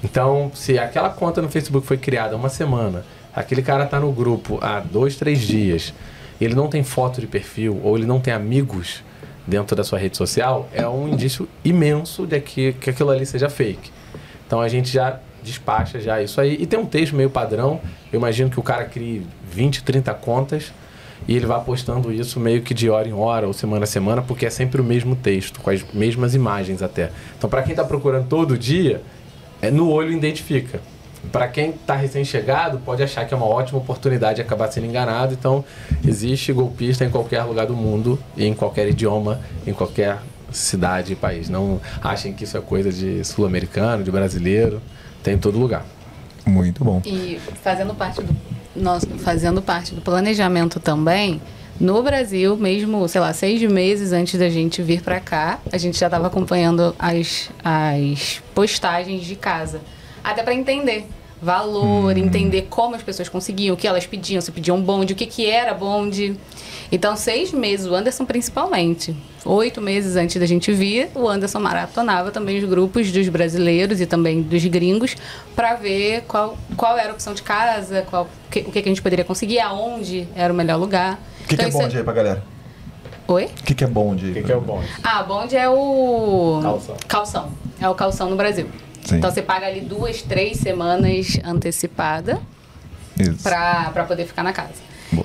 Então, 0.03 0.51
se 0.55 0.79
aquela 0.79 1.11
conta 1.11 1.43
no 1.43 1.49
Facebook 1.49 1.87
foi 1.87 1.97
criada 1.97 2.35
há 2.35 2.39
uma 2.39 2.49
semana, 2.49 3.05
aquele 3.35 3.63
cara 3.63 3.85
está 3.85 3.99
no 3.99 4.13
grupo 4.13 4.59
há 4.63 4.81
dois, 4.81 5.17
três 5.17 5.41
dias, 5.41 5.93
ele 6.41 6.55
não 6.55 6.69
tem 6.69 6.83
foto 6.83 7.21
de 7.21 7.27
perfil 7.27 7.81
ou 7.83 7.97
ele 7.97 8.07
não 8.07 8.21
tem 8.21 8.33
amigos 8.33 9.03
dentro 9.47 9.75
da 9.75 9.83
sua 9.83 9.99
rede 9.99 10.17
social, 10.17 10.69
é 10.73 10.87
um 10.87 11.09
indício 11.09 11.49
imenso 11.65 12.27
de 12.27 12.41
que, 12.41 12.75
que 12.75 12.91
aquilo 12.91 13.11
ali 13.11 13.25
seja 13.25 13.49
fake. 13.49 13.91
Então 14.47 14.61
a 14.61 14.69
gente 14.69 14.91
já 14.91 15.19
despacha 15.43 15.99
já 16.01 16.23
isso 16.23 16.41
aí. 16.41 16.57
E 16.61 16.67
tem 16.67 16.79
um 16.79 16.87
texto 16.87 17.17
meio 17.17 17.31
padrão. 17.31 17.81
Eu 18.13 18.19
imagino 18.19 18.51
que 18.51 18.61
o 18.61 18.63
cara 18.63 18.85
crie 18.85 19.27
20, 19.51 19.83
30 19.83 20.13
contas 20.15 20.73
e 21.27 21.35
ele 21.35 21.47
vai 21.47 21.63
postando 21.63 22.13
isso 22.13 22.39
meio 22.39 22.63
que 22.63 22.73
de 22.73 22.89
hora 22.89 23.09
em 23.09 23.13
hora 23.13 23.47
ou 23.47 23.53
semana 23.53 23.85
a 23.85 23.87
semana, 23.87 24.23
porque 24.23 24.47
é 24.47 24.51
sempre 24.51 24.81
o 24.81 24.85
mesmo 24.85 25.17
texto, 25.17 25.61
com 25.61 25.71
as 25.71 25.85
mesmas 25.93 26.35
imagens 26.35 26.83
até. 26.83 27.11
Então, 27.37 27.51
para 27.51 27.63
quem 27.63 27.73
está 27.73 27.85
procurando 27.85 28.29
todo 28.29 28.57
dia, 28.57 29.03
no 29.63 29.91
olho 29.91 30.13
identifica. 30.13 30.81
Para 31.33 31.49
quem 31.49 31.71
está 31.71 31.95
recém-chegado, 31.95 32.79
pode 32.79 33.03
achar 33.03 33.27
que 33.27 33.35
é 33.35 33.37
uma 33.37 33.47
ótima 33.47 33.79
oportunidade 33.79 34.37
de 34.37 34.43
acabar 34.43 34.71
sendo 34.71 34.87
enganado. 34.87 35.35
Então, 35.35 35.65
existe 36.07 36.53
golpista 36.53 37.05
em 37.05 37.11
qualquer 37.11 37.43
lugar 37.43 37.67
do 37.67 37.75
mundo, 37.75 38.19
e 38.37 38.47
em 38.47 38.55
qualquer 38.55 38.89
idioma, 38.89 39.41
em 39.67 39.73
qualquer 39.73 40.19
cidade 40.51 41.13
e 41.13 41.17
país. 41.17 41.49
Não 41.49 41.81
achem 42.03 42.33
que 42.33 42.45
isso 42.45 42.57
é 42.57 42.61
coisa 42.61 42.91
de 42.93 43.25
sul-americano, 43.25 44.03
de 44.03 44.11
brasileiro. 44.11 44.81
Tem 45.23 45.35
em 45.35 45.39
todo 45.39 45.59
lugar. 45.59 45.85
Muito 46.47 46.85
bom. 46.85 47.03
E 47.05 47.39
fazendo 47.63 47.95
parte 47.95 48.23
do 48.23 48.35
nosso, 48.75 49.07
fazendo 49.19 49.61
parte 49.61 49.95
do 49.95 50.01
planejamento 50.01 50.81
também, 50.81 51.41
no 51.81 52.03
Brasil, 52.03 52.57
mesmo, 52.57 53.07
sei 53.09 53.21
lá, 53.21 53.33
seis 53.33 53.63
meses 53.63 54.13
antes 54.13 54.39
da 54.39 54.49
gente 54.49 54.83
vir 54.83 55.03
para 55.03 55.21
cá, 55.21 55.61
a 55.71 55.79
gente 55.79 55.99
já 55.99 56.07
estava 56.07 56.27
acompanhando 56.27 56.95
as, 56.99 57.51
as 57.65 58.43
postagens 58.55 59.25
de 59.25 59.37
casa. 59.37 59.81
Até 60.25 60.43
para 60.43 60.55
entender 60.55 61.07
valor, 61.41 62.17
entender 62.17 62.67
como 62.69 62.97
as 62.97 63.03
pessoas 63.03 63.29
conseguiam, 63.29 63.75
o 63.75 63.77
que 63.77 63.87
elas 63.87 64.07
pediam, 64.07 64.41
se 64.41 64.51
pediam 64.51 64.81
bonde, 64.81 65.13
o 65.13 65.17
que, 65.17 65.27
que 65.27 65.47
era 65.47 65.73
bonde. 65.73 66.37
Então, 66.91 67.17
seis 67.17 67.53
meses, 67.53 67.87
o 67.87 67.95
Anderson 67.95 68.25
principalmente. 68.25 69.15
Oito 69.45 69.81
meses 69.81 70.17
antes 70.17 70.37
da 70.37 70.47
gente 70.47 70.73
vir, 70.73 71.09
o 71.15 71.29
Anderson 71.29 71.61
maratonava 71.61 72.31
também 72.31 72.59
os 72.59 72.65
grupos 72.65 73.13
dos 73.13 73.29
brasileiros 73.29 74.01
e 74.01 74.07
também 74.07 74.43
dos 74.43 74.65
gringos 74.65 75.17
para 75.55 75.75
ver 75.75 76.23
qual, 76.27 76.59
qual 76.77 76.99
era 76.99 77.11
a 77.11 77.13
opção 77.13 77.35
de 77.35 77.43
casa, 77.43 78.05
qual, 78.11 78.25
o 78.25 78.51
que, 78.51 78.61
o 78.61 78.73
que 78.73 78.83
que 78.83 78.89
a 78.89 78.93
gente 78.93 79.03
poderia 79.03 79.25
conseguir, 79.25 79.61
aonde 79.61 80.27
era 80.35 80.53
o 80.53 80.57
melhor 80.57 80.77
lugar. 80.77 81.21
O 81.49 81.51
que, 81.51 81.57
que 81.57 81.65
é 81.65 81.69
isso 81.69 81.79
bonde 81.79 81.97
aí 81.97 82.05
pra 82.05 82.13
galera? 82.13 82.43
Oi? 83.27 83.45
O 83.47 83.65
que, 83.65 83.75
que 83.75 83.83
é 83.83 83.87
bonde 83.87 84.27
aí? 84.27 84.31
O 84.33 84.35
que, 84.35 84.43
que 84.43 84.53
é 84.53 84.57
o 84.57 84.61
bom? 84.61 84.83
Ah, 85.03 85.23
bonde 85.23 85.57
é 85.57 85.67
o. 85.67 86.61
Calção. 86.63 86.97
Calção. 87.09 87.53
É 87.81 87.89
o 87.89 87.95
calção 87.95 88.29
no 88.29 88.37
Brasil. 88.37 88.69
Sim. 89.03 89.17
Então 89.17 89.31
você 89.31 89.41
paga 89.41 89.67
ali 89.67 89.81
duas, 89.81 90.21
três 90.21 90.59
semanas 90.59 91.39
antecipada 91.43 92.39
Isso. 93.19 93.43
pra, 93.43 93.91
pra 93.95 94.05
poder 94.05 94.27
ficar 94.27 94.43
na 94.43 94.53
casa. 94.53 94.75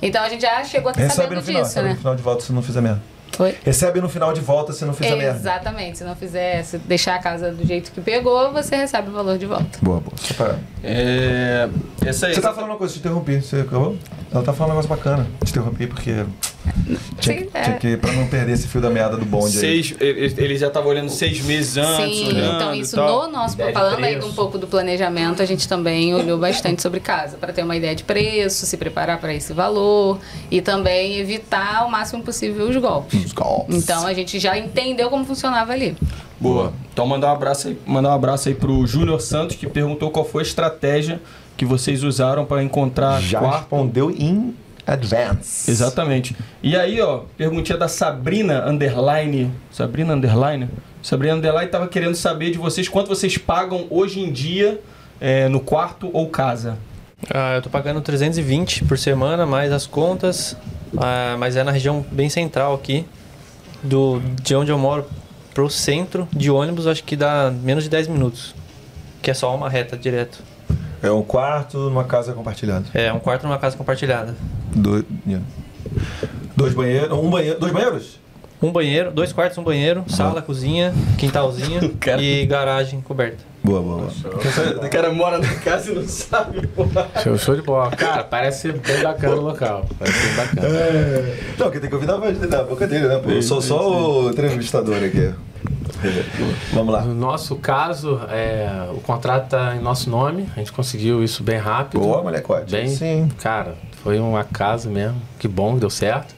Então 0.01 0.24
a 0.24 0.30
gente 0.30 0.43
já 0.43 0.63
chegou 0.63 0.91
a 0.91 0.93
Recebe 0.93 1.13
sabendo 1.13 1.36
no 1.36 1.41
final, 1.41 1.63
disso, 1.63 1.82
né? 1.82 1.89
no 1.89 1.97
final 1.97 2.15
de 2.15 2.24
volta 2.24 2.41
se 2.41 2.53
não 2.53 2.61
fizer 2.63 2.80
merda. 2.80 3.01
Oi? 3.39 3.55
Recebe 3.63 3.99
no 3.99 4.09
final 4.09 4.34
de 4.34 4.41
volta 4.41 4.73
se 4.73 4.86
não 4.86 4.93
fizer 4.93 5.15
merda. 5.15 5.39
Exatamente. 5.39 5.97
Se 5.97 6.03
não 6.03 6.15
fizer, 6.15 6.63
se 6.63 6.77
deixar 6.77 7.15
a 7.15 7.19
casa 7.19 7.51
do 7.51 7.65
jeito 7.65 7.91
que 7.91 8.01
pegou, 8.01 8.51
você 8.51 8.75
recebe 8.75 9.09
o 9.09 9.13
valor 9.13 9.38
de 9.38 9.45
volta. 9.45 9.79
Boa, 9.81 9.99
boa. 9.99 10.13
Só 10.17 10.34
pra... 10.34 10.55
É, 10.84 11.69
essa 12.05 12.27
aí. 12.27 12.36
Você 12.36 12.41
tá 12.41 12.53
falando 12.53 12.71
uma 12.71 12.77
coisa, 12.77 12.93
te 12.93 12.99
interrompi. 12.99 13.41
Você 13.41 13.61
acabou? 13.61 13.97
Ela 14.31 14.43
tá 14.43 14.53
falando 14.53 14.73
um 14.73 14.75
negócio 14.75 14.89
bacana. 14.89 15.27
Te 15.43 15.51
interrompi 15.51 15.88
porque. 15.88 16.25
Tinha, 17.20 17.39
Sim, 17.39 17.45
que- 17.45 17.57
é. 17.57 17.61
tinha 17.64 17.78
que. 17.78 17.97
Pra 17.97 18.11
não 18.14 18.28
perder 18.28 18.53
esse 18.53 18.68
fio 18.68 18.82
da 18.82 18.89
meada 18.89 19.16
do 19.18 19.26
bonde 19.26 19.53
aí. 19.55 19.84
Seis, 19.84 19.95
ele 19.99 20.34
ele 20.38 20.57
já 20.57 20.68
estava 20.68 20.88
olhando 20.88 21.09
seis 21.09 21.41
meses 21.41 21.78
antes, 21.78 22.18
Sim, 22.18 22.28
olhando 22.30 22.55
então 22.55 22.76
isso 22.76 22.95
tal. 22.95 23.24
no 23.28 23.32
nosso, 23.32 23.55
falando 23.57 24.03
aí 24.03 24.20
um 24.20 24.34
pouco 24.34 24.57
do 24.57 24.68
planejamento, 24.68 25.41
a 25.41 25.45
gente 25.45 25.68
também 25.68 26.14
olhou 26.14 26.38
bastante 26.38 26.82
sobre 26.82 26.99
casa, 26.99 27.38
para 27.38 27.53
ter 27.53 27.64
uma 27.64 27.76
ideia 27.76 27.95
de 27.95 28.03
preço, 28.03 28.66
se 28.66 28.78
preparar 28.78 29.20
para 29.20 29.34
esse 29.34 29.53
valor 29.53 30.20
e 30.51 30.61
também 30.61 31.18
evitar 31.18 31.78
ao 31.82 31.89
máximo 31.89 32.24
possível 32.24 32.68
os 32.68 32.76
golpes. 32.78 33.26
Os 33.26 33.32
golpes. 33.34 33.76
Então 33.78 34.05
a 34.05 34.14
gente 34.14 34.39
já 34.39 34.57
entendeu 34.57 35.09
como 35.09 35.24
funcionava 35.26 35.72
ali. 35.74 35.95
Boa. 36.39 36.74
Então 36.91 37.05
mandar 37.05 37.30
um 37.30 37.36
abraço 37.36 37.70
aí, 37.70 37.78
mandar 37.86 38.09
um 38.09 38.14
abraço 38.16 38.49
aí 38.49 38.55
pro 38.55 38.86
Júnior 38.86 39.22
Santos 39.22 39.55
que 39.55 39.68
perguntou 39.68 40.11
qual 40.11 40.26
foi 40.26 40.41
a 40.43 40.45
estratégia 40.45 41.22
que 41.55 41.66
vocês 41.66 42.03
usaram 42.03 42.43
para 42.45 42.64
encontrar 42.64 43.22
Já 43.22 43.39
quarto. 43.39 43.59
respondeu 43.59 44.11
em 44.11 44.53
Advance. 44.86 45.69
Exatamente. 45.69 46.36
E 46.61 46.75
aí, 46.75 46.99
ó, 47.01 47.21
perguntinha 47.38 47.77
da 47.77 47.88
Sabrina 47.88 48.67
Underline. 48.67 49.51
Sabrina 49.71 50.13
Underline? 50.13 50.69
Sabrina 51.01 51.36
Underline 51.36 51.69
tava 51.69 51.88
querendo 51.88 52.15
saber 52.15 52.51
de 52.51 52.57
vocês 52.57 52.88
quanto 52.88 53.07
vocês 53.07 53.38
pagam 53.38 53.88
hoje 53.89 54.19
em 54.19 54.31
dia 54.31 54.81
é, 55.19 55.47
no 55.47 55.59
quarto 55.59 56.09
ou 56.13 56.29
casa. 56.29 56.77
Ah, 57.34 57.55
eu 57.55 57.61
tô 57.61 57.69
pagando 57.69 58.01
320 58.01 58.84
por 58.86 58.97
semana, 58.97 59.45
mais 59.45 59.71
as 59.71 59.88
contas, 59.88 60.57
ah, 60.97 61.36
mas 61.39 61.55
é 61.55 61.63
na 61.63 61.71
região 61.71 62.05
bem 62.11 62.29
central 62.29 62.73
aqui, 62.73 63.05
do, 63.81 64.19
de 64.41 64.55
onde 64.55 64.71
eu 64.71 64.77
moro 64.77 65.05
pro 65.53 65.69
centro 65.69 66.27
de 66.31 66.49
ônibus, 66.51 66.88
acho 66.88 67.03
que 67.03 67.15
dá 67.15 67.51
menos 67.51 67.84
de 67.86 67.89
10 67.89 68.07
minutos, 68.07 68.53
que 69.21 69.31
é 69.31 69.34
só 69.34 69.55
uma 69.55 69.69
reta 69.69 69.95
direto. 69.95 70.43
É 71.04 71.12
um 71.12 71.22
quarto 71.22 71.78
numa 71.78 72.06
casa 72.06 72.34
compartilhada. 72.34 72.86
É 72.93 73.12
um 73.14 73.20
quarto 73.20 73.43
numa 73.43 73.58
casa 73.60 73.76
compartilhada. 73.78 74.34
Do- 74.74 75.06
yeah. 75.28 75.45
Dois 76.56 76.74
banheiros. 76.74 77.12
Um 77.18 77.30
banheiro. 77.30 77.60
Dois 77.60 77.72
banheiros? 77.74 78.24
Um 78.62 78.72
banheiro, 78.72 79.12
dois 79.12 79.34
quartos, 79.34 79.58
um 79.58 79.64
banheiro, 79.64 80.06
sala, 80.08 80.41
cozinha, 80.41 80.93
quintalzinho 81.18 81.82
e 82.18 82.45
garagem 82.45 83.01
coberta. 83.01 83.39
Boa, 83.62 83.82
boa, 83.82 83.97
boa. 84.24 84.86
O 84.86 84.89
cara 84.89 85.12
mora 85.12 85.38
na 85.38 85.54
casa 85.56 85.91
e 85.91 85.95
não 85.95 86.08
sabe, 86.08 86.66
porra. 86.68 87.10
Show, 87.22 87.38
show 87.38 87.56
de 87.58 87.62
bola. 87.62 87.91
Cara, 87.91 88.24
parece 88.24 88.62
ser 88.62 88.74
bem 88.80 89.04
bacana 89.04 89.36
o 89.36 89.41
local. 89.41 89.86
Parece 89.99 90.18
bem 90.28 90.36
bacana. 90.38 90.70
Não, 91.60 91.72
quem 91.72 91.82
tem 91.82 91.89
que 91.89 91.95
ouvir 91.95 92.08
da, 92.08 92.16
voz- 92.16 92.39
da 92.39 92.64
boca 92.64 92.88
dele, 92.88 93.08
né? 93.10 93.18
Pô? 93.22 93.30
Eu 93.32 93.41
sou 93.41 93.62
só 93.62 94.22
o 94.22 94.30
entrevistador 94.30 95.04
aqui. 95.04 95.34
Vamos 96.74 96.93
lá. 96.93 97.01
No 97.01 97.14
nosso 97.14 97.56
caso, 97.56 98.20
é, 98.30 98.88
o 98.91 98.99
contrato 99.01 99.45
está 99.45 99.76
em 99.76 99.80
nosso 99.80 100.10
nome. 100.10 100.49
A 100.56 100.60
gente 100.60 100.72
conseguiu 100.72 101.24
isso 101.24 101.43
bem 101.43 101.58
rápido. 101.58 102.01
Boa, 102.01 102.22
molecote. 102.22 102.72
Bem, 102.72 102.88
Sim. 102.89 103.30
cara, 103.39 103.76
foi 104.04 104.20
um 104.20 104.36
acaso 104.36 104.89
mesmo. 104.89 105.22
Que 105.39 105.47
bom 105.47 105.76
que 105.76 105.80
deu 105.82 105.89
certo. 105.89 106.36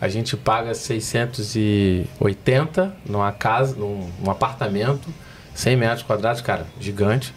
A 0.00 0.08
gente 0.08 0.36
paga 0.36 0.74
680 0.74 2.92
numa 3.08 3.32
casa, 3.32 3.74
num, 3.76 4.08
num 4.22 4.30
apartamento, 4.30 5.08
100 5.54 5.76
metros 5.76 6.02
quadrados, 6.02 6.42
cara, 6.42 6.66
gigante. 6.78 7.32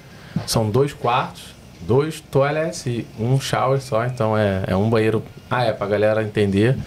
São 0.45 0.69
dois 0.69 0.91
quartos, 0.93 1.55
dois 1.81 2.19
toilets 2.19 2.85
e 2.85 3.07
um 3.17 3.39
shower 3.39 3.81
só. 3.81 4.05
Então 4.05 4.37
é, 4.37 4.63
é 4.67 4.75
um 4.75 4.89
banheiro. 4.89 5.23
Ah, 5.49 5.63
é, 5.63 5.71
pra 5.71 5.87
galera 5.87 6.21
entender. 6.21 6.77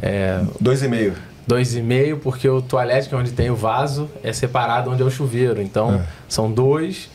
É, 0.00 0.40
Dois 0.60 0.80
e 0.82 0.88
meio. 0.88 1.14
Dois 1.48 1.74
e 1.74 1.80
meio, 1.80 2.18
porque 2.18 2.46
o 2.48 2.60
toalete, 2.60 3.08
que 3.08 3.14
é 3.14 3.18
onde 3.18 3.32
tem 3.32 3.48
o 3.50 3.56
vaso, 3.56 4.08
é 4.22 4.32
separado 4.34 4.90
onde 4.90 5.02
é 5.02 5.04
o 5.04 5.10
chuveiro. 5.10 5.62
Então, 5.62 5.94
É. 5.94 6.02
são 6.28 6.52
dois 6.52 7.08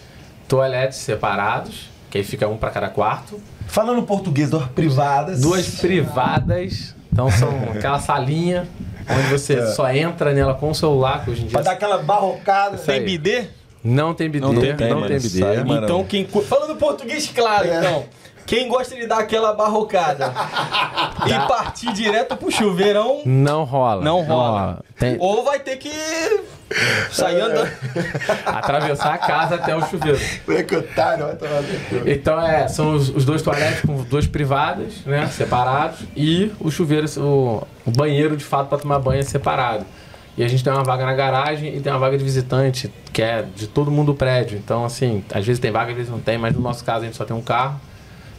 toaletes 0.47 0.97
separados, 0.97 1.89
que 2.09 2.17
aí 2.17 2.23
fica 2.23 2.47
um 2.47 2.57
para 2.57 2.71
cada 2.71 2.89
quarto. 2.89 3.39
Falando 3.67 4.01
português, 4.03 4.49
duas 4.49 4.65
privadas. 4.69 5.39
Duas 5.41 5.67
privadas, 5.79 6.95
então 7.11 7.29
são 7.31 7.49
aquela 7.77 7.99
salinha 7.99 8.67
onde 9.09 9.27
você 9.27 9.53
É. 9.59 9.65
só 9.67 9.89
entra 9.91 10.33
nela 10.33 10.55
com 10.55 10.71
o 10.71 10.75
celular, 10.75 11.23
que 11.23 11.29
hoje 11.31 11.41
em 11.43 11.45
dia 11.45 11.53
Pra 11.53 11.61
dar 11.61 11.71
aquela 11.73 11.99
barrocada. 11.99 12.77
Tem 12.77 13.03
bidê? 13.05 13.45
não 13.83 14.13
tem 14.15 14.29
bidê, 14.29 14.45
Não 14.45 14.53
não 14.53 14.61
tem, 14.61 14.75
tem, 14.75 14.89
mano, 14.93 15.07
bidê. 15.07 15.19
sai, 15.19 15.63
mano. 15.63 15.83
Então, 15.83 16.03
quem. 16.05 16.25
Falando 16.25 16.75
português, 16.77 17.29
claro, 17.33 17.67
É. 17.67 17.77
então. 17.79 18.05
Quem 18.45 18.67
gosta 18.67 18.95
de 18.95 19.07
dar 19.07 19.19
aquela 19.19 19.53
barrocada 19.53 20.33
e 21.25 21.47
partir 21.47 21.93
direto 21.93 22.35
pro 22.35 22.51
chuveirão, 22.51 23.21
Não 23.25 23.63
rola. 23.63 24.03
Não 24.03 24.21
rola. 24.23 24.79
Tem, 24.97 25.17
ou 25.19 25.43
vai 25.43 25.59
ter 25.59 25.77
que 25.77 25.91
sair 27.11 27.41
andando. 27.41 27.71
atravessar 28.45 29.13
a 29.13 29.17
casa 29.17 29.55
até 29.55 29.75
o 29.75 29.81
chuveiro. 29.87 30.19
Então 32.05 32.39
é, 32.41 32.67
são 32.67 32.93
os, 32.93 33.09
os 33.09 33.25
dois 33.25 33.41
toaletes 33.41 33.81
com 33.81 34.03
duas 34.03 34.27
privadas, 34.27 34.93
né, 35.05 35.27
separados, 35.27 35.99
e 36.15 36.51
o 36.59 36.69
chuveiro, 36.69 37.07
o, 37.19 37.63
o 37.85 37.91
banheiro 37.91 38.35
de 38.35 38.43
fato 38.43 38.67
para 38.67 38.77
tomar 38.77 38.99
banho 38.99 39.19
é 39.19 39.23
separado. 39.23 39.85
E 40.35 40.43
a 40.43 40.47
gente 40.47 40.63
tem 40.63 40.73
uma 40.73 40.83
vaga 40.83 41.05
na 41.05 41.13
garagem 41.13 41.75
e 41.75 41.79
tem 41.79 41.93
uma 41.93 41.99
vaga 41.99 42.17
de 42.17 42.23
visitante, 42.23 42.91
que 43.11 43.21
é 43.21 43.43
de 43.55 43.67
todo 43.67 43.91
mundo 43.91 44.07
do 44.07 44.15
prédio. 44.15 44.57
Então, 44.57 44.83
assim, 44.83 45.23
às 45.31 45.45
vezes 45.45 45.59
tem 45.59 45.71
vaga, 45.71 45.91
às 45.91 45.97
vezes 45.97 46.11
não 46.11 46.19
tem, 46.19 46.39
mas 46.39 46.55
no 46.55 46.61
nosso 46.61 46.83
caso 46.83 47.03
a 47.03 47.05
gente 47.05 47.15
só 47.15 47.23
tem 47.23 47.35
um 47.35 47.41
carro. 47.41 47.79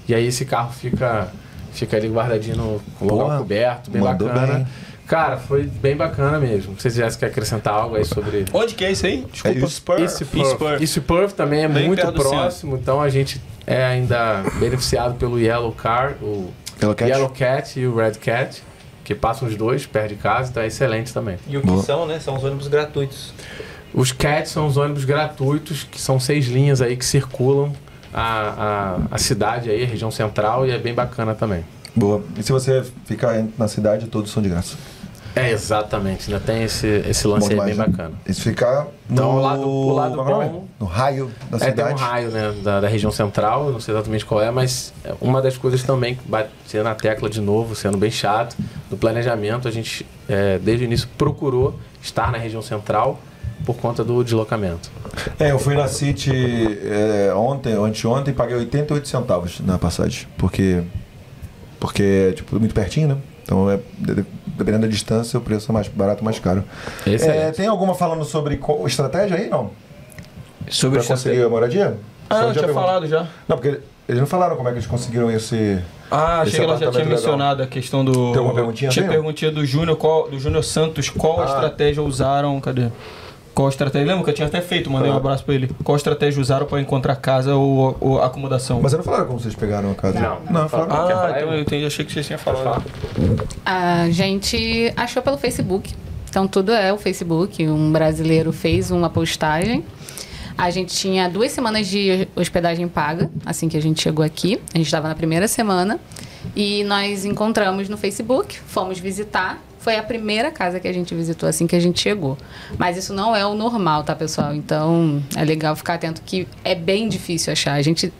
E 0.08 0.14
aí 0.14 0.26
esse 0.26 0.44
carro 0.44 0.72
fica, 0.72 1.28
fica 1.72 1.96
ali 1.96 2.08
guardadinho 2.08 2.56
no 2.56 2.80
com 2.98 3.04
local 3.06 3.26
Porra, 3.26 3.38
coberto, 3.38 3.90
bem 3.90 4.02
bacana. 4.02 4.46
bem. 4.54 4.66
Cara, 5.06 5.36
foi 5.36 5.64
bem 5.64 5.94
bacana 5.94 6.38
mesmo. 6.38 6.78
Se 6.80 6.88
já 6.88 7.10
quer 7.10 7.26
acrescentar 7.26 7.74
algo 7.74 7.96
aí 7.96 8.04
sobre. 8.04 8.46
Onde 8.52 8.74
que 8.74 8.84
é 8.84 8.92
isso 8.92 9.04
aí? 9.04 9.26
Desculpa. 9.30 9.58
É 9.58 9.68
Spur. 9.68 10.00
East 10.00 10.24
Perth. 10.56 10.80
East 10.80 11.00
Perth 11.00 11.32
também 11.32 11.64
é 11.64 11.68
Bem 11.68 11.86
muito 11.86 12.12
próximo, 12.12 12.76
então 12.76 13.00
a 13.00 13.08
gente 13.10 13.40
é 13.66 13.84
ainda 13.84 14.42
beneficiado 14.58 15.14
pelo 15.16 15.38
Yellow 15.38 15.72
Car, 15.72 16.14
o 16.22 16.50
Yellow 16.80 16.94
Cat? 16.94 17.10
Yellow 17.10 17.28
Cat 17.30 17.80
e 17.80 17.86
o 17.86 17.96
Red 17.96 18.12
Cat, 18.12 18.62
que 19.04 19.14
passam 19.14 19.46
os 19.46 19.56
dois 19.56 19.84
perto 19.86 20.08
de 20.10 20.14
casa, 20.16 20.50
então 20.50 20.62
é 20.62 20.66
excelente 20.66 21.12
também. 21.12 21.36
E 21.46 21.56
o 21.56 21.60
que 21.60 21.66
Boa. 21.66 21.82
são, 21.82 22.06
né? 22.06 22.18
São 22.18 22.36
os 22.36 22.44
ônibus 22.44 22.68
gratuitos. 22.68 23.34
Os 23.92 24.10
Cats 24.10 24.50
são 24.50 24.66
os 24.66 24.76
ônibus 24.76 25.04
gratuitos, 25.04 25.84
que 25.84 26.00
são 26.00 26.18
seis 26.18 26.46
linhas 26.46 26.80
aí 26.80 26.96
que 26.96 27.04
circulam 27.04 27.72
a, 28.14 28.96
a, 29.10 29.14
a 29.14 29.18
cidade 29.18 29.68
aí, 29.70 29.82
a 29.82 29.86
região 29.86 30.10
central, 30.10 30.64
e 30.66 30.70
é 30.70 30.78
bem 30.78 30.94
bacana 30.94 31.34
também. 31.34 31.64
Boa. 31.96 32.22
E 32.38 32.42
se 32.42 32.52
você 32.52 32.82
ficar 33.04 33.44
na 33.58 33.68
cidade, 33.68 34.06
todos 34.06 34.30
são 34.30 34.42
de 34.42 34.48
graça. 34.48 34.76
É, 35.36 35.50
exatamente, 35.50 36.32
ainda 36.32 36.38
tem 36.44 36.62
esse, 36.62 36.86
esse 37.08 37.24
Bom 37.24 37.30
lance 37.34 37.46
aí 37.46 37.50
demais, 37.50 37.70
bem 37.76 37.78
né? 37.78 37.86
bacana. 37.88 38.14
E 38.24 38.32
se 38.32 38.40
ficar 38.40 38.84
no... 39.08 39.14
Então, 39.14 39.30
o 39.36 39.40
lado- 39.40 39.68
o 39.68 39.92
lado 39.92 40.20
é 40.20 40.24
bom- 40.48 40.64
No 40.78 40.86
raio 40.86 41.28
da 41.50 41.56
É, 41.56 41.60
tem 41.60 41.70
cidade. 41.70 41.94
um 42.02 42.06
raio 42.06 42.30
né, 42.30 42.54
da, 42.62 42.80
da 42.82 42.86
região 42.88 43.10
central, 43.10 43.70
não 43.72 43.80
sei 43.80 43.94
exatamente 43.94 44.24
qual 44.24 44.40
é, 44.40 44.52
mas 44.52 44.92
é 45.04 45.12
uma 45.20 45.42
das 45.42 45.56
coisas 45.56 45.82
também, 45.82 46.16
bater 46.26 46.84
na 46.84 46.94
tecla 46.94 47.28
de 47.28 47.40
novo, 47.40 47.74
sendo 47.74 47.98
bem 47.98 48.12
chato, 48.12 48.56
do 48.88 48.96
planejamento, 48.96 49.66
a 49.66 49.72
gente 49.72 50.06
é, 50.28 50.56
desde 50.58 50.84
o 50.84 50.86
início 50.86 51.08
procurou 51.18 51.80
estar 52.00 52.30
na 52.30 52.38
região 52.38 52.62
central 52.62 53.18
por 53.64 53.76
conta 53.76 54.04
do 54.04 54.22
deslocamento. 54.22 54.90
É, 55.38 55.50
eu 55.52 55.58
fui 55.58 55.74
na 55.74 55.88
City 55.88 56.30
é, 56.84 57.32
ontem, 57.34 57.76
ou 57.76 57.84
anteontem, 57.84 58.32
e 58.32 58.36
paguei 58.36 58.56
88 58.56 59.08
centavos 59.08 59.60
na 59.60 59.78
passagem. 59.78 60.26
Porque, 60.36 60.82
porque 61.80 62.28
é 62.30 62.32
tipo, 62.32 62.58
muito 62.58 62.74
pertinho, 62.74 63.08
né? 63.08 63.16
Então, 63.42 63.70
é, 63.70 63.78
de- 63.98 64.24
dependendo 64.46 64.82
da 64.86 64.88
distância, 64.90 65.38
o 65.38 65.42
preço 65.42 65.70
é 65.70 65.74
mais 65.74 65.88
barato, 65.88 66.24
mais 66.24 66.38
caro. 66.38 66.64
É, 67.06 67.50
tem 67.52 67.66
alguma 67.66 67.94
falando 67.94 68.24
sobre 68.24 68.60
estratégia 68.86 69.36
aí, 69.36 69.48
não? 69.48 69.70
Sobre 70.68 70.98
Pra 71.00 71.08
conseguir 71.08 71.42
a 71.42 71.48
moradia? 71.48 71.96
Ah, 72.30 72.36
Só 72.36 72.42
eu 72.48 72.54
já 72.54 72.62
tinha 72.62 72.72
falado 72.74 73.06
já. 73.06 73.26
Não, 73.46 73.58
porque 73.58 73.80
eles 74.08 74.20
não 74.20 74.26
falaram 74.26 74.56
como 74.56 74.68
é 74.68 74.72
que 74.72 74.78
eles 74.78 74.86
conseguiram 74.88 75.30
esse... 75.30 75.78
Ah, 76.10 76.40
Esse 76.42 76.56
achei 76.56 76.60
que 76.60 76.64
ela 76.64 76.72
já 76.78 76.90
tinha 76.90 77.04
legal. 77.04 77.08
mencionado 77.16 77.62
a 77.62 77.66
questão 77.66 78.04
do. 78.04 78.12
Tem 78.12 78.36
alguma 78.38 78.54
perguntinha 78.54 78.90
Tinha 78.90 79.06
não? 79.06 79.12
perguntinha 79.12 79.50
do 79.50 79.64
Júnior, 79.66 79.96
qual- 79.96 80.28
do 80.30 80.38
Júnior 80.38 80.62
Santos, 80.62 81.08
qual 81.10 81.40
Ah. 81.42 81.46
estratégia 81.46 82.02
usaram. 82.02 82.60
Cadê? 82.60 82.88
Qual 83.54 83.68
estratégia? 83.68 84.08
Lembra 84.08 84.24
que 84.24 84.30
eu 84.30 84.34
tinha 84.34 84.48
até 84.48 84.60
feito, 84.60 84.90
mandei 84.90 85.10
um 85.10 85.14
Ah. 85.14 85.18
abraço 85.18 85.44
pra 85.44 85.54
ele. 85.54 85.70
Qual 85.84 85.96
estratégia 85.96 86.40
usaram 86.40 86.66
pra 86.66 86.80
encontrar 86.80 87.14
casa 87.16 87.54
ou, 87.54 87.96
ou 88.00 88.20
acomodação? 88.22 88.80
Mas 88.82 88.90
vocês 88.92 88.98
não 88.98 89.04
falaram 89.04 89.26
como 89.28 89.38
vocês 89.40 89.54
pegaram 89.54 89.92
a 89.92 89.94
casa? 89.94 90.18
Não. 90.18 90.38
Não, 90.62 90.68
falaram. 90.68 91.06
Quer 91.06 91.12
Ah, 91.12 91.16
falar, 91.16 91.30
então 91.40 91.52
eu 91.54 91.60
entendi, 91.60 91.86
achei 91.86 92.04
que 92.04 92.12
vocês 92.12 92.26
tinham 92.26 92.38
falado. 92.38 92.82
A 93.64 94.10
gente 94.10 94.92
achou 94.96 95.22
pelo 95.22 95.38
Facebook. 95.38 95.94
Então 96.28 96.48
tudo 96.48 96.72
é 96.72 96.92
o 96.92 96.98
Facebook. 96.98 97.66
Um 97.68 97.92
brasileiro 97.92 98.52
fez 98.52 98.90
uma 98.90 99.08
postagem. 99.08 99.84
A 100.58 100.70
gente 100.70 100.94
tinha 100.94 101.28
duas 101.28 101.50
semanas 101.52 101.86
de 101.86 102.28
hospedagem 102.36 102.86
paga, 102.88 103.30
assim 103.44 103.68
que 103.68 103.76
a 103.76 103.82
gente 103.82 104.00
chegou 104.02 104.24
aqui. 104.24 104.60
A 104.72 104.78
gente 104.78 104.86
estava 104.86 105.08
na 105.08 105.14
primeira 105.14 105.46
semana. 105.48 105.98
E 106.54 106.84
nós 106.84 107.24
encontramos 107.24 107.88
no 107.88 107.96
Facebook, 107.96 108.58
fomos 108.66 108.98
visitar. 108.98 109.60
Foi 109.84 109.96
a 109.96 110.02
primeira 110.02 110.50
casa 110.50 110.80
que 110.80 110.88
a 110.88 110.92
gente 110.94 111.14
visitou 111.14 111.46
assim 111.46 111.66
que 111.66 111.76
a 111.76 111.78
gente 111.78 112.00
chegou. 112.00 112.38
Mas 112.78 112.96
isso 112.96 113.12
não 113.12 113.36
é 113.36 113.44
o 113.44 113.52
normal, 113.52 114.02
tá, 114.02 114.16
pessoal? 114.16 114.54
Então 114.54 115.22
é 115.36 115.44
legal 115.44 115.76
ficar 115.76 115.94
atento 115.94 116.22
que 116.22 116.48
é 116.64 116.74
bem 116.74 117.06
difícil 117.06 117.52
achar. 117.52 117.74
A 117.74 117.82
gente. 117.82 118.10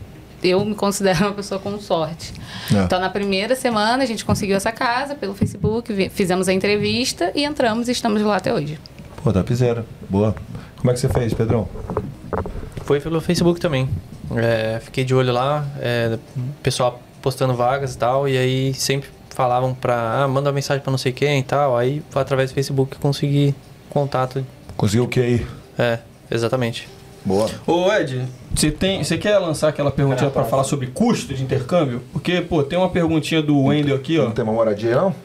Eu 0.43 0.63
me 0.63 0.75
considero 0.75 1.25
uma 1.25 1.33
pessoa 1.33 1.59
com 1.59 1.79
sorte. 1.79 2.33
É. 2.71 2.83
Então, 2.83 2.99
na 2.99 3.09
primeira 3.09 3.55
semana, 3.55 4.03
a 4.03 4.05
gente 4.05 4.23
conseguiu 4.23 4.55
essa 4.55 4.71
casa 4.71 5.15
pelo 5.15 5.33
Facebook, 5.33 6.11
fizemos 6.11 6.47
a 6.47 6.53
entrevista 6.53 7.31
e 7.33 7.43
entramos 7.43 7.87
e 7.87 7.93
estamos 7.93 8.21
lá 8.21 8.35
até 8.35 8.53
hoje. 8.53 8.79
Pô, 9.23 9.33
tá 9.33 9.43
piseira. 9.43 9.83
Boa. 10.07 10.35
Como 10.77 10.91
é 10.91 10.93
que 10.93 10.99
você 10.99 11.09
fez, 11.09 11.33
Pedrão? 11.33 11.67
Foi 12.83 12.99
pelo 12.99 13.19
Facebook 13.19 13.59
também. 13.59 13.89
É, 14.35 14.79
fiquei 14.83 15.03
de 15.03 15.15
olho 15.15 15.33
lá, 15.33 15.65
é, 15.79 16.19
pessoal 16.61 17.01
postando 17.23 17.55
vagas 17.55 17.95
e 17.95 17.97
tal, 17.97 18.29
e 18.29 18.37
aí 18.37 18.73
sempre 18.75 19.09
falavam 19.35 19.73
pra, 19.73 20.23
ah, 20.23 20.27
manda 20.27 20.49
uma 20.49 20.55
mensagem 20.55 20.81
pra 20.81 20.89
não 20.89 20.97
sei 20.97 21.11
quem 21.11 21.39
e 21.39 21.43
tal, 21.43 21.77
aí 21.77 22.01
através 22.15 22.49
do 22.49 22.53
Facebook 22.53 22.97
consegui 22.97 23.53
contato. 23.89 24.45
Conseguiu 24.77 25.03
o 25.03 25.07
que 25.07 25.19
aí? 25.19 25.47
É, 25.77 25.99
exatamente. 26.31 26.87
Boa. 27.23 27.49
Ô 27.65 27.91
Ed, 27.91 28.25
você 28.53 28.71
tem, 28.71 29.03
você 29.03 29.17
quer 29.17 29.37
lançar 29.39 29.69
aquela 29.69 29.91
perguntinha 29.91 30.29
pra 30.29 30.43
falar 30.43 30.63
sobre 30.63 30.87
custo 30.87 31.33
de 31.33 31.43
intercâmbio? 31.43 32.01
Porque, 32.13 32.39
pô, 32.39 32.63
tem 32.63 32.77
uma 32.77 32.89
perguntinha 32.89 33.41
do 33.41 33.63
Wendel 33.63 33.95
aqui, 33.95 34.17
ó. 34.19 34.25
Não 34.25 34.31
tem 34.31 34.43
uma 34.43 34.53
moradia, 34.53 34.95
não? 34.95 35.15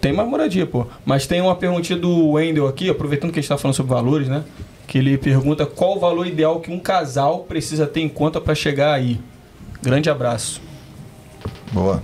Tem 0.00 0.12
mais 0.12 0.28
moradia, 0.28 0.66
pô. 0.66 0.86
Mas 1.04 1.26
tem 1.26 1.40
uma 1.40 1.54
perguntinha 1.54 1.98
do 1.98 2.32
Wendel 2.32 2.66
aqui, 2.66 2.90
aproveitando 2.90 3.32
que 3.32 3.38
a 3.38 3.42
gente 3.42 3.48
tá 3.48 3.56
falando 3.56 3.74
sobre 3.74 3.94
valores, 3.94 4.28
né? 4.28 4.42
Que 4.86 4.98
ele 4.98 5.16
pergunta 5.16 5.64
qual 5.64 5.96
o 5.96 6.00
valor 6.00 6.26
ideal 6.26 6.60
que 6.60 6.70
um 6.70 6.78
casal 6.78 7.40
precisa 7.40 7.86
ter 7.86 8.00
em 8.00 8.08
conta 8.08 8.40
pra 8.40 8.54
chegar 8.54 8.92
aí. 8.92 9.20
Grande 9.82 10.10
abraço. 10.10 10.60
Boa. 11.72 12.02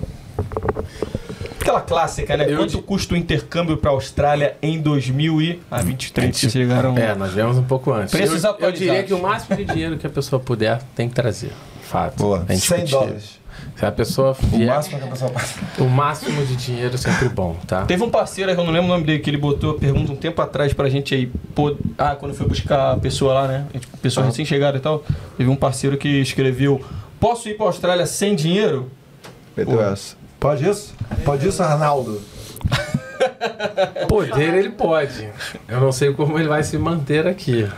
Aquela 1.63 1.81
clássica, 1.81 2.37
né? 2.37 2.47
Eu 2.49 2.57
Quanto 2.59 2.83
custa 2.83 3.15
o 3.15 3.17
intercâmbio 3.17 3.77
pra 3.77 3.91
Austrália 3.91 4.57
em 4.63 4.81
2023? 4.81 6.37
Vocês 6.37 6.53
chegaram. 6.53 6.97
É, 6.97 7.15
nós 7.15 7.33
viemos 7.33 7.57
um 7.59 7.65
pouco 7.65 7.93
antes. 7.93 8.13
Preços 8.13 8.45
eu, 8.45 8.57
eu 8.59 8.73
diria 8.73 9.03
que 9.03 9.15
o 9.15 9.21
máximo 9.23 9.57
de 9.57 9.65
dinheiro 9.65 9.97
que 9.99 10.07
a 10.07 10.11
pessoa 10.11 10.41
puder 10.41 10.81
tem 10.95 11.09
que 11.09 11.15
trazer. 11.15 11.53
Fato. 11.83 12.17
Boa. 12.19 12.45
É 12.49 12.55
100 12.55 12.79
indiscutível. 12.81 13.01
dólares. 13.01 13.41
Se 13.77 13.85
a 13.85 13.93
pessoa 13.93 14.31
O 14.31 14.47
vier, 14.57 14.69
máximo 14.75 14.99
que 14.99 15.05
a 15.05 15.09
pessoa 15.09 15.31
passa. 15.31 15.61
o 15.79 15.85
máximo 15.85 16.47
de 16.47 16.57
dinheiro 16.57 16.95
é 16.95 16.99
sempre 16.99 17.29
bom, 17.29 17.57
tá? 17.67 17.85
Teve 17.85 18.03
um 18.03 18.11
parceiro 18.11 18.51
eu 18.51 18.57
não 18.57 18.67
lembro 18.73 18.85
o 18.87 18.89
nome 18.89 19.05
dele, 19.05 19.19
que 19.19 19.29
ele 19.29 19.37
botou 19.37 19.73
a 19.73 19.79
pergunta 19.79 20.13
um 20.13 20.17
tempo 20.17 20.41
atrás 20.41 20.73
pra 20.73 20.89
gente 20.89 21.15
aí. 21.15 21.31
Pô, 21.55 21.77
ah, 21.99 22.15
quando 22.15 22.35
foi 22.35 22.47
buscar 22.47 22.93
a 22.93 22.97
pessoa 22.97 23.35
lá, 23.35 23.49
né? 23.49 23.67
Tipo, 23.79 23.97
pessoa 23.99 24.25
recém-chegada 24.27 24.79
e 24.79 24.81
tal. 24.81 25.03
Teve 25.37 25.49
um 25.51 25.57
parceiro 25.57 25.97
que 25.99 26.09
escreveu: 26.09 26.81
Posso 27.19 27.49
ir 27.49 27.57
pra 27.57 27.67
Austrália 27.67 28.07
sem 28.07 28.35
dinheiro? 28.35 28.91
Meteu 29.57 29.83
essa. 29.83 30.17
Pode 30.41 30.69
isso? 30.69 30.95
Pode 31.25 31.47
isso, 31.47 31.63
Arnaldo? 31.63 32.21
Poder 34.09 34.55
ele 34.55 34.71
pode. 34.71 35.29
Eu 35.69 35.81
não 35.81 35.93
sei 35.93 36.13
como 36.15 36.39
ele 36.39 36.49
vai 36.49 36.63
se 36.63 36.79
manter 36.79 37.27
aqui. 37.27 37.69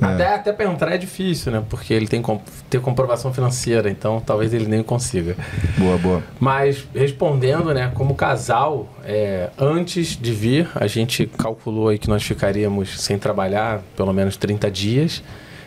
Até, 0.00 0.34
até 0.34 0.52
pra 0.52 0.64
entrar 0.66 0.94
é 0.94 0.98
difícil, 0.98 1.50
né? 1.50 1.64
Porque 1.68 1.92
ele 1.92 2.06
tem 2.06 2.22
que 2.22 2.40
ter 2.70 2.80
comprovação 2.80 3.32
financeira, 3.34 3.90
então 3.90 4.20
talvez 4.24 4.54
ele 4.54 4.66
nem 4.66 4.82
consiga. 4.82 5.36
Boa, 5.76 5.98
boa. 5.98 6.22
Mas 6.38 6.86
respondendo, 6.94 7.74
né, 7.74 7.90
como 7.94 8.14
casal, 8.14 8.88
é, 9.04 9.50
antes 9.58 10.16
de 10.16 10.32
vir, 10.32 10.68
a 10.76 10.86
gente 10.86 11.26
calculou 11.26 11.88
aí 11.88 11.98
que 11.98 12.08
nós 12.08 12.22
ficaríamos 12.22 13.00
sem 13.00 13.18
trabalhar 13.18 13.82
pelo 13.96 14.12
menos 14.12 14.36
30 14.36 14.70
dias. 14.70 15.22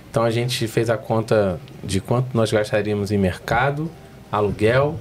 Então 0.09 0.23
a 0.23 0.31
gente 0.31 0.65
fez 0.67 0.89
a 0.89 0.97
conta 0.97 1.59
de 1.83 1.99
quanto 1.99 2.29
nós 2.33 2.51
gastaríamos 2.51 3.11
em 3.11 3.17
mercado, 3.17 3.91
aluguel, 4.31 4.97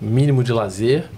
mínimo 0.00 0.42
de 0.42 0.52
lazer, 0.52 1.08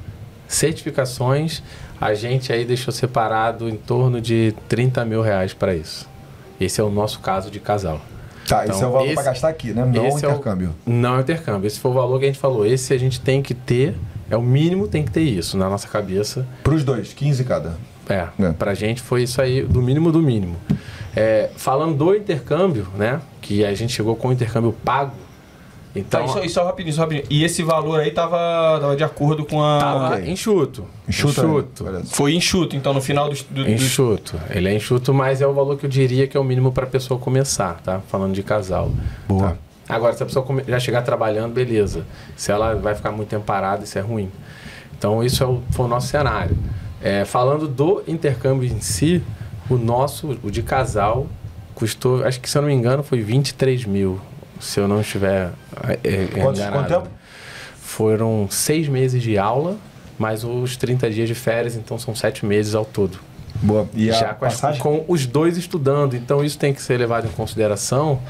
certificações. 0.48 1.62
A 2.00 2.14
gente 2.14 2.52
aí 2.52 2.64
deixou 2.64 2.92
separado 2.92 3.68
em 3.68 3.76
torno 3.76 4.20
de 4.20 4.54
30 4.68 5.04
mil 5.04 5.22
reais 5.22 5.52
para 5.54 5.74
isso. 5.74 6.08
Esse 6.60 6.80
é 6.80 6.84
o 6.84 6.90
nosso 6.90 7.20
caso 7.20 7.50
de 7.50 7.60
casal. 7.60 8.00
Tá, 8.48 8.64
Então, 8.64 8.74
esse 8.74 8.84
é 8.84 8.86
o 8.86 8.92
valor 8.92 9.14
pra 9.14 9.22
gastar 9.22 9.48
aqui, 9.48 9.72
né? 9.72 9.84
Não 9.84 10.04
o 10.04 10.06
esse 10.08 10.24
é 10.24 10.28
o- 10.28 10.32
intercâmbio. 10.32 10.74
Não 10.84 11.16
o 11.16 11.20
intercâmbio. 11.20 11.66
Esse 11.66 11.78
foi 11.78 11.90
o 11.90 11.94
valor 11.94 12.18
que 12.18 12.24
a 12.24 12.28
gente 12.28 12.38
falou. 12.40 12.66
Esse 12.66 12.92
a 12.92 12.98
gente 12.98 13.20
tem 13.20 13.40
que 13.40 13.54
ter, 13.54 13.94
é 14.28 14.36
o 14.36 14.42
mínimo 14.42 14.88
tem 14.88 15.04
que 15.04 15.10
ter 15.12 15.22
isso 15.22 15.56
na 15.56 15.68
nossa 15.68 15.86
cabeça. 15.88 16.46
Pros 16.64 16.82
dois, 16.82 17.12
15 17.12 17.44
cada. 17.44 17.76
É, 18.08 18.26
É. 18.40 18.52
pra 18.52 18.74
gente 18.74 19.00
foi 19.00 19.22
isso 19.22 19.40
aí, 19.40 19.62
do 19.62 19.80
mínimo 19.80 20.10
do 20.10 20.20
mínimo. 20.20 20.56
É, 21.14 21.50
falando 21.56 21.94
do 21.96 22.14
intercâmbio, 22.14 22.88
né? 22.96 23.20
Que 23.40 23.64
a 23.64 23.72
gente 23.74 23.92
chegou 23.92 24.16
com 24.16 24.28
o 24.28 24.32
intercâmbio 24.32 24.72
pago. 24.84 25.12
Então, 25.94 26.20
Tá, 26.20 26.26
isso, 26.26 26.44
isso 26.44 26.60
é 26.60 26.62
rapidinho, 26.62 26.94
só 26.94 27.02
rapidinho. 27.02 27.26
E 27.28 27.44
esse 27.44 27.62
valor 27.62 28.00
aí 28.00 28.10
tava, 28.10 28.78
tava 28.80 28.96
de 28.96 29.04
acordo 29.04 29.44
com 29.44 29.62
a. 29.62 29.78
tava 29.78 30.14
ok. 30.16 30.30
enxuto. 30.30 30.86
Enxuto. 31.06 31.84
Olha. 31.84 32.02
Foi 32.04 32.34
enxuto, 32.34 32.74
então, 32.74 32.94
no 32.94 33.00
final 33.00 33.28
do. 33.28 33.36
do, 33.50 33.68
Enxuto. 33.68 34.40
Ele 34.50 34.68
é 34.68 34.74
enxuto, 34.74 35.12
mas 35.12 35.42
é 35.42 35.46
o 35.46 35.52
valor 35.52 35.76
que 35.76 35.84
eu 35.84 35.90
diria 35.90 36.26
que 36.26 36.36
é 36.36 36.40
o 36.40 36.44
mínimo 36.44 36.72
para 36.72 36.84
a 36.84 36.88
pessoa 36.88 37.20
começar, 37.20 37.80
tá? 37.82 38.00
Falando 38.08 38.32
de 38.32 38.42
casal. 38.42 38.90
Boa. 39.28 39.50
Tá? 39.50 39.56
Agora, 39.94 40.14
se 40.14 40.22
a 40.22 40.26
pessoa 40.26 40.46
já 40.66 40.80
chegar 40.80 41.02
trabalhando, 41.02 41.52
beleza. 41.52 42.06
Se 42.36 42.50
ela 42.50 42.74
vai 42.74 42.94
ficar 42.94 43.10
muito 43.10 43.28
tempo 43.28 43.44
parada, 43.44 43.84
isso 43.84 43.98
é 43.98 44.00
ruim. 44.00 44.30
Então, 44.96 45.22
isso 45.22 45.42
é 45.42 45.46
o, 45.46 45.60
foi 45.70 45.84
o 45.84 45.88
nosso 45.88 46.06
cenário. 46.06 46.56
É, 47.02 47.24
falando 47.24 47.66
do 47.68 48.02
intercâmbio 48.06 48.66
em 48.66 48.80
si, 48.80 49.22
o 49.68 49.76
nosso, 49.76 50.38
o 50.42 50.50
de 50.50 50.62
casal, 50.62 51.26
custou, 51.74 52.24
acho 52.24 52.40
que 52.40 52.48
se 52.48 52.56
eu 52.56 52.62
não 52.62 52.68
me 52.68 52.74
engano, 52.74 53.02
foi 53.02 53.20
23 53.20 53.84
mil. 53.84 54.20
Se 54.62 54.78
eu 54.80 54.86
não 54.86 55.00
estiver 55.00 55.50
é, 55.88 55.98
é, 56.04 56.26
Quantos- 56.26 56.60
enganado. 56.60 56.72
quanto 56.72 56.88
tempo? 56.88 57.08
Foram 57.80 58.46
seis 58.50 58.88
meses 58.88 59.22
de 59.22 59.36
aula, 59.36 59.76
mais 60.18 60.44
os 60.44 60.76
30 60.76 61.10
dias 61.10 61.28
de 61.28 61.34
férias, 61.34 61.74
então 61.76 61.98
são 61.98 62.14
sete 62.14 62.46
meses 62.46 62.74
ao 62.74 62.84
todo 62.84 63.18
Boa. 63.60 63.86
E 63.94 64.06
já 64.10 64.32
com, 64.34 64.44
as- 64.46 64.78
com 64.78 65.04
os 65.06 65.26
dois 65.26 65.56
estudando. 65.56 66.14
Então 66.16 66.42
isso 66.44 66.58
tem 66.58 66.72
que 66.72 66.80
ser 66.80 66.96
levado 66.98 67.26
em 67.26 67.30
consideração, 67.30 68.20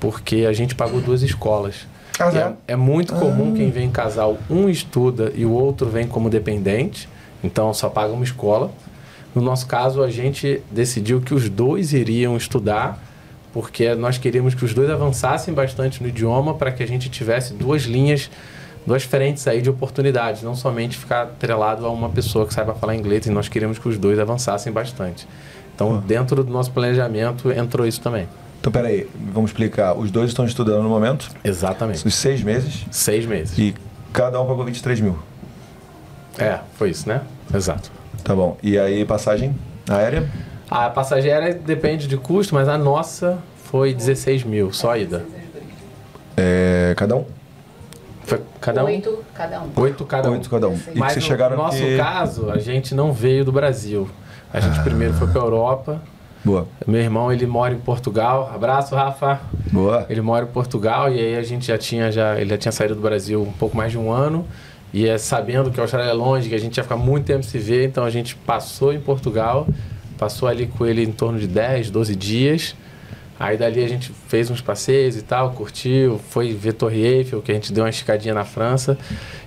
porque 0.00 0.46
a 0.48 0.52
gente 0.52 0.74
pagou 0.74 1.00
duas 1.00 1.22
escolas. 1.22 1.86
Ah, 2.18 2.30
é? 2.32 2.38
é, 2.38 2.52
é 2.74 2.76
muito 2.76 3.12
comum 3.14 3.54
quem 3.54 3.70
vem 3.70 3.86
em 3.86 3.90
casal, 3.90 4.38
um 4.48 4.68
estuda 4.68 5.32
e 5.34 5.44
o 5.44 5.50
outro 5.50 5.88
vem 5.88 6.06
como 6.06 6.30
dependente, 6.30 7.08
então 7.42 7.72
só 7.74 7.88
paga 7.88 8.12
uma 8.12 8.24
escola. 8.24 8.70
No 9.34 9.42
nosso 9.42 9.66
caso, 9.66 10.02
a 10.02 10.10
gente 10.10 10.62
decidiu 10.70 11.20
que 11.20 11.34
os 11.34 11.48
dois 11.48 11.92
iriam 11.92 12.36
estudar, 12.36 13.02
porque 13.52 13.94
nós 13.94 14.18
queríamos 14.18 14.54
que 14.54 14.64
os 14.64 14.72
dois 14.74 14.88
avançassem 14.90 15.52
bastante 15.52 16.02
no 16.02 16.08
idioma 16.08 16.54
para 16.54 16.72
que 16.72 16.82
a 16.82 16.86
gente 16.86 17.08
tivesse 17.10 17.52
duas 17.54 17.82
linhas, 17.82 18.30
duas 18.86 19.02
frentes 19.02 19.46
aí 19.46 19.60
de 19.62 19.68
oportunidades, 19.70 20.42
não 20.42 20.54
somente 20.56 20.96
ficar 20.96 21.22
atrelado 21.22 21.84
a 21.86 21.90
uma 21.90 22.08
pessoa 22.08 22.46
que 22.46 22.54
saiba 22.54 22.74
falar 22.74 22.94
inglês, 22.96 23.26
e 23.26 23.30
nós 23.30 23.48
queríamos 23.48 23.78
que 23.78 23.88
os 23.88 23.98
dois 23.98 24.18
avançassem 24.18 24.72
bastante. 24.72 25.26
Então, 25.74 25.98
dentro 25.98 26.42
do 26.44 26.52
nosso 26.52 26.70
planejamento, 26.70 27.50
entrou 27.50 27.86
isso 27.86 28.00
também. 28.00 28.26
Então, 28.60 28.70
peraí, 28.72 29.08
vamos 29.32 29.50
explicar. 29.50 29.94
Os 29.98 30.10
dois 30.10 30.28
estão 30.30 30.44
estudando 30.44 30.82
no 30.82 30.88
momento, 30.88 31.28
Exatamente. 31.42 32.06
os 32.06 32.14
seis 32.14 32.42
meses, 32.42 32.86
Seis 32.90 33.26
meses. 33.26 33.58
e 33.58 33.74
cada 34.12 34.40
um 34.40 34.46
pagou 34.46 34.64
23 34.64 35.00
mil. 35.00 35.18
É, 36.38 36.60
foi 36.76 36.90
isso, 36.90 37.08
né? 37.08 37.22
Exato. 37.52 37.90
Tá 38.22 38.34
bom. 38.34 38.56
E 38.62 38.78
aí, 38.78 39.04
passagem 39.04 39.54
aérea? 39.88 40.28
A 40.74 40.88
passageira 40.88 41.52
depende 41.52 42.06
de 42.08 42.16
custo, 42.16 42.54
mas 42.54 42.66
a 42.66 42.78
nossa 42.78 43.38
foi 43.64 43.92
16 43.92 44.44
mil, 44.44 44.72
só 44.72 44.92
a 44.92 44.98
ida. 44.98 45.22
É, 46.34 46.94
cada 46.96 47.14
um? 47.16 47.26
Foi 48.24 48.40
cada 48.58 48.82
um? 48.82 48.86
Oito 48.86 49.18
cada 49.34 49.60
um. 49.60 49.70
Oito 49.76 50.04
cada 50.06 50.30
um. 50.30 50.32
Oito 50.32 50.48
cada 50.48 50.68
um. 50.68 50.74
E 50.74 50.78
que 50.78 50.98
Mas 50.98 51.12
vocês 51.12 51.24
no 51.24 51.30
chegaram 51.30 51.56
nosso 51.58 51.76
aqui... 51.76 51.96
caso, 51.98 52.50
a 52.50 52.56
gente 52.58 52.94
não 52.94 53.12
veio 53.12 53.44
do 53.44 53.52
Brasil. 53.52 54.08
A 54.50 54.60
gente 54.60 54.80
Ah. 54.80 54.82
primeiro 54.82 55.12
foi 55.12 55.26
para 55.26 55.42
Europa. 55.42 56.00
Boa. 56.42 56.66
Meu 56.86 57.02
irmão, 57.02 57.30
ele 57.30 57.46
mora 57.46 57.74
em 57.74 57.78
Portugal. 57.78 58.50
Abraço, 58.54 58.94
Rafa. 58.94 59.40
Boa. 59.70 60.06
Ele 60.08 60.22
mora 60.22 60.46
em 60.46 60.48
Portugal 60.48 61.12
e 61.12 61.20
aí 61.20 61.36
a 61.36 61.42
gente 61.42 61.66
já 61.66 61.76
tinha 61.76 62.10
já 62.10 62.40
ele 62.40 62.48
já 62.48 62.56
tinha 62.56 62.72
saído 62.72 62.94
do 62.94 63.02
Brasil 63.02 63.42
um 63.42 63.52
pouco 63.52 63.76
mais 63.76 63.92
de 63.92 63.98
um 63.98 64.10
ano 64.10 64.46
e 64.90 65.06
é 65.06 65.18
sabendo 65.18 65.70
que 65.70 65.78
a 65.78 65.82
Austrália 65.84 66.08
é 66.10 66.14
longe, 66.14 66.48
que 66.48 66.54
a 66.54 66.58
gente 66.58 66.78
ia 66.78 66.82
ficar 66.82 66.96
muito 66.96 67.26
tempo 67.26 67.42
se 67.44 67.58
ver, 67.58 67.86
então 67.86 68.04
a 68.04 68.10
gente 68.10 68.34
passou 68.36 68.92
em 68.92 69.00
Portugal, 69.00 69.66
passou 70.22 70.48
ali 70.48 70.68
com 70.68 70.86
ele 70.86 71.02
em 71.02 71.10
torno 71.10 71.36
de 71.36 71.48
10, 71.48 71.90
12 71.90 72.14
dias. 72.14 72.76
Aí 73.40 73.56
dali 73.56 73.82
a 73.82 73.88
gente 73.88 74.12
fez 74.28 74.48
uns 74.50 74.60
passeios 74.60 75.16
e 75.16 75.22
tal, 75.22 75.50
curtiu, 75.50 76.20
foi 76.28 76.54
ver 76.54 76.74
Torre 76.74 77.00
Eiffel, 77.04 77.42
que 77.42 77.50
a 77.50 77.54
gente 77.56 77.72
deu 77.72 77.82
uma 77.82 77.90
esticadinha 77.90 78.32
na 78.32 78.44
França, 78.44 78.96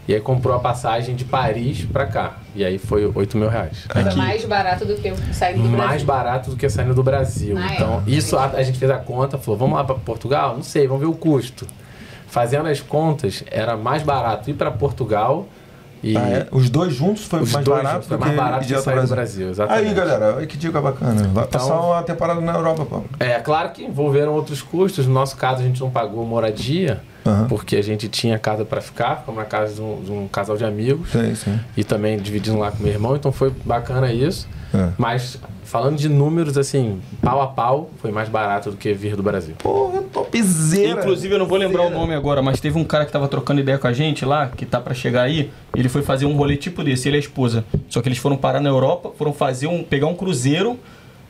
e 0.06 0.14
aí 0.14 0.20
comprou 0.20 0.54
a 0.54 0.60
passagem 0.60 1.16
de 1.16 1.24
Paris 1.24 1.86
pra 1.86 2.06
cá. 2.06 2.40
E 2.54 2.66
aí 2.66 2.78
foi 2.78 3.06
8 3.06 3.38
mil 3.38 3.48
reais. 3.48 3.86
Aqui. 3.88 4.18
mais 4.18 4.44
barato 4.44 4.84
do 4.84 4.96
que 4.96 5.10
o 5.10 5.34
saindo 5.34 5.64
do 5.64 5.70
Mais 5.70 6.04
Brasil. 6.04 6.06
barato 6.06 6.50
do 6.50 6.58
que 6.58 6.70
saindo 6.70 6.94
do 6.94 7.04
Brasil. 7.04 7.56
Ah, 7.58 7.72
é? 7.72 7.76
então, 7.76 8.04
isso 8.06 8.38
a, 8.38 8.48
a 8.48 8.64
gente 8.64 8.78
fez 8.78 8.92
a 8.92 8.98
conta, 8.98 9.38
falou, 9.38 9.58
vamos 9.58 9.78
lá 9.78 9.86
para 9.86 9.96
Portugal? 9.96 10.56
Não 10.58 10.64
sei, 10.64 10.88
vamos 10.88 11.02
ver 11.02 11.08
o 11.08 11.16
custo. 11.16 11.66
Fazendo 12.28 12.68
as 12.68 12.82
contas, 12.82 13.46
era 13.50 13.78
mais 13.78 14.04
barato 14.04 14.50
ir 14.50 14.56
para 14.56 14.72
Portugal 14.72 15.48
e 16.08 16.16
Ah, 16.18 16.30
é? 16.30 16.48
Os 16.52 16.70
dois 16.70 16.94
juntos 16.94 17.26
foi 17.26 17.42
os 17.42 17.52
mais 17.52 17.66
dois 17.66 17.82
barato 17.82 18.08
foi 18.08 18.18
mais 18.18 18.36
barato 18.36 18.68
que 18.68 18.80
sair 18.80 19.02
do 19.02 19.08
Brasil. 19.08 19.46
Aí, 19.46 19.52
Exatamente. 19.52 19.94
galera, 19.96 20.36
olha 20.36 20.46
que 20.46 20.56
dica 20.56 20.80
bacana. 20.80 21.14
Vai 21.34 21.44
Então- 21.46 21.60
passar 21.62 21.80
uma 21.82 22.04
temporada 22.04 22.40
na 22.42 22.54
Europa, 22.54 22.86
pô. 22.86 23.02
É, 23.20 23.40
claro 23.40 23.72
que 23.72 23.84
envolveram 23.84 24.34
outros 24.34 24.62
custos. 24.62 25.08
No 25.08 25.14
nosso 25.14 25.36
caso, 25.36 25.62
a 25.62 25.64
gente 25.64 25.82
não 25.82 25.90
pagou 25.90 26.24
moradia, 26.26 27.02
Aham. 27.26 27.48
porque 27.48 27.76
a 27.76 27.82
gente 27.82 28.08
tinha 28.08 28.38
casa 28.38 28.64
para 28.64 28.80
ficar, 28.82 29.18
ficamos 29.18 29.40
na 29.40 29.46
casa 29.46 29.74
de 29.74 29.82
um, 29.82 30.02
de 30.04 30.12
um 30.12 30.28
casal 30.28 30.56
de 30.56 30.64
amigos. 30.64 31.10
Sim, 31.10 31.34
sim. 31.34 31.60
E 31.76 31.84
também 31.84 32.18
dividindo 32.18 32.60
lá 32.60 32.72
com 32.72 32.84
meu 32.84 32.92
irmão, 32.92 33.16
então 33.16 33.32
foi 33.32 33.52
bacana 33.66 34.14
isso. 34.14 34.48
É. 34.74 34.90
Mas 34.98 35.40
falando 35.64 35.98
de 35.98 36.08
números, 36.08 36.58
assim, 36.58 37.02
pau 37.22 37.42
a 37.42 37.48
pau, 37.48 37.90
foi 37.98 38.12
mais 38.12 38.30
barato 38.30 38.72
do 38.72 38.78
que 38.78 38.94
vir 38.94 39.16
do 39.16 39.24
Brasil. 39.24 39.56
Porra, 39.58 40.02
topzera. 40.04 41.00
Inclusive, 41.00 41.34
eu 41.34 41.40
não 41.40 41.48
vou 41.48 41.58
lembrar 41.58 41.84
o 41.84 41.90
nome 41.90 42.14
agora, 42.14 42.42
mas 42.42 42.60
teve 42.60 42.78
um 42.78 42.84
cara 42.84 43.06
que 43.06 43.12
tava 43.12 43.28
trocando 43.28 43.60
ideia 43.60 43.78
com 43.78 43.88
a 43.88 43.94
gente 43.94 44.24
lá, 44.24 44.48
que 44.48 44.66
tá 44.66 44.80
pra 44.80 44.94
chegar 44.94 45.24
aí. 45.24 45.52
Ele 45.76 45.90
foi 45.90 46.02
fazer 46.02 46.26
um 46.26 46.36
rolê 46.36 46.56
tipo 46.56 46.84
desse, 46.84 47.08
ele 47.08 47.18
e 47.18 47.20
a 47.20 47.20
esposa. 47.20 47.66
Só 47.90 48.02
que 48.02 48.08
eles 48.08 48.18
foram 48.20 48.38
parar 48.38 48.60
na 48.60 48.70
Europa, 48.70 49.12
foram 49.18 49.34
fazer 49.34 49.68
um. 49.68 49.84
pegar 49.84 50.08
um 50.08 50.16
cruzeiro 50.16 50.80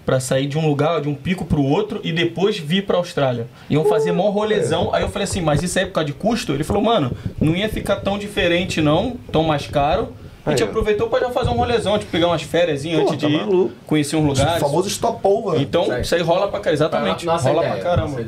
pra 0.06 0.20
sair 0.20 0.46
de 0.48 0.58
um 0.58 0.68
lugar, 0.68 1.02
de 1.02 1.10
um 1.10 1.16
pico 1.16 1.46
pro 1.46 1.64
outro 1.64 2.00
e 2.04 2.12
depois 2.12 2.58
vir 2.58 2.86
pra 2.86 2.98
Austrália. 2.98 3.48
Iam 3.70 3.86
fazer 3.86 4.12
mó 4.12 4.30
rolezão. 4.30 4.94
Aí 4.94 5.02
eu 5.02 5.10
falei 5.10 5.24
assim, 5.24 5.42
mas 5.42 5.64
isso 5.64 5.78
aí 5.80 5.84
é 5.86 5.88
por 5.88 5.94
causa 5.94 6.08
de 6.08 6.14
custo? 6.14 6.54
Ele 6.54 6.64
falou, 6.64 6.84
mano, 6.84 7.12
não 7.42 7.56
ia 7.56 7.68
ficar 7.68 7.98
tão 7.98 8.18
diferente 8.18 8.82
não, 8.82 9.18
tão 9.32 9.44
mais 9.44 9.68
caro. 9.68 10.10
A 10.46 10.52
gente 10.52 10.62
Aí, 10.62 10.70
aproveitou 10.70 11.10
pra 11.10 11.20
já 11.22 11.32
fazer 11.32 11.50
um 11.50 11.54
rolezão, 11.56 11.98
tipo, 11.98 12.12
pegar 12.12 12.28
umas 12.28 12.44
férias 12.44 12.86
antes 12.86 13.10
tá 13.10 13.16
de 13.16 13.28
maluco. 13.30 13.74
conhecer 13.88 14.16
um 14.16 14.28
lugar. 14.28 14.58
O 14.58 14.60
famoso 14.60 14.90
stopover. 14.92 15.60
Então, 15.60 16.00
isso 16.00 16.14
aí 16.14 16.22
rola 16.22 16.48
pra 16.48 16.60
caramba. 16.60 16.74
Exatamente. 16.74 17.26
Nossa 17.26 17.50
rola 17.50 17.64
ideia, 17.66 17.82
pra 17.82 17.90
caramba. 17.90 18.22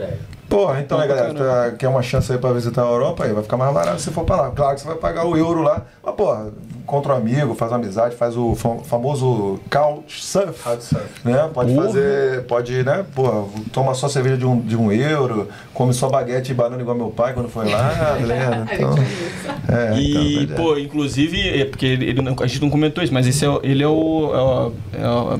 Porra, 0.49 0.79
então, 0.79 0.97
né, 0.97 1.05
pra 1.07 1.15
galera, 1.15 1.33
tá- 1.71 1.75
quer 1.77 1.89
uma 1.89 2.01
chance 2.01 2.31
aí 2.31 2.37
pra 2.37 2.53
visitar 2.53 2.81
a 2.83 2.85
Europa, 2.87 3.25
aí 3.25 3.33
vai 3.33 3.43
ficar 3.43 3.57
mais 3.57 3.73
barato 3.73 3.99
se 4.01 4.09
for 4.11 4.23
pra 4.23 4.35
lá. 4.37 4.49
Claro 4.51 4.75
que 4.75 4.81
você 4.81 4.87
vai 4.87 4.95
pagar 4.95 5.25
o 5.25 5.35
euro 5.35 5.61
lá, 5.61 5.81
mas, 6.01 6.15
porra, 6.15 6.47
encontra 6.81 7.13
um 7.13 7.17
amigo, 7.17 7.53
faz 7.53 7.69
uma 7.71 7.77
amizade, 7.79 8.15
faz 8.15 8.37
o 8.37 8.55
fam- 8.55 8.79
famoso 8.79 9.59
couchsurf, 9.69 10.63
né? 11.25 11.49
Pode 11.53 11.73
Porra. 11.73 11.85
fazer, 11.87 12.43
pode, 12.45 12.83
né, 12.83 13.05
porra, 13.13 13.43
toma 13.73 13.93
só 13.93 14.07
cerveja 14.07 14.37
de 14.37 14.45
um, 14.45 14.57
de 14.59 14.77
um 14.77 14.89
euro, 14.89 15.49
come 15.73 15.93
só 15.93 16.07
baguete 16.07 16.51
e 16.51 16.55
banana 16.55 16.81
igual 16.81 16.95
meu 16.95 17.09
pai 17.09 17.33
quando 17.33 17.49
foi 17.49 17.69
lá, 17.69 17.89
tá 18.17 18.25
ligado? 18.25 18.69
Então, 18.73 18.95
é, 19.77 19.99
E, 19.99 20.43
então, 20.43 20.55
pô, 20.55 20.77
inclusive, 20.77 21.61
é 21.61 21.65
porque 21.65 21.85
ele, 21.85 22.21
não- 22.21 22.35
a 22.41 22.47
gente 22.47 22.61
não 22.61 22.69
comentou 22.69 23.03
isso, 23.03 23.13
mas 23.13 23.27
esse 23.27 23.43
é, 23.43 23.49
o- 23.49 23.59
ele 23.63 23.83
é 23.83 23.87
o, 23.87 24.31
é 24.33 24.41
o, 24.41 24.71
é 25.03 25.07
o- 25.09 25.39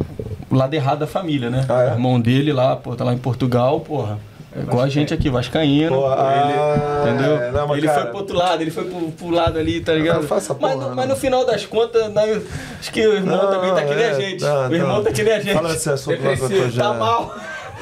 o 0.52 0.56
lado 0.56 0.74
errado 0.74 1.00
da 1.00 1.08
família, 1.08 1.50
né? 1.50 1.66
Ah, 1.70 1.84
é? 1.84 1.90
O 1.92 1.94
irmão 1.94 2.20
dele 2.20 2.52
lá, 2.52 2.76
pô, 2.76 2.94
tá 2.94 3.06
lá 3.06 3.14
em 3.14 3.18
Portugal, 3.18 3.80
porra. 3.80 4.18
É 4.58 4.62
igual 4.62 4.82
a 4.84 4.90
gente 4.90 5.14
aqui, 5.14 5.30
Vascaíno. 5.30 5.96
Pô, 5.96 6.08
ah, 6.08 7.04
ele, 7.06 7.12
entendeu? 7.12 7.38
é, 7.38 7.52
não, 7.52 7.68
mas, 7.68 7.78
ele 7.78 7.88
cara- 7.88 8.02
foi 8.02 8.10
pro 8.10 8.18
outro 8.18 8.36
lado, 8.38 8.62
ele 8.62 8.72
foi 8.72 8.84
pro, 8.86 9.12
pro 9.12 9.30
lado 9.30 9.60
ali, 9.60 9.80
tá 9.82 9.94
ligado? 9.94 10.22
Não 10.22 10.28
faça 10.28 10.56
mas, 10.60 10.74
porra, 10.74 10.84
no, 10.84 10.90
não. 10.90 10.96
mas 10.96 11.08
no 11.10 11.16
final 11.16 11.46
das 11.46 11.66
contas, 11.66 12.12
né, 12.12 12.42
acho 12.80 12.92
que 12.92 13.06
o 13.08 13.14
irmão 13.14 13.38
Não, 13.38 13.52
também 13.52 13.74
tá 13.74 13.84
que 13.84 13.94
nem 13.96 14.04
é, 14.04 14.10
a 14.10 14.14
gente. 14.20 14.42
não, 14.44 14.70
o 14.70 14.74
irmão 14.76 14.96
não. 14.98 15.04
tá 15.04 15.12
que 15.12 15.24
nem 15.24 15.34
a 15.34 15.40
gente. 15.40 15.54
Fala 15.54 15.74
esse 15.74 15.90
assunto 15.90 16.18
Depressivo, 16.22 16.70
já- 16.72 16.84
Tá 16.84 16.94
mal. 16.94 17.36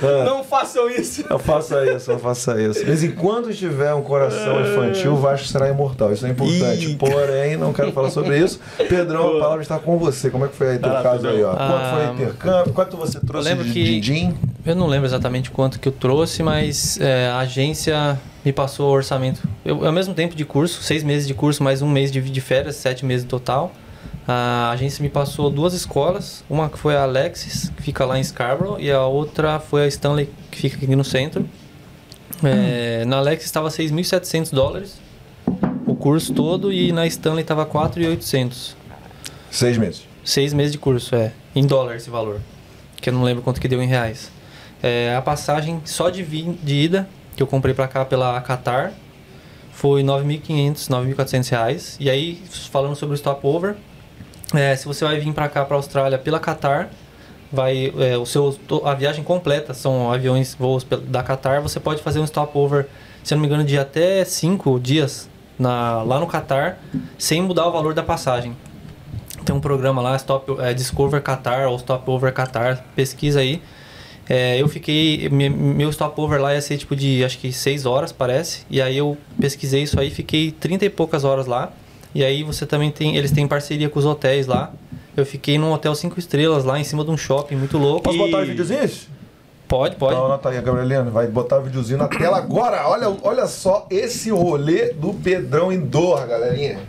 É. 0.03 0.26
Não 0.26 0.43
façam 0.43 0.89
isso. 0.89 1.23
Não 1.30 1.39
faça 1.39 1.85
isso, 1.85 2.11
não 2.11 2.19
faça 2.19 2.61
isso. 2.61 2.84
Mas 2.85 3.02
enquanto 3.02 3.53
tiver 3.53 3.93
um 3.93 4.02
coração 4.02 4.60
infantil, 4.60 5.14
o 5.14 5.15
Vasco 5.15 5.47
será 5.47 5.69
imortal. 5.69 6.11
Isso 6.11 6.26
é 6.26 6.30
importante. 6.31 6.91
Ih. 6.91 6.95
Porém, 6.97 7.56
não 7.56 7.72
quero 7.72 7.93
falar 7.93 8.10
sobre 8.10 8.38
isso. 8.38 8.60
Pedrão, 8.89 9.38
a 9.38 9.39
palavra 9.39 9.61
está 9.61 9.80
com 9.80 9.97
você. 9.97 10.30
Como 10.30 10.43
é 10.43 10.47
que 10.49 10.56
foi 10.57 10.72
aí 10.72 10.80
teu 10.80 10.91
lá, 10.91 11.02
caso 11.02 11.26
aí, 11.30 11.41
ó? 11.41 11.53
Ah, 11.53 11.56
Quanto 11.56 11.89
foi 11.95 12.07
o 12.07 12.14
intercâmbio? 12.14 12.73
Quanto 12.73 12.97
você 12.97 13.19
trouxe 13.22 13.56
de 13.56 13.72
que- 13.72 13.84
din-din? 13.85 14.38
Eu 14.65 14.75
não 14.75 14.87
lembro 14.87 15.07
exatamente 15.07 15.51
quanto 15.51 15.79
que 15.79 15.87
eu 15.87 15.91
trouxe, 15.91 16.41
mas 16.41 16.99
é, 16.99 17.27
a 17.27 17.37
agência 17.39 18.19
me 18.43 18.51
passou 18.51 18.89
o 18.89 18.91
orçamento. 18.91 19.47
Eu, 19.63 19.85
ao 19.85 19.91
mesmo 19.91 20.13
tempo 20.15 20.35
de 20.35 20.43
curso, 20.43 20.81
seis 20.81 21.03
meses 21.03 21.27
de 21.27 21.35
curso, 21.35 21.63
mais 21.63 21.83
um 21.83 21.87
mês 21.87 22.11
de, 22.11 22.19
de 22.19 22.41
férias, 22.41 22.75
sete 22.75 23.05
meses 23.05 23.27
total. 23.27 23.71
A 24.27 24.71
agência 24.71 25.03
me 25.03 25.09
passou 25.09 25.51
duas 25.51 25.75
escolas. 25.75 26.43
Uma 26.49 26.67
que 26.67 26.79
foi 26.79 26.95
a 26.95 27.03
Alexis, 27.03 27.69
que 27.77 27.83
fica 27.83 28.03
lá 28.05 28.17
em 28.17 28.23
Scarborough, 28.23 28.79
e 28.79 28.91
a 28.91 29.05
outra 29.05 29.59
foi 29.59 29.83
a 29.83 29.87
Stanley, 29.87 30.29
que 30.49 30.61
fica 30.61 30.77
aqui 30.77 30.95
no 30.95 31.03
centro. 31.03 31.47
É, 32.43 33.05
na 33.05 33.17
Alexis 33.17 33.45
estava 33.45 33.69
6.700 33.69 34.51
dólares 34.51 35.05
o 35.85 35.95
curso 35.95 36.33
todo, 36.33 36.73
e 36.73 36.91
na 36.91 37.05
Stanley 37.05 37.41
estava 37.41 37.65
4.800. 37.65 38.73
Seis 39.51 39.77
meses. 39.77 40.07
Seis 40.23 40.53
meses 40.53 40.71
de 40.71 40.79
curso, 40.79 41.15
é. 41.15 41.31
Em 41.55 41.65
dólar 41.65 41.95
esse 41.95 42.09
valor. 42.09 42.41
Que 42.99 43.09
eu 43.09 43.13
não 43.13 43.23
lembro 43.23 43.43
quanto 43.43 43.61
que 43.61 43.67
deu 43.67 43.81
em 43.81 43.87
reais. 43.87 44.31
É, 44.87 45.15
a 45.15 45.21
passagem 45.21 45.81
só 45.83 46.11
de, 46.11 46.21
vi- 46.21 46.59
de 46.61 46.75
ida, 46.75 47.07
que 47.35 47.41
eu 47.41 47.47
comprei 47.47 47.73
pra 47.73 47.87
cá 47.87 48.05
pela 48.05 48.39
Qatar, 48.41 48.91
foi 49.71 50.03
9.500, 50.03 50.87
9.400 50.89 51.49
reais. 51.49 51.97
E 51.99 52.07
aí, 52.07 52.39
falando 52.71 52.95
sobre 52.95 53.15
o 53.15 53.17
stopover, 53.17 53.75
é, 54.53 54.75
se 54.75 54.85
você 54.85 55.03
vai 55.03 55.19
vir 55.19 55.33
pra 55.33 55.49
cá, 55.49 55.65
pra 55.65 55.75
Austrália, 55.75 56.19
pela 56.19 56.39
Qatar, 56.39 56.89
vai, 57.51 57.91
é, 57.97 58.15
o 58.15 58.27
seu, 58.27 58.55
a 58.83 58.93
viagem 58.93 59.23
completa 59.23 59.73
são 59.73 60.11
aviões, 60.13 60.53
voos 60.53 60.85
da 61.07 61.23
Qatar, 61.23 61.63
você 61.63 61.79
pode 61.79 62.03
fazer 62.03 62.19
um 62.19 62.27
stopover, 62.27 62.87
se 63.23 63.33
não 63.33 63.41
me 63.41 63.47
engano, 63.47 63.63
de 63.63 63.79
até 63.79 64.23
5 64.23 64.79
dias 64.79 65.27
na, 65.57 66.03
lá 66.03 66.19
no 66.19 66.27
Qatar, 66.27 66.77
sem 67.17 67.41
mudar 67.41 67.65
o 67.67 67.71
valor 67.71 67.95
da 67.95 68.03
passagem. 68.03 68.55
Tem 69.43 69.55
um 69.55 69.59
programa 69.59 69.99
lá, 70.01 70.15
Stop, 70.15 70.55
é, 70.61 70.75
Discover 70.75 71.21
Qatar 71.23 71.67
ou 71.67 71.77
Stopover 71.79 72.31
Qatar, 72.31 72.83
pesquisa 72.95 73.39
aí. 73.39 73.61
É, 74.27 74.60
eu 74.60 74.68
fiquei. 74.68 75.30
me- 75.30 75.49
Meu 75.49 75.91
stopover 75.91 76.41
lá 76.41 76.53
ia 76.53 76.61
ser 76.61 76.77
tipo 76.77 76.95
de 76.95 77.23
acho 77.23 77.38
que 77.38 77.52
6 77.53 77.85
horas, 77.85 78.11
parece. 78.11 78.61
E 78.69 78.81
aí 78.81 78.97
eu 78.97 79.18
pesquisei 79.39 79.84
isso 79.84 79.99
aí, 79.99 80.10
fiquei 80.10 80.52
30 80.52 80.85
e 80.85 80.89
poucas 80.89 81.23
horas 81.23 81.45
lá. 81.45 81.72
E 82.14 82.23
aí 82.23 82.43
você 82.43 82.65
também 82.65 82.89
tem. 82.91 83.15
Eles 83.18 83.31
têm 83.31 83.47
parceria 83.47 83.89
com 83.89 83.99
os 83.99 84.06
hotéis 84.06 84.47
lá. 84.47 84.72
Eu 85.15 85.26
fiquei 85.26 85.57
num 85.57 85.72
hotel 85.72 85.93
5 85.95 86.19
estrelas 86.19 86.64
lá 86.65 86.80
em 86.80 86.84
cima 86.84 87.03
de 87.06 87.11
um 87.11 87.18
shopping 87.18 87.56
muito 87.56 87.77
louco. 87.77 88.02
Posso 88.03 88.18
E- 88.18 88.19
botar 88.19 88.41
os 88.41 88.47
videozinhos? 88.47 89.07
Pode, 89.68 89.95
pode. 89.95 90.14
Então 90.14 90.26
anota 90.26 90.49
aí, 90.49 90.61
Gabrielina. 90.61 91.03
Vai 91.03 91.27
botar 91.27 91.57
o 91.60 91.61
videozinho 91.64 91.97
na 91.99 92.07
tela 92.07 92.38
agora. 92.38 92.88
Olha, 92.88 93.15
olha 93.23 93.47
só 93.47 93.88
esse 93.89 94.30
rolê 94.30 94.93
do 94.93 95.14
Pedrão 95.14 95.72
em 95.72 95.80
Doha, 95.80 96.26
galerinha. 96.26 96.80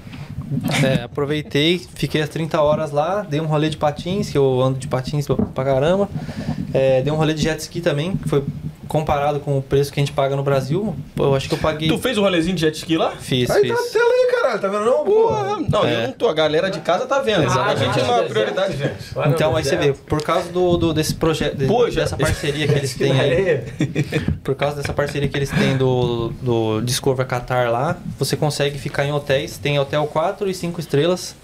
É, 0.85 1.03
aproveitei, 1.05 1.81
fiquei 1.95 2.21
as 2.23 2.29
30 2.29 2.61
horas 2.61 2.93
lá, 2.93 3.23
dei 3.23 3.41
um 3.41 3.47
rolê 3.47 3.69
de 3.69 3.77
patins, 3.77 4.31
que 4.31 4.39
eu 4.39 4.61
ando 4.61 4.79
de 4.79 4.87
patins 4.87 5.27
pra 5.55 5.65
caramba. 5.65 6.09
É, 6.77 7.03
dei 7.03 7.13
um 7.13 7.17
rolê 7.17 7.33
de 7.35 7.43
jet 7.43 7.59
ski 7.61 7.81
também, 7.81 8.17
que 8.17 8.29
foi 8.29 8.45
comparado 8.89 9.41
com 9.41 9.59
o 9.59 9.63
preço 9.63 9.93
que 9.93 9.99
a 9.99 10.03
gente 10.03 10.13
paga 10.13 10.37
no 10.37 10.43
Brasil. 10.45 10.95
Eu 11.17 11.35
acho 11.35 11.49
que 11.49 11.55
eu 11.55 11.59
paguei. 11.59 11.89
Tu 11.89 11.99
fez 11.99 12.17
o 12.19 12.21
rolezinho 12.23 12.55
de 12.55 12.61
jet 12.61 12.77
ski 12.77 12.97
lá? 12.97 13.13
Fiz, 13.19 13.51
Aí 13.51 13.63
fiz. 13.63 13.75
tá 13.75 13.83
na 13.83 13.89
tela 13.91 14.13
aí, 14.13 14.31
caralho. 14.33 14.61
Tá 14.61 14.69
vendo 14.69 14.85
não? 14.85 15.05
Porra. 15.05 15.57
Não, 15.69 15.85
É. 15.85 15.95
eu 15.95 16.07
não 16.09 16.13
tô. 16.13 16.29
A 16.29 16.35
galera 16.35 16.71
de 16.71 16.79
casa 16.81 17.05
tá 17.07 17.19
vendo. 17.21 17.49
a 17.51 17.75
gente 17.75 17.99
não 18.03 18.19
é 18.19 18.23
prioridade, 18.23 18.77
gente. 18.77 18.95
Então 19.29 19.57
aí 19.57 19.65
você 19.65 19.77
vê, 19.77 19.93
por 19.93 20.23
causa 20.23 20.51
do, 20.51 20.77
do- 20.77 20.95
desse 20.95 21.15
projeto, 21.15 21.57
de- 21.57 21.67
dessa 21.95 22.17
parceria 22.17 22.69
que 22.69 22.75
eles 22.75 22.95
têm 22.95 23.19
aí, 23.21 23.65
por 24.45 24.55
causa 24.55 24.77
dessa 24.77 24.93
parceria 24.93 25.29
que 25.29 25.37
eles 25.37 25.51
têm 25.51 25.77
do, 25.77 26.29
do 26.41 26.81
Discover 26.83 27.27
Qatar 27.27 27.71
lá, 27.71 27.97
você 28.19 28.37
consegue 28.37 28.79
ficar 28.79 29.05
em 29.05 29.13
hotéis, 29.13 29.59
tem 29.59 29.79
hotel 29.81 30.07
4 30.07 30.49
e 30.49 30.55
5 30.55 30.79
estrelas. 30.81 31.35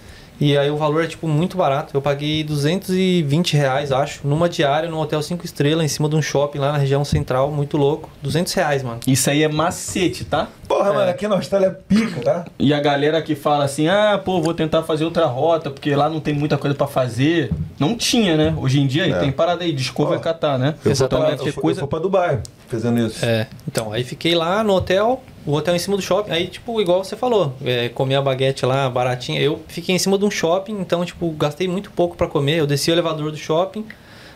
E 0.42 0.58
aí 0.58 0.68
o 0.72 0.76
valor 0.76 1.04
é 1.04 1.06
tipo 1.06 1.28
muito 1.28 1.56
barato. 1.56 1.96
Eu 1.96 2.02
paguei 2.02 2.42
220 2.42 3.56
reais, 3.56 3.92
acho, 3.92 4.26
numa 4.26 4.48
diária 4.48 4.90
num 4.90 4.98
hotel 4.98 5.22
5 5.22 5.44
estrelas, 5.44 5.84
em 5.84 5.86
cima 5.86 6.08
de 6.08 6.16
um 6.16 6.20
shopping 6.20 6.58
lá 6.58 6.72
na 6.72 6.78
região 6.78 7.04
central, 7.04 7.52
muito 7.52 7.76
louco. 7.76 8.10
200 8.20 8.52
reais, 8.54 8.82
mano. 8.82 8.98
Isso 9.06 9.30
aí 9.30 9.44
é 9.44 9.48
macete, 9.48 10.24
tá? 10.24 10.48
Porra, 10.66 10.92
mano, 10.92 11.08
aqui 11.08 11.28
na 11.28 11.36
Austrália 11.36 11.66
é 11.66 11.70
pica, 11.70 12.20
tá? 12.22 12.44
E 12.58 12.74
a 12.74 12.80
galera 12.80 13.22
que 13.22 13.36
fala 13.36 13.64
assim, 13.64 13.86
ah, 13.86 14.20
pô, 14.24 14.42
vou 14.42 14.52
tentar 14.52 14.82
fazer 14.82 15.04
outra 15.04 15.26
rota, 15.26 15.70
porque 15.70 15.94
lá 15.94 16.10
não 16.10 16.18
tem 16.18 16.34
muita 16.34 16.58
coisa 16.58 16.74
pra 16.74 16.88
fazer. 16.88 17.52
Não 17.78 17.96
tinha, 17.96 18.36
né? 18.36 18.52
Hoje 18.58 18.80
em 18.80 18.86
dia 18.88 19.06
É. 19.06 19.20
tem 19.20 19.30
parada 19.30 19.62
aí, 19.62 19.72
Discover 19.72 20.18
Ó, 20.18 20.20
Catar, 20.20 20.58
né? 20.58 20.74
Eu 20.84 20.96
fui, 20.96 21.06
pra, 21.08 21.36
eu, 21.36 21.52
coisa... 21.52 21.80
eu 21.82 21.86
pra 21.86 22.00
Dubai 22.00 22.40
fazendo 22.66 22.98
isso. 22.98 23.24
É, 23.24 23.46
então, 23.68 23.92
aí 23.92 24.02
fiquei 24.02 24.34
lá 24.34 24.64
no 24.64 24.72
hotel, 24.72 25.22
o 25.44 25.54
hotel 25.54 25.74
em 25.74 25.78
cima 25.78 25.96
do 25.96 26.02
shopping, 26.02 26.30
aí, 26.30 26.46
tipo, 26.46 26.80
igual 26.80 27.02
você 27.02 27.16
falou, 27.16 27.54
é, 27.64 27.88
comi 27.88 28.14
a 28.14 28.22
baguete 28.22 28.64
lá, 28.64 28.88
baratinha, 28.88 29.40
eu 29.40 29.60
fiquei 29.66 29.94
em 29.94 29.98
cima 29.98 30.16
de 30.16 30.24
um 30.24 30.30
shopping, 30.30 30.80
então, 30.80 31.04
tipo, 31.04 31.28
gastei 31.32 31.66
muito 31.66 31.90
pouco 31.90 32.16
pra 32.16 32.28
comer, 32.28 32.58
eu 32.58 32.66
desci 32.66 32.90
o 32.90 32.94
elevador 32.94 33.30
do 33.30 33.36
shopping, 33.36 33.84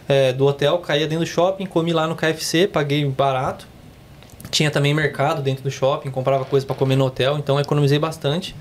é, 0.09 0.33
do 0.33 0.45
hotel, 0.47 0.79
caía 0.79 1.07
dentro 1.07 1.25
do 1.25 1.29
shopping, 1.29 1.67
comi 1.67 1.93
lá 1.93 2.09
no 2.09 2.17
KFC, 2.17 2.67
paguei 2.67 3.05
barato, 3.05 3.67
tinha 4.51 4.71
também 4.71 4.93
mercado 4.93 5.43
dentro 5.43 5.63
do 5.63 5.71
shopping, 5.71 6.11
comprava 6.11 6.45
coisa 6.45 6.67
pra 6.67 6.75
comer 6.75 6.97
no 6.97 7.05
hotel, 7.07 7.39
então 7.39 7.61
economizei 7.61 7.99
bastante, 7.99 8.55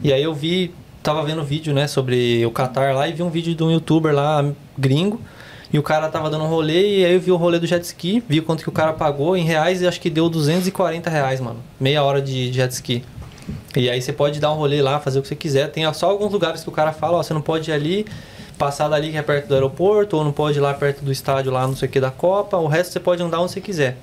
e 0.00 0.12
aí 0.12 0.22
eu 0.22 0.32
vi, 0.32 0.72
tava 1.02 1.24
vendo 1.24 1.42
vídeo, 1.42 1.74
né, 1.74 1.88
sobre 1.88 2.46
o 2.46 2.52
Qatar 2.52 2.94
lá, 2.94 3.08
e 3.08 3.12
vi 3.12 3.24
um 3.24 3.30
vídeo 3.30 3.56
de 3.56 3.62
um 3.64 3.72
youtuber 3.72 4.14
lá, 4.14 4.44
gringo, 4.76 5.20
e 5.72 5.78
o 5.78 5.82
cara 5.82 6.08
tava 6.08 6.30
dando 6.30 6.44
um 6.44 6.48
rolê, 6.48 6.98
e 7.00 7.04
aí 7.04 7.14
eu 7.14 7.20
vi 7.20 7.30
o 7.30 7.36
rolê 7.36 7.58
do 7.58 7.66
jet 7.66 7.82
ski, 7.84 8.22
vi 8.28 8.40
quanto 8.40 8.62
que 8.62 8.68
o 8.68 8.72
cara 8.72 8.92
pagou 8.92 9.36
em 9.36 9.44
reais 9.44 9.82
e 9.82 9.86
acho 9.86 10.00
que 10.00 10.08
deu 10.10 10.28
240 10.28 11.10
reais, 11.10 11.40
mano. 11.40 11.58
Meia 11.78 12.02
hora 12.02 12.20
de 12.22 12.52
jet 12.52 12.70
ski. 12.72 13.04
E 13.76 13.88
aí 13.88 14.00
você 14.00 14.12
pode 14.12 14.40
dar 14.40 14.52
um 14.52 14.56
rolê 14.56 14.80
lá, 14.82 14.98
fazer 14.98 15.18
o 15.18 15.22
que 15.22 15.28
você 15.28 15.36
quiser. 15.36 15.70
Tem 15.70 15.90
só 15.92 16.10
alguns 16.10 16.32
lugares 16.32 16.62
que 16.62 16.68
o 16.68 16.72
cara 16.72 16.92
fala, 16.92 17.18
ó, 17.18 17.22
você 17.22 17.32
não 17.34 17.40
pode 17.42 17.70
ir 17.70 17.72
ali, 17.74 18.06
passar 18.56 18.88
dali 18.88 19.10
que 19.10 19.16
é 19.16 19.22
perto 19.22 19.46
do 19.48 19.54
aeroporto, 19.54 20.16
ou 20.16 20.24
não 20.24 20.32
pode 20.32 20.58
ir 20.58 20.60
lá 20.60 20.72
perto 20.74 21.04
do 21.04 21.12
estádio 21.12 21.52
lá, 21.52 21.66
não 21.66 21.76
sei 21.76 21.88
o 21.88 21.90
que, 21.90 22.00
da 22.00 22.10
Copa. 22.10 22.56
O 22.56 22.66
resto 22.66 22.92
você 22.92 23.00
pode 23.00 23.22
andar 23.22 23.40
onde 23.40 23.52
você 23.52 23.60
quiser. 23.60 23.96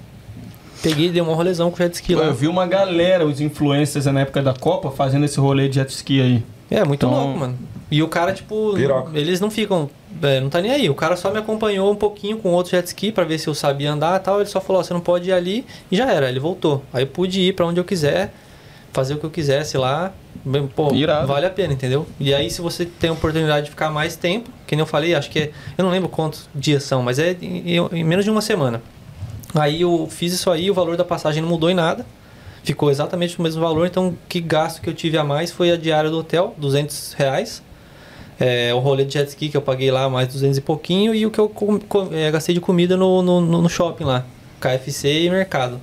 Peguei 0.81 1.07
e 1.07 1.09
dei 1.11 1.21
um 1.21 1.33
rolezão 1.33 1.71
com 1.71 1.77
jet 1.77 1.93
ski 1.95 2.13
lá. 2.15 2.25
Eu 2.25 2.33
vi 2.33 2.47
uma 2.47 2.67
galera, 2.67 3.25
os 3.25 3.41
influencers 3.41 4.05
na 4.05 4.21
época 4.21 4.41
da 4.41 4.53
Copa, 4.53 4.91
fazendo 4.91 5.25
esse 5.25 5.39
rolê 5.39 5.67
de 5.67 5.75
jet 5.75 5.89
ski 5.89 6.21
aí. 6.21 6.43
É, 6.69 6.83
muito 6.83 7.05
Então- 7.05 7.11
louco, 7.23 7.39
mano. 7.39 7.57
E 7.91 8.01
o 8.01 8.07
cara, 8.07 8.33
tipo, 8.33 8.73
Piroca. 8.75 9.11
eles 9.17 9.39
não 9.39 9.49
ficam. 9.51 9.89
É, 10.21 10.39
não 10.39 10.49
tá 10.49 10.61
nem 10.61 10.71
aí. 10.71 10.89
O 10.89 10.95
cara 10.95 11.15
só 11.15 11.31
me 11.31 11.37
acompanhou 11.37 11.91
um 11.91 11.95
pouquinho 11.95 12.37
com 12.37 12.51
outro 12.53 12.71
jet 12.71 12.87
ski 12.87 13.11
pra 13.11 13.23
ver 13.23 13.37
se 13.37 13.47
eu 13.47 13.53
sabia 13.53 13.91
andar 13.91 14.19
e 14.19 14.23
tal. 14.23 14.39
Ele 14.39 14.49
só 14.49 14.61
falou: 14.61 14.79
ó, 14.81 14.83
você 14.83 14.93
não 14.93 15.01
pode 15.01 15.29
ir 15.29 15.33
ali. 15.33 15.65
E 15.91 15.95
já 15.97 16.11
era. 16.11 16.29
Ele 16.29 16.39
voltou. 16.39 16.83
Aí 16.93 17.03
eu 17.03 17.07
pude 17.07 17.41
ir 17.41 17.53
pra 17.53 17.65
onde 17.65 17.79
eu 17.79 17.83
quiser, 17.83 18.33
fazer 18.93 19.15
o 19.15 19.17
que 19.17 19.25
eu 19.25 19.29
quisesse 19.29 19.77
lá. 19.77 20.13
Pô, 20.75 20.93
Irado. 20.93 21.27
vale 21.27 21.45
a 21.45 21.49
pena, 21.49 21.73
entendeu? 21.73 22.05
E 22.19 22.33
aí, 22.33 22.51
se 22.51 22.61
você 22.61 22.85
tem 22.85 23.09
a 23.09 23.13
oportunidade 23.13 23.65
de 23.65 23.71
ficar 23.71 23.89
mais 23.89 24.15
tempo, 24.15 24.49
que 24.67 24.75
nem 24.75 24.81
eu 24.81 24.87
falei, 24.87 25.15
acho 25.15 25.29
que 25.29 25.39
é. 25.39 25.51
Eu 25.77 25.83
não 25.83 25.91
lembro 25.91 26.07
quantos 26.07 26.47
dias 26.53 26.83
são, 26.83 27.01
mas 27.01 27.17
é 27.17 27.35
em, 27.41 27.77
em 27.77 28.03
menos 28.03 28.23
de 28.23 28.31
uma 28.31 28.41
semana. 28.41 28.81
Aí 29.53 29.81
eu 29.81 30.07
fiz 30.11 30.33
isso 30.33 30.51
aí, 30.51 30.69
o 30.69 30.73
valor 30.73 30.97
da 30.97 31.05
passagem 31.05 31.41
não 31.41 31.49
mudou 31.49 31.69
em 31.69 31.73
nada. 31.73 32.05
Ficou 32.63 32.89
exatamente 32.89 33.39
o 33.39 33.41
mesmo 33.41 33.61
valor, 33.61 33.85
então 33.85 34.09
o 34.09 34.17
que 34.27 34.41
gasto 34.41 34.81
que 34.81 34.89
eu 34.89 34.93
tive 34.93 35.17
a 35.17 35.23
mais 35.23 35.51
foi 35.51 35.71
a 35.71 35.77
diária 35.77 36.09
do 36.09 36.17
hotel, 36.17 36.53
200 36.57 37.13
reais. 37.13 37.63
É, 38.39 38.73
o 38.73 38.79
rolê 38.79 39.05
de 39.05 39.13
jet 39.13 39.27
ski 39.29 39.47
que 39.49 39.55
eu 39.55 39.61
paguei 39.61 39.89
lá 39.91 40.09
mais 40.09 40.27
200 40.27 40.57
e 40.57 40.61
pouquinho 40.61 41.15
e 41.15 41.25
o 41.25 41.31
que 41.31 41.39
eu 41.39 41.47
com- 41.47 41.79
com- 41.79 42.09
é, 42.11 42.29
gastei 42.31 42.53
de 42.53 42.59
comida 42.61 42.97
no, 42.97 43.21
no, 43.21 43.39
no- 43.41 43.69
shopping 43.69 44.03
lá, 44.03 44.25
KFC 44.59 45.23
e 45.23 45.29
mercado. 45.29 45.79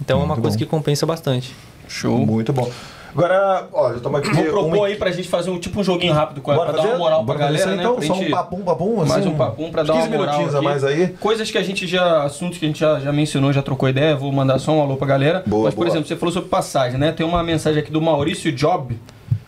Então 0.00 0.18
é 0.20 0.24
uma 0.24 0.28
Muito 0.34 0.42
coisa 0.42 0.56
bom. 0.56 0.64
que 0.64 0.66
compensa 0.68 1.06
bastante. 1.06 1.54
Show. 1.86 2.18
Muito 2.18 2.52
bom. 2.52 2.68
Agora, 3.16 3.68
ó, 3.72 3.90
já 3.90 3.98
estamos 3.98 4.18
aqui. 4.18 4.32
Vou 4.32 4.44
propor 4.46 4.74
uma- 4.76 4.86
aí 4.88 4.96
pra 4.96 5.12
gente 5.12 5.28
fazer 5.28 5.48
um 5.48 5.56
tipo 5.60 5.78
um 5.80 5.84
joguinho 5.84 6.12
rápido 6.12 6.40
com 6.40 6.52
ela, 6.52 6.64
pra 6.64 6.72
dar 6.72 6.78
fazer? 6.78 6.88
uma 6.94 6.98
moral 6.98 7.24
pra 7.24 7.34
Bora 7.34 7.46
fazer 7.46 7.58
galera, 7.60 7.76
né? 7.76 7.82
Então, 7.84 7.94
Pra 7.94 8.06
só 8.08 8.14
gente- 8.14 8.26
um 8.26 8.30
papum, 8.32 8.60
papum, 8.62 9.00
assim. 9.02 9.10
Mais 9.12 9.26
um 9.26 9.34
papum 9.36 9.70
pra 9.70 9.82
dar 9.84 9.92
uma 9.92 10.02
15 10.02 10.16
moral 10.16 10.24
minutinhos 10.26 10.54
a 10.54 10.58
aqui. 10.58 10.64
mais 10.66 10.82
aí. 10.84 11.08
Coisas 11.20 11.48
que 11.48 11.56
a 11.56 11.62
gente 11.62 11.86
já, 11.86 12.24
assuntos 12.24 12.58
que 12.58 12.64
a 12.64 12.68
gente 12.68 12.80
já, 12.80 12.98
já 12.98 13.12
mencionou, 13.12 13.52
já 13.52 13.62
trocou 13.62 13.88
ideia, 13.88 14.16
vou 14.16 14.32
mandar 14.32 14.58
só 14.58 14.72
um 14.72 14.82
alô 14.82 14.96
pra 14.96 15.06
galera. 15.06 15.44
Boa, 15.46 15.66
Mas, 15.66 15.74
por 15.74 15.82
boa. 15.82 15.88
exemplo, 15.92 16.08
você 16.08 16.16
falou 16.16 16.32
sobre 16.32 16.48
passagem, 16.48 16.98
né? 16.98 17.12
Tem 17.12 17.24
uma 17.24 17.40
mensagem 17.44 17.80
aqui 17.80 17.92
do 17.92 18.02
Maurício 18.02 18.50
Job, 18.50 18.98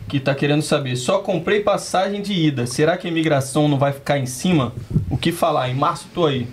que 0.09 0.21
tá 0.21 0.35
querendo 0.35 0.63
saber, 0.63 0.97
só 0.97 1.19
comprei 1.19 1.61
passagem 1.61 2.23
de 2.23 2.33
ida, 2.33 2.67
será 2.67 2.97
que 2.97 3.07
a 3.07 3.11
imigração 3.11 3.69
não 3.69 3.79
vai 3.79 3.93
ficar 3.93 4.19
em 4.19 4.27
cima? 4.27 4.73
O 5.11 5.17
que 5.17 5.33
falar? 5.33 5.69
Em 5.69 5.75
março 5.75 6.07
tô 6.15 6.27
aí. 6.27 6.47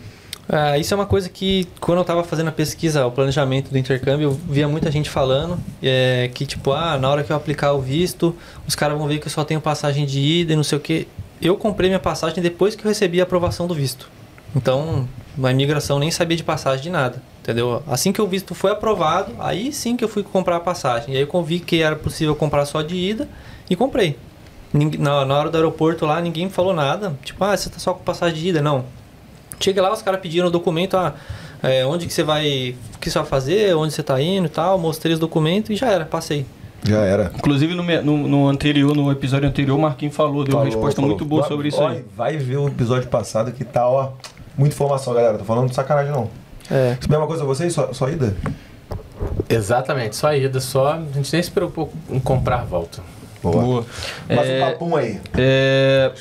Ah, 0.48 0.78
isso 0.78 0.94
é 0.94 0.98
uma 0.98 1.06
coisa 1.06 1.30
que, 1.30 1.68
quando 1.80 2.00
eu 2.00 2.02
estava 2.02 2.24
fazendo 2.24 2.50
a 2.50 2.52
pesquisa, 2.52 3.06
o 3.06 3.12
planejamento 3.12 3.70
do 3.70 3.78
intercâmbio, 3.78 4.30
eu 4.30 4.32
via 4.32 4.68
muita 4.68 4.92
gente 4.92 5.10
falando 5.10 5.58
é, 5.82 6.30
que, 6.34 6.46
tipo, 6.46 6.74
ah, 6.74 6.98
na 6.98 7.10
hora 7.10 7.24
que 7.24 7.32
eu 7.32 7.36
aplicar 7.36 7.74
o 7.74 7.82
visto, 7.82 8.36
os 8.68 8.76
caras 8.76 8.98
vão 8.98 9.08
ver 9.08 9.20
que 9.20 9.28
eu 9.28 9.32
só 9.32 9.46
tenho 9.46 9.62
passagem 9.62 10.06
de 10.06 10.20
ida 10.20 10.54
e 10.54 10.56
não 10.56 10.64
sei 10.64 10.78
o 10.78 10.82
que. 10.82 11.08
Eu 11.42 11.56
comprei 11.58 11.90
minha 11.90 12.00
passagem 12.00 12.42
depois 12.44 12.76
que 12.76 12.84
eu 12.86 12.90
recebi 12.90 13.22
a 13.22 13.24
aprovação 13.24 13.68
do 13.68 13.74
visto. 13.74 14.10
Então, 14.56 15.08
a 15.42 15.52
imigração 15.52 15.98
nem 15.98 16.12
sabia 16.12 16.38
de 16.38 16.44
passagem 16.44 16.84
de 16.84 16.90
nada, 16.90 17.22
entendeu? 17.44 17.84
Assim 17.86 18.11
que 18.14 18.22
o 18.22 18.26
visto 18.28 18.56
foi 18.56 18.72
aprovado, 18.72 19.34
aí 19.38 19.72
sim 19.74 19.98
que 19.98 20.03
eu 20.03 20.07
fui 20.10 20.24
comprar 20.24 20.56
a 20.56 20.60
passagem. 20.61 21.14
E 21.14 21.18
aí 21.18 21.28
eu 21.32 21.44
vi 21.44 21.60
que 21.60 21.82
era 21.82 21.95
possível 21.95 22.34
comprar 22.36 22.65
só 22.65 22.82
de 22.82 22.95
ida 22.95 23.28
e 23.70 23.76
comprei. 23.76 24.18
Na, 24.98 25.24
na 25.26 25.38
hora 25.38 25.49
do 25.52 25.56
aeroporto 25.57 26.06
lá, 26.06 26.20
ninguém 26.20 26.49
falou 26.49 26.74
nada. 26.74 27.14
Tipo, 27.24 27.44
ah, 27.44 27.56
você 27.56 27.70
tá 27.70 27.78
só 27.78 27.94
com 27.94 28.03
passagem 28.03 28.40
de 28.41 28.48
ida. 28.49 28.61
Não. 28.61 28.86
Cheguei 29.60 29.82
lá, 29.82 29.94
os 29.94 30.02
caras 30.02 30.20
pediram 30.20 30.48
o 30.48 30.52
documento, 30.52 30.98
ah, 30.98 31.14
é, 31.61 31.86
onde 31.86 32.07
que 32.07 32.14
você 32.14 32.24
vai, 32.24 32.76
o 32.95 32.98
que 32.98 33.11
você 33.11 33.20
vai 33.20 33.28
fazer, 33.28 33.76
onde 33.76 33.94
você 33.94 34.02
tá 34.02 34.20
indo 34.20 34.48
e 34.48 34.49
tal. 34.49 34.80
Mostrei 34.80 35.14
os 35.14 35.20
documentos 35.20 35.70
e 35.70 35.76
já 35.76 35.91
era, 35.91 36.06
passei. 36.06 36.45
Já 36.86 37.02
era. 37.02 37.32
Inclusive, 37.36 37.76
no, 37.76 37.84
no, 37.84 38.28
no 38.28 38.48
anterior, 38.49 38.95
no 38.95 39.11
episódio 39.11 39.48
anterior, 39.48 39.78
o 39.78 39.82
Marquinhos 39.82 40.15
falou, 40.15 40.44
deu 40.44 40.56
uma 40.56 40.61
Falou, 40.61 40.65
resposta 40.65 40.95
falou. 41.02 41.10
muito 41.11 41.24
boa 41.24 41.41
Vai- 41.41 41.49
sobre 41.49 41.68
isso 41.68 41.80
ó, 41.82 41.88
aí. 41.90 42.03
Vai 42.15 42.38
ver 42.38 42.57
o 42.57 42.68
episódio 42.68 43.07
passado 43.10 43.52
que 43.52 43.64
tá, 43.64 43.88
ó. 43.88 44.11
Muita 44.57 44.74
informação, 44.76 45.14
galera. 45.14 45.38
Tô 45.38 45.45
falando 45.45 45.70
de 45.70 45.76
sacanagem, 45.76 46.11
não. 46.11 46.30
É. 46.72 46.98
Mesma 47.10 47.27
coisa 47.27 47.44
a 47.44 47.45
vocês? 47.45 47.73
Só, 47.73 47.91
só 47.94 48.10
ida? 48.10 48.35
Exatamente, 49.49 50.15
só 50.15 50.34
ida, 50.34 50.60
só. 50.60 50.94
A 50.94 50.99
gente 51.15 51.31
nem 51.34 51.41
se 51.44 51.52
preocupou 51.52 51.91
em 52.10 52.19
comprar 52.19 52.61
a 52.61 52.64
volta. 52.64 53.02
Boa. 53.41 53.61
Boa. 53.61 53.85
Mas 54.30 54.48
É, 54.49 54.57
um 54.65 54.72
papum 54.72 54.95
aí. 54.95 55.19
é, 55.38 56.11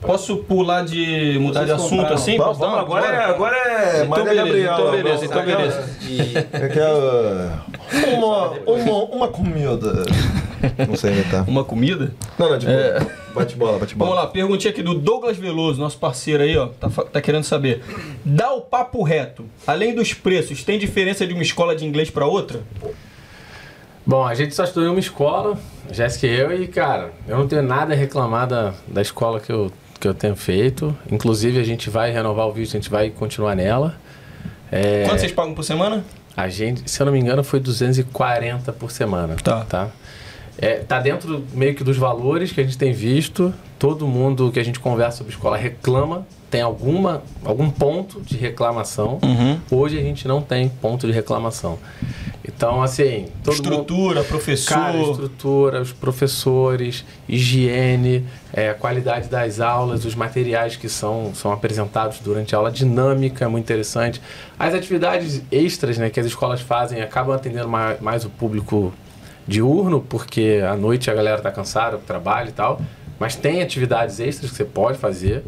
posso 0.00 0.36
pular 0.38 0.84
de. 0.84 1.36
mudar 1.40 1.64
de 1.64 1.66
Vocês 1.72 1.78
assunto 1.80 1.90
compraram. 1.96 2.14
assim? 2.14 2.36
Vamos, 2.38 2.58
vamos, 2.58 2.74
uma 2.74 2.82
agora, 2.82 3.06
é, 3.06 3.24
agora 3.24 3.56
é. 3.56 4.04
Então 4.04 4.24
beleza, 4.24 4.34
Gabriela, 4.44 4.74
então 4.78 4.90
beleza, 4.92 5.24
então 5.24 5.40
aquela- 5.40 5.58
beleza. 5.58 6.46
Aquela. 6.52 7.64
Uma, 8.16 8.50
uma, 8.72 9.04
uma 9.06 9.28
comida. 9.28 10.04
Não 10.88 10.94
sei 10.96 11.14
imitar. 11.14 11.48
Uma 11.48 11.64
comida? 11.64 12.12
Não, 12.38 12.48
não, 12.50 12.58
tipo. 12.58 12.70
É. 12.70 12.98
Bate 13.38 13.56
bola, 13.56 13.78
bate 13.78 13.94
Vamos 13.94 14.14
bola. 14.14 14.26
lá, 14.26 14.26
perguntinha 14.28 14.70
aqui 14.70 14.82
do 14.82 14.94
Douglas 14.94 15.36
Veloso, 15.36 15.80
nosso 15.80 15.98
parceiro 15.98 16.42
aí, 16.42 16.56
ó. 16.56 16.66
Tá, 16.68 16.88
tá 16.88 17.20
querendo 17.20 17.44
saber. 17.44 17.82
Dá 18.24 18.52
o 18.52 18.60
papo 18.60 19.02
reto. 19.02 19.44
Além 19.66 19.94
dos 19.94 20.12
preços, 20.14 20.64
tem 20.64 20.78
diferença 20.78 21.26
de 21.26 21.32
uma 21.32 21.42
escola 21.42 21.74
de 21.76 21.86
inglês 21.86 22.10
pra 22.10 22.26
outra? 22.26 22.62
Bom, 24.04 24.24
a 24.26 24.34
gente 24.34 24.54
só 24.54 24.64
estudou 24.64 24.88
em 24.88 24.92
uma 24.92 25.00
escola, 25.00 25.58
Jéssica 25.90 26.26
e 26.26 26.40
eu, 26.40 26.62
e 26.62 26.66
cara, 26.66 27.12
eu 27.26 27.36
não 27.36 27.46
tenho 27.46 27.62
nada 27.62 27.92
a 27.92 27.96
reclamar 27.96 28.46
da, 28.46 28.72
da 28.86 29.02
escola 29.02 29.38
que 29.38 29.52
eu, 29.52 29.70
que 30.00 30.08
eu 30.08 30.14
tenho 30.14 30.34
feito. 30.34 30.96
Inclusive, 31.12 31.60
a 31.60 31.62
gente 31.62 31.90
vai 31.90 32.10
renovar 32.10 32.46
o 32.46 32.52
visto, 32.52 32.74
a 32.74 32.80
gente 32.80 32.90
vai 32.90 33.10
continuar 33.10 33.54
nela. 33.54 33.96
É, 34.72 35.04
Quanto 35.06 35.20
vocês 35.20 35.32
pagam 35.32 35.54
por 35.54 35.62
semana? 35.62 36.02
A 36.34 36.48
gente, 36.48 36.88
se 36.90 37.02
eu 37.02 37.04
não 37.06 37.12
me 37.12 37.18
engano, 37.18 37.42
foi 37.44 37.60
240 37.60 38.72
por 38.72 38.90
semana. 38.90 39.36
Tá. 39.42 39.64
Tá, 39.64 39.88
É, 40.60 40.76
tá 40.76 40.98
dentro 40.98 41.44
meio 41.54 41.74
que 41.74 41.84
dos 41.84 41.96
valores 41.96 42.50
que 42.50 42.60
a 42.60 42.64
gente 42.64 42.76
tem 42.76 42.92
visto. 42.92 43.54
Todo 43.78 44.08
mundo 44.08 44.50
que 44.50 44.58
a 44.58 44.64
gente 44.64 44.80
conversa 44.80 45.18
sobre 45.18 45.32
escola 45.32 45.56
reclama, 45.56 46.26
tem 46.50 46.60
alguma, 46.60 47.22
algum 47.44 47.70
ponto 47.70 48.20
de 48.20 48.36
reclamação. 48.36 49.20
Uhum. 49.22 49.60
Hoje 49.70 49.98
a 49.98 50.02
gente 50.02 50.26
não 50.26 50.42
tem 50.42 50.68
ponto 50.68 51.06
de 51.06 51.12
reclamação. 51.12 51.78
Então, 52.44 52.82
assim, 52.82 53.26
todo 53.44 53.54
mundo. 53.54 53.70
Estrutura, 53.70 54.24
professor. 54.24 54.74
Cara, 54.74 54.98
estrutura, 54.98 55.82
os 55.82 55.92
professores, 55.92 57.04
higiene, 57.28 58.24
é, 58.52 58.70
a 58.70 58.74
qualidade 58.74 59.28
das 59.28 59.60
aulas, 59.60 60.04
os 60.04 60.14
materiais 60.14 60.74
que 60.74 60.88
são, 60.88 61.32
são 61.34 61.52
apresentados 61.52 62.18
durante 62.18 62.54
a 62.54 62.58
aula, 62.58 62.72
dinâmica 62.72 63.44
é 63.44 63.48
muito 63.48 63.64
interessante. 63.64 64.20
As 64.58 64.74
atividades 64.74 65.42
extras 65.52 65.98
né, 65.98 66.10
que 66.10 66.18
as 66.18 66.26
escolas 66.26 66.60
fazem 66.60 67.00
acabam 67.00 67.36
atendendo 67.36 67.68
mais, 67.68 68.00
mais 68.00 68.24
o 68.24 68.30
público 68.30 68.92
diurno, 69.48 70.00
porque 70.00 70.62
à 70.68 70.76
noite 70.76 71.10
a 71.10 71.14
galera 71.14 71.38
está 71.38 71.50
cansada 71.50 71.96
do 71.96 72.02
trabalho 72.04 72.50
e 72.50 72.52
tal. 72.52 72.80
Mas 73.18 73.34
tem 73.34 73.62
atividades 73.62 74.20
extras 74.20 74.50
que 74.52 74.56
você 74.56 74.64
pode 74.64 74.98
fazer. 74.98 75.42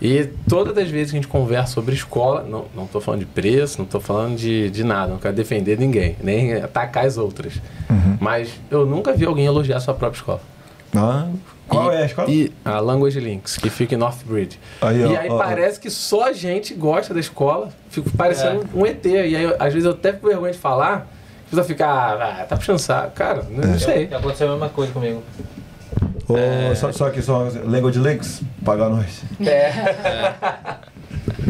E 0.00 0.28
todas 0.48 0.76
as 0.76 0.88
vezes 0.90 1.10
que 1.10 1.16
a 1.16 1.20
gente 1.20 1.26
conversa 1.28 1.72
sobre 1.72 1.94
escola, 1.94 2.44
não, 2.48 2.66
não 2.74 2.86
tô 2.86 3.00
falando 3.00 3.20
de 3.20 3.26
preço, 3.26 3.78
não 3.78 3.86
tô 3.86 3.98
falando 3.98 4.36
de, 4.36 4.68
de 4.70 4.84
nada, 4.84 5.10
não 5.10 5.18
quero 5.18 5.34
defender 5.34 5.78
ninguém, 5.78 6.16
nem 6.22 6.52
atacar 6.54 7.06
as 7.06 7.16
outras. 7.16 7.54
Mas 8.20 8.50
eu 8.70 8.84
nunca 8.86 9.12
vi 9.14 9.24
alguém 9.24 9.46
elogiar 9.46 9.78
a 9.78 9.80
sua 9.80 9.94
própria 9.94 10.18
escola. 10.18 10.40
Ah, 10.94 11.28
qual 11.66 11.90
E- 11.92 11.96
é 11.96 12.02
a 12.02 12.06
escola? 12.06 12.30
E 12.30 12.52
a 12.64 12.78
Language 12.78 13.18
Links, 13.18 13.56
que 13.56 13.68
fica 13.70 13.94
em 13.94 13.98
Northbridge. 13.98 14.60
Aí, 14.82 15.02
ó, 15.04 15.10
e 15.10 15.16
aí 15.16 15.28
ó, 15.30 15.34
ó. 15.34 15.38
parece 15.38 15.80
que 15.80 15.90
só 15.90 16.28
a 16.28 16.32
gente 16.32 16.74
gosta 16.74 17.12
da 17.12 17.18
escola, 17.20 17.70
fico 17.90 18.10
parecendo 18.10 18.66
um 18.74 18.84
ET. 18.86 19.04
E 19.04 19.16
aí, 19.34 19.46
às 19.58 19.72
vezes, 19.72 19.84
eu 19.86 19.92
até 19.92 20.12
fico 20.12 20.28
vergonha 20.28 20.52
de 20.52 20.58
falar, 20.58 21.10
a 21.46 21.50
pessoa 21.50 21.64
fica, 21.64 21.86
ah, 21.86 22.44
tá 22.48 22.56
puxando 22.56 22.78
saco. 22.78 23.12
Cara, 23.12 23.44
não, 23.48 23.62
É. 23.62 23.66
não 23.66 23.78
sei. 23.78 24.04
Aconteceu 24.12 24.48
a 24.48 24.50
mesma 24.52 24.68
coisa 24.68 24.92
comigo. 24.92 25.22
Ô, 26.28 26.74
só, 26.74 26.90
só 26.92 27.06
aqui, 27.06 27.22
só 27.22 27.48
Language 27.64 27.98
Links, 28.00 28.42
paga 28.64 28.88
nós. 28.88 29.22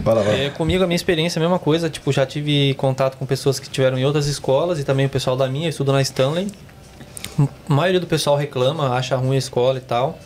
Vai 0.03 0.15
lá, 0.15 0.23
vai. 0.23 0.47
É, 0.47 0.51
comigo, 0.51 0.85
a 0.85 0.87
minha 0.87 0.97
experiência 0.97 1.39
é 1.39 1.41
a 1.41 1.45
mesma 1.45 1.59
coisa. 1.59 1.89
Tipo, 1.89 2.13
já 2.13 2.25
tive 2.27 2.75
contato 2.75 3.17
com 3.17 3.27
pessoas 3.27 3.59
que 3.59 3.69
tiveram 3.69 3.99
em 3.99 4.05
outras 4.05 4.27
escolas 4.27 4.79
e 4.79 4.85
também 4.85 5.07
o 5.07 5.09
pessoal 5.09 5.37
da 5.37 5.49
minha, 5.49 5.67
eu 5.67 5.71
estudo 5.71 5.93
na 5.93 6.03
Stanley. 6.03 6.49
A 7.39 7.73
maioria 7.73 8.01
do 8.01 8.07
pessoal 8.07 8.37
reclama, 8.37 8.95
acha 8.95 9.17
ruim 9.17 9.35
a 9.37 9.39
escola 9.39 9.79
e 9.79 9.81
tal. 9.81 10.19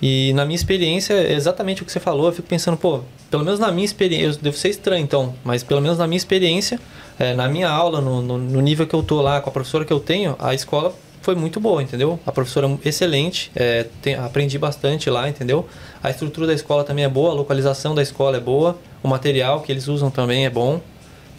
E 0.00 0.32
na 0.34 0.44
minha 0.44 0.54
experiência, 0.54 1.14
é 1.14 1.32
exatamente 1.32 1.82
o 1.82 1.84
que 1.84 1.90
você 1.90 1.98
falou, 1.98 2.26
eu 2.26 2.32
fico 2.32 2.46
pensando, 2.46 2.76
pô, 2.76 3.00
pelo 3.30 3.44
menos 3.44 3.58
na 3.58 3.72
minha 3.72 3.84
experiência, 3.84 4.38
eu 4.38 4.42
devo 4.42 4.56
ser 4.56 4.68
estranho 4.68 5.02
então, 5.02 5.34
mas 5.42 5.64
pelo 5.64 5.80
menos 5.80 5.98
na 5.98 6.06
minha 6.06 6.16
experiência, 6.16 6.78
é, 7.18 7.34
na 7.34 7.48
minha 7.48 7.68
aula, 7.68 8.00
no, 8.00 8.22
no, 8.22 8.38
no 8.38 8.60
nível 8.60 8.86
que 8.86 8.94
eu 8.94 9.02
tô 9.02 9.20
lá, 9.20 9.40
com 9.40 9.50
a 9.50 9.52
professora 9.52 9.84
que 9.84 9.92
eu 9.92 10.00
tenho, 10.00 10.36
a 10.38 10.54
escola 10.54 10.94
foi 11.22 11.34
muito 11.34 11.58
boa, 11.60 11.82
entendeu? 11.82 12.18
A 12.24 12.32
professora 12.32 12.66
é 12.68 12.88
excelente, 12.88 13.50
é, 13.54 13.86
tem- 14.00 14.14
aprendi 14.14 14.58
bastante 14.58 15.10
lá, 15.10 15.28
entendeu? 15.28 15.66
A 16.02 16.10
estrutura 16.10 16.46
da 16.46 16.54
escola 16.54 16.84
também 16.84 17.04
é 17.04 17.08
boa, 17.08 17.30
a 17.30 17.34
localização 17.34 17.94
da 17.94 18.02
escola 18.02 18.36
é 18.36 18.40
boa, 18.40 18.78
o 19.02 19.08
material 19.08 19.60
que 19.60 19.70
eles 19.72 19.88
usam 19.88 20.10
também 20.10 20.46
é 20.46 20.50
bom, 20.50 20.80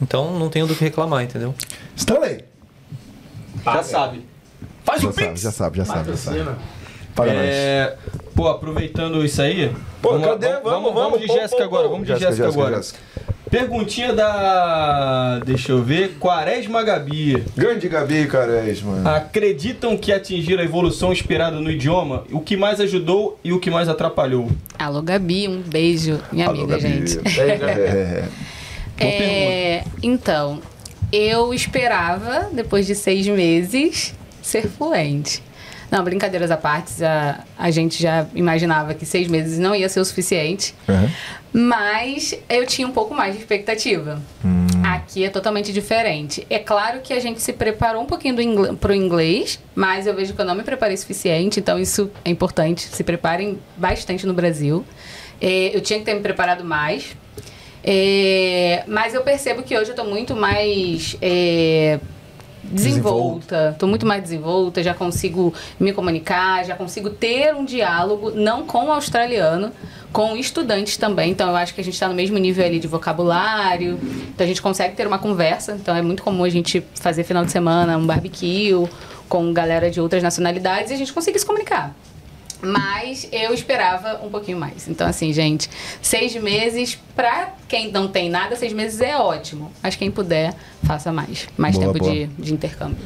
então 0.02 0.38
não 0.38 0.50
tenho 0.50 0.68
do 0.68 0.76
que 0.76 0.84
reclamar, 0.84 1.24
entendeu? 1.24 1.54
Stanley! 1.96 2.44
Já 3.66 3.84
sabe. 3.84 4.26
Faz 4.84 5.02
Já 5.02 5.10
o 5.10 5.14
sabe, 5.14 5.28
Pix! 5.28 5.42
já 5.42 5.52
sabe, 5.52 5.78
já 5.78 5.86
sabe, 5.86 6.10
já 6.12 6.18
sabe. 6.18 6.56
Paga 7.20 7.34
nós. 7.34 7.46
É, 7.46 7.96
pô, 8.36 8.48
aproveitando 8.48 9.24
isso 9.24 9.42
aí. 9.42 9.72
Pô, 10.02 10.12
vamos, 10.12 10.28
cadê? 10.28 10.48
Vamos, 10.62 10.94
vamos, 10.94 10.94
vamos 10.94 11.20
de 11.22 11.28
Jéssica 11.28 11.64
agora. 11.64 11.88
Vamos 11.88 12.08
de 12.08 12.16
Jéssica, 12.16 12.48
agora. 12.48 12.78
Jéssica. 12.78 13.00
Perguntinha 13.50 14.14
da. 14.14 15.40
Deixa 15.44 15.72
eu 15.72 15.82
ver. 15.82 16.18
Quaresma 16.20 16.84
Gabi. 16.84 17.44
Grande 17.58 17.90
Gabi 17.90 18.28
Quaresma. 18.28 19.16
Acreditam 19.16 19.98
que 19.98 20.14
atingiram 20.14 20.62
a 20.62 20.66
evolução 20.66 21.12
esperada 21.12 21.60
no 21.60 21.72
idioma? 21.72 22.24
O 22.32 22.40
que 22.42 22.56
mais 22.56 22.80
ajudou 22.80 23.40
e 23.44 23.52
o 23.52 23.60
que 23.60 23.72
mais 23.72 23.90
atrapalhou? 23.90 24.50
Alô, 24.78 25.02
Gabi, 25.02 25.48
um 25.48 25.62
beijo, 25.62 26.20
minha 26.32 26.48
Alô, 26.48 26.60
amiga, 26.60 26.78
Gabi. 26.78 27.08
gente. 27.08 27.20
É. 29.00 29.06
Boa 29.06 29.12
É, 29.14 29.84
então, 30.04 30.60
eu 31.12 31.54
esperava, 31.54 32.50
depois 32.52 32.86
de 32.86 32.94
seis 32.94 33.26
meses, 33.28 34.14
ser 34.42 34.68
fluente. 34.68 35.42
Não, 35.92 36.04
brincadeiras 36.04 36.52
à 36.52 36.58
parte, 36.58 37.04
a, 37.04 37.44
a 37.58 37.72
gente 37.72 38.02
já 38.02 38.28
imaginava 38.36 38.94
que 38.94 39.06
seis 39.06 39.28
meses 39.28 39.58
não 39.58 39.74
ia 39.76 39.90
ser 39.90 40.00
o 40.00 40.06
suficiente, 40.06 40.76
Uhum. 40.88 41.10
mas 41.52 42.36
eu 42.48 42.66
tinha 42.68 42.88
um 42.88 42.92
pouco 42.92 43.14
mais 43.16 43.34
de 43.34 43.40
expectativa. 43.42 44.22
Aqui 44.84 45.24
é 45.24 45.30
totalmente 45.30 45.74
diferente. 45.74 46.46
É 46.50 46.60
claro 46.60 47.00
que 47.02 47.12
a 47.14 47.20
gente 47.20 47.42
se 47.42 47.54
preparou 47.54 48.02
um 48.04 48.06
pouquinho 48.06 48.76
para 48.78 48.92
o 48.92 48.96
inglês, 48.96 49.60
mas 49.76 50.06
eu 50.06 50.14
vejo 50.16 50.34
que 50.34 50.42
eu 50.42 50.46
não 50.46 50.56
me 50.56 50.64
preparei 50.64 50.96
o 50.96 50.98
suficiente, 50.98 51.60
então 51.60 51.80
isso 51.80 52.10
é 52.24 52.30
importante. 52.30 52.82
Se 52.84 53.04
preparem 53.04 53.60
bastante 53.76 54.26
no 54.28 54.34
Brasil. 54.34 54.86
É, 55.42 55.76
eu 55.76 55.82
tinha 55.82 55.98
que 56.00 56.06
ter 56.06 56.14
me 56.14 56.22
preparado 56.22 56.64
mais. 56.64 57.16
É, 57.84 58.84
mas 58.88 59.14
eu 59.14 59.22
percebo 59.22 59.64
que 59.64 59.74
hoje 59.76 59.90
eu 59.92 59.94
estou 59.96 60.06
muito 60.06 60.36
mais 60.36 61.16
é, 61.22 62.00
desenvolta. 62.72 63.72
Estou 63.74 63.88
muito 63.90 64.06
mais 64.06 64.22
desenvolta, 64.22 64.82
já 64.82 64.94
consigo 64.94 65.54
me 65.80 65.94
comunicar, 65.94 66.66
já 66.66 66.76
consigo 66.76 67.10
ter 67.10 67.54
um 67.54 67.66
diálogo, 67.66 68.32
não 68.32 68.66
com 68.66 68.86
o 68.86 68.92
australiano, 68.92 69.72
com 70.12 70.36
estudantes 70.36 70.98
também. 70.98 71.32
Então 71.32 71.50
eu 71.50 71.56
acho 71.56 71.74
que 71.74 71.82
a 71.82 71.84
gente 71.84 71.94
está 71.94 72.08
no 72.08 72.16
mesmo 72.16 72.38
nível 72.38 72.66
ali 72.66 72.80
de 72.80 72.88
vocabulário. 72.88 74.00
Então 74.34 74.46
a 74.46 74.48
gente 74.48 74.62
consegue 74.62 74.96
ter 74.96 75.08
uma 75.08 75.20
conversa. 75.20 75.74
Então 75.74 75.96
é 75.96 76.02
muito 76.02 76.24
comum 76.24 76.44
a 76.44 76.50
gente 76.50 76.84
fazer 76.96 77.24
final 77.24 77.46
de 77.46 77.52
semana 77.52 77.98
um 77.98 78.06
barbecue 78.06 78.88
com 79.28 79.54
galera 79.54 79.92
de 79.92 80.02
outras 80.02 80.24
nacionalidades 80.24 80.92
e 80.92 80.94
a 80.96 80.98
gente 80.98 81.14
conseguia 81.14 81.40
se 81.40 81.46
comunicar. 81.46 81.96
Mas 82.62 83.28
eu 83.32 83.54
esperava 83.54 84.20
um 84.24 84.30
pouquinho 84.30 84.60
mais. 84.60 84.88
Então, 84.88 85.08
assim, 85.08 85.32
gente, 85.32 85.70
seis 86.02 86.36
meses, 86.36 87.00
pra 87.16 87.54
quem 87.68 87.92
não 87.92 88.08
tem 88.08 88.30
nada, 88.30 88.56
seis 88.56 88.74
meses 88.74 89.00
é 89.00 89.18
ótimo. 89.18 89.72
Mas 89.82 89.96
quem 89.96 90.12
puder, 90.12 90.54
faça 90.84 91.12
mais. 91.12 91.48
Mais 91.58 91.78
Boa, 91.78 91.88
tempo 91.94 92.00
boa. 92.00 92.12
De, 92.14 92.28
de 92.28 92.54
intercâmbio. 92.54 92.98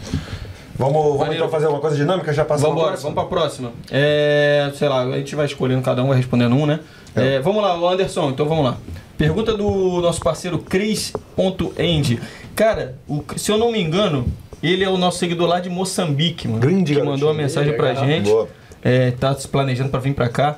Vamos, 0.76 1.18
vamos 1.20 1.36
então 1.36 1.48
fazer 1.50 1.68
uma 1.68 1.80
coisa 1.80 1.96
dinâmica? 1.96 2.34
Já 2.34 2.44
passamos 2.44 2.70
Vamos 2.70 2.82
embora, 2.82 2.98
vamos 2.98 3.14
pra 3.14 3.26
próxima. 3.26 3.72
É, 3.92 4.72
sei 4.76 4.90
lá, 4.90 5.04
a 5.04 5.18
gente 5.18 5.36
vai 5.36 5.46
escolhendo, 5.46 5.84
cada 5.84 6.04
um 6.04 6.08
vai 6.08 6.18
respondendo 6.18 6.56
um, 6.56 6.66
né? 6.66 6.80
É, 7.16 7.40
vamos 7.40 7.62
lá, 7.62 7.76
Anderson, 7.76 8.32
então 8.32 8.48
vamos 8.48 8.66
lá. 8.66 8.78
Pergunta 9.16 9.56
do 9.56 10.02
nosso 10.02 10.20
parceiro 10.20 10.58
Cris.end. 10.58 12.20
Cara, 12.56 12.96
o- 13.08 13.24
se 13.36 13.52
eu 13.52 13.58
não 13.60 13.72
me 13.72 13.80
engano, 13.80 14.26
ele 14.64 14.84
é 14.84 14.90
o 14.90 14.98
nosso 14.98 15.20
seguidor 15.20 15.48
lá 15.48 15.60
de 15.60 15.70
Moçambique, 15.70 16.48
mano. 16.48 16.60
Grande 16.60 16.86
que 16.86 17.00
garotinho. 17.00 17.12
mandou 17.12 17.30
uma 17.30 17.36
mensagem 17.36 17.76
pra 17.78 17.94
gente. 17.94 18.30
Boa. 18.30 18.48
É, 18.84 19.12
tá 19.12 19.34
se 19.36 19.48
planejando 19.48 19.90
pra 19.90 20.00
vir 20.00 20.14
pra 20.14 20.28
cá. 20.30 20.58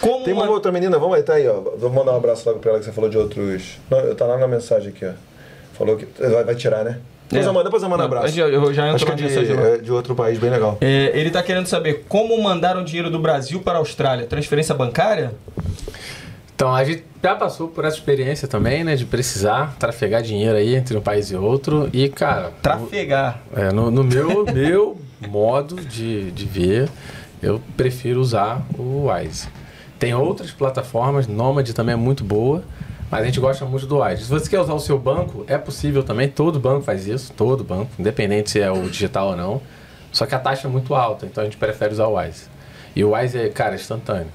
Como 0.00 0.24
Tem 0.24 0.32
uma 0.34 0.44
uma- 0.44 0.52
outra 0.52 0.72
menina, 0.72 0.98
vamos 0.98 1.16
aí, 1.16 1.22
tá 1.22 1.34
aí, 1.34 1.48
ó. 1.48 1.60
Vou 1.76 1.90
mandar 1.90 2.12
um 2.12 2.16
abraço 2.16 2.48
logo 2.48 2.60
pra 2.60 2.70
ela 2.70 2.78
que 2.80 2.84
você 2.86 2.92
falou 2.92 3.08
de 3.08 3.18
outros. 3.18 3.78
Não, 3.90 4.14
tá 4.14 4.26
lá 4.26 4.36
na 4.36 4.48
mensagem 4.48 4.88
aqui, 4.90 5.04
ó. 5.06 5.12
Falou 5.74 5.96
que. 5.96 6.06
Vai, 6.20 6.44
vai 6.44 6.54
tirar, 6.54 6.84
né? 6.84 6.98
Depois 7.28 7.46
É. 7.46 7.48
eu 7.48 7.52
mando, 7.54 7.64
depois 7.64 7.82
eu 7.82 7.88
mando 7.88 8.02
um 8.02 8.06
abraço. 8.06 8.26
eu 8.26 8.32
já- 8.32 8.48
eu 8.48 8.74
já 8.74 8.84
Acho 8.92 9.04
entro 9.04 9.16
que 9.16 9.24
é 9.24 9.42
de, 9.42 9.52
é 9.52 9.78
de 9.78 9.90
outro 9.92 10.14
país 10.14 10.38
bem 10.38 10.50
legal. 10.50 10.76
É, 10.80 11.12
ele 11.14 11.30
tá 11.30 11.42
querendo 11.42 11.66
saber 11.66 12.04
como 12.08 12.40
mandaram 12.42 12.84
dinheiro 12.84 13.08
do 13.10 13.18
Brasil 13.18 13.60
para 13.60 13.74
a 13.74 13.78
Austrália. 13.78 14.26
Transferência 14.26 14.74
bancária? 14.74 15.32
Então, 16.54 16.72
a 16.74 16.84
gente 16.84 17.04
já 17.22 17.34
passou 17.34 17.68
por 17.68 17.84
essa 17.84 17.96
experiência 17.96 18.46
também, 18.46 18.84
né? 18.84 18.94
De 18.96 19.04
precisar 19.06 19.74
trafegar 19.78 20.22
dinheiro 20.22 20.56
aí 20.56 20.74
entre 20.74 20.96
um 20.96 21.00
país 21.00 21.30
e 21.30 21.36
outro. 21.36 21.88
E, 21.92 22.08
cara, 22.08 22.52
Trafegar. 22.60 23.40
É, 23.56 23.72
no, 23.72 23.90
no 23.90 24.04
meu, 24.04 24.44
meu 24.52 24.98
modo 25.28 25.76
de, 25.76 26.30
de 26.32 26.44
ver, 26.44 26.88
eu 27.42 27.60
prefiro 27.76 28.20
usar 28.20 28.64
o 28.78 29.10
Wise. 29.10 29.48
Tem 29.98 30.14
outras 30.14 30.50
plataformas, 30.50 31.26
Nomad 31.26 31.68
também 31.72 31.94
é 31.94 31.96
muito 31.96 32.24
boa, 32.24 32.62
mas 33.10 33.22
a 33.22 33.24
gente 33.26 33.40
gosta 33.40 33.64
muito 33.64 33.86
do 33.86 34.00
Wise. 34.00 34.24
Se 34.24 34.30
você 34.30 34.48
quer 34.48 34.60
usar 34.60 34.74
o 34.74 34.80
seu 34.80 34.98
banco, 34.98 35.44
é 35.48 35.58
possível 35.58 36.02
também, 36.02 36.28
todo 36.28 36.58
banco 36.58 36.82
faz 36.82 37.06
isso, 37.06 37.32
todo 37.32 37.62
banco, 37.62 37.90
independente 37.98 38.50
se 38.50 38.60
é 38.60 38.70
o 38.70 38.88
digital 38.88 39.28
ou 39.28 39.36
não. 39.36 39.62
Só 40.10 40.24
que 40.26 40.34
a 40.34 40.38
taxa 40.38 40.68
é 40.68 40.70
muito 40.70 40.94
alta, 40.94 41.26
então 41.26 41.42
a 41.42 41.44
gente 41.44 41.56
prefere 41.56 41.92
usar 41.92 42.06
o 42.06 42.18
Wise. 42.18 42.44
E 42.94 43.02
o 43.02 43.14
Wise 43.14 43.38
é, 43.38 43.48
cara, 43.48 43.74
instantâneo. 43.74 44.28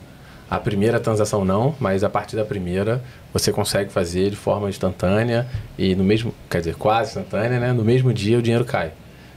A 0.50 0.60
primeira 0.60 1.00
transação 1.00 1.44
não, 1.44 1.76
mas 1.80 2.04
a 2.04 2.10
partir 2.10 2.36
da 2.36 2.46
primeira 2.46 3.02
você 3.34 3.52
consegue 3.52 3.92
fazer 3.92 4.30
de 4.30 4.36
forma 4.36 4.70
instantânea 4.70 5.46
e 5.78 5.94
no 5.94 6.04
mesmo, 6.04 6.34
quer 6.50 6.60
dizer, 6.60 6.76
quase 6.76 7.10
instantânea, 7.10 7.60
né? 7.60 7.74
No 7.74 7.84
mesmo 7.84 8.14
dia 8.14 8.38
o 8.38 8.42
dinheiro 8.42 8.64
cai. 8.64 8.94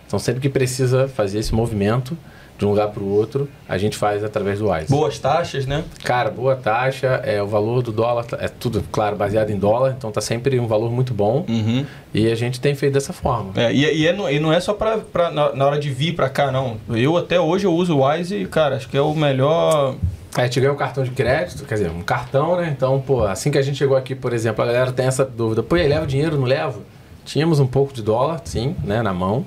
Então 0.06 0.18
sempre 0.18 0.40
que 0.40 0.48
precisa 0.48 1.08
fazer 1.08 1.40
esse 1.40 1.52
movimento 1.52 2.16
de 2.60 2.66
um 2.66 2.68
lugar 2.70 2.88
para 2.88 3.02
o 3.02 3.08
outro, 3.08 3.48
a 3.66 3.78
gente 3.78 3.96
faz 3.96 4.22
através 4.22 4.58
do 4.58 4.70
Wise. 4.70 4.88
Boas 4.90 5.18
taxas, 5.18 5.64
né? 5.64 5.82
Cara, 6.04 6.30
boa 6.30 6.54
taxa, 6.54 7.06
é 7.24 7.42
o 7.42 7.46
valor 7.46 7.82
do 7.82 7.90
dólar, 7.90 8.24
tá- 8.26 8.36
é 8.38 8.48
tudo, 8.48 8.84
claro, 8.92 9.16
baseado 9.16 9.48
em 9.48 9.56
dólar, 9.58 9.94
então 9.96 10.12
tá 10.12 10.20
sempre 10.20 10.60
um 10.60 10.66
valor 10.66 10.92
muito 10.92 11.14
bom 11.14 11.46
Uhum. 11.48 11.86
e 12.12 12.30
a 12.30 12.34
gente 12.34 12.60
tem 12.60 12.74
feito 12.74 12.92
dessa 12.92 13.14
forma. 13.14 13.52
É, 13.56 13.72
e, 13.72 14.02
e, 14.02 14.06
é 14.06 14.14
e 14.34 14.38
não 14.38 14.52
é 14.52 14.60
só 14.60 14.74
pra, 14.74 14.98
pra- 14.98 15.30
na, 15.30 15.54
na 15.54 15.66
hora 15.66 15.78
de 15.78 15.88
vir 15.88 16.14
pra 16.14 16.28
cá, 16.28 16.52
não. 16.52 16.76
Eu 16.90 17.16
até 17.16 17.40
hoje 17.40 17.64
eu 17.66 17.72
uso 17.72 17.96
o 17.96 18.06
Wise 18.06 18.36
e, 18.36 18.46
cara, 18.46 18.76
acho 18.76 18.90
que 18.90 18.96
é 18.96 19.00
o 19.00 19.14
melhor. 19.14 19.94
A 20.36 20.42
gente 20.44 20.60
ganha 20.60 20.72
um 20.72 20.76
cartão 20.76 21.02
de 21.02 21.10
crédito, 21.12 21.64
quer 21.64 21.74
dizer, 21.76 21.90
um 21.90 22.02
cartão, 22.02 22.56
né? 22.56 22.72
Então, 22.76 23.00
pô, 23.00 23.24
assim 23.24 23.50
que 23.50 23.56
a 23.56 23.62
gente 23.62 23.78
chegou 23.78 23.96
aqui, 23.96 24.14
por 24.14 24.34
exemplo, 24.34 24.62
a 24.62 24.66
galera 24.66 24.92
tem 24.92 25.06
essa 25.06 25.24
dúvida. 25.24 25.62
Pô, 25.62 25.76
aí, 25.76 25.88
leva 25.88 26.06
dinheiro, 26.06 26.36
não 26.36 26.44
levo? 26.44 26.82
Tínhamos 27.24 27.58
um 27.58 27.66
pouco 27.66 27.92
de 27.94 28.02
dólar, 28.02 28.40
sim, 28.44 28.76
né, 28.84 29.00
na 29.02 29.12
mão, 29.14 29.44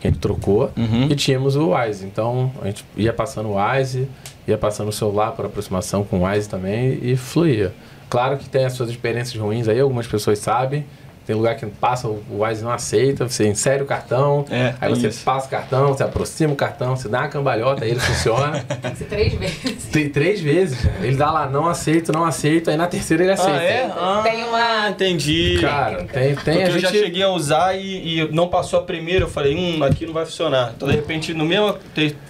que 0.00 0.06
a 0.06 0.10
gente 0.10 0.20
trocou, 0.20 0.70
Uhum. 0.76 1.08
e 1.10 1.14
tínhamos 1.14 1.56
o 1.56 1.74
Wise. 1.74 2.04
Então, 2.04 2.52
a 2.62 2.66
gente 2.66 2.84
ia 2.96 3.12
passando 3.12 3.50
o 3.50 3.56
Wise, 3.56 4.08
ia 4.46 4.56
passando 4.58 4.88
o 4.88 4.92
celular 4.92 5.32
por 5.32 5.44
aproximação 5.46 6.04
com 6.04 6.20
o 6.20 6.24
Wise 6.26 6.48
também 6.48 6.98
e 7.02 7.16
fluía. 7.16 7.72
Claro 8.08 8.36
que 8.38 8.48
tem 8.48 8.64
as 8.64 8.72
suas 8.74 8.88
experiências 8.90 9.40
ruins 9.40 9.66
aí, 9.68 9.80
algumas 9.80 10.06
pessoas 10.06 10.38
sabem. 10.38 10.84
Tem 11.26 11.34
lugar 11.34 11.56
que 11.56 11.66
passa, 11.66 12.06
o 12.06 12.22
Wise 12.42 12.62
não 12.62 12.70
aceita, 12.70 13.28
você 13.28 13.48
insere 13.48 13.82
o 13.82 13.86
cartão, 13.86 14.44
É, 14.50 14.74
aí 14.80 14.88
você 14.88 15.08
isso. 15.08 15.24
passa 15.24 15.46
o 15.46 15.50
cartão, 15.50 15.88
você 15.88 16.04
aproxima 16.04 16.52
o 16.52 16.56
cartão, 16.56 16.94
você 16.94 17.08
dá 17.08 17.20
uma 17.22 17.28
cambalhota, 17.28 17.84
aí 17.84 17.90
ele 17.90 18.00
funciona. 18.00 18.64
Tem 18.80 18.90
que 18.92 18.96
ser 18.98 19.04
três 19.06 19.32
vezes. 19.34 19.84
Tem 19.90 20.08
três 20.08 20.40
vezes. 20.40 20.78
Ele 21.02 21.16
dá 21.16 21.30
lá, 21.32 21.48
não 21.48 21.66
aceito, 21.66 22.12
não 22.12 22.24
aceito, 22.24 22.70
aí 22.70 22.76
na 22.76 22.86
terceira 22.86 23.24
ele 23.24 23.32
aceita. 23.32 23.58
Ah, 23.58 23.62
é? 23.64 23.90
Ah, 23.96 24.20
Tem 24.22 24.44
uma- 24.44 24.88
Entendi. 24.90 25.58
Cara, 25.60 26.04
tem, 26.04 26.06
tem 26.06 26.34
Porque 26.34 26.50
a 26.50 26.66
eu 26.66 26.70
gente... 26.72 26.82
já 26.82 26.90
cheguei 26.90 27.22
a 27.22 27.28
usar 27.30 27.74
e, 27.74 28.20
e 28.20 28.28
não 28.32 28.48
passou 28.48 28.78
a 28.78 28.82
primeira, 28.82 29.24
eu 29.24 29.28
falei, 29.28 29.54
hum, 29.56 29.82
aqui 29.82 30.06
não 30.06 30.12
vai 30.14 30.24
funcionar. 30.24 30.72
Então, 30.76 30.86
de 30.88 30.94
repente, 30.94 31.34
no 31.34 31.44
mesmo. 31.44 31.76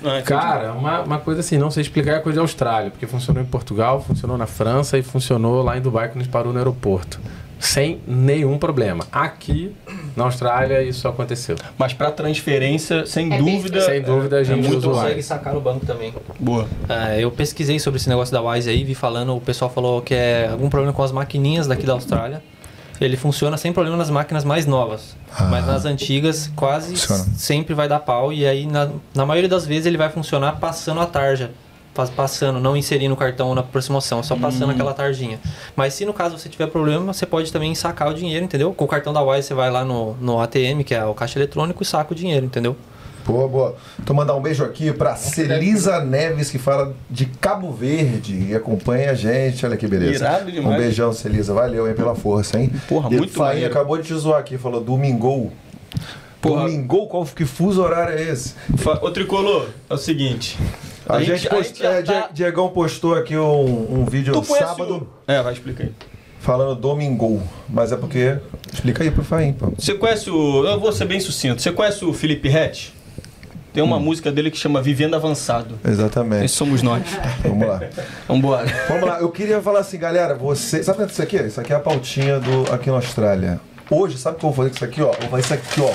ah. 0.05 0.23
Cara, 0.25 0.73
uma, 0.73 1.01
uma 1.03 1.19
coisa 1.19 1.41
assim, 1.41 1.59
não 1.59 1.71
sei 1.71 1.83
explicar 1.83 2.13
é 2.17 2.19
coisa 2.21 2.37
de 2.37 2.41
Austrália, 2.41 2.91
porque 2.91 3.07
funcionou 3.07 3.43
em 3.43 3.47
Portugal, 3.47 4.01
funcionou 4.03 4.39
na 4.39 4.47
França 4.47 4.97
e 4.97 5.03
funcionou 5.03 5.63
lá 5.63 5.77
em 5.77 5.81
Dubai 5.81 6.09
quando 6.09 6.21
a 6.21 6.25
gente 6.25 6.33
parou 6.33 6.53
no 6.53 6.59
aeroporto. 6.59 7.21
Sem 7.59 8.01
nenhum 8.07 8.59
problema. 8.59 9.07
Aqui, 9.11 9.75
na 10.15 10.25
Austrália, 10.25 10.83
isso 10.83 11.09
aconteceu. 11.09 11.57
Mas 11.79 11.93
pra 11.93 12.11
transferência, 12.11 13.07
sem 13.07 13.33
É 13.33 13.39
dúvida. 13.39 13.81
Sem 13.81 14.03
dúvida, 14.03 14.37
a 14.39 14.45
gente 14.45 14.61
muito 14.67 14.79
usa 14.79 14.89
o 14.89 14.93
consegue 14.93 15.23
sacar 15.23 15.55
no 15.55 15.61
banco 15.61 15.85
também. 15.87 16.13
Boa. 16.39 16.69
Ah, 16.89 17.19
eu 17.19 17.31
pesquisei 17.31 17.79
sobre 17.79 17.99
esse 17.99 18.09
negócio 18.09 18.33
da 18.33 18.43
Wise 18.43 18.69
aí, 18.69 18.85
vi 18.85 18.95
falando, 18.95 19.35
o 19.35 19.41
pessoal 19.41 19.71
falou 19.71 20.03
que 20.03 20.15
é 20.15 20.49
algum 20.51 20.69
problema 20.69 20.93
com 20.93 21.03
as 21.03 21.13
maquininhas 21.13 21.67
daqui 21.67 21.87
da 21.87 21.95
Austrália. 21.95 22.43
Ele 23.01 23.17
funciona 23.17 23.57
sem 23.59 23.73
problema 23.73 23.97
nas 23.97 24.09
máquinas 24.09 24.43
mais 24.45 24.65
novas. 24.65 25.17
Mas 25.51 25.67
nas 25.67 25.85
antigas, 25.85 26.51
quase 26.57 26.97
Funciona. 26.97 27.25
sempre 27.37 27.75
vai 27.75 27.89
dar 27.89 28.01
pau. 28.01 28.33
E 28.33 28.47
aí, 28.47 28.67
na, 28.67 28.89
na 29.15 29.27
maioria 29.27 29.49
das 29.51 29.67
vezes, 29.67 29.85
ele 29.85 29.99
vai 29.99 30.09
funcionar 30.09 30.53
passando 30.53 31.01
a 31.01 31.07
tarja. 31.07 31.51
Passando, 32.15 32.61
não 32.61 32.77
inserindo 32.77 33.15
o 33.15 33.17
cartão 33.17 33.55
na 33.55 33.61
aproximação, 33.61 34.23
só 34.23 34.37
passando 34.37 34.71
aquela 34.73 34.93
tarjinha. 34.93 35.41
Mas 35.75 35.95
se 35.95 36.05
no 36.05 36.13
caso 36.13 36.39
você 36.39 36.49
tiver 36.49 36.67
problema, 36.67 37.13
você 37.13 37.27
pode 37.27 37.53
também 37.53 37.75
sacar 37.75 38.11
o 38.11 38.15
dinheiro, 38.15 38.45
entendeu? 38.45 38.73
Com 38.73 38.85
o 38.85 38.89
cartão 38.89 39.13
da 39.13 39.23
Wise 39.23 39.49
você 39.49 39.55
vai 39.55 39.71
lá 39.71 39.85
no, 39.85 40.15
no 40.15 40.41
ATM, 40.41 40.83
que 40.85 40.95
é 40.95 41.05
o 41.05 41.15
caixa 41.15 41.39
eletrônico, 41.39 41.83
e 41.83 41.87
saca 41.87 42.13
o 42.13 42.17
dinheiro, 42.17 42.47
entendeu? 42.47 42.77
Boa, 43.27 43.49
boa. 43.49 43.77
Então 44.01 44.15
mandar 44.15 44.37
um 44.37 44.41
beijo 44.41 44.63
aqui 44.63 44.93
pra 44.93 45.17
Celisa 45.17 46.05
Neves, 46.05 46.49
que 46.49 46.59
fala 46.59 46.95
de 47.11 47.27
Cabo 47.27 47.73
Verde 47.73 48.51
e 48.51 48.55
acompanha 48.55 49.11
a 49.11 49.15
gente. 49.15 49.67
Olha 49.67 49.77
que 49.77 49.89
beleza. 49.89 50.25
Irado 50.25 50.53
demais. 50.53 50.77
Um 50.77 50.79
beijão, 50.79 51.13
Celisa. 51.13 51.53
Valeu 51.53 51.87
aí 51.87 51.95
pela 51.95 52.15
força, 52.15 52.59
hein? 52.61 52.71
Porra, 52.89 53.13
E 53.13 53.17
muito 53.17 53.33
Fainha 53.33 53.67
acabou 53.67 53.99
de 53.99 54.05
te 54.05 54.15
zoar 54.15 54.39
aqui, 54.39 54.57
falou 54.57 54.81
domingou. 54.81 55.53
Porra. 56.41 56.63
Domingou? 56.63 57.09
Qual 57.09 57.25
que 57.27 57.45
fuso 57.45 57.83
horário 57.83 58.17
é 58.17 58.23
esse? 58.31 58.55
Ô, 59.03 59.11
Tricolor, 59.11 59.71
é 59.91 59.95
o 59.95 59.99
seguinte. 59.99 60.57
A, 61.09 61.23
gente, 61.23 61.47
a 61.47 61.51
post... 61.51 61.69
gente 61.69 61.83
já 61.83 61.91
é, 61.93 62.03
tá- 62.03 62.21
Die- 62.29 62.35
Diegão 62.35 62.69
postou 62.69 63.15
aqui 63.15 63.37
um, 63.37 64.01
um 64.01 64.05
vídeo 64.05 64.33
Tu 64.33 64.45
sábado 64.45 65.09
o... 65.29 65.31
É, 65.31 65.43
vai, 65.43 65.53
explica 65.53 65.85
aí. 65.85 65.93
falando 66.41 66.75
domingou. 66.75 67.43
Mas 67.69 67.93
é 67.93 67.97
porque. 67.97 68.37
Explica 68.73 69.03
aí 69.05 69.11
pro 69.11 69.23
Faim, 69.25 69.53
pô. 69.53 69.73
Você 69.79 69.95
conhece 69.95 70.31
o... 70.31 70.65
Eu 70.67 70.81
vou 70.81 70.93
ser 70.93 71.05
bem 71.05 71.21
sucinto. 71.21 71.63
Você 71.63 71.71
conhece 71.73 72.05
o 72.05 72.13
Felipe 72.13 72.49
Rett? 72.49 72.93
Tem 73.73 73.83
uma 73.85 74.01
música 74.01 74.33
dele 74.33 74.51
que 74.51 74.57
chama 74.57 74.81
Vivendo 74.81 75.15
Avançado. 75.15 75.79
Exatamente. 75.87 76.47
Esse 76.47 76.55
somos 76.55 76.81
nós. 76.83 77.03
Vamos 77.43 77.69
lá. 77.69 77.81
Vambora. 78.27 78.67
Vamos 78.89 79.07
lá, 79.07 79.21
eu 79.21 79.29
queria 79.31 79.61
falar 79.61 79.81
assim, 79.81 79.99
galera, 79.99 80.35
você. 80.35 80.83
Sabe 80.83 80.97
o 80.97 81.07
que 81.07 81.11
é 81.11 81.13
isso 81.13 81.23
aqui? 81.23 81.37
Isso 81.37 81.61
aqui 81.61 81.73
é 81.75 81.77
a 81.77 81.81
pautinha 81.81 82.41
do 82.41 82.73
aqui 82.73 82.89
na 82.89 82.97
Austrália. 82.97 83.61
Hoje, 83.89 84.19
sabe 84.19 84.37
o 84.37 84.41
que 84.41 84.45
eu 84.47 84.51
vou 84.51 84.57
fazer 84.57 84.71
com 84.71 84.77
isso 84.77 84.85
aqui, 84.85 85.03
ó? 85.03 85.13
Vou 85.13 85.31
fazer 85.31 85.43
isso 85.43 85.55
aqui, 85.55 85.81
ó. 85.81 85.93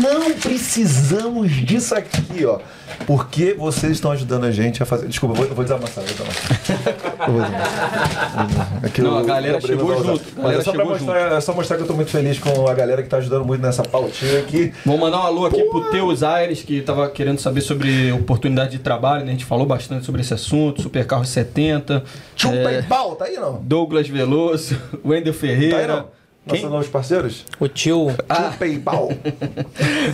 Não 0.00 0.32
precisamos 0.38 1.50
disso 1.50 1.94
aqui, 1.94 2.44
ó. 2.44 2.58
Porque 3.06 3.54
vocês 3.54 3.92
estão 3.92 4.12
ajudando 4.12 4.44
a 4.44 4.50
gente 4.50 4.82
a 4.82 4.86
fazer. 4.86 5.08
Desculpa, 5.08 5.34
eu 5.34 5.46
vou, 5.46 5.56
vou 5.56 5.64
desamassar, 5.64 6.04
vou 6.04 6.12
desamassar. 6.12 7.02
Eu 7.28 7.32
vou 7.32 7.42
desamassar. 7.42 8.68
Aqui 8.82 9.00
Não, 9.00 9.18
a 9.18 9.22
galera 9.22 9.60
chegou 9.60 9.96
junto, 10.04 10.24
Mas 10.36 10.42
galera 10.42 10.60
é 10.60 10.64
só, 10.64 10.70
chegou 10.72 10.86
mostrar, 10.86 11.32
é 11.32 11.40
só 11.40 11.54
mostrar 11.54 11.76
que 11.76 11.82
eu 11.82 11.86
tô 11.86 11.94
muito 11.94 12.10
feliz 12.10 12.38
com 12.38 12.66
a 12.68 12.74
galera 12.74 13.02
que 13.02 13.08
tá 13.08 13.18
ajudando 13.18 13.44
muito 13.44 13.60
nessa 13.62 13.82
pautinha 13.82 14.40
aqui. 14.40 14.72
Vou 14.84 14.98
mandar 14.98 15.18
um 15.20 15.22
alô 15.22 15.46
aqui 15.46 15.62
pro 15.64 15.90
Teus 15.90 16.22
Aires, 16.22 16.62
que 16.62 16.80
tava 16.80 17.08
querendo 17.10 17.38
saber 17.38 17.60
sobre 17.60 18.10
oportunidade 18.12 18.72
de 18.72 18.78
trabalho, 18.78 19.24
né? 19.24 19.30
A 19.30 19.34
gente 19.34 19.44
falou 19.44 19.66
bastante 19.66 20.04
sobre 20.04 20.20
esse 20.20 20.34
assunto, 20.34 20.82
Supercarro 20.82 21.24
70. 21.24 22.02
Chupa 22.36 22.54
é, 22.54 22.80
e 22.80 22.82
pau, 22.82 23.14
tá 23.14 23.26
aí 23.26 23.36
não? 23.36 23.60
Douglas 23.62 24.08
Veloso, 24.08 24.76
Wendel 25.04 25.32
Tá 25.32 25.46
aí 25.46 25.50
Ferreira. 25.56 25.96
não? 25.96 26.21
Nossos 26.44 26.68
novos 26.70 26.88
parceiros? 26.88 27.44
O 27.60 27.68
tio 27.68 28.08
Chupa 28.10 28.66
e 28.66 28.78
pau. 28.78 29.10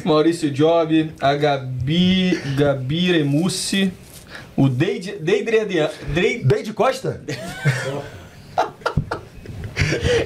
Maurício 0.05 0.51
Job, 0.51 1.13
a 1.21 1.35
Gabi, 1.35 2.39
Gabi 2.57 3.13
Remussi, 3.13 3.91
o 4.57 4.69
Deide, 4.69 5.13
Deidre 5.21 5.61
Adriano. 5.61 5.91
Deide- 6.13 6.45
Deide 6.45 6.73
Costa? 6.75 7.23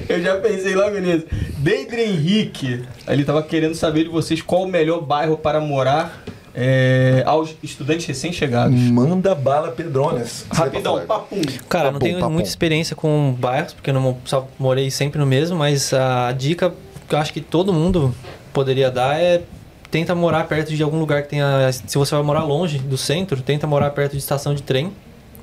eu 0.09 0.21
já 0.21 0.35
pensei 0.41 0.75
logo 0.75 0.99
nisso. 0.99 1.25
Deidre 1.57 2.03
Henrique, 2.03 2.83
ele 3.07 3.23
tava 3.23 3.41
querendo 3.41 3.75
saber 3.75 4.03
de 4.03 4.09
vocês 4.09 4.41
qual 4.41 4.63
o 4.63 4.67
melhor 4.67 4.99
bairro 5.01 5.37
para 5.37 5.61
morar 5.61 6.21
é, 6.55 7.23
aos 7.25 7.55
estudantes 7.63 8.05
recém-chegados. 8.05 8.79
Manda 8.79 9.33
bala 9.33 9.71
Pedrones. 9.71 10.45
Rapidão, 10.51 11.05
papum. 11.05 11.41
Cara, 11.67 11.87
eu 11.87 11.91
não 11.93 11.99
Papum, 11.99 12.05
tenho 12.05 12.19
papum. 12.19 12.33
muita 12.33 12.49
experiência 12.49 12.95
com 12.95 13.35
bairros, 13.39 13.73
porque 13.73 13.89
eu 13.89 13.93
não 13.93 14.17
só 14.25 14.47
morei 14.59 14.89
sempre 14.91 15.19
no 15.19 15.25
mesmo, 15.25 15.57
mas 15.57 15.93
a 15.93 16.31
dica 16.31 16.73
que 17.07 17.15
eu 17.15 17.19
acho 17.19 17.33
que 17.33 17.41
todo 17.41 17.73
mundo 17.73 18.13
poderia 18.53 18.89
dar 18.91 19.19
é 19.19 19.41
tenta 19.89 20.15
morar 20.15 20.45
perto 20.45 20.73
de 20.73 20.81
algum 20.81 20.99
lugar 20.99 21.21
que 21.23 21.29
tenha. 21.29 21.71
Se 21.71 21.97
você 21.97 22.15
vai 22.15 22.23
morar 22.23 22.43
longe 22.43 22.79
do 22.79 22.97
centro, 22.97 23.41
tenta 23.41 23.67
morar 23.67 23.91
perto 23.91 24.13
de 24.13 24.17
estação 24.19 24.55
de 24.55 24.63
trem, 24.63 24.91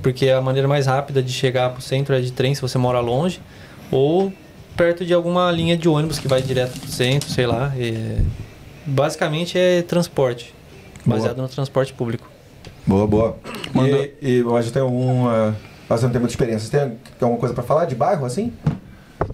porque 0.03 0.29
a 0.29 0.41
maneira 0.41 0.67
mais 0.67 0.87
rápida 0.87 1.23
de 1.23 1.33
chegar 1.33 1.71
pro 1.71 1.81
centro 1.83 2.15
é 2.15 2.21
de 2.21 2.33
trem 2.33 2.55
se 2.55 2.61
você 2.61 2.77
mora 2.79 2.99
longe, 3.01 3.41
ou 3.93 4.33
perto 4.77 5.05
de 5.05 5.13
alguma 5.15 5.51
linha 5.53 5.77
de 5.77 5.89
ônibus 5.89 6.19
que 6.19 6.27
vai 6.27 6.41
direto 6.43 6.79
pro 6.81 6.91
centro, 6.91 7.29
sei 7.31 7.47
lá. 7.47 7.73
É, 7.77 8.19
basicamente 8.87 9.57
é 9.59 9.83
transporte, 9.83 10.53
baseado 11.07 11.39
no 11.41 11.49
transporte 11.49 11.93
público. 11.93 12.29
Boa, 12.87 13.07
boa. 13.07 13.37
Mandou- 13.73 14.01
E, 14.01 14.15
e 14.23 14.43
hoje 14.45 14.71
tem 14.73 14.83
alguma. 14.83 15.57
Você 15.89 16.05
não 16.05 16.11
tem 16.13 16.21
muita 16.21 16.33
experiência. 16.33 16.69
Você 16.69 16.79
tem 16.79 16.99
alguma 17.21 17.39
coisa 17.39 17.55
pra 17.55 17.65
falar 17.65 17.85
de 17.85 17.95
bairro 17.95 18.25
assim? 18.25 18.53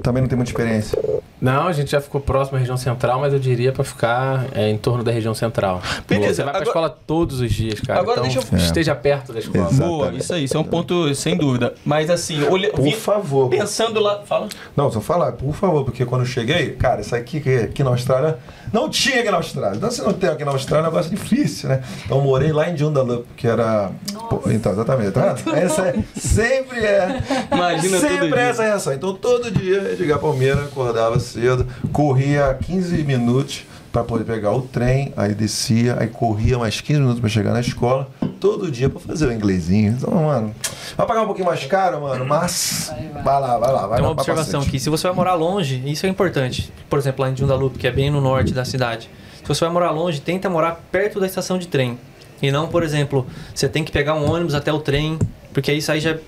Também 0.03 0.21
não 0.23 0.29
tem 0.29 0.37
muita 0.37 0.51
experiência. 0.51 0.99
Não, 1.41 1.67
a 1.69 1.73
gente 1.73 1.91
já 1.91 2.01
ficou 2.01 2.21
próximo 2.21 2.57
à 2.57 2.61
região 2.61 2.77
central, 2.77 3.21
mas 3.21 3.33
eu 3.33 3.39
diria 3.39 3.71
pra 3.73 3.85
ficar 3.85 4.47
é, 4.55 4.69
em 4.71 4.79
torno 4.79 5.05
da 5.05 5.13
região 5.13 5.35
central. 5.35 5.81
Beleza, 6.09 6.35
Você 6.35 6.43
vai 6.43 6.53
pra 6.53 6.63
agora- 6.63 6.69
escola 6.71 6.91
todos 7.07 7.41
os 7.41 7.53
dias, 7.53 7.79
cara. 7.81 8.01
Agora 8.01 8.21
então, 8.27 8.33
deixa 8.33 8.55
eu- 8.55 8.59
esteja 8.59 8.95
perto 8.95 9.33
da 9.33 9.39
escola. 9.39 9.67
Exato. 9.69 9.77
Boa, 9.77 9.97
Exatamente. 9.99 10.23
isso 10.25 10.35
aí, 10.35 10.45
isso 10.45 10.57
é 10.57 10.61
um 10.61 10.65
ponto 10.65 11.15
sem 11.15 11.37
dúvida. 11.37 11.75
Mas 11.85 12.09
assim, 12.11 12.43
olha, 12.45 12.71
Por 12.71 12.83
vi- 12.83 12.93
favor. 12.93 13.49
pensando 13.51 14.01
lá. 14.01 14.23
Fala. 14.25 14.49
Não, 14.75 14.91
só 14.91 15.01
falar, 15.01 15.33
por 15.33 15.55
favor, 15.55 15.85
porque 15.85 16.05
quando 16.07 16.23
eu 16.23 16.27
cheguei, 16.27 16.71
cara, 16.73 17.01
isso 17.03 17.15
aqui 17.15 17.39
que 17.41 17.55
aqui 17.57 17.85
na 17.85 17.91
Austrália 17.91 18.39
não 18.77 18.91
tinha 18.91 19.21
aqui 19.21 19.31
na 19.31 19.39
Austrália. 19.39 19.77
Então, 19.79 19.91
se 19.91 20.03
não 20.03 20.13
tem 20.13 20.29
aqui 20.29 20.45
na 20.45 20.51
Austrália, 20.51 20.85
é 20.85 20.89
um 20.89 20.93
negócio 20.93 21.11
difícil, 21.11 21.71
né? 21.71 21.83
Então, 22.05 22.21
morei 22.21 22.53
lá 22.53 22.69
em 22.69 22.77
Joondalup, 22.77 23.27
que 23.35 23.49
era. 23.49 23.91
Pô, 24.29 24.43
então, 24.51 24.73
exatamente, 24.73 25.13
tá 25.13 25.33
vendo? 25.33 25.57
Essa 25.57 25.89
é, 25.89 26.05
sempre 26.15 26.81
é. 26.81 27.23
Imagina 27.51 27.99
sempre 27.99 28.29
dia. 28.29 28.37
é 28.37 28.49
essa 28.51 28.63
reação. 28.63 28.93
Então, 28.93 29.15
todo 29.15 29.51
dia, 29.51 29.93
Edgar 29.93 30.19
Palmeira 30.19 30.65
acordava 30.65 31.19
cedo, 31.19 31.67
corria 31.91 32.55
15 32.67 33.03
minutos 33.05 33.65
para 33.97 34.05
poder 34.05 34.25
pegar 34.25 34.53
o 34.53 34.61
trem, 34.61 35.11
aí 35.17 35.35
descia, 35.35 35.97
aí 35.99 36.07
corria 36.07 36.59
mais 36.59 36.83
15 36.83 37.01
minutos 37.01 37.19
para 37.21 37.31
chegar 37.31 37.53
na 37.55 37.61
escola, 37.61 38.07
todo 38.39 38.71
dia 38.71 38.91
para 38.91 39.01
fazer 39.01 39.27
o 39.27 39.33
inglesinho. 39.33 39.93
Então, 39.99 40.13
mano, 40.13 40.55
vai 40.95 41.07
pagar 41.07 41.23
um 41.23 41.25
pouquinho 41.27 41.47
mais 41.47 41.65
caro, 41.65 42.03
mano, 42.03 42.27
mas 42.27 42.93
vai 43.25 43.41
lá, 43.41 43.57
vai 43.57 43.73
lá, 43.73 43.87
vai 43.87 43.97
Tem 43.97 44.03
lá. 44.05 44.09
uma 44.11 44.15
pra 44.15 44.21
observação 44.23 44.61
aqui. 44.61 44.79
Se 44.79 44.91
você 44.91 45.07
vai 45.07 45.17
morar 45.17 45.33
longe, 45.33 45.83
isso 45.91 46.05
é 46.05 46.11
importante. 46.11 46.71
Por 46.91 46.99
exemplo, 46.99 47.25
lá 47.25 47.31
em 47.31 47.37
Joondalup, 47.37 47.79
que 47.79 47.87
é 47.87 47.91
bem 47.91 48.11
no 48.11 48.21
norte 48.21 48.53
da 48.53 48.67
cidade. 48.67 49.09
Se 49.41 49.49
você 49.49 49.65
vai 49.65 49.73
morar 49.73 49.93
longe, 49.93 50.21
tenta 50.21 50.51
morar 50.51 50.79
perto 50.93 51.19
da 51.19 51.25
estação 51.25 51.57
de 51.57 51.67
trem. 51.67 51.99
E 52.43 52.51
não, 52.53 52.69
por 52.69 52.83
exemplo, 52.83 53.27
você 53.55 53.67
tem 53.67 53.83
que 53.83 53.91
pegar 53.91 54.13
um 54.15 54.31
ônibus 54.31 54.55
até 54.55 54.71
o 54.71 54.79
trem, 54.79 55.19
porque 55.55 55.73
isso 55.73 55.91
aí 55.91 56.01
já 56.01 56.19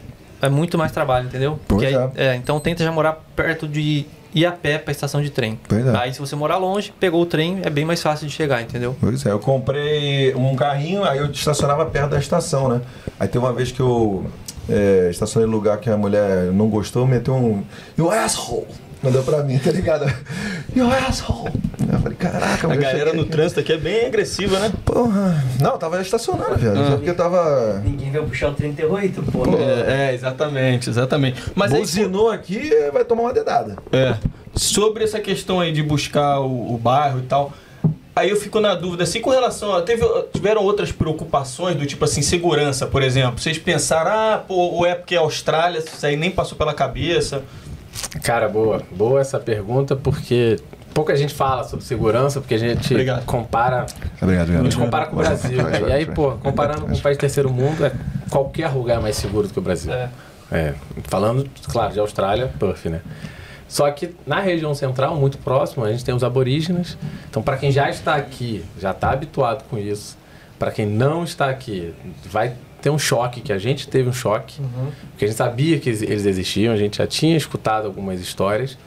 é 0.40 0.48
muito 0.48 0.78
mais 0.78 0.90
trabalho, 0.90 1.26
entendeu? 1.26 1.60
Pois 1.68 1.82
aí- 1.82 1.94
é. 1.94 2.10
é, 2.28 2.34
então 2.36 2.58
tenta 2.60 2.82
já 2.82 2.90
morar 2.90 3.18
perto 3.36 3.68
de 3.68 4.06
ir 4.34 4.46
a 4.46 4.52
pé 4.52 4.78
para 4.78 4.90
a 4.90 4.92
estação 4.92 5.22
de 5.22 5.30
trem. 5.30 5.58
É. 5.70 5.96
Aí 5.96 6.12
se 6.12 6.20
você 6.20 6.36
morar 6.36 6.56
longe, 6.58 6.92
pegou 6.98 7.22
o 7.22 7.26
trem, 7.26 7.60
é 7.62 7.70
bem 7.70 7.84
mais 7.84 8.02
fácil 8.02 8.26
de 8.26 8.32
chegar, 8.32 8.62
entendeu? 8.62 8.96
Pois 9.00 9.24
é, 9.24 9.30
eu 9.30 9.38
comprei 9.38 10.34
um 10.34 10.54
carrinho, 10.54 11.04
aí 11.04 11.18
eu 11.18 11.26
estacionava 11.30 11.86
perto 11.86 12.10
da 12.10 12.18
estação, 12.18 12.68
né? 12.68 12.80
Aí 13.18 13.28
teve 13.28 13.44
uma 13.44 13.52
vez 13.52 13.72
que 13.72 13.80
eu 13.80 14.26
é, 14.68 15.08
estacionei 15.10 15.48
no 15.48 15.56
lugar 15.56 15.78
que 15.78 15.88
a 15.88 15.96
mulher 15.96 16.52
não 16.52 16.68
gostou, 16.68 17.06
meteu 17.06 17.34
um. 17.34 17.64
You 17.96 18.10
asshole! 18.10 18.66
Mandou 19.02 19.22
pra 19.22 19.42
mim, 19.42 19.58
tá 19.58 19.70
ligado? 19.70 20.12
You 20.74 20.90
asshole! 20.90 21.52
Eu 21.90 21.98
falei, 22.00 22.16
caraca, 22.18 22.66
A 22.66 22.76
galera 22.76 22.98
cheguei 22.98 23.12
no 23.14 23.22
aqui. 23.22 23.30
trânsito 23.30 23.60
aqui 23.60 23.72
é 23.72 23.78
bem 23.78 24.06
agressiva, 24.06 24.58
né? 24.58 24.72
Porra! 24.84 25.42
Não, 25.60 25.72
eu 25.72 25.78
tava 25.78 26.00
estacionando, 26.02 26.56
velho. 26.56 26.76
Só 26.86 26.96
porque 26.96 27.10
eu 27.10 27.14
tava. 27.16 27.80
Ninguém 27.84 28.10
vai 28.10 28.22
puxar 28.22 28.50
o 28.50 28.54
38, 28.54 29.22
pô. 29.22 29.44
É, 29.56 30.10
é, 30.10 30.14
exatamente, 30.14 30.90
exatamente. 30.90 31.42
Mas 31.54 31.72
aí, 31.72 31.80
Buzinou 31.80 32.30
aqui, 32.30 32.70
vai 32.92 33.04
tomar 33.04 33.22
uma 33.22 33.32
dedada. 33.32 33.76
É. 33.92 34.16
Sobre 34.54 35.04
essa 35.04 35.20
questão 35.20 35.60
aí 35.60 35.72
de 35.72 35.82
buscar 35.82 36.40
o, 36.40 36.74
o 36.74 36.76
bairro 36.78 37.20
e 37.20 37.22
tal, 37.22 37.52
aí 38.14 38.28
eu 38.28 38.36
fico 38.36 38.58
na 38.60 38.74
dúvida, 38.74 39.04
assim, 39.04 39.20
com 39.20 39.30
relação 39.30 39.74
a. 39.74 39.80
Teve, 39.80 40.04
tiveram 40.32 40.62
outras 40.62 40.90
preocupações 40.92 41.76
do 41.76 41.86
tipo 41.86 42.04
assim, 42.04 42.20
segurança, 42.20 42.86
por 42.86 43.02
exemplo. 43.02 43.38
Vocês 43.40 43.56
pensaram, 43.56 44.10
ah, 44.10 44.44
pô, 44.46 44.54
ou 44.54 44.84
é 44.84 44.94
porque 44.94 45.14
é 45.14 45.18
Austrália, 45.18 45.78
isso 45.78 46.04
aí 46.04 46.16
nem 46.16 46.30
passou 46.30 46.58
pela 46.58 46.74
cabeça. 46.74 47.42
Cara, 48.22 48.48
boa. 48.48 48.82
Boa 48.90 49.20
essa 49.20 49.38
pergunta, 49.38 49.94
porque 49.96 50.58
pouca 50.94 51.14
gente 51.16 51.34
fala 51.34 51.64
sobre 51.64 51.84
segurança, 51.84 52.40
porque 52.40 52.54
a 52.54 52.58
gente 52.58 52.92
Obrigado. 52.92 53.24
compara 53.24 53.86
Obrigado, 54.20 54.50
A 54.50 54.62
gente 54.62 54.76
compara 54.76 55.06
com 55.06 55.16
o 55.16 55.18
Brasil, 55.18 55.62
vai, 55.62 55.82
E 55.82 55.92
aí, 55.92 56.06
pô, 56.06 56.32
comparando 56.32 56.86
com 56.86 56.92
o 56.92 57.00
país 57.00 57.16
terceiro 57.16 57.50
mundo, 57.50 57.84
é 57.86 57.92
qualquer 58.30 58.68
lugar 58.70 59.00
mais 59.00 59.16
seguro 59.16 59.46
do 59.46 59.52
que 59.52 59.58
o 59.58 59.62
Brasil. 59.62 59.92
É. 59.92 60.08
É, 60.50 60.74
falando, 61.04 61.48
claro, 61.70 61.92
de 61.92 62.00
Austrália, 62.00 62.50
Perth, 62.58 62.86
né? 62.86 63.00
Só 63.68 63.90
que 63.90 64.14
na 64.26 64.40
região 64.40 64.74
central, 64.74 65.14
muito 65.14 65.36
próximo, 65.38 65.84
a 65.84 65.92
gente 65.92 66.02
tem 66.02 66.14
os 66.14 66.24
aborígenes. 66.24 66.96
Então, 67.28 67.42
para 67.42 67.58
quem 67.58 67.70
já 67.70 67.90
está 67.90 68.14
aqui, 68.14 68.64
já 68.80 68.92
está 68.92 69.10
habituado 69.10 69.64
com 69.68 69.76
isso. 69.76 70.16
Para 70.58 70.70
quem 70.70 70.86
não 70.86 71.22
está 71.22 71.50
aqui, 71.50 71.94
vai 72.24 72.54
ter 72.80 72.90
um 72.90 72.98
choque, 72.98 73.40
que 73.40 73.52
a 73.52 73.58
gente 73.58 73.88
teve 73.88 74.08
um 74.08 74.12
choque. 74.12 74.60
Porque 75.10 75.24
a 75.24 75.28
gente 75.28 75.36
sabia 75.36 75.78
que 75.78 75.88
eles 75.88 76.24
existiam, 76.26 76.72
a 76.72 76.76
gente 76.76 76.98
já 76.98 77.06
tinha 77.06 77.36
escutado 77.36 77.86
algumas 77.86 78.20
histórias. 78.20 78.78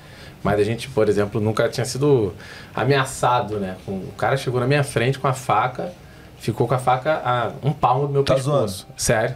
Mas 0.44 0.60
a 0.60 0.64
gente, 0.64 0.90
por 0.90 1.08
exemplo, 1.08 1.40
nunca 1.40 1.70
tinha 1.70 1.86
sido 1.86 2.34
ameaçado, 2.74 3.60
né? 3.60 3.76
O 3.88 4.12
cara 4.18 4.36
chegou 4.38 4.60
na 4.60 4.66
minha 4.66 4.84
frente 4.84 5.20
com 5.20 5.28
a 5.28 5.34
faca, 5.34 5.94
ficou 6.40 6.68
com 6.68 6.74
a 6.74 6.80
faca 6.80 7.22
a 7.24 7.52
um 7.64 7.72
palmo 7.72 8.08
do 8.08 8.14
meu 8.14 8.24
Tá 8.24 8.34
pescoço. 8.34 8.88
Sério. 8.98 9.36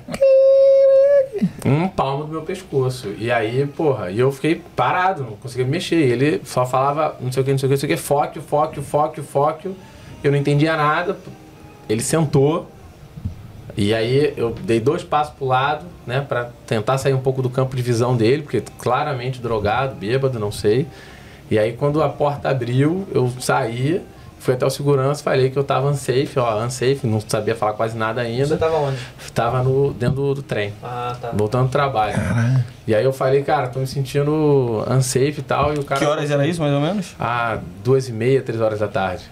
Um 1.65 1.87
palmo 1.87 2.23
do 2.23 2.31
meu 2.31 2.41
pescoço. 2.41 3.13
E 3.19 3.29
aí, 3.31 3.67
porra, 3.67 4.09
e 4.09 4.19
eu 4.19 4.31
fiquei 4.31 4.63
parado, 4.75 5.23
não 5.23 5.33
conseguia 5.33 5.65
me 5.65 5.71
mexer. 5.71 5.97
E 5.97 6.11
ele 6.11 6.41
só 6.45 6.65
falava, 6.65 7.15
não 7.19 7.31
sei 7.31 7.43
o 7.43 7.45
que, 7.45 7.51
não 7.51 7.57
sei 7.59 7.67
o 7.67 7.69
que, 7.69 7.73
não 7.75 7.79
sei 7.81 7.93
o 7.93 7.97
que, 7.97 8.01
foque, 8.01 8.39
foque, 8.39 8.81
foque, 8.81 9.21
foque. 9.21 9.75
Eu 10.23 10.31
não 10.31 10.37
entendia 10.39 10.75
nada. 10.75 11.17
Ele 11.87 12.01
sentou. 12.01 12.71
E 13.77 13.93
aí 13.93 14.33
eu 14.37 14.51
dei 14.63 14.79
dois 14.79 15.03
passos 15.03 15.33
pro 15.33 15.45
lado, 15.47 15.85
né, 16.07 16.21
Pra 16.21 16.49
tentar 16.65 16.97
sair 16.97 17.13
um 17.13 17.19
pouco 17.19 17.41
do 17.41 17.49
campo 17.49 17.75
de 17.75 17.81
visão 17.81 18.15
dele, 18.15 18.41
porque 18.43 18.61
claramente 18.79 19.41
drogado, 19.41 19.95
bêbado, 19.95 20.39
não 20.39 20.51
sei. 20.51 20.87
E 21.51 21.59
aí 21.59 21.73
quando 21.73 22.01
a 22.01 22.07
porta 22.09 22.49
abriu, 22.49 23.05
eu 23.13 23.31
saí, 23.39 24.01
fui 24.39 24.53
até 24.53 24.65
o 24.65 24.69
segurança, 24.69 25.21
falei 25.23 25.49
que 25.49 25.57
eu 25.57 25.63
tava 25.63 25.89
unsafe, 25.89 26.31
ó, 26.37 26.63
unsafe, 26.63 27.01
não 27.03 27.19
sabia 27.19 27.53
falar 27.55 27.73
quase 27.73 27.97
nada 27.97 28.21
Você 28.23 28.27
ainda. 28.29 28.57
tava 28.57 28.77
onde? 28.77 28.97
Tava 29.33 29.61
no, 29.61 29.91
dentro 29.93 30.15
do, 30.15 30.33
do 30.35 30.41
trem, 30.41 30.73
Ah, 30.81 31.15
tá. 31.19 31.31
voltando 31.33 31.65
do 31.65 31.71
trabalho. 31.71 32.15
E 32.87 32.95
aí 32.95 33.03
eu 33.03 33.11
falei, 33.11 33.43
cara, 33.43 33.67
tô 33.67 33.79
me 33.79 33.87
sentindo 33.87 34.83
unsafe 34.89 35.35
e 35.39 35.43
tal, 35.43 35.73
e 35.73 35.79
o 35.79 35.83
cara... 35.83 35.99
Que 35.99 36.05
horas 36.07 36.31
era 36.31 36.47
isso, 36.47 36.61
mais 36.61 36.73
ou 36.73 36.79
menos? 36.79 37.13
Ah, 37.19 37.57
duas 37.83 38.07
e 38.07 38.13
meia, 38.13 38.41
três 38.41 38.61
horas 38.61 38.79
da 38.79 38.87
tarde. 38.87 39.23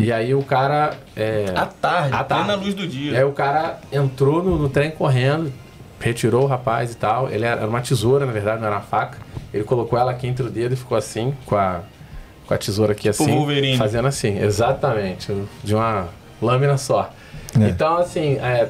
E 0.00 0.12
aí 0.12 0.34
o 0.34 0.42
cara... 0.42 0.94
É, 1.16 1.46
À 1.54 1.66
tarde, 1.66 2.14
À 2.14 2.24
tarde. 2.24 2.54
luz 2.64 2.74
do 2.74 2.86
dia. 2.86 3.12
e 3.12 3.16
aí 3.16 3.24
o 3.24 3.32
cara 3.32 3.78
entrou 3.92 4.42
no, 4.42 4.56
no 4.58 4.68
trem 4.68 4.90
correndo, 4.90 5.52
retirou 6.00 6.44
o 6.44 6.46
rapaz 6.46 6.92
e 6.92 6.96
tal. 6.96 7.28
Ele 7.30 7.44
era 7.44 7.60
era 7.60 7.68
uma 7.68 7.80
tesoura, 7.80 8.24
na 8.26 8.32
verdade, 8.32 8.60
não 8.60 8.66
era 8.66 8.76
uma 8.76 8.82
faca. 8.82 9.18
Ele 9.52 9.64
colocou 9.64 9.98
ela 9.98 10.10
aqui 10.10 10.26
entre 10.26 10.44
o 10.46 10.50
dedo 10.50 10.72
e 10.74 10.76
ficou 10.76 10.96
assim, 10.98 11.34
com 11.46 11.56
a, 11.56 11.80
com 12.46 12.54
a 12.54 12.58
tesoura 12.58 12.92
aqui 12.92 13.08
assim. 13.08 13.26
Wolverine. 13.34 13.76
Fazendo 13.78 14.08
assim, 14.08 14.38
exatamente. 14.38 15.32
De 15.62 15.74
uma 15.74 16.08
lâmina 16.42 16.76
só. 16.76 17.10
É. 17.58 17.68
Então, 17.68 17.96
assim, 17.98 18.34
é, 18.34 18.68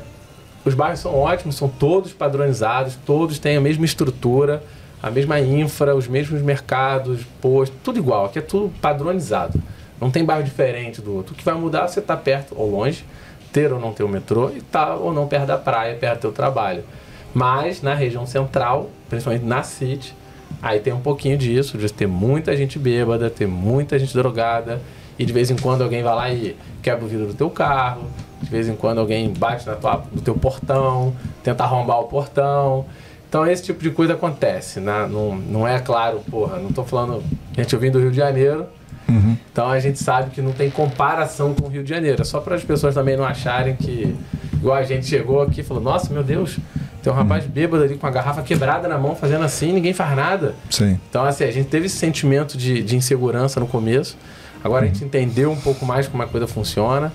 os 0.64 0.74
bairros 0.74 1.00
são 1.00 1.14
ótimos, 1.14 1.56
são 1.56 1.68
todos 1.68 2.12
padronizados, 2.12 2.96
todos 3.06 3.38
têm 3.38 3.56
a 3.56 3.60
mesma 3.60 3.84
estrutura, 3.84 4.62
a 5.02 5.10
mesma 5.10 5.40
infra, 5.40 5.94
os 5.94 6.06
mesmos 6.06 6.40
mercados, 6.42 7.20
postos, 7.40 7.78
tudo 7.82 7.98
igual. 7.98 8.26
Aqui 8.26 8.38
é 8.38 8.42
tudo 8.42 8.72
padronizado. 8.80 9.60
Não 10.04 10.10
tem 10.10 10.22
bairro 10.22 10.44
diferente 10.44 11.00
do 11.00 11.14
outro. 11.14 11.32
O 11.32 11.34
que 11.34 11.42
vai 11.42 11.54
mudar 11.54 11.84
é 11.84 11.88
você 11.88 12.00
estar 12.00 12.18
perto 12.18 12.54
ou 12.58 12.70
longe, 12.70 13.06
ter 13.50 13.72
ou 13.72 13.80
não 13.80 13.90
ter 13.90 14.02
o 14.02 14.08
metrô 14.08 14.50
e 14.50 14.58
estar 14.58 14.96
ou 14.96 15.14
não 15.14 15.26
perto 15.26 15.46
da 15.46 15.56
praia, 15.56 15.94
perto 15.94 16.16
do 16.16 16.20
teu 16.20 16.32
trabalho. 16.32 16.84
Mas 17.32 17.80
na 17.80 17.94
região 17.94 18.26
central, 18.26 18.90
principalmente 19.08 19.46
na 19.46 19.62
City, 19.62 20.14
aí 20.60 20.78
tem 20.78 20.92
um 20.92 21.00
pouquinho 21.00 21.38
disso, 21.38 21.78
de 21.78 21.90
ter 21.90 22.06
muita 22.06 22.54
gente 22.54 22.78
bêbada, 22.78 23.30
ter 23.30 23.46
muita 23.46 23.98
gente 23.98 24.12
drogada, 24.12 24.78
e 25.18 25.24
de 25.24 25.32
vez 25.32 25.50
em 25.50 25.56
quando 25.56 25.80
alguém 25.80 26.02
vai 26.02 26.14
lá 26.14 26.30
e 26.30 26.54
quebra 26.82 27.02
o 27.02 27.08
vidro 27.08 27.28
do 27.28 27.34
teu 27.34 27.48
carro, 27.48 28.02
de 28.42 28.50
vez 28.50 28.68
em 28.68 28.76
quando 28.76 28.98
alguém 28.98 29.32
bate 29.32 29.66
na 29.66 29.74
tua, 29.74 30.04
no 30.12 30.20
teu 30.20 30.34
portão, 30.34 31.16
tenta 31.42 31.64
arrombar 31.64 31.98
o 32.00 32.04
portão. 32.04 32.84
Então 33.26 33.46
esse 33.46 33.62
tipo 33.62 33.82
de 33.82 33.90
coisa 33.90 34.12
acontece, 34.12 34.80
né? 34.80 35.08
não, 35.10 35.34
não 35.34 35.66
é 35.66 35.80
claro, 35.80 36.20
porra, 36.30 36.58
não 36.58 36.70
tô 36.70 36.84
falando. 36.84 37.24
Gente, 37.56 37.72
eu 37.72 37.80
vim 37.80 37.90
do 37.90 37.98
Rio 37.98 38.10
de 38.10 38.18
Janeiro, 38.18 38.66
então 39.08 39.70
a 39.70 39.78
gente 39.78 39.98
sabe 39.98 40.30
que 40.30 40.40
não 40.40 40.52
tem 40.52 40.70
comparação 40.70 41.54
com 41.54 41.66
o 41.66 41.68
Rio 41.68 41.82
de 41.82 41.90
Janeiro. 41.90 42.22
É 42.22 42.24
só 42.24 42.40
para 42.40 42.54
as 42.54 42.64
pessoas 42.64 42.94
também 42.94 43.16
não 43.16 43.24
acharem 43.24 43.76
que, 43.76 44.14
igual 44.52 44.76
a 44.76 44.82
gente 44.82 45.06
chegou 45.06 45.42
aqui 45.42 45.60
e 45.60 45.64
falou: 45.64 45.82
Nossa, 45.82 46.12
meu 46.12 46.22
Deus, 46.22 46.58
tem 47.02 47.12
um 47.12 47.16
rapaz 47.16 47.44
bêbado 47.46 47.84
ali 47.84 47.96
com 47.96 48.06
a 48.06 48.10
garrafa 48.10 48.42
quebrada 48.42 48.88
na 48.88 48.96
mão 48.96 49.14
fazendo 49.14 49.44
assim, 49.44 49.72
ninguém 49.72 49.92
faz 49.92 50.16
nada. 50.16 50.54
Sim. 50.70 50.98
Então, 51.08 51.22
assim, 51.24 51.44
a 51.44 51.50
gente 51.50 51.68
teve 51.68 51.86
esse 51.86 51.96
sentimento 51.96 52.56
de, 52.56 52.82
de 52.82 52.96
insegurança 52.96 53.60
no 53.60 53.66
começo. 53.66 54.16
Agora 54.62 54.86
a 54.86 54.88
gente 54.88 55.04
entendeu 55.04 55.52
um 55.52 55.60
pouco 55.60 55.84
mais 55.84 56.08
como 56.08 56.22
a 56.22 56.26
coisa 56.26 56.46
funciona. 56.46 57.12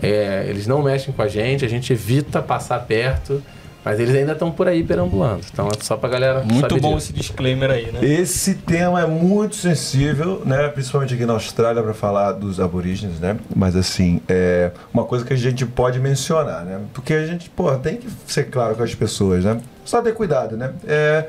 É, 0.00 0.46
eles 0.48 0.66
não 0.66 0.82
mexem 0.82 1.12
com 1.12 1.20
a 1.20 1.28
gente, 1.28 1.64
a 1.64 1.68
gente 1.68 1.92
evita 1.92 2.40
passar 2.40 2.80
perto. 2.80 3.42
Mas 3.86 4.00
eles 4.00 4.16
ainda 4.16 4.32
estão 4.32 4.50
por 4.50 4.66
aí 4.66 4.82
perambulando. 4.82 5.42
Então 5.52 5.68
é 5.68 5.80
só 5.80 5.96
pra 5.96 6.08
galera 6.08 6.40
Muito 6.42 6.58
saber 6.68 6.80
bom 6.80 6.96
disso. 6.96 7.10
esse 7.10 7.12
disclaimer 7.12 7.70
aí, 7.70 7.92
né? 7.92 8.04
Esse 8.04 8.54
tema 8.56 9.00
é 9.00 9.06
muito 9.06 9.54
sensível, 9.54 10.42
né? 10.44 10.66
Principalmente 10.66 11.14
aqui 11.14 11.24
na 11.24 11.34
Austrália 11.34 11.80
para 11.80 11.94
falar 11.94 12.32
dos 12.32 12.58
aborígenes, 12.58 13.20
né? 13.20 13.36
Mas 13.54 13.76
assim, 13.76 14.20
é 14.28 14.72
uma 14.92 15.04
coisa 15.04 15.24
que 15.24 15.32
a 15.32 15.36
gente 15.36 15.64
pode 15.64 16.00
mencionar, 16.00 16.64
né? 16.64 16.80
Porque 16.92 17.14
a 17.14 17.24
gente, 17.24 17.48
pô, 17.48 17.72
tem 17.76 17.98
que 17.98 18.08
ser 18.26 18.50
claro 18.50 18.74
com 18.74 18.82
as 18.82 18.92
pessoas, 18.92 19.44
né? 19.44 19.60
Só 19.84 20.02
ter 20.02 20.14
cuidado, 20.14 20.56
né? 20.56 20.72
É, 20.84 21.28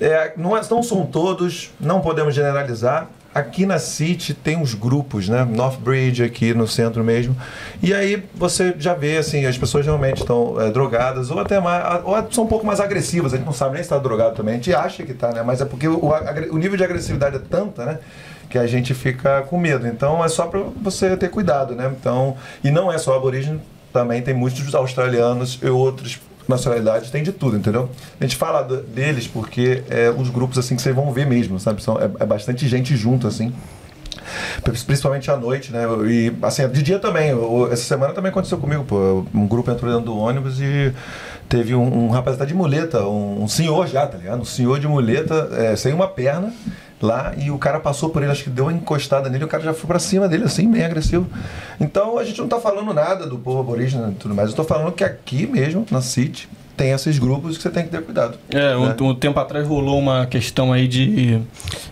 é, 0.00 0.32
não, 0.34 0.56
é- 0.56 0.62
não 0.70 0.82
são 0.82 1.04
todos, 1.04 1.72
não 1.78 2.00
podemos 2.00 2.34
generalizar. 2.34 3.06
Aqui 3.34 3.64
na 3.64 3.78
City 3.78 4.34
tem 4.34 4.56
uns 4.56 4.74
grupos, 4.74 5.28
né? 5.28 5.44
Northbridge 5.44 6.22
aqui 6.22 6.52
no 6.52 6.68
centro 6.68 7.02
mesmo. 7.02 7.34
E 7.82 7.94
aí 7.94 8.22
você 8.34 8.74
já 8.78 8.92
vê, 8.92 9.16
assim, 9.16 9.46
as 9.46 9.56
pessoas 9.56 9.86
realmente 9.86 10.20
estão 10.20 10.60
é, 10.60 10.70
drogadas 10.70 11.30
ou 11.30 11.40
até 11.40 11.58
mais, 11.58 12.02
ou 12.04 12.14
são 12.30 12.44
um 12.44 12.46
pouco 12.46 12.66
mais 12.66 12.78
agressivas. 12.78 13.32
A 13.32 13.36
gente 13.38 13.46
não 13.46 13.52
sabe 13.52 13.74
nem 13.74 13.82
se 13.82 13.86
está 13.86 13.98
drogado 13.98 14.36
também. 14.36 14.54
A 14.54 14.56
gente 14.56 14.74
acha 14.74 15.02
que 15.02 15.12
está, 15.12 15.32
né? 15.32 15.42
Mas 15.42 15.62
é 15.62 15.64
porque 15.64 15.88
o, 15.88 16.12
o 16.50 16.58
nível 16.58 16.76
de 16.76 16.84
agressividade 16.84 17.36
é 17.36 17.38
tanta, 17.38 17.86
né? 17.86 17.98
Que 18.50 18.58
a 18.58 18.66
gente 18.66 18.92
fica 18.92 19.42
com 19.42 19.58
medo. 19.58 19.86
Então 19.86 20.22
é 20.22 20.28
só 20.28 20.46
para 20.46 20.60
você 20.82 21.16
ter 21.16 21.30
cuidado, 21.30 21.74
né? 21.74 21.90
Então, 21.98 22.36
e 22.62 22.70
não 22.70 22.92
é 22.92 22.98
só 22.98 23.16
aborígene, 23.16 23.60
também 23.92 24.20
tem 24.20 24.34
muitos 24.34 24.74
australianos 24.74 25.58
e 25.62 25.68
outros 25.68 26.20
nacionalidades, 26.52 27.10
tem 27.10 27.22
de 27.22 27.32
tudo, 27.32 27.56
entendeu? 27.56 27.90
A 28.20 28.24
gente 28.24 28.36
fala 28.36 28.62
deles 28.62 29.26
porque 29.26 29.82
é 29.88 30.10
os 30.10 30.28
grupos 30.30 30.58
assim 30.58 30.76
que 30.76 30.82
vocês 30.82 30.94
vão 30.94 31.12
ver 31.12 31.26
mesmo, 31.26 31.58
sabe? 31.58 31.82
São, 31.82 31.98
é, 31.98 32.04
é 32.20 32.26
bastante 32.26 32.66
gente 32.68 32.96
junto, 32.96 33.26
assim. 33.26 33.52
Principalmente 34.62 35.30
à 35.30 35.36
noite, 35.36 35.72
né? 35.72 35.84
E 36.06 36.32
assim, 36.42 36.68
de 36.68 36.82
dia 36.82 36.98
também. 36.98 37.32
Essa 37.70 37.82
semana 37.84 38.12
também 38.12 38.30
aconteceu 38.30 38.58
comigo, 38.58 38.84
pô. 38.84 39.24
Um 39.34 39.46
grupo 39.46 39.70
entrou 39.70 39.90
dentro 39.90 40.06
do 40.06 40.16
ônibus 40.16 40.60
e 40.60 40.92
teve 41.48 41.74
um, 41.74 42.06
um 42.06 42.10
rapaz 42.10 42.36
até 42.36 42.46
de 42.46 42.54
muleta, 42.54 43.06
um, 43.06 43.42
um 43.42 43.48
senhor 43.48 43.86
já, 43.86 44.06
tá 44.06 44.16
ligado? 44.16 44.40
Um 44.40 44.44
senhor 44.44 44.78
de 44.78 44.86
muleta, 44.86 45.48
é, 45.52 45.76
sem 45.76 45.92
uma 45.92 46.08
perna 46.08 46.52
lá, 47.02 47.34
e 47.36 47.50
o 47.50 47.58
cara 47.58 47.80
passou 47.80 48.10
por 48.10 48.22
ele, 48.22 48.30
acho 48.30 48.44
que 48.44 48.50
deu 48.50 48.66
uma 48.66 48.72
encostada 48.72 49.28
nele, 49.28 49.42
e 49.42 49.46
o 49.46 49.48
cara 49.48 49.62
já 49.62 49.74
foi 49.74 49.86
pra 49.88 49.98
cima 49.98 50.28
dele, 50.28 50.44
assim, 50.44 50.70
bem 50.70 50.84
agressivo. 50.84 51.26
Então 51.80 52.16
a 52.16 52.24
gente 52.24 52.40
não 52.40 52.48
tá 52.48 52.60
falando 52.60 52.94
nada 52.94 53.26
do 53.26 53.36
povo 53.36 53.60
aborígene 53.60 54.12
e 54.12 54.14
tudo 54.14 54.34
mais. 54.34 54.50
Eu 54.50 54.56
tô 54.56 54.64
falando 54.64 54.92
que 54.92 55.02
aqui 55.02 55.46
mesmo, 55.46 55.84
na 55.90 56.00
City, 56.00 56.48
tem 56.76 56.90
esses 56.90 57.18
grupos 57.18 57.56
que 57.56 57.62
você 57.62 57.70
tem 57.70 57.84
que 57.84 57.90
ter 57.90 58.02
cuidado. 58.02 58.38
É, 58.48 58.76
um, 58.76 58.86
né? 58.86 58.96
um 59.00 59.14
tempo 59.14 59.38
atrás 59.38 59.66
rolou 59.66 59.98
uma 59.98 60.26
questão 60.26 60.72
aí 60.72 60.88
de. 60.88 61.40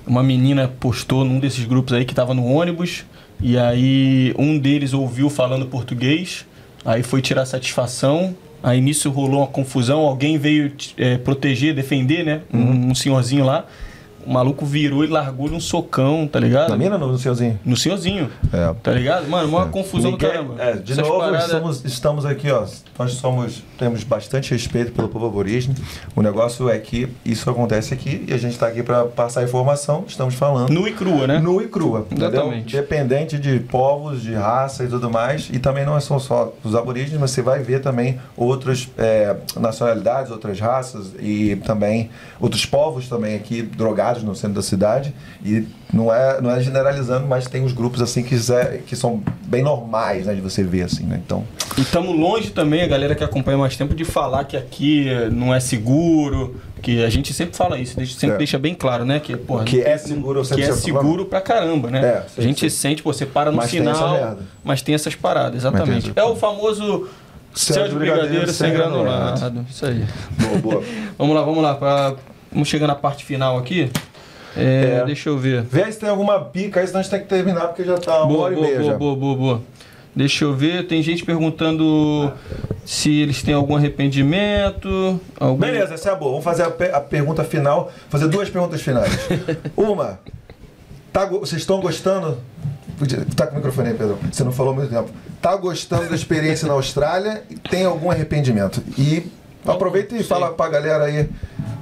Uma 0.06 0.22
menina 0.22 0.68
postou 0.80 1.24
num 1.24 1.38
desses 1.38 1.64
grupos 1.64 1.92
aí 1.92 2.04
que 2.04 2.14
tava 2.14 2.32
no 2.32 2.44
ônibus, 2.44 3.04
e 3.40 3.58
aí 3.58 4.34
um 4.38 4.58
deles 4.58 4.92
ouviu 4.92 5.28
falando 5.28 5.66
português, 5.66 6.46
aí 6.84 7.02
foi 7.02 7.20
tirar 7.20 7.44
satisfação, 7.46 8.34
aí 8.62 8.80
nisso 8.80 9.10
rolou 9.10 9.40
uma 9.40 9.46
confusão, 9.46 10.00
alguém 10.00 10.38
veio 10.38 10.72
é, 10.96 11.18
proteger, 11.18 11.74
defender, 11.74 12.24
né? 12.24 12.40
Uhum. 12.52 12.60
Um, 12.60 12.90
um 12.90 12.94
senhorzinho 12.94 13.44
lá. 13.44 13.66
O 14.26 14.32
maluco 14.32 14.64
virou 14.66 15.04
e 15.04 15.06
largou-lhe 15.06 15.54
um 15.54 15.60
socão, 15.60 16.28
tá 16.30 16.38
ligado? 16.38 16.68
Na 16.70 16.76
mina 16.76 16.96
ou 16.96 17.08
no 17.12 17.18
senhorzinho? 17.18 17.58
No 17.64 17.76
senhorzinho, 17.76 18.30
É. 18.52 18.74
tá 18.82 18.92
ligado? 18.92 19.28
Mano, 19.28 19.48
uma 19.48 19.62
É. 19.66 19.68
confusão 19.68 20.10
Ninguém- 20.12 20.28
do 20.28 20.32
caramba. 20.32 20.54
É, 20.62 20.72
de 20.74 20.92
Essas 20.92 21.06
novo, 21.08 21.18
paradas- 21.20 21.44
estamos, 21.44 21.84
estamos 21.84 22.26
aqui, 22.26 22.50
ó. 22.50 22.64
Nós 22.98 23.12
somos, 23.12 23.62
temos 23.78 24.04
bastante 24.04 24.50
respeito 24.52 24.92
pelo 24.92 25.08
povo 25.08 25.26
aborígene. 25.26 25.74
O 26.14 26.20
negócio 26.22 26.68
é 26.68 26.78
que 26.78 27.08
isso 27.24 27.48
acontece 27.48 27.94
aqui 27.94 28.24
e 28.28 28.32
a 28.34 28.36
gente 28.36 28.52
está 28.52 28.66
aqui 28.66 28.82
para 28.82 29.04
passar 29.06 29.42
informação. 29.42 30.04
Estamos 30.06 30.34
falando 30.34 30.70
Nu 30.70 30.86
e 30.86 30.92
crua, 30.92 31.26
né? 31.26 31.38
nu 31.38 31.62
e 31.62 31.68
crua, 31.68 32.00
entendeu? 32.10 32.28
Exatamente. 32.28 32.76
Dependente 32.76 33.38
de 33.38 33.58
povos, 33.60 34.20
de 34.22 34.34
raça 34.34 34.84
e 34.84 34.88
tudo 34.88 35.08
mais. 35.10 35.48
E 35.52 35.58
também 35.58 35.84
não 35.86 35.98
são 36.00 36.18
só 36.18 36.52
os 36.62 36.74
aborígenes, 36.74 37.18
mas 37.18 37.30
você 37.30 37.40
vai 37.42 37.60
ver 37.62 37.80
também 37.80 38.18
outras 38.36 38.88
é, 38.98 39.34
nacionalidades, 39.58 40.30
outras 40.30 40.60
raças 40.60 41.12
e 41.20 41.56
também 41.64 42.10
outros 42.38 42.66
povos 42.66 43.08
também 43.08 43.34
aqui 43.34 43.62
drogados 43.62 44.09
no 44.18 44.34
centro 44.34 44.56
da 44.56 44.62
cidade. 44.62 45.14
E 45.44 45.64
não 45.92 46.12
é, 46.12 46.40
não 46.40 46.50
é 46.50 46.60
generalizando, 46.60 47.26
mas 47.26 47.46
tem 47.46 47.62
uns 47.62 47.72
grupos 47.72 48.02
assim 48.02 48.22
que, 48.22 48.36
que 48.86 48.96
são 48.96 49.22
bem 49.46 49.62
normais, 49.62 50.26
né, 50.26 50.34
de 50.34 50.40
você 50.40 50.62
ver 50.62 50.82
assim, 50.82 51.04
né? 51.04 51.20
Então, 51.24 51.44
E 51.78 51.80
estamos 51.82 52.14
longe 52.18 52.50
também, 52.50 52.82
a 52.82 52.86
galera 52.86 53.14
que 53.14 53.22
acompanha 53.24 53.56
mais 53.58 53.76
tempo, 53.76 53.94
de 53.94 54.04
falar 54.04 54.44
que 54.44 54.56
aqui 54.56 55.06
não 55.32 55.54
é 55.54 55.60
seguro, 55.60 56.56
que 56.82 57.04
a 57.04 57.10
gente 57.10 57.32
sempre 57.34 57.56
fala 57.56 57.78
isso, 57.78 57.94
sempre 58.06 58.34
É. 58.34 58.38
deixa 58.38 58.58
bem 58.58 58.74
claro, 58.74 59.04
né? 59.04 59.20
Que, 59.20 59.36
porra, 59.36 59.64
Que 59.64 59.78
tem- 59.82 59.92
é 59.92 59.98
seguro, 59.98 60.42
Que 60.42 60.62
é 60.62 60.72
seguro 60.72 61.24
pra 61.26 61.40
caramba, 61.40 61.90
né? 61.90 62.00
É, 62.04 62.22
a 62.38 62.40
gente 62.42 62.68
sente, 62.70 63.02
pô, 63.02 63.12
você 63.12 63.26
para 63.26 63.50
no 63.50 63.56
Mas 63.56 63.70
tem 63.70 63.80
sinal, 63.80 64.12
merda. 64.12 64.38
mas 64.64 64.82
tem 64.82 64.94
essas 64.94 65.14
paradas, 65.14 65.56
exatamente. 65.56 66.10
tem 66.12 66.22
É 66.22 66.26
o 66.26 66.36
famoso 66.36 67.08
céu 67.54 67.88
de 67.88 67.94
brigadeiro 67.96 68.50
sem 68.52 68.72
granulado. 68.72 69.66
Isso 69.68 69.84
aí. 69.86 70.04
boa, 70.38 70.58
boa. 70.58 70.84
Vamos 71.18 71.34
lá, 71.36 71.42
vamos 71.42 71.62
lá. 71.62 71.74
Pra... 71.74 72.14
Vamos 72.52 72.68
chegar 72.68 72.86
na 72.86 72.94
parte 72.94 73.24
final 73.24 73.56
aqui. 73.58 73.90
É, 74.56 74.98
É. 75.02 75.04
Deixa 75.06 75.28
eu 75.28 75.38
ver. 75.38 75.62
Vê 75.62 75.90
se 75.92 75.98
tem 75.98 76.08
alguma 76.08 76.40
pica 76.40 76.80
aí, 76.80 76.86
senão 76.86 77.00
a 77.00 77.02
gente 77.02 77.10
tem 77.12 77.20
que 77.20 77.26
terminar 77.28 77.68
porque 77.68 77.84
já 77.84 77.96
tá 77.98 78.18
uma 78.18 78.26
Boa, 78.26 78.44
hora 78.46 78.52
e 78.52 78.56
boa, 78.56 78.66
meia 78.66 78.78
boa, 78.80 78.92
já. 78.92 78.98
boa, 78.98 79.16
boa, 79.16 79.36
boa. 79.36 79.62
Deixa 80.14 80.44
eu 80.44 80.52
ver, 80.52 80.88
tem 80.88 81.00
gente 81.04 81.24
perguntando 81.24 82.32
se 82.84 83.20
eles 83.20 83.42
têm 83.44 83.54
algum 83.54 83.76
arrependimento. 83.76 85.20
Algum... 85.38 85.60
Beleza, 85.60 85.94
essa 85.94 86.08
é 86.08 86.12
a 86.12 86.16
boa. 86.16 86.30
Vamos 86.32 86.44
fazer 86.44 86.64
a, 86.64 86.70
pe- 86.70 86.90
a 86.90 87.00
pergunta 87.00 87.44
final. 87.44 87.92
Fazer 88.08 88.26
duas 88.26 88.50
perguntas 88.50 88.82
finais. 88.82 89.12
Uma, 89.76 90.18
tá, 91.12 91.26
vocês 91.26 91.62
estão 91.62 91.80
gostando? 91.80 92.38
Tá 93.36 93.46
com 93.46 93.52
o 93.54 93.56
microfone 93.56 93.88
aí, 93.90 93.94
Pedro. 93.94 94.18
Você 94.30 94.42
não 94.44 94.52
falou 94.52 94.74
muito 94.74 94.90
tempo. 94.90 95.10
Tá 95.40 95.54
gostando 95.56 96.08
da 96.08 96.14
experiência 96.14 96.66
na 96.68 96.74
Austrália 96.74 97.44
e 97.48 97.54
tem 97.54 97.84
algum 97.84 98.10
arrependimento? 98.10 98.82
E 98.98 99.22
aproveita 99.66 100.16
e 100.16 100.22
fala 100.22 100.52
pra 100.52 100.68
galera 100.68 101.04
aí 101.04 101.28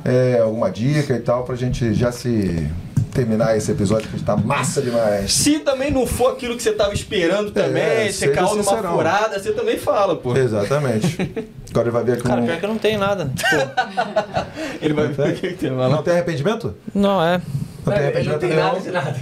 é, 0.05 0.39
alguma 0.41 0.71
dica 0.71 1.15
e 1.15 1.21
tal, 1.21 1.45
pra 1.45 1.57
gente 1.57 1.93
já 1.95 2.11
se 2.13 2.67
terminar 3.13 3.57
esse 3.57 3.73
episódio 3.73 4.09
que 4.09 4.23
tá 4.23 4.37
massa 4.37 4.81
demais. 4.81 5.33
Se 5.33 5.59
também 5.61 5.91
não 5.91 6.07
for 6.07 6.33
aquilo 6.33 6.57
que 6.57 6.63
você 6.63 6.73
tava 6.73 6.95
esperando 6.95 7.51
também, 7.51 7.83
É, 7.83 8.13
você 8.13 8.29
caiu 8.29 8.55
numa 8.55 8.63
furada, 8.63 9.39
você 9.41 9.53
também 9.53 9.77
fala, 9.77 10.15
pô. 10.15 10.37
Exatamente. 10.37 11.19
Agora 11.71 11.89
ele 11.89 11.91
vai 11.91 12.05
ver 12.05 12.13
aqui 12.13 12.23
Cara, 12.23 12.41
um... 12.41 12.47
pior 12.47 12.59
que 12.59 12.65
eu 12.65 12.69
não 12.69 12.79
tenho 12.79 12.99
nada. 12.99 13.31
Tipo, 13.35 13.57
Ele 14.81 14.95
vai 14.95 15.09
ver 15.09 15.31
o 15.31 15.35
que 15.35 15.49
que 15.49 15.55
tem 15.55 15.71
lá. 15.71 15.89
Não 15.89 16.03
tem 16.03 16.15
arrependimento? 16.15 16.75
não, 16.95 17.23
é. 17.23 17.41
Não 17.89 17.97
tem 17.97 18.05
arrependimento 18.05 18.33
não 18.33 18.39
tem 18.41 18.49
nenhum? 18.51 18.63
nada 18.65 18.81
de 18.81 18.91
nada. 18.91 19.17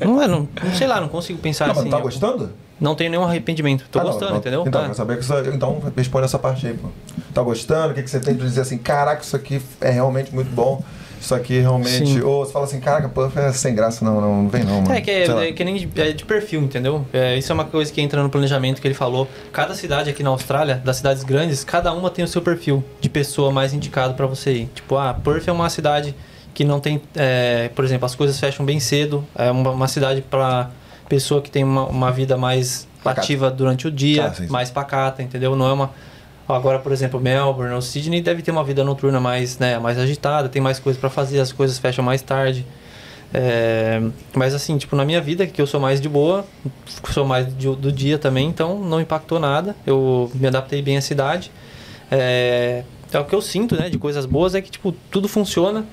Não 0.04 0.22
é, 0.22 0.28
não, 0.28 0.48
não 0.62 0.74
sei 0.74 0.86
lá, 0.86 1.00
não 1.00 1.08
consigo 1.08 1.38
pensar 1.38 1.66
Não, 1.68 1.74
mas 1.74 1.82
assim. 1.82 1.90
tá 1.90 1.98
em- 1.98 2.02
gostando? 2.02 2.50
Não 2.80 2.94
tenho 2.94 3.10
nenhum 3.10 3.22
arrependimento. 3.24 3.84
Tô 3.90 3.98
Ah, 4.00 4.02
não, 4.04 4.10
gostando, 4.10 4.30
então- 4.30 4.38
entendeu? 4.40 4.64
Então, 4.66 4.86
quer 4.86 4.94
saber 4.94 5.16
que 5.16 5.22
isso, 5.22 5.32
então 5.54 5.80
responde 5.96 6.24
essa 6.24 6.38
parte 6.38 6.66
aí, 6.66 6.74
pô. 6.74 6.88
Tá 7.32 7.40
gostando? 7.42 7.92
O 7.92 7.94
que, 7.94 8.02
que 8.02 8.10
você 8.10 8.18
tem 8.20 8.34
pra 8.34 8.44
dizer 8.46 8.62
assim? 8.62 8.76
Caraca, 8.78 9.22
isso 9.22 9.36
aqui 9.36 9.62
é 9.80 9.90
realmente 9.90 10.34
muito 10.34 10.50
bom. 10.52 10.82
Isso 11.20 11.32
aqui 11.36 11.60
realmente. 11.60 12.04
Sim. 12.04 12.20
Ou 12.22 12.44
você 12.44 12.52
fala 12.52 12.64
assim, 12.64 12.80
caraca, 12.80 13.08
Puff 13.08 13.38
é 13.38 13.52
sem 13.52 13.72
graça, 13.76 14.04
não, 14.04 14.20
não, 14.20 14.42
não 14.42 14.48
vem 14.48 14.64
não, 14.64 14.82
mano. 14.82 14.92
É 14.92 15.00
que, 15.00 15.08
é, 15.12 15.48
é 15.48 15.52
que 15.52 15.62
nem 15.62 15.76
de, 15.76 16.00
é 16.00 16.10
de 16.12 16.24
perfil, 16.24 16.60
entendeu? 16.62 17.06
É, 17.12 17.38
isso 17.38 17.52
é 17.52 17.54
uma 17.54 17.64
coisa 17.64 17.92
que 17.92 18.00
entra 18.00 18.20
no 18.20 18.28
planejamento 18.28 18.80
que 18.82 18.88
ele 18.88 18.94
falou. 18.94 19.28
Cada 19.52 19.72
cidade 19.76 20.10
aqui 20.10 20.24
na 20.24 20.30
Austrália, 20.30 20.82
das 20.84 20.96
cidades 20.96 21.22
grandes, 21.22 21.62
cada 21.62 21.92
uma 21.92 22.10
tem 22.10 22.24
o 22.24 22.28
seu 22.28 22.42
perfil 22.42 22.82
de 23.00 23.08
pessoa 23.08 23.52
mais 23.52 23.72
indicado 23.72 24.14
pra 24.14 24.26
você 24.26 24.52
ir. 24.52 24.70
Tipo, 24.74 24.96
ah, 24.96 25.14
Perth 25.14 25.46
é 25.46 25.52
uma 25.52 25.70
cidade 25.70 26.12
que 26.54 26.64
não 26.64 26.80
tem, 26.80 27.00
é, 27.14 27.70
por 27.74 27.84
exemplo, 27.84 28.06
as 28.06 28.14
coisas 28.14 28.38
fecham 28.38 28.64
bem 28.64 28.78
cedo. 28.80 29.24
É 29.34 29.50
uma, 29.50 29.70
uma 29.70 29.88
cidade 29.88 30.20
pra 30.22 30.70
pessoa 31.08 31.40
que 31.42 31.50
tem 31.50 31.62
uma, 31.64 31.86
uma 31.86 32.10
vida 32.12 32.36
mais 32.36 32.86
Pacata. 33.02 33.20
ativa 33.22 33.50
durante 33.50 33.86
o 33.86 33.90
dia, 33.90 34.26
Ah, 34.26 34.34
sim, 34.34 34.46
sim. 34.46 34.52
mais 34.52 34.70
pacata, 34.70 35.22
entendeu? 35.22 35.54
Não 35.56 35.66
é 35.68 35.72
uma 35.72 35.90
Agora, 36.48 36.78
por 36.80 36.92
exemplo, 36.92 37.18
Melbourne 37.20 37.72
ou 37.72 37.80
Sydney 37.80 38.20
deve 38.20 38.42
ter 38.42 38.50
uma 38.50 38.64
vida 38.64 38.82
noturna 38.84 39.18
mais, 39.20 39.58
né, 39.58 39.78
mais 39.78 39.96
agitada, 39.96 40.48
tem 40.48 40.60
mais 40.60 40.78
coisas 40.78 41.00
pra 41.00 41.08
fazer, 41.08 41.38
as 41.40 41.52
coisas 41.52 41.78
fecham 41.78 42.04
mais 42.04 42.20
tarde. 42.20 42.66
É, 43.32 44.02
mas 44.34 44.52
assim, 44.52 44.76
tipo, 44.76 44.94
na 44.94 45.04
minha 45.04 45.20
vida, 45.20 45.46
que 45.46 45.62
eu 45.62 45.66
sou 45.66 45.80
mais 45.80 46.00
de 46.00 46.08
boa, 46.08 46.44
sou 47.10 47.24
mais 47.24 47.46
de- 47.56 47.74
do 47.76 47.90
dia 47.90 48.18
também, 48.18 48.48
então 48.48 48.78
não 48.80 49.00
impactou 49.00 49.38
nada. 49.40 49.74
Eu 49.86 50.30
me 50.34 50.46
adaptei 50.46 50.82
bem 50.82 50.96
à 50.98 51.00
cidade. 51.00 51.50
É, 52.10 52.82
é 53.12 53.18
o 53.18 53.24
que 53.24 53.34
eu 53.34 53.40
sinto, 53.40 53.74
né, 53.76 53.88
de 53.88 53.96
coisas 53.96 54.26
boas 54.26 54.54
é 54.54 54.60
que, 54.60 54.70
tipo, 54.70 54.92
tudo 55.10 55.28
funciona. 55.28 55.86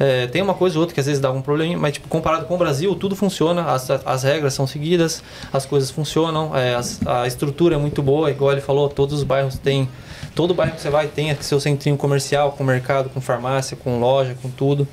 É, 0.00 0.26
tem 0.28 0.40
uma 0.40 0.54
coisa 0.54 0.76
ou 0.76 0.80
outra 0.80 0.94
que 0.94 1.00
às 1.00 1.06
vezes 1.06 1.20
dá 1.20 1.26
algum 1.28 1.42
problema, 1.42 1.76
mas 1.76 1.94
tipo, 1.94 2.06
comparado 2.08 2.46
com 2.46 2.54
o 2.54 2.58
Brasil, 2.58 2.94
tudo 2.94 3.16
funciona, 3.16 3.64
as, 3.64 3.90
as 3.90 4.22
regras 4.22 4.54
são 4.54 4.66
seguidas, 4.66 5.22
as 5.52 5.66
coisas 5.66 5.90
funcionam, 5.90 6.54
é, 6.56 6.74
as- 6.76 7.00
a 7.06 7.26
estrutura 7.26 7.74
é 7.74 7.78
muito 7.78 8.00
boa, 8.02 8.30
igual 8.30 8.52
ele 8.52 8.60
falou, 8.60 8.88
todos 8.88 9.14
os 9.18 9.24
bairros 9.24 9.58
têm, 9.58 9.88
todo 10.36 10.54
bairro 10.54 10.74
que 10.76 10.80
você 10.80 10.88
vai 10.90 11.08
tem 11.08 11.36
seu 11.40 11.58
centrinho 11.58 11.96
comercial, 11.96 12.52
com 12.52 12.62
mercado, 12.62 13.10
com 13.10 13.20
farmácia, 13.20 13.76
com 13.76 13.98
loja, 13.98 14.36
com 14.40 14.48
tudo. 14.48 14.86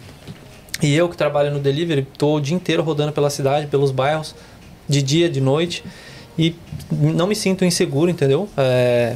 E 0.82 0.94
eu 0.96 1.08
que 1.08 1.16
trabalho 1.16 1.52
no 1.52 1.60
delivery, 1.60 2.08
tô 2.18 2.36
o 2.36 2.42
dia 2.42 2.56
inteiro 2.56 2.82
rodando 2.84 3.12
pela 3.12 3.30
cidade, 3.30 3.68
pelos 3.68 3.92
bairros, 3.92 4.34
de 4.90 5.02
dia, 5.02 5.30
de 5.30 5.40
noite, 5.40 5.84
e 6.38 6.56
não 6.92 7.28
me 7.28 7.36
sinto 7.36 7.64
inseguro, 7.64 8.10
entendeu? 8.12 8.50
É, 8.58 9.16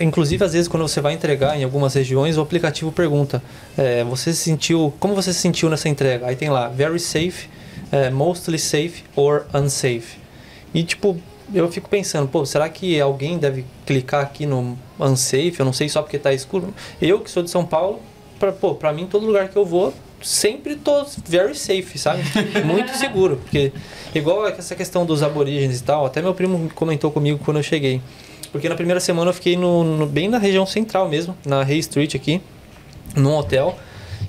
Inclusive, 0.00 0.44
às 0.44 0.52
vezes, 0.52 0.68
quando 0.68 0.86
você 0.86 1.00
vai 1.00 1.12
entregar 1.12 1.58
em 1.58 1.64
algumas 1.64 1.94
regiões, 1.94 2.36
o 2.36 2.40
aplicativo 2.40 2.92
pergunta: 2.92 3.42
é, 3.76 4.04
você 4.04 4.32
se 4.32 4.40
sentiu. 4.40 4.92
Como 4.98 5.14
você 5.14 5.32
se 5.32 5.40
sentiu 5.40 5.68
nessa 5.70 5.88
entrega? 5.88 6.26
Aí 6.26 6.36
tem 6.36 6.50
lá, 6.50 6.68
very 6.68 6.98
safe, 6.98 7.48
é, 7.90 8.10
mostly 8.10 8.58
safe 8.58 9.04
or 9.16 9.46
unsafe. 9.54 10.18
E, 10.72 10.82
tipo, 10.82 11.20
eu 11.52 11.70
fico 11.70 11.88
pensando, 11.88 12.28
pô, 12.28 12.46
será 12.46 12.68
que 12.68 13.00
alguém 13.00 13.38
deve 13.38 13.64
clicar 13.84 14.22
aqui 14.22 14.46
no 14.46 14.78
unsafe? 14.98 15.56
Eu 15.58 15.64
não 15.64 15.72
sei 15.72 15.88
só 15.88 16.02
porque 16.02 16.18
tá 16.18 16.32
escuro. 16.32 16.72
Eu 17.00 17.20
que 17.20 17.30
sou 17.30 17.42
de 17.42 17.50
São 17.50 17.64
Paulo, 17.64 18.00
pra, 18.38 18.52
pô, 18.52 18.74
pra 18.74 18.92
mim 18.92 19.06
todo 19.06 19.26
lugar 19.26 19.48
que 19.48 19.56
eu 19.56 19.64
vou, 19.64 19.92
sempre 20.22 20.76
tô 20.76 21.04
very 21.26 21.54
safe, 21.54 21.98
sabe? 21.98 22.22
Muito 22.64 22.96
seguro, 22.96 23.36
porque 23.36 23.72
igual 24.14 24.46
essa 24.46 24.74
questão 24.74 25.04
dos 25.04 25.22
aborígenes 25.22 25.80
e 25.80 25.82
tal, 25.82 26.06
até 26.06 26.22
meu 26.22 26.34
primo 26.34 26.70
comentou 26.74 27.10
comigo 27.10 27.40
quando 27.44 27.58
eu 27.58 27.62
cheguei. 27.62 28.00
Porque 28.52 28.68
na 28.68 28.74
primeira 28.74 29.00
semana 29.00 29.30
eu 29.30 29.34
fiquei 29.34 29.56
no, 29.56 29.84
no- 29.84 30.06
bem 30.06 30.28
na 30.28 30.38
região 30.38 30.66
central 30.66 31.08
mesmo, 31.08 31.36
na 31.46 31.62
Hay 31.62 31.78
Street 31.78 32.14
aqui, 32.14 32.40
num 33.16 33.34
hotel, 33.36 33.76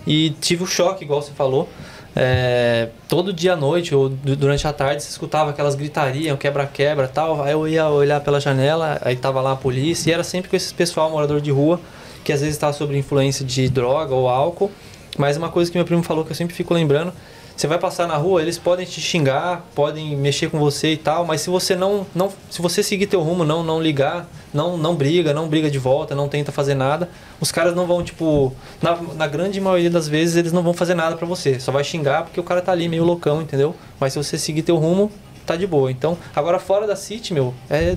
e 0.06 0.32
tive 0.42 0.64
o 0.64 0.68
choque, 0.68 1.04
igual 1.04 1.22
você 1.22 1.32
falou. 1.32 1.68
É, 2.16 2.90
todo 3.08 3.32
dia 3.32 3.54
à 3.54 3.56
noite 3.56 3.96
ou 3.96 4.10
du- 4.10 4.36
durante 4.36 4.68
a 4.68 4.74
tarde 4.74 5.02
você 5.02 5.10
escutava 5.10 5.50
aquelas 5.52 5.76
gritarias, 5.76 6.38
quebra-quebra 6.38 7.08
tal. 7.08 7.42
Aí 7.42 7.54
eu 7.54 7.68
ia 7.68 7.88
olhar 7.88 8.20
pela 8.22 8.40
janela, 8.40 9.00
aí 9.04 9.16
tava 9.16 9.40
lá 9.42 9.54
a 9.54 9.56
polícia, 9.56 10.10
e 10.10 10.14
era 10.14 10.24
sempre 10.24 10.50
com 10.50 10.56
esse 10.56 10.74
pessoal 10.74 11.10
morador 11.10 11.40
de 11.42 11.52
rua 11.52 11.80
que 12.24 12.32
às 12.34 12.42
vezes 12.42 12.56
estava 12.56 12.74
sob 12.74 12.96
influência 12.98 13.44
de 13.46 13.68
droga 13.70 14.14
ou 14.14 14.28
álcool. 14.30 14.70
Mas 15.18 15.36
uma 15.38 15.50
coisa 15.50 15.72
que 15.72 15.78
meu 15.78 15.86
primo 15.86 16.04
falou 16.04 16.24
que 16.26 16.32
eu 16.32 16.36
sempre 16.36 16.54
fico 16.54 16.74
lembrando: 16.74 17.12
você 17.62 17.68
vai 17.68 17.78
passar 17.78 18.08
na 18.08 18.18
rua, 18.18 18.42
eles 18.42 18.58
podem 18.58 18.88
te 18.88 19.00
xingar, 19.00 19.64
podem 19.76 20.16
mexer 20.16 20.50
com 20.50 20.58
você 20.58 20.94
e 20.94 20.98
tal, 20.98 21.24
mas 21.24 21.42
se 21.42 21.50
você 21.52 21.76
não, 21.76 22.08
não 22.16 22.34
se 22.50 22.60
você 22.60 22.82
seguir 22.82 23.06
teu 23.06 23.22
rumo, 23.22 23.44
não 23.44 23.62
não 23.62 23.80
ligar, 23.80 24.28
não 24.52 24.76
não 24.78 24.96
briga, 24.96 25.32
não 25.32 25.48
briga 25.48 25.70
de 25.70 25.78
volta, 25.78 26.16
não 26.16 26.28
tenta 26.28 26.52
fazer 26.52 26.74
nada, 26.74 27.08
os 27.40 27.52
caras 27.52 27.76
não 27.76 27.86
vão 27.86 28.04
tipo, 28.04 28.52
na, 28.82 28.96
na 29.14 29.28
grande 29.28 29.62
maioria 29.62 29.92
das 29.92 30.08
vezes 30.08 30.38
eles 30.38 30.52
não 30.52 30.64
vão 30.64 30.74
fazer 30.74 30.96
nada 30.96 31.16
pra 31.16 31.28
você, 31.28 31.60
só 31.60 31.72
vai 31.72 31.84
xingar 31.84 32.24
porque 32.24 32.40
o 32.40 32.44
cara 32.44 32.64
tá 32.64 32.72
ali 32.72 32.90
meio 32.90 33.04
loucão, 33.04 33.44
entendeu? 33.44 33.76
Mas 34.00 34.14
se 34.14 34.18
você 34.18 34.40
seguir 34.40 34.64
teu 34.64 34.78
rumo, 34.78 35.12
tá 35.46 35.56
de 35.56 35.68
boa. 35.68 35.92
Então, 35.92 36.18
agora 36.36 36.58
fora 36.58 36.88
da 36.88 36.96
City, 36.96 37.32
meu, 37.32 37.54
é 37.70 37.96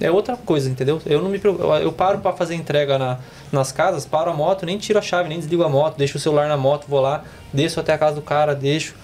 é 0.00 0.10
outra 0.10 0.36
coisa, 0.36 0.68
entendeu? 0.68 1.00
Eu 1.06 1.22
não 1.22 1.28
me 1.30 1.38
preocupo, 1.38 1.64
eu 1.76 1.92
paro 1.92 2.18
pra 2.18 2.32
fazer 2.32 2.54
entrega 2.54 2.98
na, 2.98 3.18
nas 3.52 3.70
casas, 3.72 4.04
paro 4.04 4.30
a 4.30 4.34
moto, 4.34 4.66
nem 4.66 4.76
tiro 4.78 4.98
a 4.98 5.02
chave, 5.02 5.28
nem 5.28 5.38
desligo 5.38 5.62
a 5.62 5.68
moto, 5.68 5.96
deixo 5.96 6.16
o 6.16 6.20
celular 6.20 6.48
na 6.48 6.56
moto, 6.56 6.86
vou 6.88 7.00
lá, 7.00 7.22
desço 7.52 7.78
até 7.80 7.92
a 7.92 7.98
casa 7.98 8.16
do 8.16 8.22
cara, 8.22 8.54
deixo. 8.54 8.94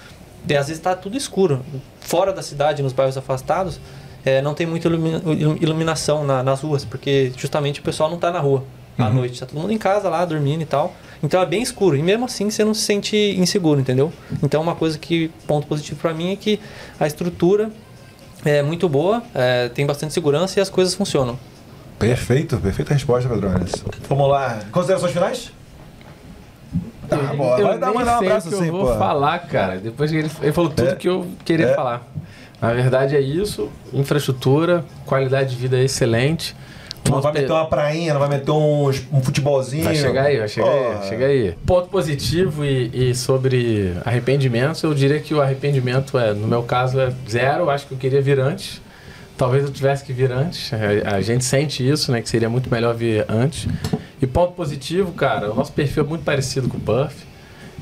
E 0.48 0.56
às 0.56 0.68
vezes 0.68 0.82
tá 0.82 0.94
tudo 0.96 1.16
escuro. 1.16 1.60
Fora 2.00 2.32
da 2.32 2.42
cidade, 2.42 2.82
nos 2.82 2.92
bairros 2.92 3.16
afastados, 3.16 3.78
é, 4.24 4.40
não 4.42 4.54
tem 4.54 4.66
muita 4.66 4.88
ilumi- 4.88 5.20
ilum- 5.40 5.56
iluminação 5.60 6.24
na- 6.24 6.42
nas 6.42 6.60
ruas, 6.60 6.84
porque 6.84 7.32
justamente 7.36 7.80
o 7.80 7.82
pessoal 7.82 8.10
não 8.10 8.18
tá 8.18 8.30
na 8.30 8.40
rua 8.40 8.64
à 8.98 9.08
noite, 9.08 9.38
tá 9.40 9.46
todo 9.46 9.58
mundo 9.58 9.72
em 9.72 9.78
casa 9.78 10.08
lá, 10.08 10.24
dormindo 10.24 10.62
e 10.62 10.66
tal. 10.66 10.92
Então 11.22 11.40
é 11.40 11.46
bem 11.46 11.62
escuro, 11.62 11.96
e 11.96 12.02
mesmo 12.02 12.24
assim 12.24 12.50
você 12.50 12.64
não 12.64 12.72
se 12.74 12.80
sente 12.82 13.16
inseguro, 13.38 13.78
entendeu? 13.80 14.10
Então 14.42 14.60
uma 14.62 14.74
coisa 14.74 14.98
que, 14.98 15.30
ponto 15.46 15.66
positivo 15.66 16.00
pra 16.00 16.12
mim 16.14 16.32
é 16.32 16.36
que 16.36 16.58
a 16.98 17.06
estrutura 17.06 17.70
é 18.44 18.62
muito 18.62 18.88
boa, 18.88 19.22
é, 19.34 19.68
tem 19.68 19.84
bastante 19.86 20.12
segurança 20.14 20.58
e 20.58 20.62
as 20.62 20.68
coisas 20.70 20.94
funcionam. 20.94 21.38
Perfeito, 21.98 22.56
perfeita 22.58 22.94
resposta, 22.94 23.28
Pedrones. 23.28 23.72
Vamos 24.08 24.28
lá. 24.30 24.58
Considerações 24.72 25.12
finais? 25.12 25.52
Tá, 27.08 27.16
Eu- 27.16 27.22
eu 27.58 27.66
Vai 27.66 27.78
dar, 27.78 27.86
nem 27.88 27.94
vai 27.96 28.04
dar 28.04 28.14
um 28.14 28.18
abraço 28.18 28.48
que 28.48 28.54
assim, 28.54 28.66
eu 28.66 28.72
vou 28.72 28.86
pô. 28.86 28.94
falar, 28.96 29.38
cara. 29.40 29.78
Depois 29.78 30.10
que 30.10 30.16
ele, 30.16 30.30
ele 30.40 30.52
falou 30.52 30.70
tudo 30.70 30.88
É. 30.90 30.94
que 30.94 31.08
eu 31.08 31.26
queria 31.44 31.66
É. 31.66 31.74
falar. 31.74 32.06
Na 32.60 32.72
verdade 32.72 33.16
é 33.16 33.20
isso, 33.20 33.68
infraestrutura, 33.92 34.84
qualidade 35.06 35.50
de 35.50 35.56
vida 35.56 35.78
excelente. 35.80 36.54
Não 37.10 37.20
vai 37.20 37.32
meter 37.32 37.50
uma 37.52 37.66
prainha, 37.66 38.12
não 38.14 38.20
vai 38.20 38.28
meter 38.28 38.50
uns- 38.50 39.02
um 39.12 39.20
futebolzinho. 39.22 39.84
Vai 39.84 39.94
chegar 39.94 40.24
aí, 40.24 40.38
vai 40.38 40.48
chegar 40.48 40.66
Pô, 40.70 40.90
aí, 41.02 41.08
chega 41.08 41.26
aí. 41.26 41.54
Ponto 41.66 41.88
positivo 41.88 42.64
e, 42.64 43.10
e 43.10 43.14
sobre 43.14 43.94
arrependimentos, 44.04 44.82
eu 44.82 44.94
diria 44.94 45.18
que 45.20 45.34
o 45.34 45.40
arrependimento 45.40 46.18
é, 46.18 46.32
no 46.32 46.46
meu 46.46 46.62
caso, 46.62 47.00
é 47.00 47.12
zero. 47.28 47.64
Eu 47.64 47.70
acho 47.70 47.86
que 47.86 47.92
eu 47.94 47.98
queria 47.98 48.20
vir 48.22 48.38
antes. 48.38 48.80
Talvez 49.36 49.64
eu 49.64 49.70
tivesse 49.70 50.04
que 50.04 50.12
vir 50.12 50.30
antes. 50.30 50.70
A, 51.04 51.16
a 51.16 51.20
gente 51.22 51.44
sente 51.44 51.88
isso, 51.88 52.12
né? 52.12 52.20
Que 52.20 52.28
seria 52.28 52.48
muito 52.50 52.70
melhor 52.70 52.94
vir 52.94 53.24
antes. 53.28 53.66
E 54.20 54.26
ponto 54.26 54.52
positivo, 54.52 55.12
cara, 55.12 55.50
o 55.50 55.54
nosso 55.54 55.72
perfil 55.72 56.04
é 56.04 56.06
muito 56.06 56.24
parecido 56.24 56.68
com 56.68 56.76
o 56.76 56.80
Puff. 56.80 57.14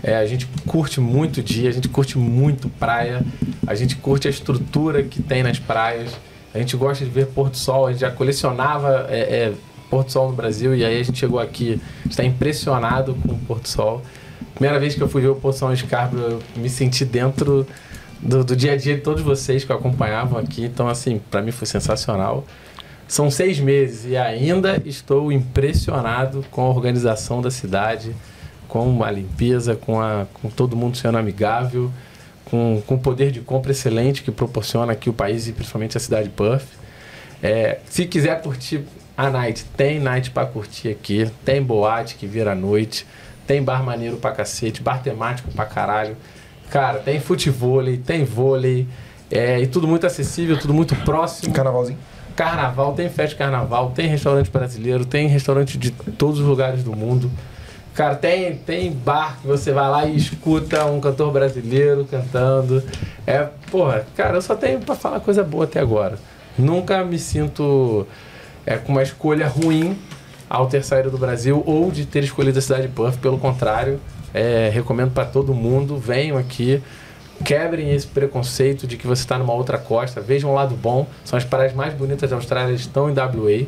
É, 0.01 0.15
a 0.15 0.25
gente 0.25 0.47
curte 0.65 1.01
muito 1.01 1.43
dia, 1.43 1.69
a 1.69 1.73
gente 1.73 1.89
curte 1.89 2.17
muito 2.17 2.69
praia, 2.69 3.23
a 3.67 3.75
gente 3.75 3.97
curte 3.97 4.29
a 4.29 4.31
estrutura 4.31 5.03
que 5.03 5.21
tem 5.21 5.43
nas 5.43 5.59
praias, 5.59 6.13
a 6.59 6.61
gente 6.61 6.77
gosta 6.77 7.05
de 7.05 7.11
ver 7.11 7.27
pôr 7.27 7.49
do 7.49 7.57
sol, 7.57 7.87
a 7.87 7.93
gente 7.93 8.01
já 8.01 8.11
colecionava 8.11 9.07
é, 9.09 9.21
é, 9.21 9.53
pôr 9.89 10.05
do 10.05 10.11
sol 10.11 10.31
no 10.31 10.35
Brasil 10.35 10.75
e 10.75 10.85
aí 10.85 11.01
a 11.01 11.03
gente 11.03 11.19
chegou 11.19 11.39
aqui, 11.39 11.81
está 12.09 12.25
impressionado 12.25 13.15
com 13.15 13.33
o 13.35 13.39
pôr 13.39 13.61
do 13.61 13.69
sol. 13.69 14.03
Primeira 14.55 14.81
vez 14.81 14.95
que 14.97 15.01
eu 15.01 15.09
fui 15.09 15.23
ver 15.23 15.29
o 15.29 15.37
pôr 15.37 15.53
do 15.53 15.57
sol 15.57 15.73
em 15.73 15.77
Scarborough, 15.77 16.33
eu 16.33 16.43
me 16.57 16.69
senti 16.69 17.05
dentro 17.05 17.65
do, 18.21 18.43
do 18.43 18.57
dia 18.57 18.73
a 18.73 18.77
dia 18.77 18.97
de 18.97 19.03
todos 19.03 19.23
vocês 19.23 19.65
que 19.65 19.73
acompanhavam 19.73 20.37
aqui, 20.37 20.65
então 20.65 20.89
assim, 20.89 21.21
para 21.31 21.41
mim 21.41 21.53
foi 21.53 21.67
sensacional. 21.67 22.45
São 23.07 23.31
seis 23.31 23.61
meses 23.61 24.05
e 24.05 24.17
ainda 24.17 24.83
estou 24.85 25.31
impressionado 25.31 26.45
com 26.51 26.63
a 26.63 26.69
organização 26.69 27.41
da 27.41 27.51
cidade, 27.53 28.15
com 28.67 29.03
a 29.05 29.11
limpeza, 29.13 29.77
com, 29.77 30.01
a, 30.01 30.27
com 30.35 30.51
todo 30.51 30.77
mundo 30.77 30.97
sendo 30.97 31.17
amigável, 31.17 31.91
com, 32.51 32.83
com 32.87 32.99
poder 32.99 33.31
de 33.31 33.41
compra 33.41 33.73
excelente 33.73 34.23
que 34.23 34.31
proporciona 34.31 34.93
aqui 34.93 35.09
o 35.09 35.13
país 35.13 35.49
e 35.49 35.53
principalmente 35.53 35.97
a 35.97 36.01
cidade 36.01 36.25
de 36.25 36.35
Perth. 36.35 36.67
É, 37.43 37.79
se 37.89 38.05
quiser 38.07 38.41
curtir 38.43 38.85
a 39.17 39.31
night, 39.31 39.65
tem 39.77 40.01
night 40.01 40.31
pra 40.31 40.47
curtir 40.47 40.89
aqui, 40.89 41.31
tem 41.45 41.63
boate 41.63 42.17
que 42.17 42.27
vira 42.27 42.53
à 42.53 42.55
noite, 42.55 43.07
tem 43.47 43.63
bar 43.63 43.83
maneiro 43.83 44.17
pra 44.17 44.33
cacete, 44.33 44.83
bar 44.83 45.03
temático 45.03 45.51
pra 45.53 45.65
caralho. 45.65 46.17
Cara, 46.71 46.99
tem 46.99 47.19
futevôlei, 47.19 47.97
tem 47.97 48.25
vôlei, 48.25 48.87
é, 49.31 49.61
e 49.61 49.67
tudo 49.67 49.87
muito 49.87 50.07
acessível, 50.07 50.59
tudo 50.59 50.75
muito 50.75 50.95
próximo. 50.97 51.53
Carnavalzinho. 51.53 51.99
Carnaval, 52.37 52.93
tem 52.93 53.09
festa 53.09 53.31
de 53.31 53.37
carnaval, 53.37 53.91
tem 53.91 54.07
restaurante 54.07 54.51
brasileiro, 54.51 55.05
tem 55.05 55.27
restaurante 55.27 55.77
de 55.77 55.91
todos 55.91 56.39
os 56.39 56.47
lugares 56.47 56.85
do 56.85 56.95
mundo. 56.95 57.31
Cara, 57.99 58.15
tem, 58.15 58.55
tem 58.55 58.93
bar 58.93 59.41
que 59.41 59.47
você 59.49 59.73
vai 59.73 59.91
lá 59.91 60.07
e 60.07 60.15
escuta 60.15 60.85
um 60.85 61.01
cantor 61.01 61.33
brasileiro 61.33 62.05
cantando. 62.09 62.81
É, 63.27 63.49
porra, 63.73 64.07
cara, 64.15 64.37
eu 64.37 64.41
só 64.41 64.55
tenho 64.55 64.79
pra 64.79 64.95
falar 64.95 65.19
coisa 65.19 65.43
boa 65.43 65.65
até 65.65 65.81
agora. 65.81 66.17
Nunca 66.57 67.05
me 67.05 67.19
sinto 67.19 68.07
é, 68.65 68.77
com 68.77 68.93
uma 68.93 69.03
escolha 69.03 69.49
ruim 69.49 69.99
ao 70.49 70.69
ter 70.69 70.85
saído 70.85 71.11
do 71.11 71.19
Brasil 71.19 71.61
ou 71.67 71.91
de 71.91 72.07
ter 72.07 72.23
escolhido 72.23 72.61
a 72.61 72.63
cidade 72.63 72.83
de 72.83 72.89
Perth. 72.89 73.19
Pelo 73.19 73.37
contrário, 73.37 73.99
é, 74.33 74.71
recomendo 74.73 75.11
para 75.11 75.25
todo 75.25 75.53
mundo, 75.53 75.97
venham 75.97 76.39
aqui, 76.39 76.81
quebrem 77.45 77.93
esse 77.93 78.07
preconceito 78.07 78.87
de 78.87 78.97
que 78.97 79.09
você 79.09 79.23
está 79.23 79.37
numa 79.37 79.55
outra 79.55 79.77
costa, 79.77 80.21
vejam 80.21 80.53
o 80.53 80.55
lado 80.55 80.77
bom. 80.77 81.05
São 81.25 81.37
as 81.37 81.45
praias 81.45 81.75
mais 81.75 81.95
bonitas 81.95 82.31
da 82.31 82.37
Austrália, 82.37 82.73
estão 82.73 83.11
em 83.11 83.13
WA. 83.13 83.67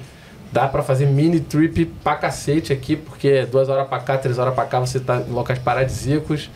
Dá 0.52 0.66
pra 0.66 0.82
fazer 0.82 1.06
mini 1.06 1.39
trip 1.39 1.86
pra 2.02 2.16
cacete 2.16 2.72
aqui, 2.72 2.97
porque 2.97 3.47
duas 3.47 3.68
horas 3.68 3.86
pra 3.89 4.01
cá, 4.01 4.18
três 4.18 4.36
horas 4.39 4.52
pra 4.52 4.64
cá, 4.64 4.81
você 4.81 4.98
tá 4.98 5.18
em 5.27 5.31
locais 5.32 5.59
paradisíacos. 5.60 6.51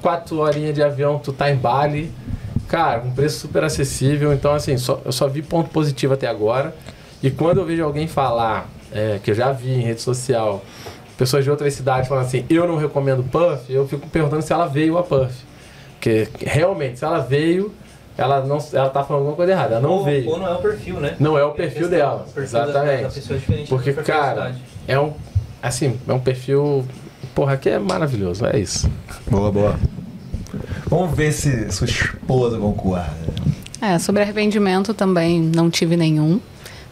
Quatro 0.00 0.38
horinhas 0.38 0.74
de 0.74 0.82
avião, 0.82 1.18
tu 1.18 1.32
tá 1.32 1.50
em 1.50 1.56
Bali. 1.56 2.10
Cara, 2.68 3.02
um 3.02 3.10
preço 3.10 3.40
super 3.40 3.62
acessível. 3.64 4.32
Então, 4.32 4.52
assim, 4.54 4.78
só- 4.78 5.00
eu 5.04 5.12
só 5.12 5.28
vi 5.28 5.42
ponto 5.42 5.68
positivo 5.70 6.14
até 6.14 6.26
agora. 6.26 6.74
E 7.22 7.30
quando 7.30 7.58
eu 7.58 7.66
vejo 7.66 7.84
alguém 7.84 8.06
falar, 8.06 8.66
é, 8.92 9.18
que 9.22 9.30
eu 9.30 9.34
já 9.34 9.52
vi 9.52 9.72
em 9.74 9.80
rede 9.82 10.00
social, 10.00 10.62
pessoas 11.18 11.44
de 11.44 11.50
outras 11.50 11.72
cidades 11.74 12.08
falando 12.08 12.24
assim, 12.26 12.44
eu 12.48 12.66
não 12.66 12.76
recomendo 12.76 13.22
Puff, 13.24 13.70
eu 13.72 13.86
fico 13.86 14.06
perguntando 14.08 14.42
se 14.42 14.52
ela 14.52 14.66
veio 14.66 14.96
a 14.98 15.02
Puff. 15.02 15.34
Porque 15.94 16.28
realmente, 16.40 16.98
se 16.98 17.04
ela 17.04 17.18
veio, 17.20 17.72
ela 18.16 18.44
não 18.44 18.58
ela 18.72 18.90
tá 18.90 19.02
falando 19.04 19.20
alguma 19.22 19.36
coisa 19.36 19.52
errada. 19.52 19.74
Ela 19.74 19.80
não 19.82 19.90
ou, 19.90 20.04
veio. 20.04 20.28
ou 20.30 20.38
não 20.38 20.46
é 20.46 20.52
o 20.54 20.58
perfil, 20.58 21.00
né? 21.00 21.16
Não 21.18 21.38
é 21.38 21.44
o 21.44 21.50
perfil 21.52 21.88
questão, 21.88 21.98
dela. 21.98 22.26
o 22.28 22.32
perfil 22.32 22.58
da- 22.58 22.64
Exatamente. 22.68 23.02
Da, 23.02 23.08
pessoa 23.10 23.36
é 23.36 23.40
diferente 23.40 23.68
Porque, 23.68 23.92
da 23.92 24.02
cara, 24.02 24.54
é 24.86 24.98
um. 24.98 25.12
Assim, 25.62 25.98
é 26.06 26.12
um 26.12 26.20
perfil. 26.20 26.84
Porra, 27.34 27.56
que 27.56 27.68
é 27.68 27.78
maravilhoso. 27.78 28.46
É 28.46 28.58
isso. 28.58 28.88
Boa, 29.28 29.50
boa. 29.50 29.78
Vamos 30.86 31.16
ver 31.16 31.32
se 31.32 31.70
sua 31.72 31.86
esposa 31.86 32.58
concorda. 32.58 33.10
É, 33.80 33.98
sobre 33.98 34.22
arrependimento 34.22 34.94
também 34.94 35.40
não 35.40 35.68
tive 35.70 35.96
nenhum. 35.96 36.40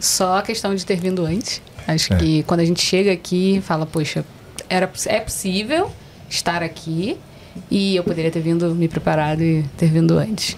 Só 0.01 0.39
a 0.39 0.43
questão 0.43 0.75
de 0.75 0.85
ter 0.85 0.97
vindo 0.97 1.25
antes. 1.25 1.63
Acho 1.87 2.13
É. 2.15 2.17
que 2.17 2.43
quando 2.45 2.61
a 2.61 2.65
gente 2.65 2.81
chega 2.83 3.13
aqui 3.13 3.61
fala, 3.65 3.87
poxa, 3.87 4.25
era, 4.69 4.91
é 5.07 5.21
possível 5.21 5.91
estar 6.29 6.63
aqui 6.63 7.17
e 7.71 7.95
eu 7.97 8.03
poderia 8.03 8.31
ter 8.31 8.41
vindo 8.41 8.75
me 8.75 8.89
preparado 8.89 9.43
e 9.43 9.63
ter 9.77 9.87
vindo 9.87 10.19
antes. 10.19 10.57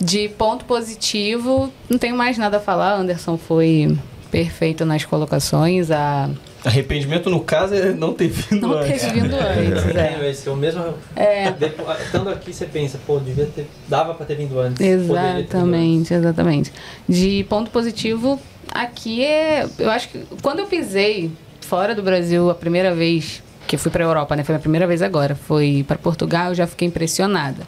De 0.00 0.28
ponto 0.28 0.64
positivo, 0.66 1.72
não 1.88 1.98
tenho 1.98 2.16
mais 2.16 2.36
nada 2.38 2.58
a 2.58 2.60
falar. 2.60 2.94
Anderson 2.94 3.36
foi 3.38 3.96
perfeito 4.30 4.84
nas 4.84 5.04
colocações. 5.04 5.90
A... 5.90 6.28
Arrependimento, 6.64 7.30
no 7.30 7.40
caso, 7.40 7.74
é 7.74 7.92
não 7.92 8.12
ter 8.12 8.28
vindo 8.28 8.66
Não 8.66 8.78
antes. 8.78 9.00
ter 9.02 9.12
vindo 9.12 9.34
antes. 9.34 9.94
É, 9.96 10.00
É. 10.00 10.34
é 10.46 10.50
o 10.50 10.56
mesmo. 10.56 10.82
É. 11.14 11.50
Depo- 11.52 11.84
Estando 11.92 12.28
aqui, 12.28 12.52
você 12.52 12.66
pensa, 12.66 12.98
pô, 13.06 13.18
devia 13.18 13.46
ter. 13.46 13.66
Dava 13.88 14.12
pra 14.14 14.26
ter 14.26 14.34
vindo 14.34 14.58
antes. 14.58 14.78
ter 14.78 14.98
vindo 14.98 15.16
antes. 15.16 15.44
Exatamente, 15.54 16.12
exatamente. 16.14 16.72
De 17.08 17.44
ponto 17.48 17.70
positivo, 17.70 18.38
aqui 18.70 19.24
é. 19.24 19.66
Eu 19.78 19.90
acho 19.90 20.08
que 20.08 20.24
quando 20.42 20.58
eu 20.58 20.66
pisei 20.66 21.30
fora 21.60 21.94
do 21.94 22.02
Brasil 22.02 22.50
a 22.50 22.54
primeira 22.54 22.94
vez, 22.94 23.42
que 23.66 23.76
eu 23.76 23.80
fui 23.80 23.90
pra 23.90 24.04
Europa, 24.04 24.34
né? 24.36 24.44
Foi 24.44 24.54
a 24.56 24.58
primeira 24.58 24.86
vez 24.86 25.00
agora. 25.02 25.34
Foi 25.34 25.84
para 25.86 25.96
Portugal, 25.96 26.48
eu 26.48 26.54
já 26.54 26.66
fiquei 26.66 26.86
impressionada. 26.88 27.66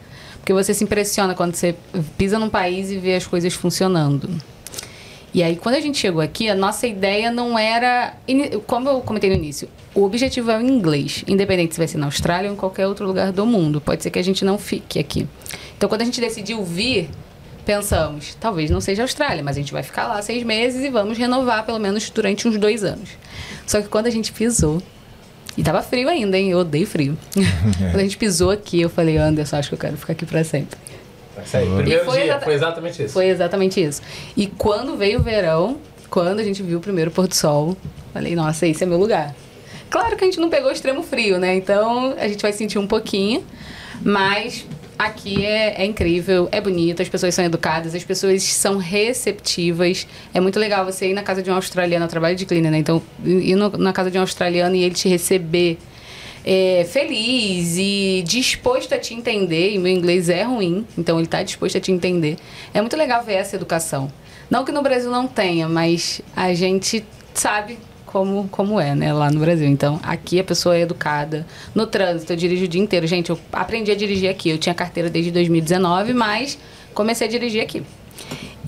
Porque 0.49 0.65
você 0.65 0.73
se 0.73 0.83
impressiona 0.83 1.35
quando 1.35 1.55
você 1.55 1.75
pisa 2.17 2.39
num 2.39 2.49
país 2.49 2.91
e 2.91 2.97
vê 2.97 3.15
as 3.15 3.27
coisas 3.27 3.53
funcionando. 3.53 4.31
E 5.35 5.43
aí, 5.43 5.57
quando 5.57 5.75
a 5.75 5.81
gente 5.81 5.99
chegou 5.99 6.23
aqui, 6.23 6.49
a 6.49 6.55
nossa 6.55 6.87
ideia 6.87 7.31
não 7.31 7.59
era. 7.59 8.15
Como 8.67 8.89
eu 8.89 9.03
comentei 9.03 9.29
no 9.29 9.37
início, 9.37 9.69
o 9.95 10.05
objetivo 10.05 10.51
é 10.51 10.57
o 10.57 10.63
inglês, 10.63 11.23
independente 11.29 11.75
se 11.75 11.79
vai 11.79 11.87
ser 11.87 11.99
na 11.99 12.07
Austrália 12.07 12.49
ou 12.49 12.55
em 12.55 12.59
qualquer 12.59 12.87
outro 12.87 13.07
lugar 13.07 13.31
do 13.31 13.45
mundo. 13.45 13.79
Pode 13.79 14.03
ser 14.03 14.09
que 14.09 14.19
a 14.19 14.25
gente 14.25 14.43
não 14.43 14.57
fique 14.57 14.99
aqui. 14.99 15.29
Então, 15.77 15.87
quando 15.87 16.01
a 16.01 16.05
gente 16.07 16.19
decidiu 16.19 16.65
vir, 16.65 17.11
pensamos, 17.67 18.35
talvez 18.41 18.71
não 18.71 18.81
seja 18.81 19.03
a 19.03 19.05
Austrália, 19.05 19.45
mas 19.45 19.55
a 19.55 19.61
gente 19.61 19.71
vai 19.75 19.83
ficar 19.83 20.07
lá 20.07 20.23
seis 20.23 20.43
meses 20.45 20.83
e 20.83 20.89
vamos 20.89 21.19
renovar 21.19 21.67
pelo 21.67 21.79
menos 21.79 22.09
durante 22.09 22.49
uns 22.49 22.57
dois 22.57 22.83
anos. 22.85 23.11
Só 23.67 23.83
que 23.83 23.89
quando 23.89 24.07
a 24.07 24.11
gente 24.11 24.33
pisou, 24.33 24.83
e 25.57 25.63
tava 25.63 25.83
frio 25.83 26.09
ainda, 26.09 26.39
hein? 26.39 26.51
Eu 26.51 26.59
odeio 26.59 26.87
frio. 26.87 27.17
quando 27.35 27.97
a 27.97 28.03
gente 28.03 28.17
pisou 28.17 28.51
aqui, 28.51 28.81
eu 28.81 28.89
falei, 28.89 29.17
Anderson, 29.17 29.57
acho 29.57 29.69
que 29.69 29.75
eu 29.75 29.79
quero 29.79 29.97
ficar 29.97 30.13
aqui 30.13 30.25
pra 30.27 30.45
sempre. 30.45 30.79
Aí. 31.53 31.67
Primeiro 31.67 32.05
foi 32.05 32.15
dia, 32.17 32.25
exata- 32.25 32.45
foi 32.45 32.55
exatamente 32.55 33.03
isso. 33.03 33.13
Foi 33.13 33.27
exatamente 33.29 33.83
isso. 33.83 34.03
E 34.37 34.47
quando 34.47 34.97
veio 34.97 35.21
o 35.21 35.23
verão, 35.23 35.79
quando 36.11 36.41
a 36.41 36.45
gente 36.45 36.63
viu 36.63 36.79
o 36.79 36.81
primeiro 36.81 37.11
pôr 37.11 37.29
do 37.29 37.35
sol, 37.35 37.77
falei, 38.13 38.35
nossa, 38.35 38.67
esse 38.67 38.83
é 38.83 38.87
meu 38.87 38.99
lugar. 38.99 39.35
Claro 39.91 40.17
que 40.17 40.25
a 40.25 40.27
gente 40.27 40.41
não 40.41 40.51
pegou 40.51 40.69
o 40.69 40.73
extremo 40.73 41.03
frio, 41.03 41.39
né? 41.39 41.55
Então 41.55 42.15
a 42.19 42.29
gente 42.29 42.43
vai 42.43 42.53
sentir 42.53 42.79
um 42.79 42.87
pouquinho, 42.87 43.45
mas 44.03 44.67
aqui 44.99 45.45
é, 45.47 45.81
é 45.83 45.85
incrível, 45.85 46.49
é 46.51 46.61
bonito, 46.61 47.01
as 47.01 47.09
pessoas 47.09 47.35
são 47.35 47.45
educadas, 47.45 47.95
as 47.95 48.03
pessoas 48.05 48.43
são 48.43 48.79
receptivas. 48.79 50.07
É 50.35 50.41
muito 50.41 50.59
legal 50.59 50.85
você 50.85 51.11
ir 51.11 51.15
na 51.15 51.23
casa 51.23 51.43
de 51.43 51.51
um 51.51 51.55
australiano, 51.55 52.05
eu 52.05 52.09
trabalho 52.09 52.35
de 52.37 52.45
cleaner, 52.45 52.71
né? 52.73 52.79
Então, 52.79 53.03
ir 53.25 53.55
no- 53.55 53.71
na 53.79 53.93
casa 53.93 54.11
de 54.11 54.19
um 54.19 54.21
australiano 54.23 54.75
e 54.75 54.83
ele 54.83 54.95
te 54.95 55.09
receber 55.09 55.79
é, 56.45 56.87
feliz 56.91 57.77
e 57.77 58.23
disposto 58.27 58.95
a 58.95 58.99
te 58.99 59.13
entender, 59.13 59.73
e 59.75 59.79
meu 59.79 59.93
inglês 59.93 60.29
é 60.31 60.45
ruim, 60.45 60.87
então 60.97 61.19
ele 61.19 61.27
está 61.27 61.43
disposto 61.43 61.77
a 61.77 61.81
te 61.81 61.93
entender. 61.93 62.37
É 62.73 62.81
muito 62.81 62.97
legal 62.97 63.23
ver 63.23 63.35
essa 63.35 63.55
educação. 63.57 64.11
Não 64.49 64.65
que 64.65 64.73
no 64.73 64.81
Brasil 64.81 65.11
não 65.11 65.27
tenha, 65.27 65.69
mas 65.69 66.23
a 66.35 66.55
gente 66.55 67.05
sabe 67.35 67.77
como, 68.09 68.49
como 68.49 68.81
é, 68.81 68.95
né, 68.95 69.13
lá 69.13 69.31
no 69.31 69.39
Brasil. 69.39 69.69
Então, 69.69 70.01
aqui 70.03 70.41
a 70.41 70.45
pessoa 70.45 70.77
é 70.77 70.81
educada. 70.81 71.47
No 71.75 71.87
trânsito, 71.87 72.33
eu 72.33 72.37
dirijo 72.37 72.65
o 72.65 72.69
dia 72.69 72.81
inteiro. 72.81 73.07
Gente, 73.07 73.31
eu 73.31 73.39
aprendi 73.53 73.91
a 73.91 73.95
dirigir 73.95 74.31
aqui. 74.31 74.51
Eu 74.51 74.59
tinha 74.59 74.75
carteira 74.75 75.11
desde 75.11 75.31
2019, 75.31 76.15
mas 76.15 76.59
comecei 76.95 77.27
a 77.27 77.31
dirigir 77.31 77.63
aqui. 77.63 77.83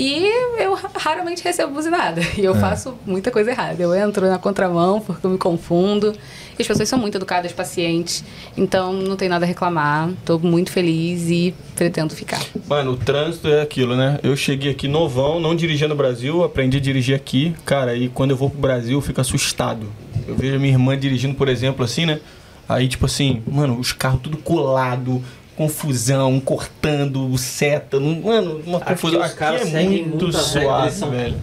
E 0.02 0.24
eu 0.58 0.72
ra- 0.74 0.90
raramente 0.96 1.44
recebo 1.44 1.74
buzinada. 1.74 2.22
E 2.38 2.42
eu 2.44 2.54
faço 2.54 2.94
muita 3.06 3.30
coisa 3.30 3.50
errada. 3.50 3.82
Eu 3.82 3.94
entro 3.94 4.26
na 4.26 4.38
contramão 4.38 4.98
porque 5.00 5.26
eu 5.26 5.30
me 5.30 5.36
confundo. 5.36 6.12
E 6.58 6.62
as 6.62 6.66
pessoas 6.66 6.88
são 6.88 6.98
muito 6.98 7.16
educadas, 7.16 7.52
pacientes. 7.52 8.24
Então 8.56 8.92
não 8.94 9.14
tem 9.14 9.28
nada 9.28 9.44
a 9.44 9.48
reclamar. 9.48 10.10
Tô 10.24 10.38
muito 10.38 10.70
feliz 10.72 11.28
e 11.28 11.54
pretendo 11.76 12.14
ficar. 12.14 12.40
Mano, 12.66 12.92
o 12.92 12.96
trânsito 12.96 13.48
é 13.48 13.60
aquilo, 13.60 13.94
né? 13.94 14.18
Eu 14.22 14.34
cheguei 14.36 14.70
aqui 14.70 14.88
novão, 14.88 15.38
não 15.38 15.54
dirigia 15.54 15.86
no 15.86 15.94
Brasil, 15.94 16.42
aprendi 16.42 16.78
a 16.78 16.80
dirigir 16.80 17.14
aqui. 17.14 17.54
Cara, 17.66 17.94
e 17.94 18.08
quando 18.08 18.30
eu 18.30 18.36
vou 18.38 18.48
pro 18.48 18.58
Brasil, 18.58 18.96
eu 18.96 19.02
fico 19.02 19.20
assustado. 19.20 19.86
Eu 20.26 20.34
vejo 20.34 20.56
a 20.56 20.58
minha 20.58 20.72
irmã 20.72 20.98
dirigindo, 20.98 21.34
por 21.34 21.48
exemplo, 21.48 21.84
assim, 21.84 22.06
né? 22.06 22.20
Aí, 22.68 22.86
tipo 22.88 23.04
assim, 23.06 23.42
mano, 23.50 23.78
os 23.78 23.92
carros 23.92 24.20
tudo 24.22 24.36
colado, 24.38 25.20
confusão, 25.70 26.40
cortando, 26.40 27.36
seta. 27.36 28.00
não- 28.00 28.22
Mano, 28.22 28.62
uma 28.66 28.78
Aqui 28.78 28.86
confusão. 28.94 29.20
os 29.20 29.26
Aqui 29.26 29.36
caras 29.36 29.60
é 29.60 29.64
seguem 29.66 30.06
muito 30.06 30.32
suave, 30.32 31.04
velho. 31.10 31.36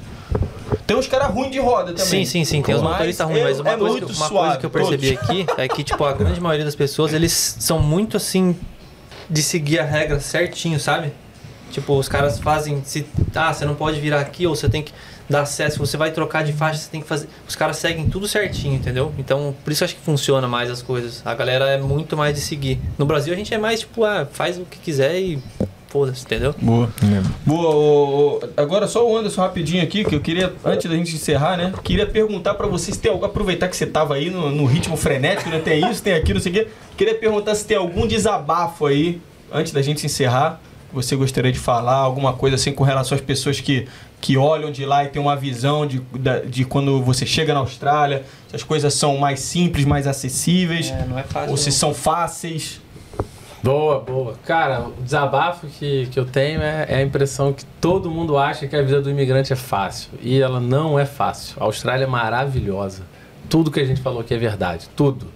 Tem 0.88 0.98
uns 0.98 1.06
caras 1.08 1.30
ruins 1.32 1.52
de 1.52 1.60
roda 1.60 1.94
também. 1.94 2.06
Sim, 2.06 2.26
sim, 2.26 2.44
sim. 2.44 2.62
Tem 2.64 2.74
Mas 2.74 2.84
motoristas 2.84 3.28
ruins, 3.28 3.40
é- 3.40 3.44
mas 3.44 3.60
uma, 3.60 3.72
é 3.72 3.78
coisa, 3.78 3.98
que, 4.00 4.06
uma 4.06 4.14
suave, 4.14 4.32
coisa 4.34 4.58
que 4.58 4.66
eu 4.66 4.70
percebi 4.72 5.12
todos. 5.18 5.30
aqui 5.30 5.46
é 5.62 5.68
que, 5.68 5.84
tipo, 5.84 6.04
a 6.04 6.14
grande 6.14 6.42
maioria 6.42 6.66
das 6.66 6.76
pessoas, 6.76 7.14
eles 7.14 7.58
são 7.60 7.80
muito 7.80 8.18
assim 8.18 8.56
de 9.30 9.44
seguir 9.44 9.80
a 9.80 9.84
regra 9.84 10.20
certinho, 10.20 10.80
sabe? 10.80 11.12
Tipo, 11.72 11.96
os 12.00 12.10
caras 12.10 12.40
fazem. 12.40 12.82
Se, 12.84 13.06
ah, 13.36 13.54
você 13.54 13.66
não 13.66 13.76
pode 13.76 14.00
virar 14.00 14.22
aqui, 14.22 14.48
ou 14.48 14.56
você 14.56 14.68
tem 14.68 14.82
que 14.82 14.92
dar 15.30 15.42
acesso, 15.42 15.80
você 15.80 15.98
vai 15.98 16.12
trocar 16.12 16.44
de 16.44 16.54
faixa, 16.54 16.80
você 16.80 16.90
tem 16.90 17.02
que 17.02 17.08
fazer. 17.08 17.28
Os 17.48 17.56
caras 17.56 17.78
seguem 17.78 18.10
tudo 18.10 18.28
certinho, 18.28 18.76
entendeu? 18.76 19.14
Então, 19.18 19.56
por 19.64 19.72
isso 19.72 19.84
eu 19.84 19.86
acho 19.86 19.96
que 19.96 20.02
funciona 20.02 20.48
mais 20.48 20.70
as 20.70 20.82
coisas. 20.82 21.22
A 21.26 21.34
galera 21.34 21.66
é 21.66 21.78
muito 21.78 22.16
mais 22.16 22.36
de 22.36 22.42
seguir. 22.42 22.80
No 22.98 23.06
Brasil 23.06 23.34
a 23.34 23.38
gente 23.38 23.54
é 23.54 23.58
mais, 23.58 23.82
tipo, 23.82 24.04
ah, 24.04 24.28
faz 24.32 24.58
o 24.58 24.64
que 24.64 24.78
quiser 24.80 25.20
e 25.20 25.40
foda-se, 25.90 26.24
entendeu? 26.24 26.54
Boa. 26.62 26.90
Boa, 27.46 27.76
ô, 27.76 28.38
ô, 28.38 28.50
agora 28.56 28.88
só 28.88 29.10
o 29.10 29.18
Anderson 29.18 29.42
rapidinho 29.42 29.84
aqui, 29.84 30.04
que 30.04 30.16
eu 30.16 30.20
queria, 30.20 30.54
antes 30.64 30.90
da 30.90 30.96
gente 30.96 31.16
encerrar, 31.16 31.58
né? 31.58 31.74
Queria 31.84 32.06
perguntar 32.06 32.54
pra 32.54 32.68
você 32.68 32.92
se 32.92 33.00
tem 33.00 33.12
algum. 33.12 33.26
Aproveitar 33.26 33.68
que 33.68 33.76
você 33.76 33.86
tava 33.86 34.16
aí 34.16 34.30
no, 34.30 34.52
no 34.52 34.66
ritmo 34.66 34.96
frenético, 34.96 35.50
né? 35.50 35.60
Tem 35.60 35.90
isso, 35.90 36.02
tem 36.02 36.14
aquilo, 36.14 36.36
não 36.36 36.44
sei 36.44 36.52
o 36.52 36.56
quê. 36.56 36.68
Queria 36.96 37.16
perguntar 37.16 37.56
se 37.56 37.66
tem 37.66 37.78
algum 37.78 38.08
desabafo 38.08 38.86
aí, 38.86 39.22
antes 39.52 39.72
da 39.72 39.82
gente 39.82 40.06
encerrar, 40.06 40.60
que 40.90 40.96
você 40.96 41.16
gostaria 41.16 41.52
de 41.52 41.60
falar, 41.60 41.96
alguma 41.96 42.34
coisa 42.34 42.56
assim 42.56 42.72
com 42.72 42.84
relação 42.84 43.16
às 43.16 43.22
pessoas 43.22 43.60
que, 43.60 43.88
que 44.20 44.36
olham 44.38 44.72
de 44.72 44.86
lá 44.86 45.04
e 45.04 45.10
tem 45.10 45.22
uma 45.22 45.36
visão 45.36 45.86
de, 45.86 46.02
de 46.50 46.66
quando 46.66 47.02
você 47.04 47.26
chega 47.26 47.54
na 47.54 47.60
Austrália, 47.60 48.24
se 48.48 48.56
as 48.56 48.64
coisas 48.64 48.94
são 48.94 49.18
mais 49.18 49.40
simples, 49.40 49.86
mais 49.86 50.08
acessíveis, 50.08 50.90
É, 50.90 51.06
não 51.08 51.18
é 51.20 51.24
fácil. 51.24 51.52
ou 51.52 51.58
se 51.58 51.68
não. 51.68 51.72
são 51.74 51.94
fáceis. 51.94 52.82
Boa, 53.64 54.00
boa. 54.00 54.36
Cara, 54.46 54.82
o 54.88 55.02
desabafo 55.02 55.68
que, 55.68 56.08
que 56.12 56.20
eu 56.20 56.26
tenho 56.26 56.62
é, 56.62 56.86
é 56.90 56.96
a 56.98 57.02
impressão 57.02 57.52
que 57.52 57.66
todo 57.82 58.10
mundo 58.10 58.38
acha 58.38 58.68
que 58.68 58.76
a 58.76 58.82
vida 58.82 59.02
do 59.02 59.10
imigrante 59.10 59.52
é 59.52 59.56
fácil. 59.56 60.12
E 60.22 60.40
ela 60.40 60.60
não 60.60 60.98
é 60.98 61.06
fácil. 61.06 61.56
A 61.60 61.66
Austrália 61.66 62.06
é 62.06 62.08
maravilhosa. 62.08 63.04
Tudo 63.50 63.72
que 63.72 63.80
a 63.80 63.86
gente 63.86 64.00
falou 64.02 64.22
aqui 64.22 64.34
é 64.34 64.38
verdade. 64.38 64.88
Tudo. 64.96 65.28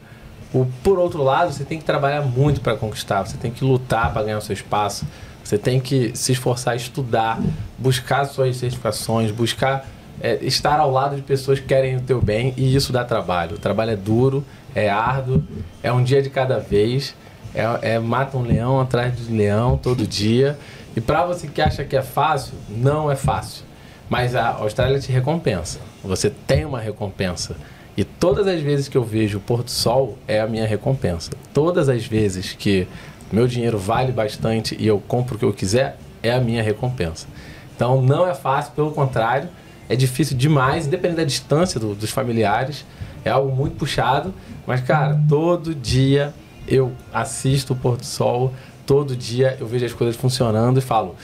O, 0.53 0.65
por 0.83 0.99
outro 0.99 1.23
lado, 1.23 1.51
você 1.51 1.63
tem 1.63 1.77
que 1.79 1.83
trabalhar 1.83 2.21
muito 2.21 2.61
para 2.61 2.75
conquistar. 2.75 3.23
Você 3.25 3.37
tem 3.37 3.51
que 3.51 3.63
lutar 3.65 4.13
para 4.13 4.23
ganhar 4.23 4.37
o 4.37 4.41
seu 4.41 4.53
espaço. 4.53 5.05
Você 5.43 5.57
tem 5.57 5.79
que 5.79 6.11
se 6.15 6.31
esforçar, 6.31 6.75
estudar, 6.75 7.39
buscar 7.77 8.25
suas 8.25 8.57
certificações, 8.57 9.31
buscar 9.31 9.85
é, 10.21 10.37
estar 10.41 10.79
ao 10.79 10.91
lado 10.91 11.15
de 11.15 11.21
pessoas 11.21 11.59
que 11.59 11.65
querem 11.65 11.97
o 11.97 12.01
teu 12.01 12.21
bem. 12.21 12.53
E 12.55 12.75
isso 12.75 12.93
dá 12.93 13.03
trabalho. 13.03 13.55
O 13.55 13.59
trabalho 13.59 13.91
é 13.91 13.95
duro, 13.95 14.45
é 14.73 14.89
árduo, 14.89 15.43
é 15.81 15.91
um 15.91 16.03
dia 16.03 16.21
de 16.21 16.29
cada 16.29 16.59
vez. 16.59 17.15
É, 17.53 17.95
é 17.95 17.99
mata 17.99 18.37
um 18.37 18.43
leão 18.43 18.79
atrás 18.79 19.15
de 19.17 19.31
leão 19.33 19.77
todo 19.77 20.05
dia. 20.07 20.57
E 20.95 21.01
para 21.01 21.25
você 21.25 21.47
que 21.47 21.61
acha 21.61 21.83
que 21.83 21.95
é 21.95 22.01
fácil, 22.01 22.53
não 22.69 23.11
é 23.11 23.15
fácil. 23.15 23.63
Mas 24.09 24.35
a 24.35 24.49
Austrália 24.49 24.99
te 24.99 25.11
recompensa. 25.11 25.79
Você 26.03 26.29
tem 26.29 26.65
uma 26.65 26.79
recompensa. 26.79 27.55
E 27.95 28.03
todas 28.03 28.47
as 28.47 28.61
vezes 28.61 28.87
que 28.87 28.97
eu 28.97 29.03
vejo 29.03 29.37
o 29.37 29.41
pôr 29.41 29.63
do 29.63 29.71
sol 29.71 30.17
é 30.27 30.39
a 30.39 30.47
minha 30.47 30.65
recompensa. 30.65 31.31
Todas 31.53 31.89
as 31.89 32.05
vezes 32.05 32.53
que 32.53 32.87
meu 33.31 33.47
dinheiro 33.47 33.77
vale 33.77 34.11
bastante 34.11 34.75
e 34.79 34.85
eu 34.87 34.99
compro 35.07 35.35
o 35.35 35.39
que 35.39 35.45
eu 35.45 35.53
quiser, 35.53 35.97
é 36.21 36.31
a 36.31 36.39
minha 36.39 36.61
recompensa. 36.61 37.27
Então 37.75 38.01
não 38.01 38.27
é 38.27 38.33
fácil, 38.33 38.73
pelo 38.73 38.91
contrário, 38.91 39.49
é 39.89 39.95
difícil 39.95 40.37
demais, 40.37 40.87
independente 40.87 41.17
da 41.17 41.23
distância 41.23 41.79
do- 41.79 41.95
dos 41.95 42.09
familiares. 42.11 42.85
É 43.25 43.29
algo 43.29 43.55
muito 43.55 43.75
puxado, 43.75 44.33
mas 44.65 44.81
cara, 44.81 45.19
todo 45.29 45.75
dia 45.75 46.33
eu 46.67 46.91
assisto 47.13 47.73
o 47.73 47.75
pôr 47.75 47.97
do 47.97 48.05
sol, 48.05 48.53
todo 48.85 49.15
dia 49.15 49.57
eu 49.59 49.67
vejo 49.67 49.85
as 49.85 49.93
coisas 49.93 50.15
funcionando 50.15 50.77
e 50.79 50.81
falo: 50.81 51.15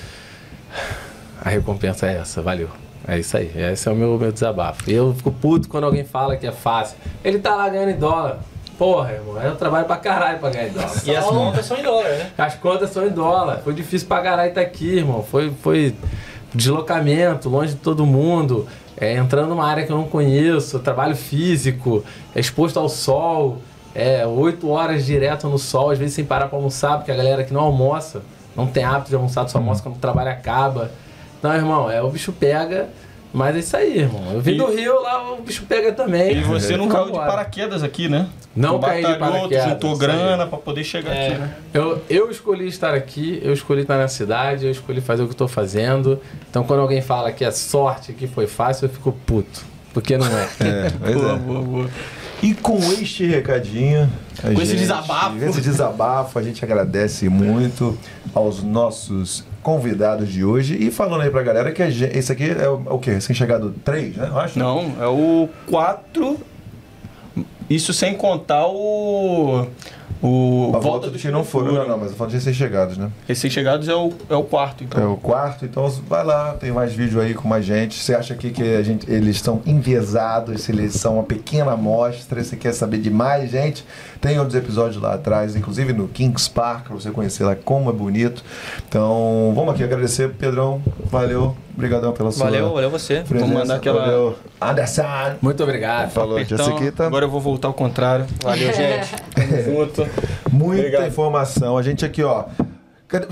a 1.43 1.49
recompensa 1.49 2.07
é 2.07 2.17
essa, 2.17 2.41
valeu. 2.41 2.69
É 3.07 3.17
isso 3.17 3.37
aí, 3.37 3.51
esse 3.55 3.87
é 3.87 3.91
o 3.91 3.95
meu, 3.95 4.17
meu 4.19 4.31
desabafo. 4.31 4.89
E 4.89 4.93
eu 4.93 5.13
fico 5.15 5.31
puto 5.31 5.69
quando 5.69 5.85
alguém 5.85 6.03
fala 6.03 6.35
que 6.35 6.45
é 6.45 6.51
fácil. 6.51 6.97
Ele 7.23 7.39
tá 7.39 7.55
lá 7.55 7.69
ganhando 7.69 7.91
em 7.91 7.97
dólar. 7.97 8.39
Porra, 8.77 9.13
irmão, 9.13 9.41
eu 9.41 9.55
trabalho 9.55 9.85
pra 9.85 9.97
caralho 9.97 10.39
pra 10.39 10.49
ganhar 10.49 10.67
em 10.67 10.71
dólar. 10.71 10.91
E 11.03 11.15
as 11.15 11.25
contas 11.25 11.65
são 11.65 11.77
em 11.77 11.83
dólar, 11.83 12.09
né? 12.09 12.31
As 12.37 12.55
contas 12.55 12.89
são 12.91 13.07
em 13.07 13.09
dólar. 13.09 13.61
Foi 13.63 13.73
difícil 13.73 14.07
pra 14.07 14.21
caralho 14.21 14.49
estar 14.49 14.61
aqui, 14.61 14.97
irmão. 14.97 15.23
Foi, 15.23 15.51
foi 15.63 15.95
deslocamento, 16.53 17.49
longe 17.49 17.73
de 17.73 17.79
todo 17.79 18.05
mundo. 18.05 18.67
É, 18.99 19.13
entrando 19.15 19.49
numa 19.49 19.67
área 19.67 19.85
que 19.85 19.91
eu 19.91 19.97
não 19.97 20.05
conheço, 20.05 20.79
trabalho 20.79 21.15
físico, 21.15 22.03
é 22.35 22.39
exposto 22.39 22.79
ao 22.79 22.89
sol, 22.89 23.61
é 23.93 24.25
oito 24.25 24.69
horas 24.69 25.05
direto 25.05 25.47
no 25.47 25.59
sol, 25.59 25.91
às 25.91 25.99
vezes 25.99 26.15
sem 26.15 26.25
parar 26.25 26.47
pra 26.47 26.57
almoçar, 26.57 26.97
porque 26.97 27.11
a 27.11 27.15
galera 27.15 27.43
que 27.43 27.53
não 27.53 27.61
almoça, 27.61 28.23
não 28.55 28.65
tem 28.65 28.83
hábito 28.83 29.09
de 29.09 29.15
almoçar, 29.15 29.47
só 29.47 29.59
almoça 29.59 29.83
quando 29.83 29.97
o 29.97 29.99
trabalho 29.99 30.31
acaba. 30.31 30.91
Então, 31.37 31.53
irmão, 31.53 31.91
é 31.91 32.01
o 32.01 32.09
bicho 32.09 32.31
pega, 32.31 32.89
mas 33.33 33.55
é 33.55 33.59
isso 33.59 33.77
aí, 33.77 33.99
irmão. 33.99 34.33
Eu 34.33 34.41
vim 34.41 34.53
E- 34.53 34.57
do 34.57 34.65
Rio, 34.67 35.01
lá 35.01 35.33
o 35.33 35.41
bicho 35.41 35.63
pega 35.67 35.91
também. 35.91 36.37
E 36.37 36.41
você 36.43 36.75
não 36.77 36.87
caiu 36.87 37.05
de 37.07 37.11
paraquedas 37.11 37.83
aqui, 37.83 38.07
né? 38.09 38.27
Não 38.55 38.79
Tu 38.79 38.85
caí 38.87 39.05
de 39.05 39.15
paraquedas, 39.19 39.69
juntou 39.69 39.95
grana 39.97 40.47
pra 40.47 40.57
poder 40.57 40.83
chegar 40.83 41.13
É. 41.15 41.27
aqui, 41.27 41.37
né? 41.37 41.55
Eu, 41.73 42.01
eu 42.09 42.31
escolhi 42.31 42.67
estar 42.67 42.93
aqui, 42.93 43.39
eu 43.43 43.53
escolhi 43.53 43.81
estar 43.81 43.97
na 43.97 44.07
cidade, 44.07 44.65
eu 44.65 44.71
escolhi 44.71 44.99
fazer 45.01 45.23
o 45.23 45.27
que 45.27 45.33
estou 45.33 45.47
fazendo. 45.47 46.19
Então, 46.49 46.63
quando 46.63 46.79
alguém 46.79 47.01
fala 47.01 47.31
que 47.31 47.45
é 47.45 47.51
sorte, 47.51 48.13
que 48.13 48.25
foi 48.27 48.47
fácil, 48.47 48.85
eu 48.85 48.89
fico 48.89 49.11
puto. 49.25 49.63
Porque 49.93 50.17
não 50.17 50.25
é. 50.27 50.47
É, 50.59 50.89
boa, 51.13 51.33
é. 51.33 51.35
boa, 51.37 51.61
boa. 51.61 51.89
E 52.41 52.53
com 52.53 52.77
este 52.93 53.25
recadinho, 53.25 54.07
Com 54.41 54.61
esse 54.61 54.75
desabafo. 54.75 55.39
com 55.39 55.45
esse 55.49 55.59
desabafo, 55.61 56.37
a 56.37 56.43
gente 56.43 56.63
agradece 56.63 57.27
muito 57.29 57.97
aos 58.33 58.61
nossos 58.61 59.43
convidados 59.61 60.29
de 60.29 60.43
hoje. 60.43 60.77
E 60.79 60.91
falando 60.91 61.21
aí 61.21 61.29
pra 61.29 61.43
galera 61.43 61.71
que 61.71 61.81
esse 61.81 62.31
aqui 62.31 62.49
é 62.49 62.69
o, 62.69 62.81
o 62.95 62.99
quê? 62.99 63.11
Recém-chegado 63.11 63.73
3, 63.83 64.15
né? 64.15 64.27
Eu 64.29 64.39
acho. 64.39 64.59
Não, 64.59 64.95
é 64.99 65.07
o 65.07 65.49
4. 65.67 66.37
Isso 67.69 67.93
sem 67.93 68.15
contar 68.15 68.65
o. 68.67 69.67
O 70.21 70.71
A 70.75 70.79
volta 70.79 71.09
dos 71.09 71.21
que 71.21 71.29
não 71.29 71.43
foram, 71.43 71.73
não, 71.73 71.87
não, 71.87 71.97
mas 71.97 72.09
eu 72.11 72.17
falo 72.17 72.29
de 72.29 72.35
recém-chegados, 72.37 72.97
né? 72.97 73.09
Recém-chegados 73.27 73.87
é 73.87 73.93
o, 73.95 74.11
é 74.29 74.35
o 74.35 74.43
quarto, 74.43 74.83
então. 74.83 75.01
É 75.03 75.05
o 75.05 75.15
quarto, 75.15 75.63
então 75.65 75.87
vai 76.07 76.23
lá, 76.23 76.53
tem 76.59 76.71
mais 76.71 76.93
vídeo 76.93 77.21
aí 77.21 77.33
com 77.33 77.47
mais 77.47 77.63
gente. 77.65 77.95
Você 78.01 78.15
acha 78.15 78.33
aqui 78.33 78.49
que 78.51 78.75
a 78.75 78.81
gente, 78.81 79.09
eles 79.11 79.35
estão 79.35 79.61
enviesados, 79.65 80.61
se 80.63 80.71
eles 80.71 80.93
são 80.95 81.15
uma 81.15 81.23
pequena 81.23 81.71
amostra, 81.73 82.43
você 82.43 82.55
quer 82.55 82.73
saber 82.73 82.97
de 82.99 83.09
mais 83.09 83.51
gente? 83.51 83.85
Tem 84.19 84.39
outros 84.39 84.55
episódios 84.55 85.01
lá 85.01 85.13
atrás, 85.13 85.55
inclusive 85.55 85.93
no 85.93 86.07
Kings 86.07 86.49
Park, 86.49 86.87
pra 86.87 86.95
você 86.95 87.11
conhecer 87.11 87.43
lá 87.43 87.55
como 87.55 87.89
é 87.89 87.93
bonito. 87.93 88.43
Então, 88.87 89.51
vamos 89.55 89.73
aqui 89.73 89.83
agradecer, 89.83 90.29
Pedrão. 90.29 90.81
Valeu, 91.05 91.55
obrigadão 91.75 92.11
pela 92.13 92.31
sua 92.31 92.45
Valeu, 92.45 92.73
valeu 92.73 92.89
você. 92.89 93.21
presença. 93.21 93.39
Vamos 93.39 93.53
mandar 93.59 93.75
aquela- 93.75 93.99
Valeu. 94.01 94.35
Anderson. 94.59 95.03
Muito 95.41 95.61
obrigado. 95.61 96.09
Falou, 96.09 96.37
Apertão. 96.37 96.57
Jessiquita. 96.57 97.05
Agora 97.05 97.25
eu 97.25 97.29
vou 97.29 97.39
voltar 97.39 97.67
ao 97.67 97.73
contrário. 97.75 98.25
Valeu, 98.41 98.73
gente. 98.73 99.15
Tamo 99.49 99.63
junto. 99.63 100.07
Muita 100.51 100.81
Obrigado. 100.81 101.07
informação. 101.07 101.77
A 101.77 101.81
gente 101.83 102.05
aqui, 102.05 102.23
ó. 102.23 102.45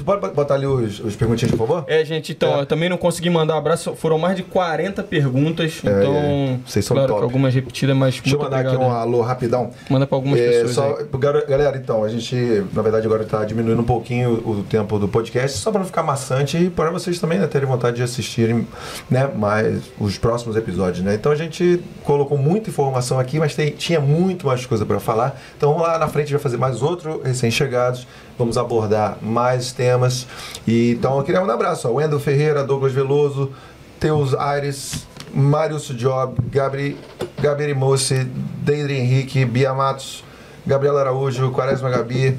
Pode 0.05 0.33
botar 0.33 0.53
ali 0.53 0.65
os, 0.65 1.01
os 1.01 1.17
perguntinhas, 1.17 1.51
por 1.51 1.67
favor? 1.67 1.83
É, 1.87 2.03
gente, 2.05 2.31
então, 2.31 2.59
eu 2.61 2.65
também 2.65 2.87
não 2.87 2.95
consegui 2.97 3.29
mandar 3.29 3.57
abraço. 3.57 3.93
Foram 3.93 4.17
mais 4.17 4.37
de 4.37 4.43
40 4.43 5.03
perguntas. 5.03 5.81
É, 5.83 5.89
então, 5.89 6.15
é. 6.15 6.59
Vocês 6.65 6.85
são 6.85 6.95
claro 6.95 7.11
top. 7.11 7.23
algumas 7.23 7.53
repetidas, 7.53 7.93
mas 7.95 8.17
Deixa 8.21 8.35
eu 8.37 8.41
mandar 8.41 8.59
aqui 8.59 8.67
obrigado. 8.69 8.87
um 8.87 8.91
alô 8.93 9.21
rapidão. 9.21 9.71
Manda 9.89 10.07
pra 10.07 10.15
algumas 10.17 10.39
É, 10.39 10.49
pessoas 10.49 10.71
só, 10.71 10.97
aí. 10.97 11.05
galera, 11.45 11.75
então, 11.77 12.05
a 12.05 12.07
gente, 12.09 12.63
na 12.71 12.81
verdade, 12.81 13.05
agora 13.05 13.23
está 13.23 13.43
diminuindo 13.43 13.81
um 13.81 13.85
pouquinho 13.85 14.41
o, 14.45 14.59
o 14.59 14.63
tempo 14.63 14.97
do 14.97 15.09
podcast, 15.09 15.57
só 15.57 15.69
para 15.71 15.79
não 15.79 15.85
ficar 15.87 16.03
maçante 16.03 16.57
e 16.57 16.69
para 16.69 16.89
vocês 16.89 17.19
também 17.19 17.37
né, 17.37 17.45
terem 17.45 17.67
vontade 17.67 17.97
de 17.97 18.03
assistirem 18.03 18.65
né, 19.09 19.27
mais 19.35 19.83
os 19.99 20.17
próximos 20.17 20.55
episódios. 20.55 21.03
Né? 21.03 21.15
Então 21.15 21.33
a 21.33 21.35
gente 21.35 21.81
colocou 22.05 22.37
muita 22.37 22.69
informação 22.69 23.19
aqui, 23.19 23.39
mas 23.39 23.53
tem- 23.53 23.71
tinha 23.71 23.99
muito 23.99 24.47
mais 24.47 24.65
coisa 24.65 24.85
para 24.85 25.01
falar. 25.01 25.37
Então 25.57 25.73
vamos 25.73 25.85
lá 25.85 25.97
na 25.99 26.07
frente, 26.07 26.31
vai 26.31 26.39
fazer 26.41 26.55
mais 26.55 26.81
outro 26.81 27.21
recém-chegados. 27.23 28.07
Vamos 28.37 28.57
abordar 28.57 29.17
mais 29.21 29.71
temas. 29.71 30.27
E, 30.67 30.91
então 30.91 31.17
eu 31.17 31.23
queria 31.23 31.39
mandar 31.39 31.53
um 31.53 31.55
abraço. 31.55 31.87
Ó, 31.87 31.93
Wendel 31.93 32.19
Ferreira, 32.19 32.63
Douglas 32.63 32.91
Veloso, 32.93 33.51
Teus 33.99 34.33
Aires, 34.33 35.05
Mário 35.33 35.77
Job, 35.77 36.35
Gabri, 36.49 36.97
Gabriel 37.41 37.75
Moce, 37.75 38.23
Deidre 38.23 38.97
Henrique, 38.97 39.45
Bia 39.45 39.73
Matos, 39.73 40.23
Gabriela 40.65 41.01
Araújo, 41.01 41.51
Quaresma 41.51 41.89
Gabi, 41.89 42.37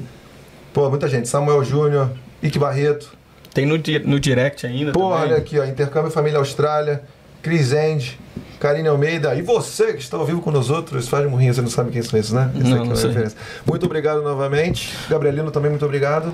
pô, 0.73 0.89
muita 0.89 1.07
gente, 1.07 1.27
Samuel 1.27 1.63
Júnior, 1.63 2.09
Ike 2.41 2.59
Barreto, 2.59 3.11
Tem 3.53 3.65
no, 3.65 3.75
no 4.05 4.19
direct 4.19 4.65
ainda. 4.65 4.91
pô, 4.91 5.05
olha 5.05 5.37
aqui, 5.37 5.59
ó, 5.59 5.65
Intercâmbio 5.65 6.11
Família 6.11 6.37
Austrália, 6.39 7.03
Cris 7.41 7.71
End, 7.71 8.19
Karine 8.59 8.87
Almeida, 8.87 9.35
e 9.35 9.41
você 9.41 9.93
que 9.93 10.01
está 10.01 10.17
ao 10.17 10.25
vivo 10.25 10.41
com 10.41 10.51
nós 10.51 10.69
outros, 10.69 11.07
faz 11.07 11.29
murrinho, 11.29 11.53
você 11.53 11.61
não 11.61 11.69
sabe 11.69 11.91
quem 11.91 12.01
são 12.01 12.19
esses, 12.19 12.31
né? 12.31 12.51
Esse 12.55 12.63
Não, 12.63 12.77
aqui 12.77 12.91
é 12.91 12.93
não 12.93 13.01
referência. 13.07 13.37
Muito 13.65 13.85
obrigado 13.85 14.21
novamente, 14.21 14.93
Gabrielino 15.09 15.51
também, 15.51 15.69
muito 15.69 15.85
obrigado. 15.85 16.33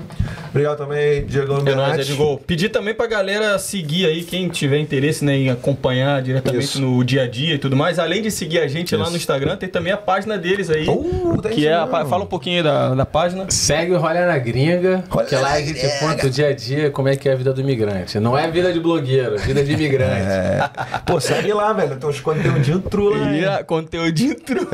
Obrigado 0.50 0.78
também, 0.78 1.24
Diego 1.26 1.52
É 1.52 1.56
nóis, 1.56 1.66
é 1.66 1.70
Luminati. 1.74 2.04
de 2.04 2.14
gol. 2.14 2.38
Pedir 2.46 2.68
também 2.68 2.94
pra 2.94 3.06
galera 3.06 3.58
seguir 3.58 4.06
aí, 4.06 4.22
quem 4.22 4.48
tiver 4.48 4.78
interesse 4.78 5.24
né, 5.24 5.36
em 5.36 5.50
acompanhar 5.50 6.22
diretamente 6.22 6.64
Isso. 6.64 6.80
no 6.80 7.02
dia 7.04 7.22
a 7.22 7.28
dia 7.28 7.54
e 7.54 7.58
tudo 7.58 7.76
mais. 7.76 7.98
Além 7.98 8.22
de 8.22 8.30
seguir 8.30 8.60
a 8.60 8.68
gente 8.68 8.94
lá 8.94 9.02
Isso. 9.02 9.10
no 9.12 9.16
Instagram, 9.16 9.56
tem 9.56 9.68
também 9.68 9.92
a 9.92 9.96
página 9.96 10.38
deles 10.38 10.70
aí. 10.70 10.86
Uh, 10.88 11.40
que 11.42 11.66
é 11.66 11.74
a, 11.74 11.86
Fala 11.86 12.24
um 12.24 12.26
pouquinho 12.26 12.58
aí 12.58 12.62
da, 12.62 12.94
da 12.94 13.06
página. 13.06 13.46
Segue 13.48 13.92
o 13.92 13.98
Rolha 13.98 14.26
na 14.26 14.38
Gringa, 14.38 15.04
Rolha 15.08 15.26
que 15.26 15.34
lá 15.34 15.50
na 15.50 15.54
a 15.54 15.60
gente 15.60 15.98
conta 15.98 16.26
o 16.26 16.30
dia 16.30 16.48
a 16.48 16.52
dia 16.52 16.90
como 16.90 17.08
é 17.08 17.16
que 17.16 17.28
é 17.28 17.32
a 17.32 17.36
vida 17.36 17.52
do 17.52 17.60
imigrante. 17.60 18.18
Não 18.18 18.36
é 18.36 18.50
vida 18.50 18.72
de 18.72 18.80
blogueiro, 18.80 19.36
é 19.36 19.38
vida 19.38 19.62
de 19.62 19.72
imigrante. 19.72 20.04
É. 20.34 20.68
Pô, 21.06 21.20
segue 21.20 21.52
lá, 21.52 21.72
velho, 21.72 21.93
tem 21.96 22.08
uns 22.08 22.20
conteúdinhos 22.20 22.82
trula 22.90 23.26
aí. 23.26 23.40
E 23.40 23.46
a 23.46 23.64
conteúdo 23.64 24.18
intro. 24.20 24.68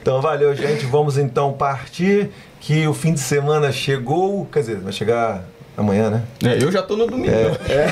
Então 0.00 0.20
valeu, 0.20 0.54
gente. 0.54 0.84
Vamos 0.86 1.18
então 1.18 1.52
partir. 1.52 2.30
Que 2.60 2.86
o 2.86 2.94
fim 2.94 3.12
de 3.12 3.20
semana 3.20 3.72
chegou. 3.72 4.46
Quer 4.46 4.60
dizer, 4.60 4.76
vai 4.76 4.92
chegar 4.92 5.44
amanhã, 5.76 6.10
né? 6.10 6.22
É, 6.44 6.62
eu 6.62 6.70
já 6.70 6.82
tô 6.82 6.96
no 6.96 7.06
domingo. 7.06 7.32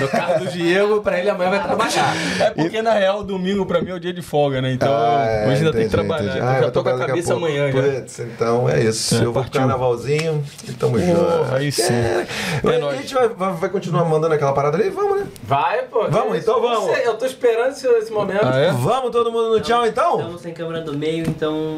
No 0.01 0.09
carro 0.09 0.41
do 0.45 0.51
Diego, 0.51 1.01
pra 1.01 1.19
ele 1.19 1.31
amanhã 1.31 1.51
vai 1.51 1.63
trabalhar. 1.63 2.15
É 2.41 2.51
porque, 2.51 2.83
na 2.83 2.93
real, 2.95 3.23
domingo 3.25 3.65
pra 3.67 3.81
mim 3.81 3.91
é 3.91 3.95
o 3.95 4.01
dia 4.01 4.13
de 4.13 4.23
folga, 4.23 4.61
né? 4.61 4.73
Então, 4.73 4.93
Ah, 4.93 5.25
é, 5.27 5.49
hoje 5.49 5.57
ainda 5.59 5.73
tem 5.73 5.85
que 5.85 5.91
trabalhar. 5.91 6.37
Então, 6.37 6.49
Ah, 6.49 6.61
já 6.61 6.71
tô 6.71 6.83
com 6.83 6.89
a 6.91 6.99
cabeça 6.99 7.33
pouco. 7.35 7.47
amanhã 7.47 7.73
já. 7.73 7.83
Putz, 7.83 8.19
então 8.21 8.69
é 8.69 8.81
isso. 8.83 9.15
É, 9.15 9.19
Eu 9.19 9.25
vou 9.25 9.33
pro 9.33 9.43
partiu. 9.43 9.61
carnavalzinho 9.61 10.45
e 10.69 10.73
tamo 10.73 10.99
junto. 10.99 11.55
Aí 11.55 11.73
sim. 11.73 11.93
É, 11.93 12.27
É 12.65 12.89
a 12.91 12.95
gente 12.97 13.15
vai, 13.15 13.29
vai, 13.29 13.53
vai 13.55 13.69
continuar 13.71 14.05
mandando 14.05 14.35
aquela 14.35 14.53
parada 14.53 14.77
ali? 14.77 14.91
Vamos, 14.91 15.21
né? 15.21 15.27
Vai, 15.43 15.83
pô. 15.85 16.07
Vamos, 16.09 16.39
então 16.39 16.61
vamos. 16.61 16.99
Eu 16.99 17.15
tô 17.15 17.25
esperando 17.27 17.73
esse, 17.73 17.87
esse 17.87 18.13
momento. 18.13 18.45
Ah, 18.45 18.59
é? 18.59 18.71
Vamos 18.73 19.11
todo 19.11 19.33
mundo 19.33 19.51
no 19.51 19.61
tchau 19.61 19.87
então? 19.87 20.19
Estamos 20.19 20.41
sem 20.43 20.53
câmera 20.53 20.81
do 20.83 20.97
meio, 20.97 21.25
então. 21.29 21.77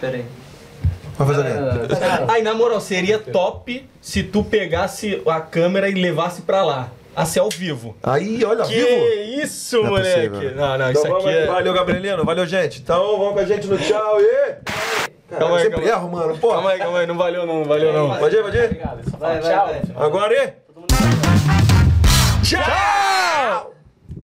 Pera 0.00 0.16
aí. 0.16 0.24
Vamos 1.18 1.36
fazer 1.36 1.48
ali. 1.48 1.88
Aí, 2.28 2.42
na 2.42 2.54
moral, 2.54 2.80
seria 2.80 3.18
top 3.18 3.88
se 4.00 4.22
tu 4.22 4.42
pegasse 4.44 5.22
a 5.26 5.40
câmera 5.40 5.88
e 5.88 5.94
levasse 5.94 6.42
pra 6.42 6.64
lá. 6.64 6.88
A 7.14 7.26
ser 7.26 7.40
ao 7.40 7.50
vivo. 7.50 7.94
Aí, 8.02 8.42
olha, 8.42 8.64
que 8.64 8.72
vivo. 8.74 9.42
isso, 9.44 9.76
Não 9.82 9.86
é 9.86 9.90
moleque. 9.90 10.28
possível. 10.30 10.54
Não, 10.56 10.78
não, 10.78 10.90
Então 10.90 11.02
isso 11.02 11.14
aqui 11.16 11.28
é... 11.28 11.46
Valeu, 11.46 11.74
Gabrielino. 11.74 12.24
Valeu, 12.24 12.46
gente. 12.46 12.80
Então 12.80 13.18
vamos 13.18 13.34
com 13.34 13.38
a 13.40 13.44
gente 13.44 13.66
no 13.66 13.76
tchau 13.76 14.18
e. 14.18 14.54
Cara, 15.28 15.40
Calma 15.40 15.56
aí, 15.58 15.62
sempre 15.64 15.80
calma 15.82 15.92
aí. 15.94 15.98
erro, 15.98 16.10
mano. 16.10 16.38
Pô. 16.38 16.48
Calma 16.48 16.70
aí, 16.70 16.78
calma 16.78 16.98
aí. 17.00 17.06
Não 17.06 17.16
valeu 17.18 17.46
não, 17.46 17.64
valeu 17.64 17.92
não. 17.92 18.16
Pode 18.18 18.34
ir, 18.36 18.42
pode 18.42 18.56
ir? 18.56 18.64
Obrigado. 18.64 19.02
Vai, 19.18 19.40
vai, 19.40 19.52
tchau. 19.52 19.66
vai. 19.94 20.06
Agora 20.06 20.34
e. 20.34 20.46
Todo 20.66 20.80
mundo. 20.80 20.94
Tchau! 22.42 23.72